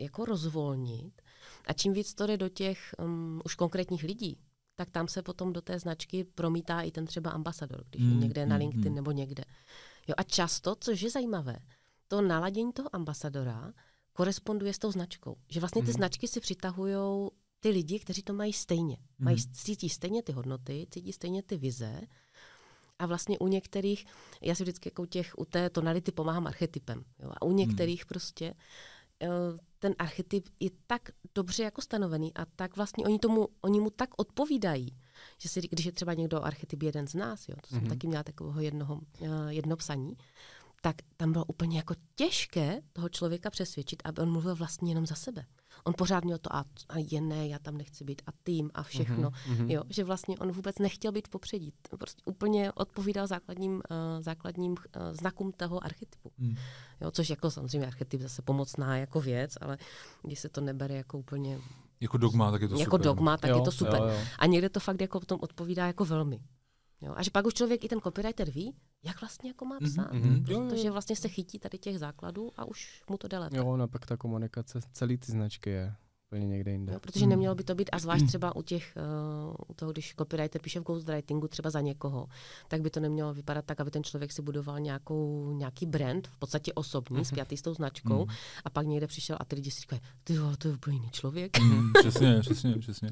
jako 0.00 0.24
rozvolnit. 0.24 1.22
A 1.66 1.72
čím 1.72 1.92
víc 1.92 2.14
to 2.14 2.26
jde 2.26 2.36
do 2.36 2.48
těch 2.48 2.94
um, 2.98 3.40
už 3.44 3.54
konkrétních 3.54 4.02
lidí, 4.02 4.38
tak 4.74 4.90
tam 4.90 5.08
se 5.08 5.22
potom 5.22 5.52
do 5.52 5.60
té 5.60 5.78
značky 5.78 6.24
promítá 6.24 6.80
i 6.80 6.90
ten 6.90 7.06
třeba 7.06 7.30
ambasador, 7.30 7.84
když 7.90 8.02
je 8.02 8.08
Mm, 8.14 8.20
někde 8.20 8.46
na 8.46 8.56
mm, 8.56 8.60
LinkedIn 8.60 8.92
mm. 8.92 8.96
nebo 8.96 9.10
někde. 9.10 9.44
Jo, 10.08 10.14
a 10.16 10.22
často, 10.22 10.74
což 10.80 11.00
je 11.00 11.10
zajímavé, 11.10 11.56
to 12.08 12.22
naladění 12.22 12.72
toho 12.72 12.94
ambasadora 12.96 13.72
koresponduje 14.12 14.72
s 14.74 14.78
tou 14.78 14.92
značkou. 14.92 15.36
Že 15.50 15.60
vlastně 15.60 15.82
ty 15.82 15.88
Mhm. 15.88 15.92
značky 15.96 16.28
si 16.28 16.40
přitahují 16.40 17.28
ty 17.60 17.68
lidi, 17.70 17.98
kteří 17.98 18.22
to 18.22 18.32
mají 18.32 18.52
stejně. 18.52 18.96
Mají, 19.18 19.36
Mhm. 19.36 19.54
cítí 19.54 19.88
stejně 19.88 20.22
ty 20.22 20.32
hodnoty, 20.32 20.86
cítí 20.90 21.12
stejně 21.12 21.42
ty 21.42 21.56
vize. 21.56 22.00
A 22.98 23.06
vlastně 23.06 23.38
u 23.38 23.48
některých, 23.48 24.06
já 24.42 24.54
si 24.54 24.62
vždycky 24.62 24.86
jako 24.88 25.02
u 25.02 25.06
těch, 25.06 25.34
u 25.38 25.44
té 25.44 25.70
tonality 25.70 26.12
pomáhám 26.12 26.46
archetypem. 26.46 27.04
Jo? 27.18 27.30
A 27.32 27.42
u 27.42 27.52
některých 27.52 28.06
prostě 28.06 28.54
eh, 29.22 29.28
ten 29.78 29.94
archetyp 29.98 30.48
je 30.60 30.70
tak 30.86 31.10
dobře 31.34 31.62
jako 31.62 31.82
stanovený 31.82 32.34
a 32.34 32.44
tak 32.44 32.76
vlastně 32.76 33.04
oni, 33.04 33.18
tomu, 33.18 33.48
oni 33.60 33.80
mu 33.80 33.90
tak 33.90 34.10
odpovídají, 34.16 34.96
že 35.38 35.48
si, 35.48 35.60
když 35.70 35.86
je 35.86 35.92
třeba 35.92 36.14
někdo 36.14 36.44
archetyp 36.44 36.82
jeden 36.82 37.06
z 37.06 37.14
nás, 37.14 37.48
jo, 37.48 37.54
to 37.60 37.68
jsem 37.68 37.78
Mhm. 37.78 37.88
taky 37.88 38.06
měla 38.06 38.22
takového 38.22 38.60
jednoho, 38.60 39.00
eh, 39.22 39.26
jedno 39.48 39.76
psaní, 39.76 40.16
tak 40.82 40.96
tam 41.16 41.32
bylo 41.32 41.44
úplně 41.44 41.76
jako 41.76 41.94
těžké 42.14 42.80
toho 42.92 43.08
člověka 43.08 43.50
přesvědčit, 43.50 44.02
aby 44.04 44.22
on 44.22 44.32
mluvil 44.32 44.54
vlastně 44.54 44.90
jenom 44.90 45.06
za 45.06 45.14
sebe. 45.14 45.44
On 45.84 45.94
pořád 45.98 46.24
měl 46.24 46.38
to 46.38 46.56
a, 46.56 46.64
a 46.88 46.98
je 46.98 47.20
ne, 47.20 47.48
já 47.48 47.58
tam 47.58 47.76
nechci 47.76 48.04
být 48.04 48.22
a 48.26 48.30
tým 48.42 48.70
a 48.74 48.82
všechno. 48.82 49.30
Mhm. 49.48 49.70
Jo, 49.70 49.82
že 49.88 50.04
vlastně 50.04 50.38
on 50.38 50.52
vůbec 50.52 50.78
nechtěl 50.78 51.12
být 51.12 51.28
v 51.28 51.30
popředí. 51.30 51.72
Prostě 51.98 52.22
úplně 52.24 52.72
odpovídal 52.72 53.26
základním, 53.26 53.72
uh, 53.74 53.80
základním 54.20 54.72
uh, 54.72 54.76
znakům 55.12 55.52
toho 55.52 55.84
archetypu. 55.84 56.32
Hmm. 56.38 56.56
Jo, 57.00 57.10
což 57.10 57.30
jako 57.30 57.50
samozřejmě 57.50 57.86
archetyp 57.86 58.20
zase 58.20 58.42
pomocná 58.42 58.96
jako 58.96 59.20
věc, 59.20 59.54
ale 59.60 59.78
když 60.22 60.38
se 60.38 60.48
to 60.48 60.60
nebere 60.60 60.94
jako 60.94 61.18
úplně 61.18 61.60
Jako 62.00 62.18
dogma, 62.18 62.50
tak 62.50 62.62
je 62.62 62.68
to 62.68 62.74
jako 62.78 62.84
super. 62.96 63.06
no. 63.06 63.14
dogma, 63.14 63.36
tak 63.36 63.50
Jo, 63.50 63.56
je 63.56 63.62
to 63.62 63.72
super. 63.72 64.00
Jo, 64.02 64.08
jo. 64.08 64.18
A 64.38 64.46
někde 64.46 64.68
to 64.68 64.80
fakt 64.80 65.00
jako 65.00 65.20
potom 65.20 65.38
odpovídá 65.42 65.86
jako 65.86 66.04
velmi. 66.04 66.40
Jo, 67.00 67.12
a 67.16 67.22
že 67.22 67.30
pak 67.30 67.46
už 67.46 67.54
člověk 67.54 67.84
i 67.84 67.88
ten 67.88 68.00
copywriter 68.00 68.50
ví, 68.50 68.74
jak 69.04 69.20
vlastně 69.20 69.50
jako 69.50 69.64
má 69.64 69.78
Mhm, 69.80 69.90
psát. 69.92 70.12
mhm. 70.12 70.44
Jo, 70.48 70.66
Protože 70.68 70.90
vlastně 70.90 71.16
se 71.16 71.28
chytí 71.28 71.58
tady 71.58 71.78
těch 71.78 71.98
základů 71.98 72.50
a 72.56 72.64
už 72.64 73.02
mu 73.10 73.18
to 73.18 73.28
jde 73.28 73.38
lépe. 73.38 73.56
Jo, 73.56 73.76
no 73.76 73.88
pak 73.88 74.06
ta 74.06 74.16
komunikace 74.16 74.80
celý 74.92 75.18
ty 75.18 75.32
značky 75.32 75.70
je 75.70 75.94
úplně 76.28 76.46
někde 76.46 76.70
jinde. 76.72 76.92
Jo, 76.92 77.00
protože 77.00 77.20
Hmm. 77.20 77.30
nemělo 77.30 77.54
by 77.54 77.64
to 77.64 77.74
být, 77.74 77.90
a 77.92 77.98
zvlášť 77.98 78.26
třeba 78.26 78.56
u 78.56 78.62
těch, 78.62 78.96
uh, 79.48 79.54
u 79.68 79.74
toho, 79.74 79.92
když 79.92 80.14
copywriter 80.18 80.60
píše 80.62 80.80
v 80.80 80.82
ghostwritingu 80.82 81.48
třeba 81.48 81.70
za 81.70 81.80
někoho, 81.80 82.28
tak 82.68 82.80
by 82.82 82.90
to 82.90 83.00
nemělo 83.00 83.34
vypadat 83.34 83.64
tak, 83.64 83.80
aby 83.80 83.90
ten 83.90 84.04
člověk 84.04 84.32
si 84.32 84.42
budoval 84.42 84.80
nějakou, 84.80 85.52
nějaký 85.52 85.86
brand, 85.86 86.28
v 86.28 86.36
podstatě 86.38 86.72
osobní, 86.72 87.16
Mhm. 87.16 87.24
spjatý 87.24 87.56
s 87.56 87.62
tou 87.62 87.74
značkou, 87.74 88.24
Mhm. 88.26 88.34
a 88.64 88.70
pak 88.70 88.86
někde 88.86 89.06
přišel 89.06 89.36
a 89.40 89.44
ty 89.44 89.54
lidi 89.56 89.70
si 89.70 89.80
říkají, 89.80 90.00
ty 90.24 90.38
vole, 90.38 90.56
to 90.56 90.68
je 90.68 90.74
úplně 90.74 90.96
jiný 90.96 91.10
člověk. 91.10 91.58
Mm, 91.60 91.92
přesně, 92.00 92.40
přesně, 92.40 92.74
přesně. 92.78 93.10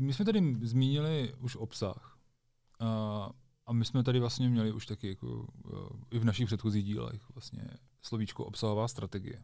My 0.00 0.12
jsme 0.12 0.24
tady 0.24 0.56
zmínili 0.62 1.34
už 1.40 1.56
obsah. 1.56 2.18
A, 2.80 3.30
a 3.66 3.72
my 3.72 3.84
jsme 3.84 4.02
tady 4.04 4.20
vlastně 4.20 4.48
měli 4.48 4.72
už 4.72 4.86
taky 4.86 5.08
jako, 5.08 5.26
uh, 5.26 5.88
i 6.10 6.18
v 6.18 6.24
našich 6.24 6.46
předchozích 6.46 6.84
dílech 6.84 7.22
vlastně 7.34 7.64
slovíčko 8.02 8.44
obsahová 8.44 8.88
strategie. 8.88 9.42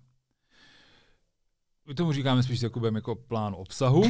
My 1.91 1.95
tomu 1.95 2.12
říkáme 2.12 2.43
spíš 2.43 2.62
Jakubem 2.62 2.95
jako 2.95 3.14
plán 3.14 3.55
obsahu. 3.59 4.03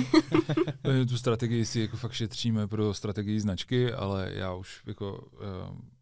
tu 1.09 1.19
strategii 1.19 1.65
si 1.67 1.81
jako 1.81 1.97
fakt 1.97 2.13
šetříme 2.13 2.69
pro 2.69 2.95
strategii 2.95 3.41
značky, 3.41 3.93
ale 3.93 4.31
já 4.35 4.55
už 4.55 4.83
jako 4.87 5.29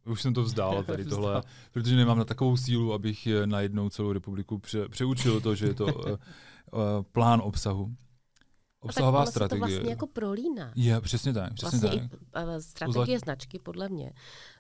uh, 0.07 0.13
už 0.13 0.23
jsem 0.23 0.35
to 0.35 0.43
vzdál 0.43 0.83
tady 0.87 1.05
tohle, 1.05 1.43
protože 1.73 1.97
nemám 1.97 2.19
na 2.19 2.25
takovou 2.25 2.57
sílu, 2.57 2.93
abych 2.93 3.29
najednou 3.45 3.89
celou 3.89 4.13
republiku 4.13 4.59
pře, 4.59 4.89
přeučil 4.89 5.41
to, 5.41 5.55
že 5.55 5.67
je 5.67 5.75
to 5.75 5.85
uh, 5.85 5.91
uh, 5.91 6.17
plán 7.13 7.41
obsahu. 7.45 7.95
Obsahová 8.81 9.25
tak 9.25 9.29
strategie. 9.29 9.61
to 9.61 9.67
vlastně 9.67 9.91
jako 9.91 10.07
prolíná. 10.07 10.73
Je, 10.77 11.01
přesně 11.01 11.33
tak. 11.33 11.55
Přesně 11.55 11.79
vlastně 11.79 12.09
tak. 12.09 12.43
I, 12.43 12.47
uh, 12.47 12.59
strategie 12.59 13.17
Uzla... 13.17 13.19
značky 13.19 13.59
podle 13.59 13.89
mě 13.89 14.13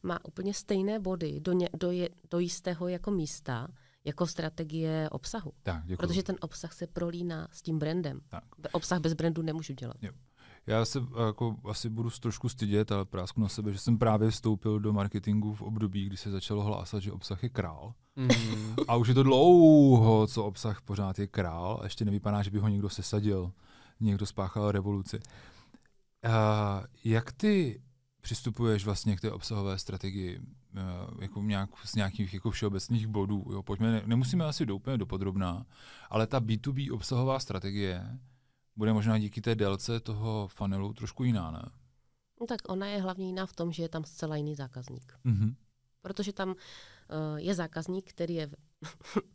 má 0.02 0.24
úplně 0.24 0.54
stejné 0.54 0.98
body 0.98 1.40
do, 1.40 1.52
ně, 1.52 1.68
do, 1.80 1.90
je, 1.90 2.08
do 2.30 2.38
jistého 2.38 2.88
jako 2.88 3.10
místa, 3.10 3.68
jako 4.04 4.26
strategie 4.26 5.08
obsahu. 5.10 5.52
Tak, 5.62 5.82
děkuji. 5.84 5.96
Protože 5.96 6.22
ten 6.22 6.36
obsah 6.40 6.72
se 6.72 6.86
prolíná 6.86 7.48
s 7.52 7.62
tím 7.62 7.78
brandem. 7.78 8.20
Tak. 8.28 8.44
Obsah 8.72 9.00
bez 9.00 9.12
brandu 9.12 9.42
nemůžu 9.42 9.72
dělat. 9.72 9.96
Jo. 10.02 10.12
Já 10.66 10.84
se 10.84 10.98
jako 11.26 11.56
asi 11.64 11.88
budu 11.88 12.10
trošku 12.10 12.48
stydět, 12.48 12.92
ale 12.92 13.04
prásku 13.04 13.40
na 13.40 13.48
sebe, 13.48 13.72
že 13.72 13.78
jsem 13.78 13.98
právě 13.98 14.30
vstoupil 14.30 14.80
do 14.80 14.92
marketingu 14.92 15.54
v 15.54 15.62
období, 15.62 16.06
kdy 16.06 16.16
se 16.16 16.30
začalo 16.30 16.62
hlásat, 16.62 17.02
že 17.02 17.12
obsah 17.12 17.42
je 17.42 17.48
král. 17.48 17.94
Mm. 18.16 18.28
A 18.88 18.96
už 18.96 19.08
je 19.08 19.14
to 19.14 19.22
dlouho, 19.22 20.26
co 20.26 20.44
obsah 20.44 20.80
pořád 20.80 21.18
je 21.18 21.26
král 21.26 21.78
a 21.80 21.84
ještě 21.84 22.04
nevypadá, 22.04 22.42
že 22.42 22.50
by 22.50 22.58
ho 22.58 22.68
někdo 22.68 22.88
sesadil, 22.88 23.52
někdo 24.00 24.26
spáchal 24.26 24.72
revoluci. 24.72 25.20
A 26.30 26.82
jak 27.04 27.32
ty 27.32 27.82
přistupuješ 28.20 28.84
vlastně 28.84 29.16
k 29.16 29.20
té 29.20 29.32
obsahové 29.32 29.78
strategii 29.78 30.38
uh, 30.38 31.22
jako 31.22 31.42
nějak, 31.42 31.70
z 31.84 31.94
nějakých 31.94 32.34
jako 32.34 32.50
všeobecných 32.50 33.06
bodů. 33.06 33.44
Jo? 33.52 33.62
Pojďme, 33.62 33.92
ne, 33.92 34.02
nemusíme 34.06 34.44
asi 34.44 34.66
do 34.66 34.76
úplně 34.76 34.98
dopodrobná, 34.98 35.66
ale 36.10 36.26
ta 36.26 36.40
B2B 36.40 36.94
obsahová 36.94 37.38
strategie 37.38 38.18
bude 38.76 38.92
možná 38.92 39.18
díky 39.18 39.40
té 39.40 39.54
délce 39.54 40.00
toho 40.00 40.48
funnelu 40.48 40.92
trošku 40.92 41.24
jiná, 41.24 41.50
ne? 41.50 41.62
No 42.40 42.46
tak 42.46 42.60
ona 42.68 42.86
je 42.86 43.02
hlavně 43.02 43.26
jiná 43.26 43.46
v 43.46 43.52
tom, 43.52 43.72
že 43.72 43.82
je 43.82 43.88
tam 43.88 44.04
zcela 44.04 44.36
jiný 44.36 44.54
zákazník. 44.54 45.12
Mm-hmm. 45.26 45.54
Protože 46.02 46.32
tam 46.32 46.48
uh, 46.48 46.54
je 47.36 47.54
zákazník, 47.54 48.10
který 48.10 48.34
je, 48.34 48.50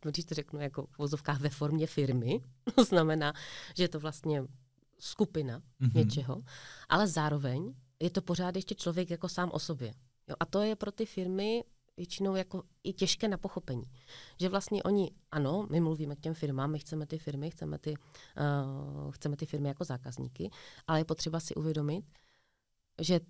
když 0.12 0.24
to 0.24 0.34
řeknu 0.34 0.60
jako 0.60 0.86
v 0.86 0.98
vozovkách 0.98 1.40
ve 1.40 1.48
formě 1.48 1.86
firmy, 1.86 2.40
to 2.74 2.84
znamená, 2.84 3.32
že 3.76 3.84
je 3.84 3.88
to 3.88 4.00
vlastně 4.00 4.42
skupina 4.98 5.58
mm-hmm. 5.58 5.94
něčeho, 5.94 6.42
ale 6.88 7.06
zároveň 7.06 7.74
je 8.04 8.10
to 8.10 8.22
pořád 8.22 8.56
ještě 8.56 8.74
člověk 8.74 9.10
jako 9.10 9.28
sám 9.28 9.50
o 9.52 9.58
sobě. 9.58 9.94
Jo, 10.28 10.36
a 10.40 10.44
to 10.46 10.62
je 10.62 10.76
pro 10.76 10.92
ty 10.92 11.06
firmy 11.06 11.64
většinou 11.96 12.36
jako 12.36 12.62
i 12.84 12.92
těžké 12.92 13.28
na 13.28 13.36
pochopení. 13.36 13.84
Že 14.40 14.48
vlastně 14.48 14.82
oni, 14.82 15.10
ano, 15.30 15.66
my 15.70 15.80
mluvíme 15.80 16.16
k 16.16 16.20
těm 16.20 16.34
firmám, 16.34 16.70
my 16.70 16.78
chceme 16.78 17.06
ty 17.06 17.18
firmy, 17.18 17.50
chceme 17.50 17.78
ty, 17.78 17.94
uh, 17.96 19.12
chceme 19.12 19.36
ty 19.36 19.46
firmy 19.46 19.68
jako 19.68 19.84
zákazníky, 19.84 20.50
ale 20.86 21.00
je 21.00 21.04
potřeba 21.04 21.40
si 21.40 21.54
uvědomit, 21.54 22.04
že 23.00 23.20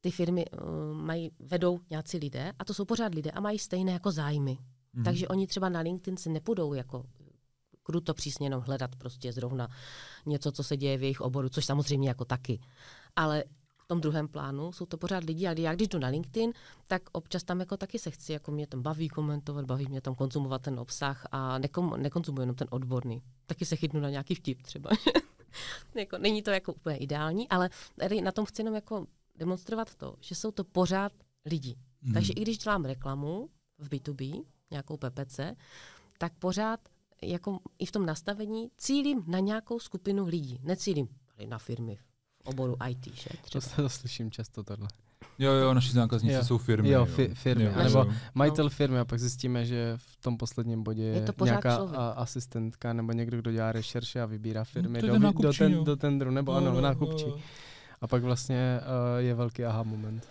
ty 0.00 0.10
firmy 0.10 0.44
uh, 0.46 0.96
mají, 0.96 1.30
vedou 1.38 1.80
nějací 1.90 2.18
lidé 2.18 2.52
a 2.58 2.64
to 2.64 2.74
jsou 2.74 2.84
pořád 2.84 3.14
lidé 3.14 3.30
a 3.30 3.40
mají 3.40 3.58
stejné 3.58 3.92
jako 3.92 4.12
zájmy. 4.12 4.58
Mm. 4.92 5.04
Takže 5.04 5.28
oni 5.28 5.46
třeba 5.46 5.68
na 5.68 5.80
LinkedIn 5.80 6.16
si 6.16 6.28
nepůjdou 6.28 6.74
jako 6.74 7.04
kruto 7.82 8.14
přísně 8.14 8.46
jenom 8.46 8.62
hledat 8.62 8.96
prostě 8.96 9.32
zrovna 9.32 9.68
něco, 10.26 10.52
co 10.52 10.64
se 10.64 10.76
děje 10.76 10.98
v 10.98 11.02
jejich 11.02 11.20
oboru, 11.20 11.48
což 11.48 11.64
samozřejmě 11.64 12.08
jako 12.08 12.24
taky. 12.24 12.60
Ale 13.16 13.44
tom 13.88 14.00
druhém 14.00 14.28
plánu, 14.28 14.72
jsou 14.72 14.86
to 14.86 14.96
pořád 14.96 15.24
lidi, 15.24 15.46
ale 15.46 15.60
já 15.60 15.74
když 15.74 15.88
jdu 15.88 15.98
na 15.98 16.08
LinkedIn, 16.08 16.52
tak 16.86 17.02
občas 17.12 17.44
tam 17.44 17.60
jako 17.60 17.76
taky 17.76 17.98
se 17.98 18.10
chci, 18.10 18.32
jako 18.32 18.50
mě 18.50 18.66
tam 18.66 18.82
baví 18.82 19.08
komentovat, 19.08 19.64
baví 19.64 19.86
mě 19.86 20.00
tam 20.00 20.14
konzumovat 20.14 20.62
ten 20.62 20.80
obsah 20.80 21.26
a 21.32 21.58
nekom, 21.58 21.94
nekonzumuji 21.96 22.42
jenom 22.42 22.56
ten 22.56 22.68
odborný. 22.70 23.22
Taky 23.46 23.64
se 23.64 23.76
chytnu 23.76 24.00
na 24.00 24.10
nějaký 24.10 24.34
vtip 24.34 24.62
třeba. 24.62 24.90
jako, 25.94 26.18
není 26.18 26.42
to 26.42 26.50
jako 26.50 26.72
úplně 26.72 26.96
ideální, 26.96 27.48
ale 27.48 27.70
tady 27.98 28.20
na 28.20 28.32
tom 28.32 28.44
chci 28.44 28.60
jenom 28.60 28.74
jako 28.74 29.06
demonstrovat 29.36 29.94
to, 29.94 30.14
že 30.20 30.34
jsou 30.34 30.50
to 30.50 30.64
pořád 30.64 31.12
lidi. 31.44 31.76
Hmm. 32.02 32.14
Takže 32.14 32.32
i 32.32 32.40
když 32.40 32.58
dělám 32.58 32.84
reklamu 32.84 33.48
v 33.78 33.88
B2B, 33.88 34.44
nějakou 34.70 34.96
PPC, 34.96 35.40
tak 36.18 36.32
pořád 36.38 36.80
jako 37.22 37.58
i 37.78 37.86
v 37.86 37.92
tom 37.92 38.06
nastavení 38.06 38.70
cílím 38.76 39.24
na 39.26 39.38
nějakou 39.38 39.78
skupinu 39.78 40.26
lidí. 40.26 40.60
Necílím 40.62 41.08
na 41.46 41.58
firmy, 41.58 41.98
oboru 42.48 42.76
IT, 42.88 43.06
že? 43.14 43.30
Třeba. 43.42 43.64
To, 43.76 43.82
to 43.82 43.88
slyším 43.88 44.30
často 44.30 44.62
tohle. 44.62 44.88
Jo, 45.38 45.52
jo, 45.52 45.74
naši 45.74 45.92
zákazníci 45.92 46.34
jo. 46.34 46.44
jsou 46.44 46.58
firmy. 46.58 46.90
Jo, 46.90 47.04
fi, 47.04 47.28
firmy. 47.34 47.64
Jo, 47.64 47.72
nebo 47.82 48.06
majitel 48.34 48.68
firmy 48.68 48.98
a 48.98 49.04
pak 49.04 49.20
zjistíme, 49.20 49.66
že 49.66 49.94
v 49.96 50.16
tom 50.16 50.36
posledním 50.36 50.82
bodě 50.82 51.02
je, 51.02 51.20
to 51.32 51.44
nějaká 51.44 51.76
a, 51.76 52.08
asistentka 52.08 52.92
nebo 52.92 53.12
někdo, 53.12 53.38
kdo 53.38 53.52
dělá 53.52 53.72
rešerše 53.72 54.22
a 54.22 54.26
vybírá 54.26 54.64
firmy 54.64 55.02
no, 55.02 55.18
do, 55.18 55.32
do, 55.32 55.52
ten, 55.52 55.84
do 55.84 55.96
tendru, 55.96 56.30
nebo 56.30 56.52
no, 56.52 56.58
ano, 56.58 56.72
no, 56.72 56.80
nákupčí. 56.80 57.26
No. 57.26 57.36
A 58.00 58.06
pak 58.06 58.22
vlastně 58.22 58.80
uh, 58.80 59.24
je 59.24 59.34
velký 59.34 59.64
aha 59.64 59.82
moment. 59.82 60.28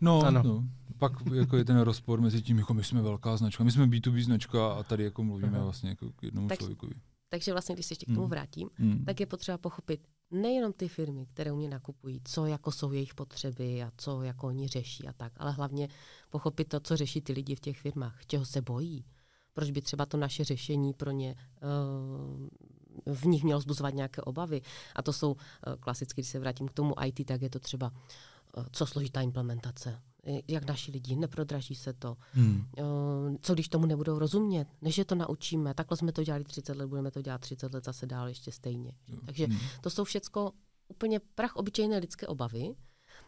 No, 0.00 0.22
ano. 0.22 0.42
no, 0.42 0.64
pak 0.98 1.12
jako 1.34 1.56
je 1.56 1.64
ten 1.64 1.80
rozpor 1.80 2.20
mezi 2.20 2.42
tím, 2.42 2.58
jako 2.58 2.74
my 2.74 2.84
jsme 2.84 3.02
velká 3.02 3.36
značka, 3.36 3.64
my 3.64 3.70
jsme 3.72 3.86
B2B 3.86 4.24
značka 4.24 4.72
a 4.72 4.82
tady 4.82 5.04
jako 5.04 5.24
mluvíme 5.24 5.56
Aha. 5.56 5.64
vlastně 5.64 5.88
jako 5.88 6.10
k 6.16 6.22
jednomu 6.22 6.48
tak, 6.48 6.58
člověkovi. 6.58 6.94
Takže 7.32 7.52
vlastně, 7.52 7.74
když 7.74 7.86
se 7.86 7.92
ještě 7.92 8.06
k 8.06 8.08
tomu 8.08 8.20
hmm. 8.20 8.30
vrátím, 8.30 8.70
hmm. 8.74 9.04
tak 9.04 9.20
je 9.20 9.26
potřeba 9.26 9.58
pochopit, 9.58 10.08
nejenom 10.30 10.72
ty 10.72 10.88
firmy, 10.88 11.26
které 11.26 11.52
u 11.52 11.56
mě 11.56 11.68
nakupují, 11.68 12.20
co 12.24 12.46
jako 12.46 12.72
jsou 12.72 12.92
jejich 12.92 13.14
potřeby 13.14 13.82
a 13.82 13.92
co 13.96 14.22
jako 14.22 14.46
oni 14.46 14.68
řeší 14.68 15.08
a 15.08 15.12
tak, 15.12 15.32
ale 15.36 15.52
hlavně 15.52 15.88
pochopit 16.30 16.68
to, 16.68 16.80
co 16.80 16.96
řeší 16.96 17.20
ty 17.20 17.32
lidi 17.32 17.54
v 17.54 17.60
těch 17.60 17.78
firmách, 17.78 18.26
čeho 18.26 18.44
se 18.44 18.62
bojí, 18.62 19.04
proč 19.52 19.70
by 19.70 19.82
třeba 19.82 20.06
to 20.06 20.16
naše 20.16 20.44
řešení 20.44 20.94
pro 20.94 21.10
ně 21.10 21.34
uh, 23.06 23.14
v 23.14 23.26
nich 23.26 23.44
mělo 23.44 23.60
zbuzovat 23.60 23.94
nějaké 23.94 24.22
obavy. 24.22 24.62
A 24.96 25.02
to 25.02 25.12
jsou 25.12 25.32
uh, 25.32 25.38
klasicky, 25.80 26.20
když 26.20 26.28
se 26.28 26.38
vrátím 26.38 26.68
k 26.68 26.72
tomu 26.72 26.94
IT, 27.04 27.26
tak 27.26 27.42
je 27.42 27.50
to 27.50 27.58
třeba 27.58 27.92
uh, 28.56 28.64
co 28.72 28.86
složitá 28.86 29.20
implementace, 29.20 30.02
jak 30.48 30.66
naši 30.66 30.92
lidi, 30.92 31.16
neprodraží 31.16 31.74
se 31.74 31.92
to. 31.92 32.16
Hmm. 32.32 32.66
Co 33.42 33.54
když 33.54 33.68
tomu 33.68 33.86
nebudou 33.86 34.18
rozumět? 34.18 34.68
Než 34.82 34.98
je 34.98 35.04
to 35.04 35.14
naučíme, 35.14 35.74
takhle 35.74 35.96
jsme 35.96 36.12
to 36.12 36.24
dělali 36.24 36.44
30 36.44 36.76
let, 36.76 36.86
budeme 36.86 37.10
to 37.10 37.22
dělat 37.22 37.40
30 37.40 37.74
let 37.74 37.84
zase 37.84 38.06
dál 38.06 38.28
ještě 38.28 38.52
stejně. 38.52 38.92
Hmm. 39.08 39.20
Takže 39.26 39.46
to 39.80 39.90
jsou 39.90 40.04
všecko 40.04 40.52
úplně 40.88 41.20
prach 41.34 41.56
obyčejné 41.56 41.98
lidské 41.98 42.26
obavy. 42.26 42.74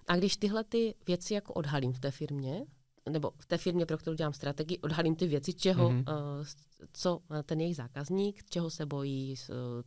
A 0.06 0.16
když 0.16 0.36
tyhle 0.36 0.64
ty 0.64 0.94
věci 1.06 1.34
jako 1.34 1.52
odhalím 1.52 1.92
v 1.92 1.98
té 1.98 2.10
firmě, 2.10 2.66
nebo 3.10 3.32
v 3.38 3.46
té 3.46 3.58
firmě, 3.58 3.86
pro 3.86 3.98
kterou 3.98 4.16
dělám 4.16 4.32
strategii, 4.32 4.78
odhalím 4.78 5.16
ty 5.16 5.26
věci, 5.26 5.54
čeho, 5.54 5.90
mm-hmm. 5.90 6.38
uh, 6.40 6.46
co 6.92 7.20
ten 7.44 7.60
jejich 7.60 7.76
zákazník, 7.76 8.44
čeho 8.50 8.70
se 8.70 8.86
bojí, 8.86 9.34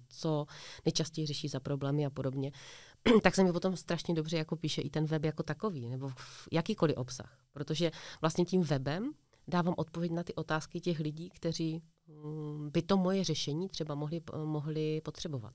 co 0.10 0.46
nejčastěji 0.86 1.28
řeší 1.28 1.48
za 1.48 1.60
problémy 1.60 2.06
a 2.06 2.10
podobně, 2.10 2.52
tak 3.24 3.36
se 3.36 3.44
mi 3.44 3.52
potom 3.52 3.76
strašně 3.76 4.14
dobře 4.14 4.38
jako 4.38 4.56
píše 4.56 4.82
i 4.82 4.90
ten 4.90 5.06
web 5.06 5.26
jako 5.26 5.44
takový, 5.44 5.90
nebo 5.90 6.12
jakýkoliv 6.52 6.98
obsah. 6.98 7.38
Protože 7.54 7.92
vlastně 8.22 8.46
tím 8.46 8.62
webem 8.62 9.12
dávám 9.48 9.74
odpověď 9.78 10.12
na 10.12 10.24
ty 10.24 10.36
otázky 10.36 10.80
těch 10.80 11.00
lidí, 11.00 11.30
kteří 11.30 11.82
mm, 12.08 12.70
by 12.74 12.82
to 12.82 12.98
moje 12.98 13.24
řešení 13.24 13.68
třeba 13.68 13.96
mohli, 13.96 14.22
mohli 14.44 15.02
potřebovat. 15.02 15.54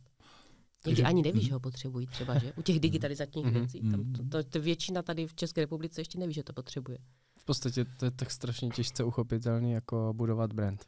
Někdy 0.87 1.03
ani 1.03 1.23
neví, 1.23 1.41
mm. 1.41 1.47
že 1.47 1.53
ho 1.53 1.61
potřebují 1.61 2.07
třeba, 2.07 2.39
že? 2.39 2.53
U 2.53 2.63
těch 2.63 2.81
digitalizačních 2.81 3.45
mm. 3.45 3.53
věcí. 3.53 3.81
Tam 3.91 4.13
to, 4.13 4.29
to, 4.29 4.49
to 4.49 4.61
většina 4.61 5.03
tady 5.03 5.27
v 5.27 5.35
České 5.35 5.61
republice 5.61 6.01
ještě 6.01 6.19
neví, 6.19 6.33
že 6.33 6.43
to 6.43 6.53
potřebuje. 6.53 6.99
V 7.39 7.45
podstatě 7.45 7.85
to 7.85 8.05
je 8.05 8.11
tak 8.11 8.31
strašně 8.31 8.69
těžce 8.69 9.05
uchopitelný, 9.05 9.73
jako 9.73 10.13
budovat 10.17 10.53
brand. 10.53 10.87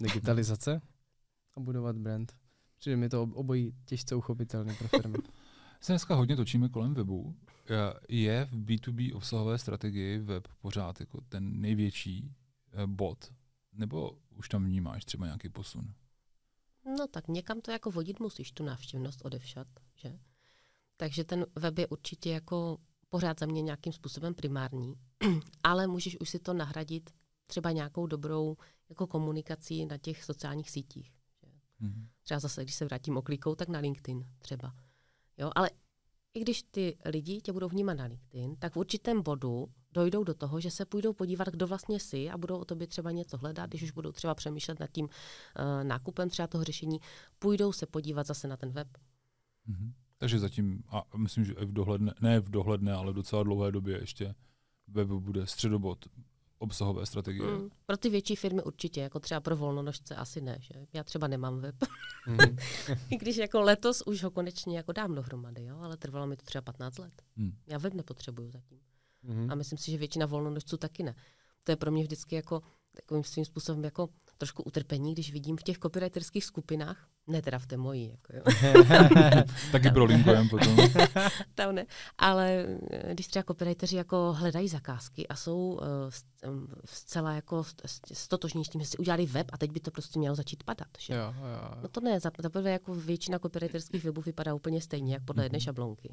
Digitalizace 0.00 0.80
a 1.56 1.60
budovat 1.60 1.96
brand. 1.96 2.32
Čili 2.78 2.96
mi 2.96 3.08
to 3.08 3.22
obojí 3.22 3.74
těžce 3.84 4.14
uchopitelné 4.14 4.74
pro 4.74 4.88
firmy. 4.88 5.18
se 5.80 5.92
dneska 5.92 6.14
hodně 6.14 6.36
točíme 6.36 6.68
kolem 6.68 6.94
webu. 6.94 7.36
Je 8.08 8.44
v 8.44 8.64
B2B 8.64 9.16
obsahové 9.16 9.58
strategii 9.58 10.18
web 10.18 10.48
pořád 10.60 11.00
jako 11.00 11.20
ten 11.28 11.60
největší 11.60 12.34
eh, 12.72 12.86
bod? 12.86 13.32
Nebo 13.72 14.18
už 14.36 14.48
tam 14.48 14.64
vnímáš 14.64 15.04
třeba 15.04 15.26
nějaký 15.26 15.48
posun? 15.48 15.94
No 16.84 17.06
tak 17.06 17.28
někam 17.28 17.60
to 17.60 17.70
jako 17.70 17.90
vodit 17.90 18.20
musíš, 18.20 18.52
tu 18.52 18.64
návštěvnost 18.64 19.24
odevšat, 19.24 19.66
že? 19.94 20.18
Takže 20.96 21.24
ten 21.24 21.46
web 21.56 21.78
je 21.78 21.86
určitě 21.86 22.30
jako 22.30 22.78
pořád 23.08 23.40
za 23.40 23.46
mě 23.46 23.62
nějakým 23.62 23.92
způsobem 23.92 24.34
primární, 24.34 24.94
ale 25.62 25.86
můžeš 25.86 26.20
už 26.20 26.30
si 26.30 26.38
to 26.38 26.54
nahradit 26.54 27.10
třeba 27.46 27.72
nějakou 27.72 28.06
dobrou 28.06 28.56
jako 28.88 29.06
komunikací 29.06 29.86
na 29.86 29.98
těch 29.98 30.24
sociálních 30.24 30.70
sítích. 30.70 31.12
Že? 31.42 31.48
Mm-hmm. 31.80 32.08
Třeba 32.22 32.40
zase, 32.40 32.62
když 32.62 32.74
se 32.74 32.84
vrátím 32.84 33.16
oklikou, 33.16 33.54
tak 33.54 33.68
na 33.68 33.78
LinkedIn 33.78 34.26
třeba. 34.38 34.74
Jo, 35.38 35.50
ale 35.54 35.70
i 36.34 36.40
když 36.40 36.62
ty 36.62 36.98
lidi 37.04 37.40
tě 37.40 37.52
budou 37.52 37.68
vnímat 37.68 37.94
na 37.94 38.04
LinkedIn, 38.04 38.56
tak 38.56 38.74
v 38.74 38.76
určitém 38.76 39.22
bodu 39.22 39.68
dojdou 39.92 40.24
do 40.24 40.34
toho, 40.34 40.60
že 40.60 40.70
se 40.70 40.84
půjdou 40.84 41.12
podívat, 41.12 41.48
kdo 41.48 41.66
vlastně 41.66 42.00
jsi 42.00 42.30
a 42.30 42.38
budou 42.38 42.58
o 42.58 42.64
tobě 42.64 42.86
třeba 42.86 43.10
něco 43.10 43.36
hledat, 43.36 43.70
když 43.70 43.82
už 43.82 43.90
budou 43.90 44.12
třeba 44.12 44.34
přemýšlet 44.34 44.80
nad 44.80 44.90
tím 44.90 45.04
uh, 45.04 45.84
nákupem 45.84 46.30
třeba 46.30 46.46
toho 46.46 46.64
řešení, 46.64 46.98
půjdou 47.38 47.72
se 47.72 47.86
podívat 47.86 48.26
zase 48.26 48.48
na 48.48 48.56
ten 48.56 48.70
web. 48.70 48.88
Mm-hmm. 49.68 49.92
Takže 50.18 50.38
zatím, 50.38 50.82
a 50.88 51.16
myslím, 51.16 51.44
že 51.44 51.54
v 51.54 51.72
dohledné, 51.72 52.14
ne 52.20 52.40
v 52.40 52.50
dohledné, 52.50 52.92
ale 52.92 53.12
v 53.12 53.14
docela 53.14 53.42
dlouhé 53.42 53.72
době 53.72 54.00
ještě 54.00 54.34
web 54.88 55.08
bude 55.08 55.46
středobod 55.46 56.08
obsahové 56.58 57.06
strategie. 57.06 57.50
Mm, 57.50 57.70
pro 57.86 57.96
ty 57.96 58.10
větší 58.10 58.36
firmy 58.36 58.62
určitě, 58.62 59.00
jako 59.00 59.20
třeba 59.20 59.40
pro 59.40 59.56
volnonožce 59.56 60.16
asi 60.16 60.40
ne. 60.40 60.58
Že? 60.60 60.74
Já 60.92 61.04
třeba 61.04 61.26
nemám 61.26 61.60
web. 61.60 61.74
Mm. 62.26 62.38
I 63.10 63.16
když 63.16 63.36
jako 63.36 63.60
letos 63.60 64.02
už 64.02 64.22
ho 64.22 64.30
konečně 64.30 64.76
jako 64.76 64.92
dám 64.92 65.14
dohromady, 65.14 65.64
jo? 65.64 65.78
ale 65.78 65.96
trvalo 65.96 66.26
mi 66.26 66.36
to 66.36 66.44
třeba 66.44 66.62
15 66.62 66.98
let. 66.98 67.22
Mm. 67.36 67.52
Já 67.66 67.78
web 67.78 67.94
nepotřebuju 67.94 68.50
zatím. 68.50 68.80
Mm. 69.22 69.50
A 69.50 69.54
myslím 69.54 69.78
si, 69.78 69.90
že 69.90 69.98
většina 69.98 70.26
volnonožců 70.26 70.76
taky 70.76 71.02
ne. 71.02 71.14
To 71.64 71.72
je 71.72 71.76
pro 71.76 71.90
mě 71.90 72.02
vždycky 72.02 72.34
jako 72.34 72.62
takovým 72.96 73.24
svým 73.24 73.44
způsobem 73.44 73.84
jako 73.84 74.08
trošku 74.38 74.62
utrpení, 74.62 75.12
když 75.12 75.32
vidím 75.32 75.56
v 75.56 75.62
těch 75.62 75.78
copywriterských 75.78 76.44
skupinách, 76.44 77.08
ne 77.28 77.42
teda 77.42 77.58
v 77.58 77.66
té 77.66 77.76
mojí, 77.76 78.10
jako 78.10 78.36
jo. 78.36 78.42
Taky 79.72 79.90
prolinkujem 79.90 80.48
potom. 80.48 80.76
Tam 81.54 81.74
ne, 81.74 81.86
ale 82.18 82.66
eh, 82.90 83.14
když 83.14 83.26
třeba 83.26 83.42
copywriteri 83.42 83.96
jako 83.96 84.32
hledají 84.38 84.68
zakázky 84.68 85.28
a 85.28 85.36
jsou 85.36 85.70
uh, 85.70 85.78
zcela 86.84 87.32
jako 87.32 87.64
stotožní 88.12 88.64
s 88.64 88.68
tím, 88.68 88.80
že 88.80 88.86
si 88.86 88.98
udělali 88.98 89.26
web 89.26 89.46
a 89.52 89.58
teď 89.58 89.70
by 89.72 89.80
to 89.80 89.90
prostě 89.90 90.18
mělo 90.18 90.34
začít 90.34 90.62
padat. 90.62 90.88
Že? 90.98 91.14
Jo, 91.14 91.34
jo. 91.38 91.80
No 91.82 91.88
to 91.88 92.00
ne, 92.00 92.20
za, 92.20 92.30
prvé 92.48 92.70
jako 92.70 92.94
většina 92.94 93.38
copywriterských 93.38 94.04
webů 94.04 94.20
vypadá 94.20 94.54
úplně 94.54 94.80
stejně, 94.80 95.14
jak 95.14 95.24
podle 95.24 95.44
jedné 95.44 95.56
mhm. 95.56 95.64
šablonky. 95.64 96.10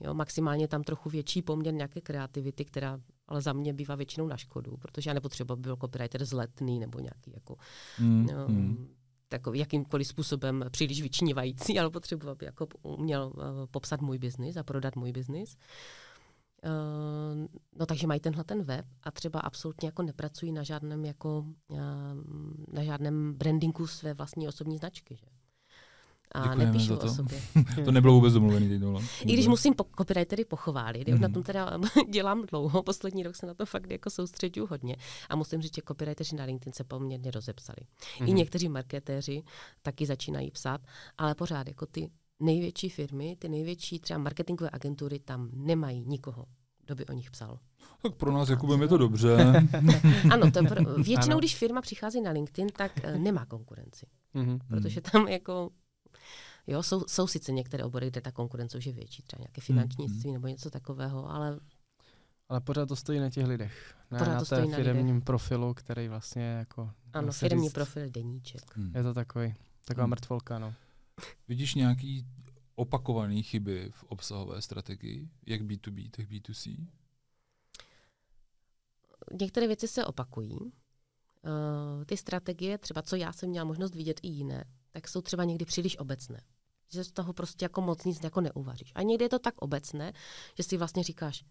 Jo, 0.00 0.14
maximálně 0.14 0.68
tam 0.68 0.82
trochu 0.82 1.10
větší 1.10 1.42
poměr 1.42 1.74
nějaké 1.74 2.00
kreativity, 2.00 2.64
která 2.64 3.00
ale 3.28 3.42
za 3.42 3.52
mě 3.52 3.72
bývá 3.72 3.94
většinou 3.94 4.26
na 4.26 4.36
škodu, 4.36 4.76
protože 4.76 5.10
já 5.10 5.14
nepotřebuji, 5.14 5.52
aby 5.52 5.62
byl 5.62 5.76
copywriter 5.76 6.24
zletný 6.24 6.78
nebo 6.78 6.98
nějaký 6.98 7.32
jako 7.34 7.56
mm, 7.98 8.26
no, 8.26 8.48
mm. 8.48 8.88
Takový 9.28 9.58
jakýmkoliv 9.58 10.06
způsobem 10.06 10.64
příliš 10.70 11.02
vyčnívající, 11.02 11.78
ale 11.78 11.90
potřebuji, 11.90 12.28
aby 12.30 12.46
jako 12.46 12.66
uměl 12.82 13.32
uh, 13.36 13.42
popsat 13.70 14.00
můj 14.00 14.18
biznis 14.18 14.56
a 14.56 14.62
prodat 14.62 14.96
můj 14.96 15.12
biznis. 15.12 15.56
Uh, 16.64 17.46
no 17.78 17.86
takže 17.86 18.06
mají 18.06 18.20
tenhle 18.20 18.44
ten 18.44 18.62
web 18.62 18.86
a 19.02 19.10
třeba 19.10 19.40
absolutně 19.40 19.88
jako 19.88 20.02
nepracují 20.02 20.52
na 20.52 20.62
žádném 20.62 21.04
jako 21.04 21.44
uh, 21.68 21.78
na 22.72 22.82
žádném 22.82 23.34
brandingu 23.34 23.86
své 23.86 24.14
vlastní 24.14 24.48
osobní 24.48 24.78
značky. 24.78 25.16
Že? 25.16 25.26
A 26.32 26.42
Děkujeme 26.42 26.72
nepíšu 26.72 26.96
o 26.96 27.08
sobě. 27.08 27.40
to 27.84 27.92
nebylo 27.92 28.14
vůbec 28.14 28.32
domluvený 28.32 28.68
teď 28.68 28.80
dole. 28.80 29.02
I 29.20 29.32
když 29.32 29.46
musím 29.46 29.74
po- 29.74 29.86
copywritery 29.98 30.44
pochválit, 30.44 31.08
mm-hmm. 31.08 31.20
na 31.20 31.28
tom 31.28 31.42
teda 31.42 31.78
dělám 32.10 32.46
dlouho, 32.46 32.82
poslední 32.82 33.22
rok 33.22 33.36
se 33.36 33.46
na 33.46 33.54
to 33.54 33.66
fakt 33.66 33.90
jako 33.90 34.10
soustředuju 34.10 34.66
hodně 34.66 34.96
a 35.28 35.36
musím 35.36 35.62
říct, 35.62 35.74
že 35.74 35.82
copywriteri 35.88 36.36
na 36.36 36.44
LinkedIn 36.44 36.72
se 36.72 36.84
poměrně 36.84 37.30
rozepsali. 37.30 37.78
Mm-hmm. 37.80 38.24
I 38.24 38.30
mhm. 38.30 38.36
někteří 38.36 38.68
marketéři 38.68 39.42
taky 39.82 40.06
začínají 40.06 40.50
psát, 40.50 40.80
ale 41.18 41.34
pořád 41.34 41.68
jako 41.68 41.86
ty 41.86 42.10
největší 42.40 42.88
firmy, 42.88 43.36
ty 43.38 43.48
největší 43.48 44.00
třeba 44.00 44.18
marketingové 44.18 44.70
agentury 44.72 45.18
tam 45.18 45.50
nemají 45.52 46.04
nikoho, 46.06 46.44
kdo 46.84 46.94
by 46.94 47.06
o 47.06 47.12
nich 47.12 47.30
psal. 47.30 47.58
Tak 48.02 48.14
pro 48.14 48.32
nás, 48.32 48.48
Jakubem, 48.48 48.82
je 48.82 48.88
to 48.88 48.98
dobře. 48.98 49.36
ano, 50.30 50.50
to 50.50 50.64
pro, 50.64 50.94
většinou, 50.94 51.32
ano. 51.32 51.38
když 51.38 51.56
firma 51.56 51.80
přichází 51.80 52.20
na 52.20 52.30
LinkedIn, 52.30 52.68
tak 52.76 52.92
uh, 53.04 53.18
nemá 53.18 53.46
konkurenci. 53.46 54.06
Mm-hmm. 54.34 54.58
Protože 54.68 55.00
tam 55.00 55.28
jako 55.28 55.70
Jo, 56.66 56.82
jsou, 56.82 57.04
jsou 57.08 57.26
sice 57.26 57.52
některé 57.52 57.84
obory, 57.84 58.10
kde 58.10 58.20
ta 58.20 58.32
konkurence 58.32 58.78
už 58.78 58.86
je 58.86 58.92
větší, 58.92 59.22
třeba 59.22 59.40
nějaké 59.40 59.60
finančnictví 59.60 60.30
mm. 60.30 60.34
nebo 60.34 60.48
něco 60.48 60.70
takového, 60.70 61.30
ale 61.30 61.60
ale 62.48 62.60
pořád 62.60 62.86
to 62.86 62.96
stojí 62.96 63.20
na 63.20 63.30
těch 63.30 63.46
lidech. 63.46 63.94
Ne 64.10 64.18
pořád 64.18 64.32
na 64.32 64.38
to 64.38 64.44
té 64.44 64.66
firmním 64.76 65.06
lidech. 65.06 65.24
profilu, 65.24 65.74
který 65.74 66.08
vlastně 66.08 66.42
jako... 66.42 66.90
Ano, 67.12 67.32
firmní 67.32 67.66
říct, 67.66 67.72
profil 67.72 68.10
deníček. 68.10 68.76
Hmm. 68.76 68.92
Je 68.96 69.02
to 69.02 69.14
takový, 69.14 69.54
taková 69.84 70.04
hmm. 70.04 70.10
mrtvolka, 70.10 70.58
no. 70.58 70.74
Vidíš 71.48 71.74
nějaký 71.74 72.26
opakované 72.74 73.42
chyby 73.42 73.90
v 73.92 74.04
obsahové 74.04 74.62
strategii, 74.62 75.28
jak 75.46 75.62
B2B, 75.62 76.10
tak 76.10 76.26
B2C? 76.26 76.86
Některé 79.40 79.66
věci 79.66 79.88
se 79.88 80.04
opakují. 80.04 80.58
Uh, 80.60 82.04
ty 82.06 82.16
strategie, 82.16 82.78
třeba 82.78 83.02
co 83.02 83.16
já 83.16 83.32
jsem 83.32 83.50
měla 83.50 83.64
možnost 83.64 83.94
vidět 83.94 84.20
i 84.22 84.28
jiné, 84.28 84.64
tak 84.90 85.08
jsou 85.08 85.20
třeba 85.20 85.44
někdy 85.44 85.64
příliš 85.64 85.98
obecné. 85.98 86.40
Že 86.92 87.04
z 87.04 87.12
toho 87.12 87.32
prostě 87.32 87.64
jako 87.64 87.80
moc 87.80 88.04
nic 88.04 88.24
jako 88.24 88.40
neuvaříš. 88.40 88.92
A 88.94 89.02
někdy 89.02 89.24
je 89.24 89.28
to 89.28 89.38
tak 89.38 89.54
obecné, 89.58 90.12
že 90.56 90.62
si 90.62 90.76
vlastně 90.76 91.02
říkáš, 91.02 91.44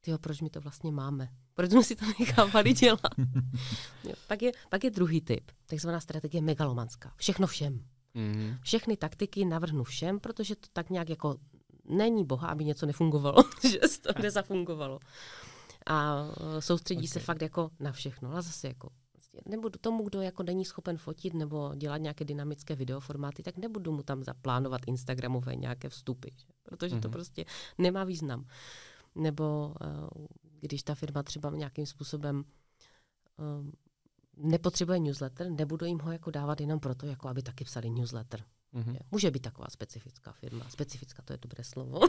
tyjo, 0.00 0.18
proč 0.18 0.40
my 0.40 0.50
to 0.50 0.60
vlastně 0.60 0.92
máme? 0.92 1.28
Proč 1.54 1.70
jsme 1.70 1.84
si 1.84 1.96
to 1.96 2.04
nechávali 2.20 2.72
dělat? 2.72 3.14
jo, 4.04 4.14
pak, 4.26 4.42
je, 4.42 4.52
pak 4.68 4.84
je 4.84 4.90
druhý 4.90 5.20
typ, 5.20 5.50
takzvaná 5.66 6.00
strategie 6.00 6.42
megalomanská. 6.42 7.12
Všechno 7.16 7.46
všem. 7.46 7.84
Mm-hmm. 8.14 8.58
Všechny 8.62 8.96
taktiky 8.96 9.44
navrhnu 9.44 9.84
všem, 9.84 10.20
protože 10.20 10.56
to 10.56 10.68
tak 10.72 10.90
nějak 10.90 11.10
jako 11.10 11.36
není 11.84 12.24
boha, 12.24 12.48
aby 12.48 12.64
něco 12.64 12.86
nefungovalo, 12.86 13.44
že 13.70 13.78
to 14.02 14.12
nezafungovalo. 14.22 15.00
A 15.86 16.26
soustředí 16.58 17.00
okay. 17.00 17.08
se 17.08 17.20
fakt 17.20 17.42
jako 17.42 17.70
na 17.80 17.92
všechno. 17.92 18.32
Ale 18.32 18.42
zase 18.42 18.68
jako 18.68 18.90
nebudu 19.46 19.78
tomu, 19.80 20.04
kdo 20.04 20.20
jako 20.20 20.42
není 20.42 20.64
schopen 20.64 20.98
fotit 20.98 21.34
nebo 21.34 21.74
dělat 21.74 21.96
nějaké 21.96 22.24
dynamické 22.24 22.74
videoformáty, 22.74 23.42
tak 23.42 23.56
nebudu 23.56 23.92
mu 23.92 24.02
tam 24.02 24.24
zaplánovat 24.24 24.80
Instagramové 24.86 25.56
nějaké 25.56 25.88
vstupy, 25.88 26.28
že? 26.36 26.46
protože 26.62 26.96
mm-hmm. 26.96 27.00
to 27.00 27.08
mhm. 27.08 27.12
prostě 27.12 27.44
nemá 27.78 28.04
význam. 28.04 28.46
Nebo 29.14 29.74
uh, 30.14 30.26
když 30.60 30.82
ta 30.82 30.94
firma 30.94 31.22
třeba 31.22 31.50
nějakým 31.50 31.86
způsobem 31.86 32.44
uh, 33.36 33.70
nepotřebuje 34.36 34.98
newsletter, 34.98 35.50
nebudu 35.50 35.86
jim 35.86 35.98
ho 35.98 36.12
jako 36.12 36.30
dávat 36.30 36.60
jenom 36.60 36.80
proto, 36.80 37.06
jako 37.06 37.28
aby 37.28 37.42
taky 37.42 37.64
psali 37.64 37.90
newsletter. 37.90 38.44
Mm-hmm. 38.74 38.96
Může 39.10 39.30
být 39.30 39.40
taková 39.40 39.66
specifická 39.70 40.32
firma. 40.32 40.64
Specifická 40.68 41.22
to 41.22 41.32
je 41.32 41.38
dobré 41.42 41.64
slovo. 41.64 42.00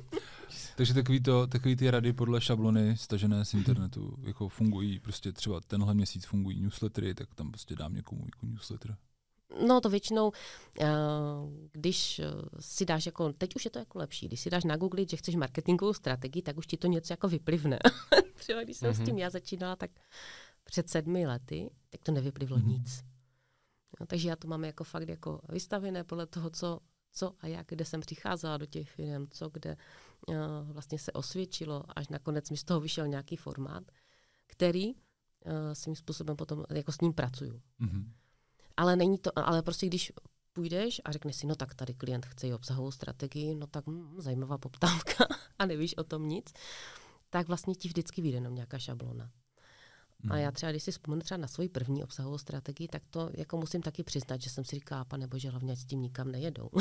Takže 0.76 0.94
takový, 0.94 1.20
to, 1.20 1.46
takový 1.46 1.76
ty 1.76 1.90
rady 1.90 2.12
podle 2.12 2.40
šablony 2.40 2.96
stažené 2.96 3.44
z 3.44 3.54
internetu 3.54 4.16
jako 4.22 4.48
fungují, 4.48 5.00
prostě 5.00 5.32
třeba 5.32 5.60
tenhle 5.60 5.94
měsíc 5.94 6.24
fungují 6.24 6.60
newslettery, 6.60 7.14
tak 7.14 7.34
tam 7.34 7.50
prostě 7.50 7.76
dám 7.76 7.94
někomu 7.94 8.24
jako 8.24 8.46
newsletter. 8.46 8.96
No 9.66 9.80
to 9.80 9.90
většinou, 9.90 10.32
eh, 10.80 10.86
když 11.72 12.18
eh, 12.18 12.24
si 12.60 12.84
dáš 12.84 13.06
jako, 13.06 13.32
teď 13.32 13.56
už 13.56 13.64
je 13.64 13.70
to 13.70 13.78
jako 13.78 13.98
lepší, 13.98 14.28
když 14.28 14.40
si 14.40 14.50
dáš 14.50 14.64
na 14.64 14.76
Google, 14.76 15.04
že 15.08 15.16
chceš 15.16 15.34
marketingovou 15.34 15.92
strategii, 15.92 16.42
tak 16.42 16.58
už 16.58 16.66
ti 16.66 16.76
to 16.76 16.86
něco 16.86 17.12
jako 17.12 17.28
vyplivne. 17.28 17.78
třeba 18.34 18.64
když 18.64 18.76
jsem 18.76 18.90
mm-hmm. 18.90 18.94
s 18.94 18.98
mhm. 18.98 19.06
tím 19.06 19.18
já 19.18 19.30
začínala, 19.30 19.76
tak 19.76 19.90
před 20.64 20.90
sedmi 20.90 21.26
lety, 21.26 21.70
tak 21.90 22.02
to 22.02 22.12
nevyplivlo 22.12 22.56
mm-hmm. 22.56 22.66
nic. 22.66 23.04
No, 24.00 24.06
takže 24.06 24.28
já 24.28 24.36
to 24.36 24.48
mám 24.48 24.64
jako 24.64 24.84
fakt 24.84 25.08
jako 25.08 25.40
vystavené 25.48 26.04
podle 26.04 26.26
toho, 26.26 26.50
co, 26.50 26.80
co 27.12 27.34
a 27.40 27.46
jak, 27.46 27.66
kde 27.68 27.84
jsem 27.84 28.00
přicházela 28.00 28.56
do 28.56 28.66
těch 28.66 28.90
firm, 28.90 29.26
co 29.30 29.48
kde 29.48 29.76
uh, 30.28 30.36
vlastně 30.72 30.98
se 30.98 31.12
osvědčilo, 31.12 31.84
až 31.96 32.08
nakonec 32.08 32.50
mi 32.50 32.56
z 32.56 32.64
toho 32.64 32.80
vyšel 32.80 33.08
nějaký 33.08 33.36
formát, 33.36 33.84
který 34.46 34.94
uh, 34.94 35.00
svým 35.72 35.96
způsobem 35.96 36.36
potom 36.36 36.64
jako 36.70 36.92
s 36.92 37.00
ním 37.00 37.12
pracuju. 37.12 37.62
Mm-hmm. 37.80 38.12
Ale 38.76 38.96
není 38.96 39.18
to, 39.18 39.38
ale 39.38 39.62
prostě 39.62 39.86
když 39.86 40.12
půjdeš 40.52 41.00
a 41.04 41.12
řekneš 41.12 41.36
si, 41.36 41.46
no 41.46 41.54
tak 41.54 41.74
tady 41.74 41.94
klient 41.94 42.26
chce 42.26 42.48
i 42.48 42.52
obsahovou 42.52 42.90
strategii, 42.90 43.54
no 43.54 43.66
tak 43.66 43.86
hm, 43.86 44.14
zajímavá 44.18 44.58
poptávka 44.58 45.26
a 45.58 45.66
nevíš 45.66 45.96
o 45.96 46.04
tom 46.04 46.28
nic, 46.28 46.52
tak 47.30 47.48
vlastně 47.48 47.74
ti 47.74 47.88
vždycky 47.88 48.22
vyjde 48.22 48.36
jenom 48.36 48.54
nějaká 48.54 48.78
šablona. 48.78 49.30
A 50.30 50.36
já 50.36 50.48
hmm. 50.48 50.54
třeba, 50.54 50.72
když 50.72 50.82
si 50.82 50.90
vzpomenu 50.90 51.22
třeba 51.22 51.38
na 51.38 51.48
svoji 51.48 51.68
první 51.68 52.04
obsahovou 52.04 52.38
strategii, 52.38 52.88
tak 52.88 53.02
to 53.10 53.30
jako 53.34 53.56
musím 53.56 53.82
taky 53.82 54.02
přiznat, 54.02 54.42
že 54.42 54.50
jsem 54.50 54.64
si 54.64 54.76
říkala, 54.76 55.04
pane 55.04 55.26
bože, 55.26 55.50
hlavně 55.50 55.76
s 55.76 55.84
tím 55.84 56.02
nikam 56.02 56.32
nejedou. 56.32 56.68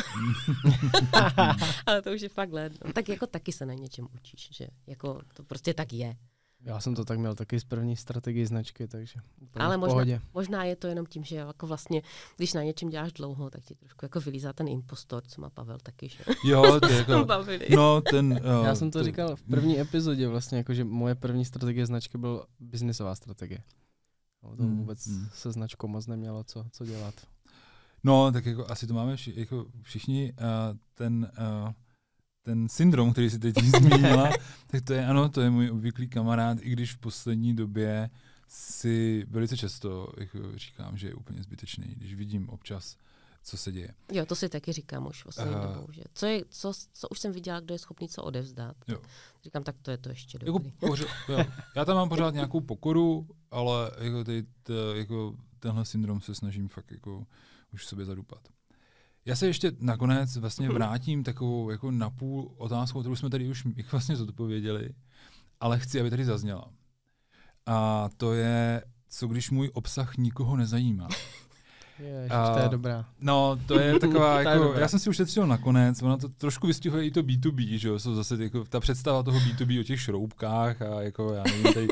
Ale 1.85 2.01
to 2.01 2.11
už 2.11 2.21
je 2.21 2.29
fakt 2.29 2.51
let. 2.51 2.73
No, 2.85 2.93
tak 2.93 3.09
jako 3.09 3.27
taky 3.27 3.51
se 3.51 3.65
na 3.65 3.73
něčem 3.73 4.07
učíš, 4.15 4.49
že 4.51 4.67
jako 4.87 5.21
to 5.33 5.43
prostě 5.43 5.73
tak 5.73 5.93
je. 5.93 6.15
Já 6.63 6.79
jsem 6.79 6.95
to 6.95 7.05
tak 7.05 7.19
měl 7.19 7.35
taky 7.35 7.59
z 7.59 7.63
první 7.63 7.95
strategii 7.95 8.45
značky, 8.45 8.87
takže 8.87 9.19
Ale 9.55 9.77
možná, 9.77 10.19
možná 10.33 10.63
je 10.63 10.75
to 10.75 10.87
jenom 10.87 11.05
tím, 11.05 11.23
že 11.23 11.35
jako 11.35 11.67
vlastně, 11.67 12.01
když 12.37 12.53
na 12.53 12.63
něčem 12.63 12.89
děláš 12.89 13.13
dlouho, 13.13 13.49
tak 13.49 13.63
ti 13.63 13.75
trošku 13.75 14.05
jako 14.05 14.19
vylízá 14.19 14.53
ten 14.53 14.67
impostor, 14.67 15.23
co 15.27 15.41
má 15.41 15.49
Pavel 15.49 15.77
taky, 15.83 16.09
že? 16.09 16.23
Jo, 16.45 16.79
ty 16.87 16.93
jako, 16.93 17.25
no, 17.75 18.01
ten, 18.01 18.39
jo, 18.43 18.63
Já 18.63 18.75
jsem 18.75 18.91
to, 18.91 18.99
to 18.99 19.05
říkal 19.05 19.35
v 19.35 19.43
první 19.43 19.79
epizodě 19.79 20.27
vlastně, 20.27 20.57
jako, 20.57 20.73
že 20.73 20.83
moje 20.83 21.15
první 21.15 21.45
strategie 21.45 21.85
značky 21.85 22.17
byl 22.17 22.45
biznisová 22.59 23.15
strategie. 23.15 23.63
No, 24.43 24.55
to 24.55 24.63
hmm, 24.63 24.77
vůbec 24.77 25.07
hmm. 25.07 25.27
se 25.33 25.51
značkou 25.51 25.87
moc 25.87 26.07
nemělo 26.07 26.43
co, 26.43 26.65
co 26.71 26.85
dělat. 26.85 27.13
No, 28.03 28.31
tak 28.31 28.45
jako 28.45 28.71
asi 28.71 28.87
to 28.87 28.93
máme 28.93 29.15
vši, 29.15 29.33
jako 29.35 29.65
všichni. 29.81 30.33
Uh, 30.39 30.77
ten 30.93 31.31
uh, 31.63 31.71
ten 32.43 32.69
syndrom, 32.69 33.11
který 33.11 33.29
si 33.29 33.39
teď 33.39 33.55
zmínila, 33.63 34.29
tak 34.67 34.81
to 34.83 34.93
je, 34.93 35.05
ano, 35.05 35.29
to 35.29 35.41
je 35.41 35.49
můj 35.49 35.69
obvyklý 35.71 36.07
kamarád, 36.07 36.57
i 36.61 36.69
když 36.69 36.93
v 36.93 36.97
poslední 36.97 37.55
době 37.55 38.09
si 38.47 39.25
velice 39.29 39.57
často 39.57 40.13
jako 40.17 40.39
říkám, 40.55 40.97
že 40.97 41.07
je 41.07 41.13
úplně 41.13 41.43
zbytečný, 41.43 41.85
když 41.97 42.13
vidím 42.13 42.49
občas, 42.49 42.97
co 43.43 43.57
se 43.57 43.71
děje. 43.71 43.93
Jo, 44.11 44.25
to 44.25 44.35
si 44.35 44.49
taky 44.49 44.73
říkám 44.73 45.07
už 45.07 45.23
poslední 45.23 45.55
uh, 45.55 45.61
dobou, 45.61 45.87
že 45.91 46.01
co, 46.13 46.25
je, 46.25 46.43
co, 46.49 46.73
co 46.93 47.09
už 47.09 47.19
jsem 47.19 47.31
viděla, 47.31 47.59
kdo 47.59 47.75
je 47.75 47.79
schopný 47.79 48.09
co 48.09 48.23
odevzdat. 48.23 48.75
Jo. 48.87 49.01
Říkám, 49.43 49.63
tak 49.63 49.75
to 49.81 49.91
je 49.91 49.97
to 49.97 50.09
ještě 50.09 50.37
jako 50.41 50.45
dobrý. 50.45 50.69
Jako, 50.69 50.87
pořád, 50.87 51.07
jo. 51.29 51.45
Já 51.75 51.85
tam 51.85 51.95
mám 51.95 52.09
pořád 52.09 52.33
nějakou 52.33 52.61
pokoru, 52.61 53.27
ale 53.51 53.91
jako, 53.99 54.23
ty, 54.23 54.45
t, 54.63 54.73
jako 54.95 55.35
tenhle 55.59 55.85
syndrom 55.85 56.21
se 56.21 56.35
snažím 56.35 56.67
fakt 56.67 56.91
jako 56.91 57.25
už 57.73 57.85
sobě 57.85 58.05
zadupat. 58.05 58.47
Já 59.25 59.35
se 59.35 59.47
ještě 59.47 59.71
nakonec 59.79 60.37
vlastně 60.37 60.67
mhm. 60.67 60.75
vrátím 60.75 61.23
takovou 61.23 61.69
jako 61.69 61.91
napůl 61.91 62.51
otázkou, 62.57 62.99
kterou 62.99 63.15
jsme 63.15 63.29
tady 63.29 63.49
už 63.49 63.67
vlastně 63.91 64.15
zodpověděli, 64.15 64.89
ale 65.59 65.79
chci, 65.79 65.99
aby 65.99 66.09
tady 66.09 66.25
zazněla. 66.25 66.69
A 67.65 68.09
to 68.17 68.33
je, 68.33 68.83
co 69.09 69.27
když 69.27 69.51
můj 69.51 69.69
obsah 69.73 70.17
nikoho 70.17 70.55
nezajímá. 70.57 71.07
Ježiš, 71.99 72.31
A- 72.31 72.53
to 72.53 72.59
je 72.59 72.69
dobrá. 72.69 73.05
No, 73.19 73.59
to 73.65 73.79
je 73.79 73.99
taková, 73.99 74.33
To 74.33 74.39
je 74.39 74.45
jako, 74.45 74.63
dobré. 74.63 74.81
já 74.81 74.87
jsem 74.87 74.99
si 74.99 75.09
ušetřil 75.09 75.47
nakonec, 75.47 76.01
ono 76.01 76.17
to 76.17 76.29
trošku 76.29 76.67
vystihuje 76.67 77.05
i 77.05 77.11
to 77.11 77.23
B2B, 77.23 77.77
že 77.77 77.87
jo, 77.87 77.99
jsou 77.99 78.15
zase 78.15 78.43
jako, 78.43 78.63
ta 78.63 78.79
představa 78.79 79.23
toho 79.23 79.39
B2B 79.39 79.79
o 79.79 79.83
těch 79.83 80.01
šroubkách 80.01 80.81
a 80.81 81.01
jako, 81.01 81.33
já 81.33 81.43
nevím, 81.43 81.73
tady, 81.73 81.87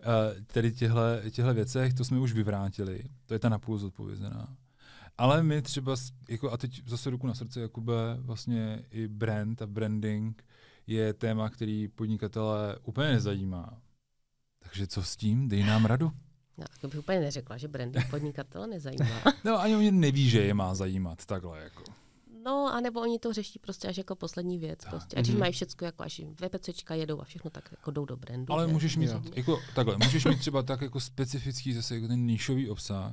eh, 0.00 0.44
tady 0.52 0.72
těhle, 0.72 1.22
těhle 1.30 1.54
věcech, 1.54 1.94
to 1.94 2.04
jsme 2.04 2.18
už 2.18 2.32
vyvrátili, 2.32 3.02
to 3.26 3.34
je 3.34 3.38
ta 3.38 3.48
napůl 3.48 3.78
zodpovězená. 3.78 4.48
Ale 5.18 5.42
my 5.42 5.62
třeba, 5.62 5.96
jako, 6.28 6.50
a 6.50 6.56
teď 6.56 6.82
zase 6.88 7.10
ruku 7.10 7.26
na 7.26 7.34
srdce, 7.34 7.60
Jakube, 7.60 7.94
vlastně 8.20 8.84
i 8.90 9.08
brand 9.08 9.62
a 9.62 9.66
branding 9.66 10.44
je 10.86 11.12
téma, 11.14 11.50
který 11.50 11.88
podnikatele 11.88 12.78
úplně 12.84 13.08
nezajímá. 13.08 13.78
Takže 14.58 14.86
co 14.86 15.02
s 15.02 15.16
tím? 15.16 15.48
Dej 15.48 15.62
nám 15.64 15.84
radu. 15.84 16.12
No, 16.58 16.64
to 16.80 16.88
bych 16.88 16.98
úplně 16.98 17.20
neřekla, 17.20 17.56
že 17.56 17.68
branding 17.68 18.10
podnikatele 18.10 18.66
nezajímá. 18.66 19.22
No 19.44 19.60
ani 19.60 19.76
oni 19.76 19.90
neví, 19.90 20.28
že 20.30 20.40
je 20.42 20.54
má 20.54 20.74
zajímat 20.74 21.26
takhle 21.26 21.60
jako. 21.62 21.82
No, 22.44 22.72
anebo 22.74 23.00
oni 23.00 23.18
to 23.18 23.32
řeší 23.32 23.58
prostě 23.58 23.88
až 23.88 23.96
jako 23.98 24.16
poslední 24.16 24.58
věc. 24.58 24.78
Tak. 24.78 24.90
Prostě. 24.90 25.16
A 25.16 25.20
když 25.20 25.30
Mhm. 25.30 25.40
mají 25.40 25.52
všechno, 25.52 25.86
jako 25.86 26.02
až 26.02 26.20
VPCčka 26.34 26.94
jedou 26.94 27.20
a 27.20 27.24
všechno, 27.24 27.50
tak 27.50 27.68
jako 27.70 27.90
jdou 27.90 28.04
do 28.04 28.16
brandu. 28.16 28.52
Ale 28.52 28.66
že? 28.66 28.72
můžeš 28.72 28.96
mít, 28.96 29.10
Jo. 29.10 29.22
jako, 29.34 29.58
takhle, 29.74 29.96
můžeš 30.04 30.24
mít 30.24 30.38
třeba 30.38 30.62
tak 30.62 30.80
jako 30.80 31.00
specifický 31.00 31.72
zase 31.72 31.94
jako 31.94 32.08
ten 32.08 32.26
nišový 32.26 32.70
obsah, 32.70 33.12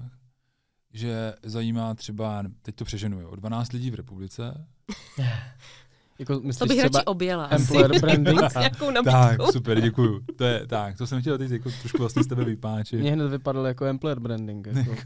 že 0.95 1.33
zajímá 1.43 1.93
třeba, 1.95 2.43
teď 2.61 2.75
to 2.75 2.85
přeženu, 2.85 3.21
jo, 3.21 3.35
12 3.35 3.73
lidí 3.73 3.91
v 3.91 3.95
republice. 3.95 4.67
Jako, 6.19 6.33
To 6.33 6.39
myslíš 6.47 6.67
bych 6.69 6.77
třeba 6.77 6.99
radši 6.99 7.05
objela. 7.05 7.47
employer 7.51 7.99
branding? 8.01 8.39
Tak, 9.03 9.41
super, 9.51 9.81
děkuju. 9.81 10.21
To 10.37 10.43
je, 10.43 10.67
tak, 10.67 10.97
to 10.97 11.07
jsem 11.07 11.21
chtěl 11.21 11.37
teď 11.37 11.51
jako 11.51 11.69
trošku 11.79 11.97
vlastně 11.97 12.23
z 12.23 12.27
tebe 12.27 12.43
vypáčit. 12.45 12.99
Mně 12.99 13.11
hned 13.11 13.27
vypadalo 13.27 13.65
jako 13.65 13.85
employer 13.85 14.19
branding. 14.19 14.67
Jako. 14.67 14.95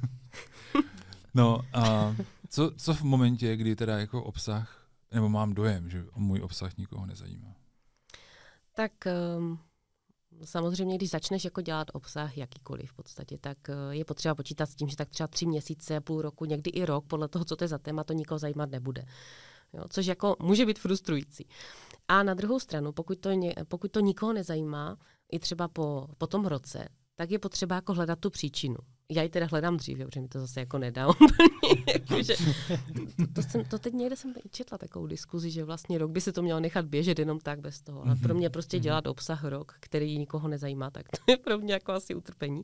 No 1.33 1.61
a 1.73 2.15
co, 2.49 2.71
co 2.77 2.93
v 2.93 3.01
momentě, 3.01 3.55
kdy 3.55 3.75
teda 3.75 3.99
jako 3.99 4.23
obsah, 4.23 4.87
nebo 5.13 5.29
mám 5.29 5.53
dojem, 5.53 5.89
že 5.89 6.03
můj 6.15 6.41
obsah 6.41 6.77
nikoho 6.77 7.05
nezajímá. 7.05 7.53
Tak 8.75 8.91
um, 9.37 9.59
samozřejmě, 10.43 10.95
když 10.95 11.09
začneš 11.09 11.45
jako 11.45 11.61
dělat 11.61 11.87
obsah 11.93 12.37
jakýkoliv 12.37 12.91
v 12.91 12.93
podstatě, 12.93 13.37
tak 13.37 13.57
uh, 13.69 13.93
je 13.93 14.05
potřeba 14.05 14.35
počítat 14.35 14.65
s 14.65 14.75
tím, 14.75 14.89
že 14.89 14.95
tak 14.95 15.09
třeba 15.09 15.27
tři 15.27 15.45
měsíce, 15.45 16.01
půl 16.01 16.21
roku, 16.21 16.45
někdy 16.45 16.69
i 16.69 16.85
rok, 16.85 17.05
podle 17.07 17.27
toho, 17.27 17.45
co 17.45 17.55
to 17.55 17.63
je 17.63 17.67
za 17.67 17.77
téma, 17.77 18.03
to 18.03 18.13
nikoho 18.13 18.39
zajímat 18.39 18.69
nebude. 18.69 19.05
Jo, 19.73 19.83
což 19.89 20.05
jako 20.05 20.35
může 20.39 20.65
být 20.65 20.79
frustrující. 20.79 21.47
A 22.07 22.23
na 22.23 22.33
druhou 22.33 22.59
stranu, 22.59 22.91
pokud 22.91 23.19
to, 23.19 23.31
ně, 23.31 23.55
pokud 23.67 23.91
to 23.91 23.99
nikoho 23.99 24.33
nezajímá, 24.33 24.97
i 25.31 25.39
třeba 25.39 25.67
po, 25.67 26.07
po 26.17 26.27
tom 26.27 26.45
roce, 26.45 26.87
tak 27.15 27.31
je 27.31 27.39
potřeba 27.39 27.75
jako 27.75 27.93
hledat 27.93 28.19
tu 28.19 28.29
příčinu. 28.29 28.75
Já 29.11 29.23
ji 29.23 29.29
teda 29.29 29.45
hledám 29.45 29.77
dřív, 29.77 29.97
protože 29.97 30.21
mi 30.21 30.27
to 30.27 30.39
zase 30.39 30.59
jako 30.59 30.77
nedá 30.77 31.07
úplně. 31.09 31.99
To, 32.07 32.15
to, 33.33 33.41
jsem, 33.41 33.65
to 33.65 33.79
teď 33.79 33.93
někde 33.93 34.15
jsem 34.15 34.33
četla 34.51 34.77
takovou 34.77 35.07
diskuzi, 35.07 35.51
že 35.51 35.63
vlastně 35.63 35.97
rok 35.97 36.11
by 36.11 36.21
se 36.21 36.31
to 36.31 36.41
mělo 36.41 36.59
nechat 36.59 36.85
běžet 36.85 37.19
jenom 37.19 37.39
tak 37.39 37.59
bez 37.59 37.81
toho. 37.81 38.05
Ale 38.05 38.15
pro 38.15 38.33
mě 38.33 38.49
prostě 38.49 38.79
dělat 38.79 39.07
obsah 39.07 39.43
rok, 39.43 39.75
který 39.79 40.17
nikoho 40.17 40.47
nezajímá, 40.47 40.91
tak 40.91 41.05
to 41.09 41.31
je 41.31 41.37
pro 41.37 41.57
mě 41.57 41.73
jako 41.73 41.91
asi 41.91 42.15
utrpení. 42.15 42.63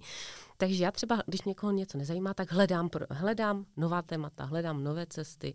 Takže 0.58 0.84
já 0.84 0.92
třeba, 0.92 1.24
když 1.26 1.42
někoho 1.42 1.72
něco 1.72 1.98
nezajímá, 1.98 2.34
tak 2.34 2.52
hledám, 2.52 2.90
hledám 3.10 3.66
nová 3.78 4.02
témata, 4.02 4.46
hledám 4.46 4.84
nové 4.84 5.06
cesty, 5.06 5.54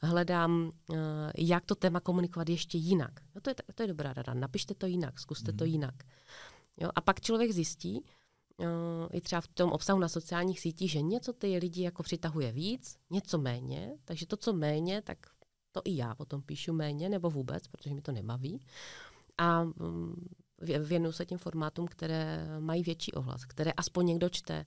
hledám, 0.00 0.72
uh, 0.88 0.96
jak 1.38 1.64
to 1.66 1.74
téma 1.74 2.00
komunikovat 2.00 2.48
ještě 2.48 2.78
jinak. 2.78 3.12
No 3.34 3.40
to, 3.40 3.50
je, 3.50 3.54
to 3.74 3.82
je 3.82 3.86
dobrá 3.86 4.12
rada. 4.12 4.34
Napište 4.34 4.74
to 4.74 4.86
jinak, 4.86 5.20
zkuste 5.20 5.52
to 5.52 5.64
jinak. 5.64 5.94
Jo? 6.80 6.90
A 6.94 7.00
pak 7.00 7.20
člověk 7.20 7.52
zjistí, 7.52 8.04
i 9.12 9.20
třeba 9.20 9.40
v 9.40 9.48
tom 9.48 9.72
obsahu 9.72 9.98
na 10.00 10.08
sociálních 10.08 10.60
sítích, 10.60 10.90
že 10.90 11.02
něco 11.02 11.32
ty 11.32 11.58
lidi 11.58 11.82
jako 11.82 12.02
přitahuje 12.02 12.52
víc, 12.52 12.98
něco 13.10 13.38
méně, 13.38 13.92
takže 14.04 14.26
to, 14.26 14.36
co 14.36 14.52
méně, 14.52 15.02
tak 15.02 15.18
to 15.72 15.82
i 15.84 15.96
já 15.96 16.14
potom 16.14 16.42
píšu 16.42 16.72
méně 16.72 17.08
nebo 17.08 17.30
vůbec, 17.30 17.68
protože 17.68 17.94
mi 17.94 18.00
to 18.00 18.12
nebaví. 18.12 18.60
A 19.38 19.64
mm, 19.64 20.26
vě- 20.62 20.82
věnuju 20.84 21.12
se 21.12 21.26
těm 21.26 21.38
formátům, 21.38 21.86
které 21.86 22.46
mají 22.60 22.82
větší 22.82 23.12
ohlas, 23.12 23.44
které 23.44 23.72
aspoň 23.72 24.06
někdo 24.06 24.28
čte. 24.28 24.66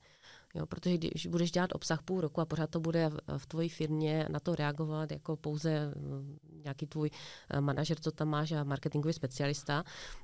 Jo, 0.56 0.66
protože 0.66 0.98
když 0.98 1.28
budeš 1.28 1.52
dělat 1.52 1.70
obsah 1.74 2.02
půl 2.02 2.22
roku 2.22 2.42
a 2.42 2.46
pořád 2.46 2.70
to 2.70 2.80
bude 2.80 3.10
v, 3.10 3.38
v 3.38 3.46
tvojí 3.46 3.70
firmě 3.70 4.26
na 4.30 4.40
to 4.40 4.56
reagovat 4.56 5.12
jako 5.12 5.36
pouze 5.36 5.94
mm, 5.96 6.38
nějaký 6.64 6.86
tvůj 6.88 7.10
eh, 7.50 7.62
manažer, 7.62 7.98
co 8.00 8.12
tam 8.12 8.28
máš 8.28 8.52
a 8.52 8.64
marketingový 8.64 9.14
specialista 9.14 9.84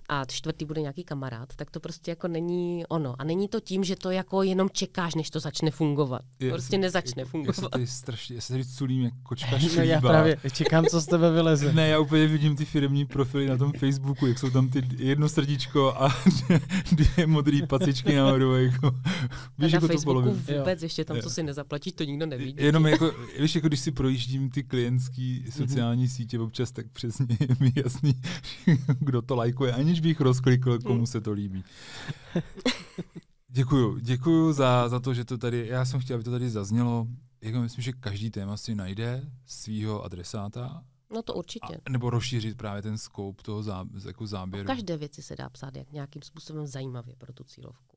a 0.10 0.26
čtvrtý 0.26 0.66
bude 0.66 0.82
nějaký 0.82 1.04
kamarád, 1.04 1.56
tak 1.56 1.72
to 1.72 1.80
prostě 1.80 2.12
jako 2.12 2.28
není 2.28 2.86
ono. 2.86 3.16
A 3.20 3.24
není 3.24 3.48
to 3.48 3.60
tím, 3.60 3.84
že 3.84 3.96
to 3.96 4.12
jako 4.12 4.44
jenom 4.44 4.70
čekáš, 4.70 5.16
než 5.16 5.30
to 5.30 5.40
začne 5.40 5.72
fungovat. 5.72 6.22
Je- 6.40 6.52
prostě 6.52 6.78
nezačne 6.78 7.22
Já 7.22 7.26
se 7.26 7.32
fungovat. 7.32 7.72
tady 7.72 7.88
strašně, 7.88 8.36
já 8.36 8.42
se 8.42 8.54
tady 8.54 8.66
culím 8.66 9.04
jak 9.04 9.14
kočka 9.24 9.58
No 9.78 9.84
já 9.84 10.02
právě 10.02 10.38
čekám, 10.54 10.86
co 10.86 11.02
z 11.02 11.06
tebe 11.06 11.32
vyleze. 11.32 11.74
Ne, 11.74 11.88
já 11.88 12.00
úplně 12.00 12.28
vidím 12.28 12.56
ty 12.56 12.66
firmní 12.66 13.06
profily 13.06 13.48
na 13.48 13.58
tom 13.58 13.72
Facebooku, 13.74 14.28
jak 14.28 14.40
jsou 14.40 14.50
tam 14.50 14.70
ty 14.70 14.84
jedno 14.98 15.30
srdíčko 15.30 15.94
a 15.98 16.10
dvě 16.92 17.28
modré 17.28 17.60
pacičky 17.68 18.16
nahoru. 18.16 18.56
Jako, 18.56 18.92
víš, 19.58 19.74
na 19.74 19.78
jako 19.78 19.88
to 19.88 19.94
Facebooku 20.22 20.40
polovinu. 20.46 20.60
vůbec 20.64 20.84
ještě 20.84 21.06
tam, 21.06 21.18
Jo. 21.18 21.24
co 21.24 21.30
si 21.30 21.44
nezaplatíš, 21.44 21.94
to 21.94 22.04
nikdo 22.04 22.26
nevidí. 22.26 22.64
Jenom 22.64 22.86
jako, 22.88 23.12
víš, 23.40 23.56
jako 23.56 23.68
když 23.68 23.80
si 23.80 23.92
projíždím 23.92 24.50
ty 24.50 24.64
klientský 24.64 25.46
sociální 25.52 26.10
sítě 26.10 26.40
občas, 26.40 26.72
tak 26.72 26.86
přesně 26.92 27.38
je 27.40 27.48
mi 27.60 27.74
jasný, 27.76 28.22
kdo 29.00 29.22
to 29.22 29.36
lajkuje, 29.36 29.74
aniž 29.74 30.00
bych 30.00 30.22
rozklikl, 30.22 30.80
komu 30.80 31.06
se 31.06 31.22
to 31.22 31.32
líbí. 31.32 31.64
Děkuju, 33.50 33.98
děkuju 34.00 34.54
za, 34.54 34.90
za 34.90 35.00
to, 35.00 35.14
že 35.14 35.26
to 35.26 35.38
tady, 35.38 35.68
já 35.68 35.86
jsem 35.86 36.00
chtěl, 36.00 36.16
aby 36.16 36.24
to 36.24 36.32
tady 36.32 36.50
zaznělo. 36.50 37.08
Jako 37.42 37.60
myslím, 37.60 37.84
že 37.84 37.92
každý 37.94 38.32
téma 38.32 38.58
si 38.58 38.76
najde 38.76 39.24
svýho 39.46 40.04
adresáta, 40.04 40.84
No 41.14 41.22
to 41.22 41.34
určitě. 41.34 41.76
a, 41.86 41.90
nebo 41.90 42.10
rozšířit 42.10 42.58
právě 42.58 42.82
ten 42.82 42.98
scope 42.98 43.44
toho 43.44 43.64
zá, 43.64 43.86
jako 44.08 44.24
O 44.24 44.28
záběru. 44.28 44.68
každé 44.68 44.98
věci 44.98 45.22
se 45.22 45.36
dá 45.36 45.50
psát 45.50 45.76
jak 45.76 45.92
nějakým 45.92 46.22
způsobem 46.22 46.68
zajímavě 46.68 47.16
pro 47.16 47.34
tu 47.34 47.44
cílovku. 47.44 47.95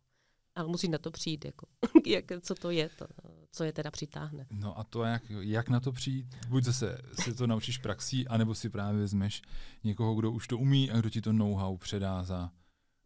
Ale 0.59 0.69
musí 0.69 0.89
na 0.89 0.99
to 0.99 1.11
přijít, 1.11 1.45
jako, 1.45 1.67
jak, 2.07 2.25
co 2.41 2.55
to 2.55 2.71
je, 2.71 2.89
to, 2.89 3.07
co 3.53 3.65
je 3.65 3.73
teda 3.73 3.91
přitáhne. 3.91 4.47
No 4.51 4.79
a 4.79 4.85
to 4.85 5.03
jak, 5.05 5.23
jak 5.31 5.69
na 5.69 5.81
to 5.81 5.93
přijít? 5.93 6.37
Buď 6.49 6.65
zase 6.65 6.99
si 7.23 7.35
to 7.35 7.47
naučíš 7.47 7.79
praxí, 7.79 8.29
anebo 8.29 8.55
si 8.55 8.69
právě 8.71 9.01
vezmeš 9.01 9.43
někoho, 9.85 10.15
kdo 10.15 10.33
už 10.33 10.49
to 10.49 10.59
umí 10.59 10.91
a 10.91 10.97
kdo 10.99 11.11
ti 11.11 11.21
to 11.21 11.33
know-how 11.33 11.77
předá 11.77 12.25
za, 12.25 12.51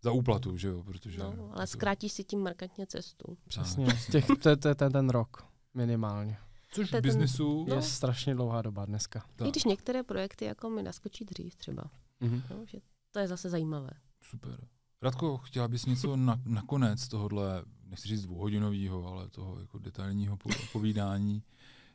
za 0.02 0.12
úplatu, 0.12 0.56
že 0.56 0.68
jo? 0.68 0.82
Protože 0.84 1.18
No, 1.18 1.50
ale 1.52 1.62
to- 1.62 1.66
zkrátíš 1.66 2.12
si 2.12 2.24
tím 2.24 2.40
markantně 2.40 2.86
cestu. 2.86 3.38
Přesně. 3.48 3.86
Těch, 4.10 4.26
to, 4.42 4.48
je- 4.48 4.56
to 4.56 4.68
je 4.68 4.74
ten, 4.74 4.92
ten 4.92 5.08
rok 5.10 5.46
minimálně. 5.74 6.36
Což 6.72 6.92
v 6.92 7.00
biznisu, 7.00 7.66
No. 7.68 7.74
Je 7.76 7.82
strašně 7.82 8.34
dlouhá 8.34 8.62
doba 8.62 8.84
dneska. 8.84 9.24
tak, 9.36 9.48
I 9.48 9.50
když 9.50 9.64
některé 9.64 10.02
projekty 10.02 10.44
jako 10.44 10.70
mi 10.70 10.82
naskočí 10.82 11.24
dřív 11.24 11.56
třeba. 11.56 11.82
Mhm. 12.20 12.42
No, 12.50 12.66
že 12.66 12.78
to 13.10 13.18
je 13.18 13.28
zase 13.28 13.50
zajímavé. 13.50 13.90
super. 14.22 14.66
Radko, 15.02 15.38
chtěla 15.38 15.68
bys 15.68 15.86
něco 15.86 16.16
na, 16.16 16.40
nakonec 16.44 17.08
tohohle, 17.08 17.64
nechci 17.84 18.08
říct 18.08 18.22
dvouhodinového, 18.22 19.06
ale 19.06 19.28
toho 19.28 19.60
jako 19.60 19.78
detailního 19.78 20.36
po- 20.36 20.48
povídání, 20.72 21.42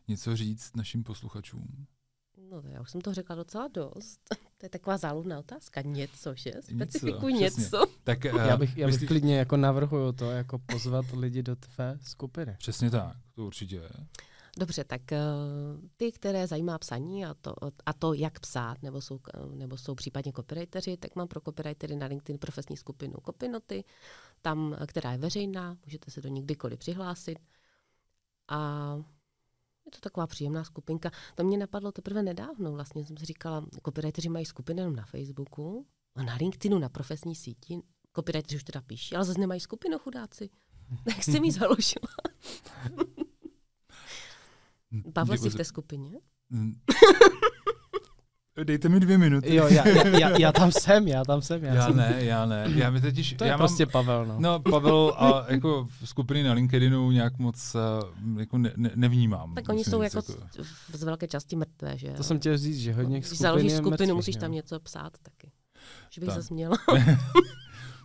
něco 0.08 0.36
říct 0.36 0.76
našim 0.76 1.04
posluchačům? 1.04 1.86
No 2.50 2.62
já 2.70 2.82
už 2.82 2.92
jsem 2.92 3.02
to 3.02 3.14
řekla 3.14 3.36
docela 3.36 3.68
dost. 3.68 4.20
To 4.58 4.66
je 4.66 4.70
taková 4.70 4.98
záludná 4.98 5.40
otázka. 5.40 5.82
Něco, 5.82 6.36
že? 6.36 6.52
Specifikuj 6.62 7.34
přesně. 7.34 7.64
něco. 7.64 7.86
Tak, 8.04 8.26
eh, 8.26 8.30
Já 8.48 8.58
bych, 8.58 8.78
já 8.78 8.88
bych 8.88 8.96
myslíš- 8.96 9.08
klidně 9.08 9.38
jako 9.38 9.58
navrhuju 9.58 10.12
to, 10.12 10.32
jako 10.32 10.60
pozvat 10.60 11.06
lidi 11.14 11.44
do 11.44 11.56
tvé 11.56 11.98
skupiny. 12.02 12.56
Přesně 12.60 12.90
tak, 12.92 13.18
to 13.36 13.46
určitě. 13.46 13.82
Dobře, 14.60 14.84
tak 14.84 15.12
eh, 15.12 15.20
ty, 15.98 16.12
které 16.12 16.48
zajímá 16.48 16.78
psaní 16.78 17.26
a 17.26 17.34
to, 17.34 17.54
a 17.86 17.94
to 17.94 18.14
jak 18.14 18.40
psát, 18.40 18.84
nebo 18.84 19.02
jsou, 19.02 19.20
eh, 19.34 19.56
nebo 19.56 19.78
jsou 19.78 19.96
případně 19.96 20.32
copywriteři, 20.36 20.98
tak 20.98 21.16
mám 21.16 21.28
pro 21.28 21.42
copywritery 21.42 21.96
na 21.96 22.08
LinkedIn 22.08 22.38
profesní 22.40 22.78
skupinu 22.78 23.14
Copynoty, 23.26 23.84
tam, 24.42 24.76
eh, 24.80 24.88
která 24.88 25.12
je 25.12 25.18
veřejná, 25.18 25.78
můžete 25.86 26.12
se 26.12 26.22
do 26.22 26.30
ní 26.30 26.42
kdykoliv 26.42 26.80
přihlásit. 26.80 27.40
A 28.48 28.94
je 29.86 29.92
to 29.92 30.00
taková 30.00 30.28
příjemná 30.28 30.64
skupinka. 30.64 31.12
To 31.36 31.44
mě 31.44 31.58
napadlo 31.58 31.92
teprve 31.92 32.24
nedávno. 32.24 32.72
Vlastně 32.72 33.06
jsem 33.06 33.18
si 33.18 33.26
říkala, 33.26 33.66
copywriteři 33.86 34.30
mají 34.30 34.46
skupiny 34.46 34.82
jenom 34.82 34.96
na 34.96 35.06
Facebooku 35.06 35.86
a 36.16 36.24
na 36.24 36.36
LinkedInu, 36.36 36.80
na 36.80 36.90
profesní 36.90 37.36
síti. 37.36 37.82
Copywriteři 38.16 38.56
už 38.56 38.64
teda 38.64 38.82
píší, 38.82 39.16
ale 39.16 39.26
zase 39.26 39.40
nemají 39.40 39.60
skupinu 39.60 40.00
chudáci. 40.00 40.50
Tak 41.06 41.24
jsem 41.24 41.44
ji 41.44 41.52
založila. 41.52 42.08
Pavle, 45.14 45.38
jsi 45.38 45.50
v 45.50 45.56
té 45.56 45.64
skupině? 45.64 46.12
Mm. 46.50 46.74
Dejte 48.64 48.90
mi 48.90 49.00
dvě 49.00 49.18
minuty. 49.18 49.56
Jo, 49.56 49.68
já, 49.68 49.88
já, 49.88 50.08
já, 50.08 50.40
já 50.40 50.52
tam 50.52 50.72
jsem, 50.80 51.08
já 51.08 51.24
tam 51.26 51.42
jsem. 51.42 51.64
Já, 51.64 51.74
Já 51.76 51.88
jsem. 51.88 51.98
ne, 51.98 52.16
já 52.20 52.46
ne. 52.46 52.66
Já 52.76 52.90
mi 52.90 53.02
totiž, 53.02 53.34
To 53.38 53.44
je 53.44 53.50
já 53.50 53.58
prostě 53.58 53.86
mám, 53.86 53.92
Pavel, 53.92 54.26
no. 54.26 54.36
no 54.40 54.60
Pavel 54.60 55.14
a 55.18 55.46
jako 55.52 55.88
v 56.02 56.10
skupiny 56.10 56.44
na 56.44 56.54
LinkedInu 56.54 57.12
nějak 57.12 57.38
moc 57.40 57.76
uh, 57.76 58.40
jako 58.40 58.58
ne, 58.58 58.74
ne, 58.78 58.92
nevnímám. 58.96 59.54
Tak 59.56 59.70
oni 59.70 59.84
jsou 59.84 60.04
říct, 60.04 60.14
jako 60.14 60.32
z, 60.32 61.00
z 61.00 61.04
velké 61.04 61.28
části 61.28 61.56
mrtvé, 61.56 61.98
že 61.98 62.08
To 62.08 62.14
jo? 62.18 62.24
jsem 62.24 62.40
chtěl 62.40 62.58
říct, 62.58 62.80
že 62.80 62.94
hodně 62.94 63.18
Když 63.18 63.26
skupin 63.28 63.42
založíš 63.42 63.72
je 63.72 63.78
skupinu, 63.78 63.92
mrtvých, 63.92 64.14
musíš 64.16 64.36
tam 64.36 64.52
něco 64.52 64.80
psát 64.80 65.14
taky. 65.24 65.52
Že 66.10 66.22
bych 66.22 66.28
Tak. 66.30 66.38
zase 66.38 66.54
měla. 66.54 66.76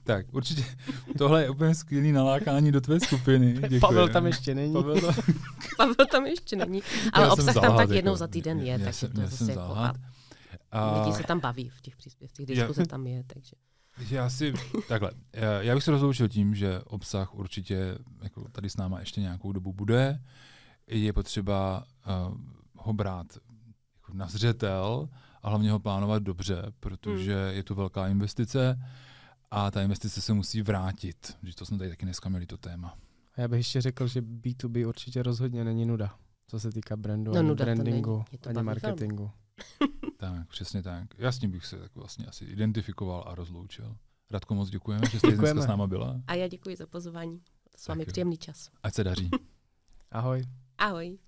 Tak, 0.05 0.27
určitě 0.35 0.65
tohle 1.19 1.43
je 1.43 1.51
úplně 1.51 1.75
skvělý 1.75 2.13
nalákání 2.13 2.73
do 2.73 2.81
tvé 2.81 3.01
skupiny. 3.01 3.53
Děkuji. 3.61 3.81
Pavel 3.81 4.09
tam 4.09 4.27
ještě 4.27 4.55
není. 4.55 4.73
Pavel 4.73 5.01
tam, 5.01 5.15
Pavel 5.77 6.07
tam 6.11 6.27
ještě 6.27 6.57
není. 6.57 6.83
Ale 7.13 7.27
Já 7.27 7.33
obsah 7.33 7.55
tam 7.55 7.77
tak 7.77 7.91
jednou 7.91 8.11
jako, 8.13 8.17
za 8.19 8.27
týden 8.27 8.59
je, 8.59 8.65
měl 8.65 8.79
takže 8.79 8.93
jsem- 8.99 9.13
to 9.13 9.21
zase 9.21 9.51
jako... 9.53 9.61
A 9.61 9.93
A, 10.71 11.01
lidi 11.03 11.17
se 11.17 11.23
tam 11.23 11.41
baví 11.41 11.69
v 11.69 11.81
těch 11.81 11.97
příspěvcích, 11.97 12.47
diskuze 12.47 12.87
tam 12.87 13.07
je, 13.07 13.25
takže... 13.27 13.57
já 14.15 14.31
si, 14.31 14.53
takhle, 14.89 15.11
já- 15.33 15.63
já 15.63 15.75
bych 15.75 15.85
se 15.85 15.91
rozloučil 15.91 16.29
tím, 16.29 16.55
že 16.55 16.81
obsah 16.85 17.35
určitě 17.35 17.99
jako 18.23 18.49
tady 18.53 18.71
s 18.71 18.77
náma 18.77 19.01
ještě 19.01 19.21
nějakou 19.21 19.53
dobu 19.53 19.73
bude. 19.73 20.23
Je 20.87 21.13
potřeba 21.13 21.85
uh, 22.29 22.37
ho 22.77 22.93
brát 22.93 23.27
jako 23.97 24.13
na 24.15 24.27
zřetel 24.27 25.09
a 25.43 25.49
hlavně 25.49 25.71
ho 25.71 25.79
plánovat 25.81 26.23
dobře, 26.23 26.63
protože 26.81 27.33
je 27.33 27.63
to 27.63 27.75
velká 27.75 28.09
investice 28.09 28.79
a 29.55 29.71
ta 29.71 29.83
investice 29.83 30.21
se 30.21 30.33
musí 30.33 30.63
vrátit. 30.63 31.37
Že 31.43 31.55
to 31.55 31.67
jsme 31.67 31.79
tady 31.79 31.91
taky 31.91 32.07
dneska 32.07 32.29
měli 32.29 32.47
to 32.47 32.57
téma. 32.57 32.99
A 33.35 33.41
já 33.41 33.49
bych 33.49 33.59
ještě 33.59 33.81
řekl, 33.81 34.07
že 34.07 34.23
B2B 34.23 34.89
určitě 34.89 35.23
rozhodně 35.23 35.65
není 35.65 35.87
nuda, 35.87 36.19
co 36.47 36.61
se 36.61 36.71
týká 36.73 36.97
brandu, 36.97 37.33
No, 37.33 37.39
ani 37.39 37.55
brandingu, 37.55 38.13
není, 38.13 38.25
je 38.33 38.39
to 38.39 38.49
ani 38.49 38.63
marketingu. 38.63 39.31
Tak, 40.17 40.49
přesně 40.49 40.83
tak. 40.83 41.09
Já 41.19 41.33
s 41.33 41.39
tím 41.39 41.51
bych 41.51 41.67
se 41.67 41.79
tak 41.79 41.95
vlastně 41.95 42.27
asi 42.27 42.45
identifikoval 42.45 43.25
a 43.27 43.35
rozloučil. 43.35 43.97
Radko, 44.31 44.55
moc 44.55 44.71
děkujeme, 44.71 45.07
že 45.11 45.19
jste 45.19 45.31
dneska 45.31 45.63
s 45.63 45.67
náma 45.67 45.87
byla. 45.87 46.21
A 46.27 46.35
já 46.35 46.49
děkuji 46.49 46.77
za 46.77 46.87
pozvání. 46.87 47.39
To 47.71 47.79
s 47.79 47.89
vámi 47.89 48.05
příjemný 48.05 48.37
čas. 48.37 48.71
Ať 48.83 48.95
se 48.95 49.05
daří. 49.05 49.31
Ahoj. 50.11 50.45
Ahoj. 50.79 51.19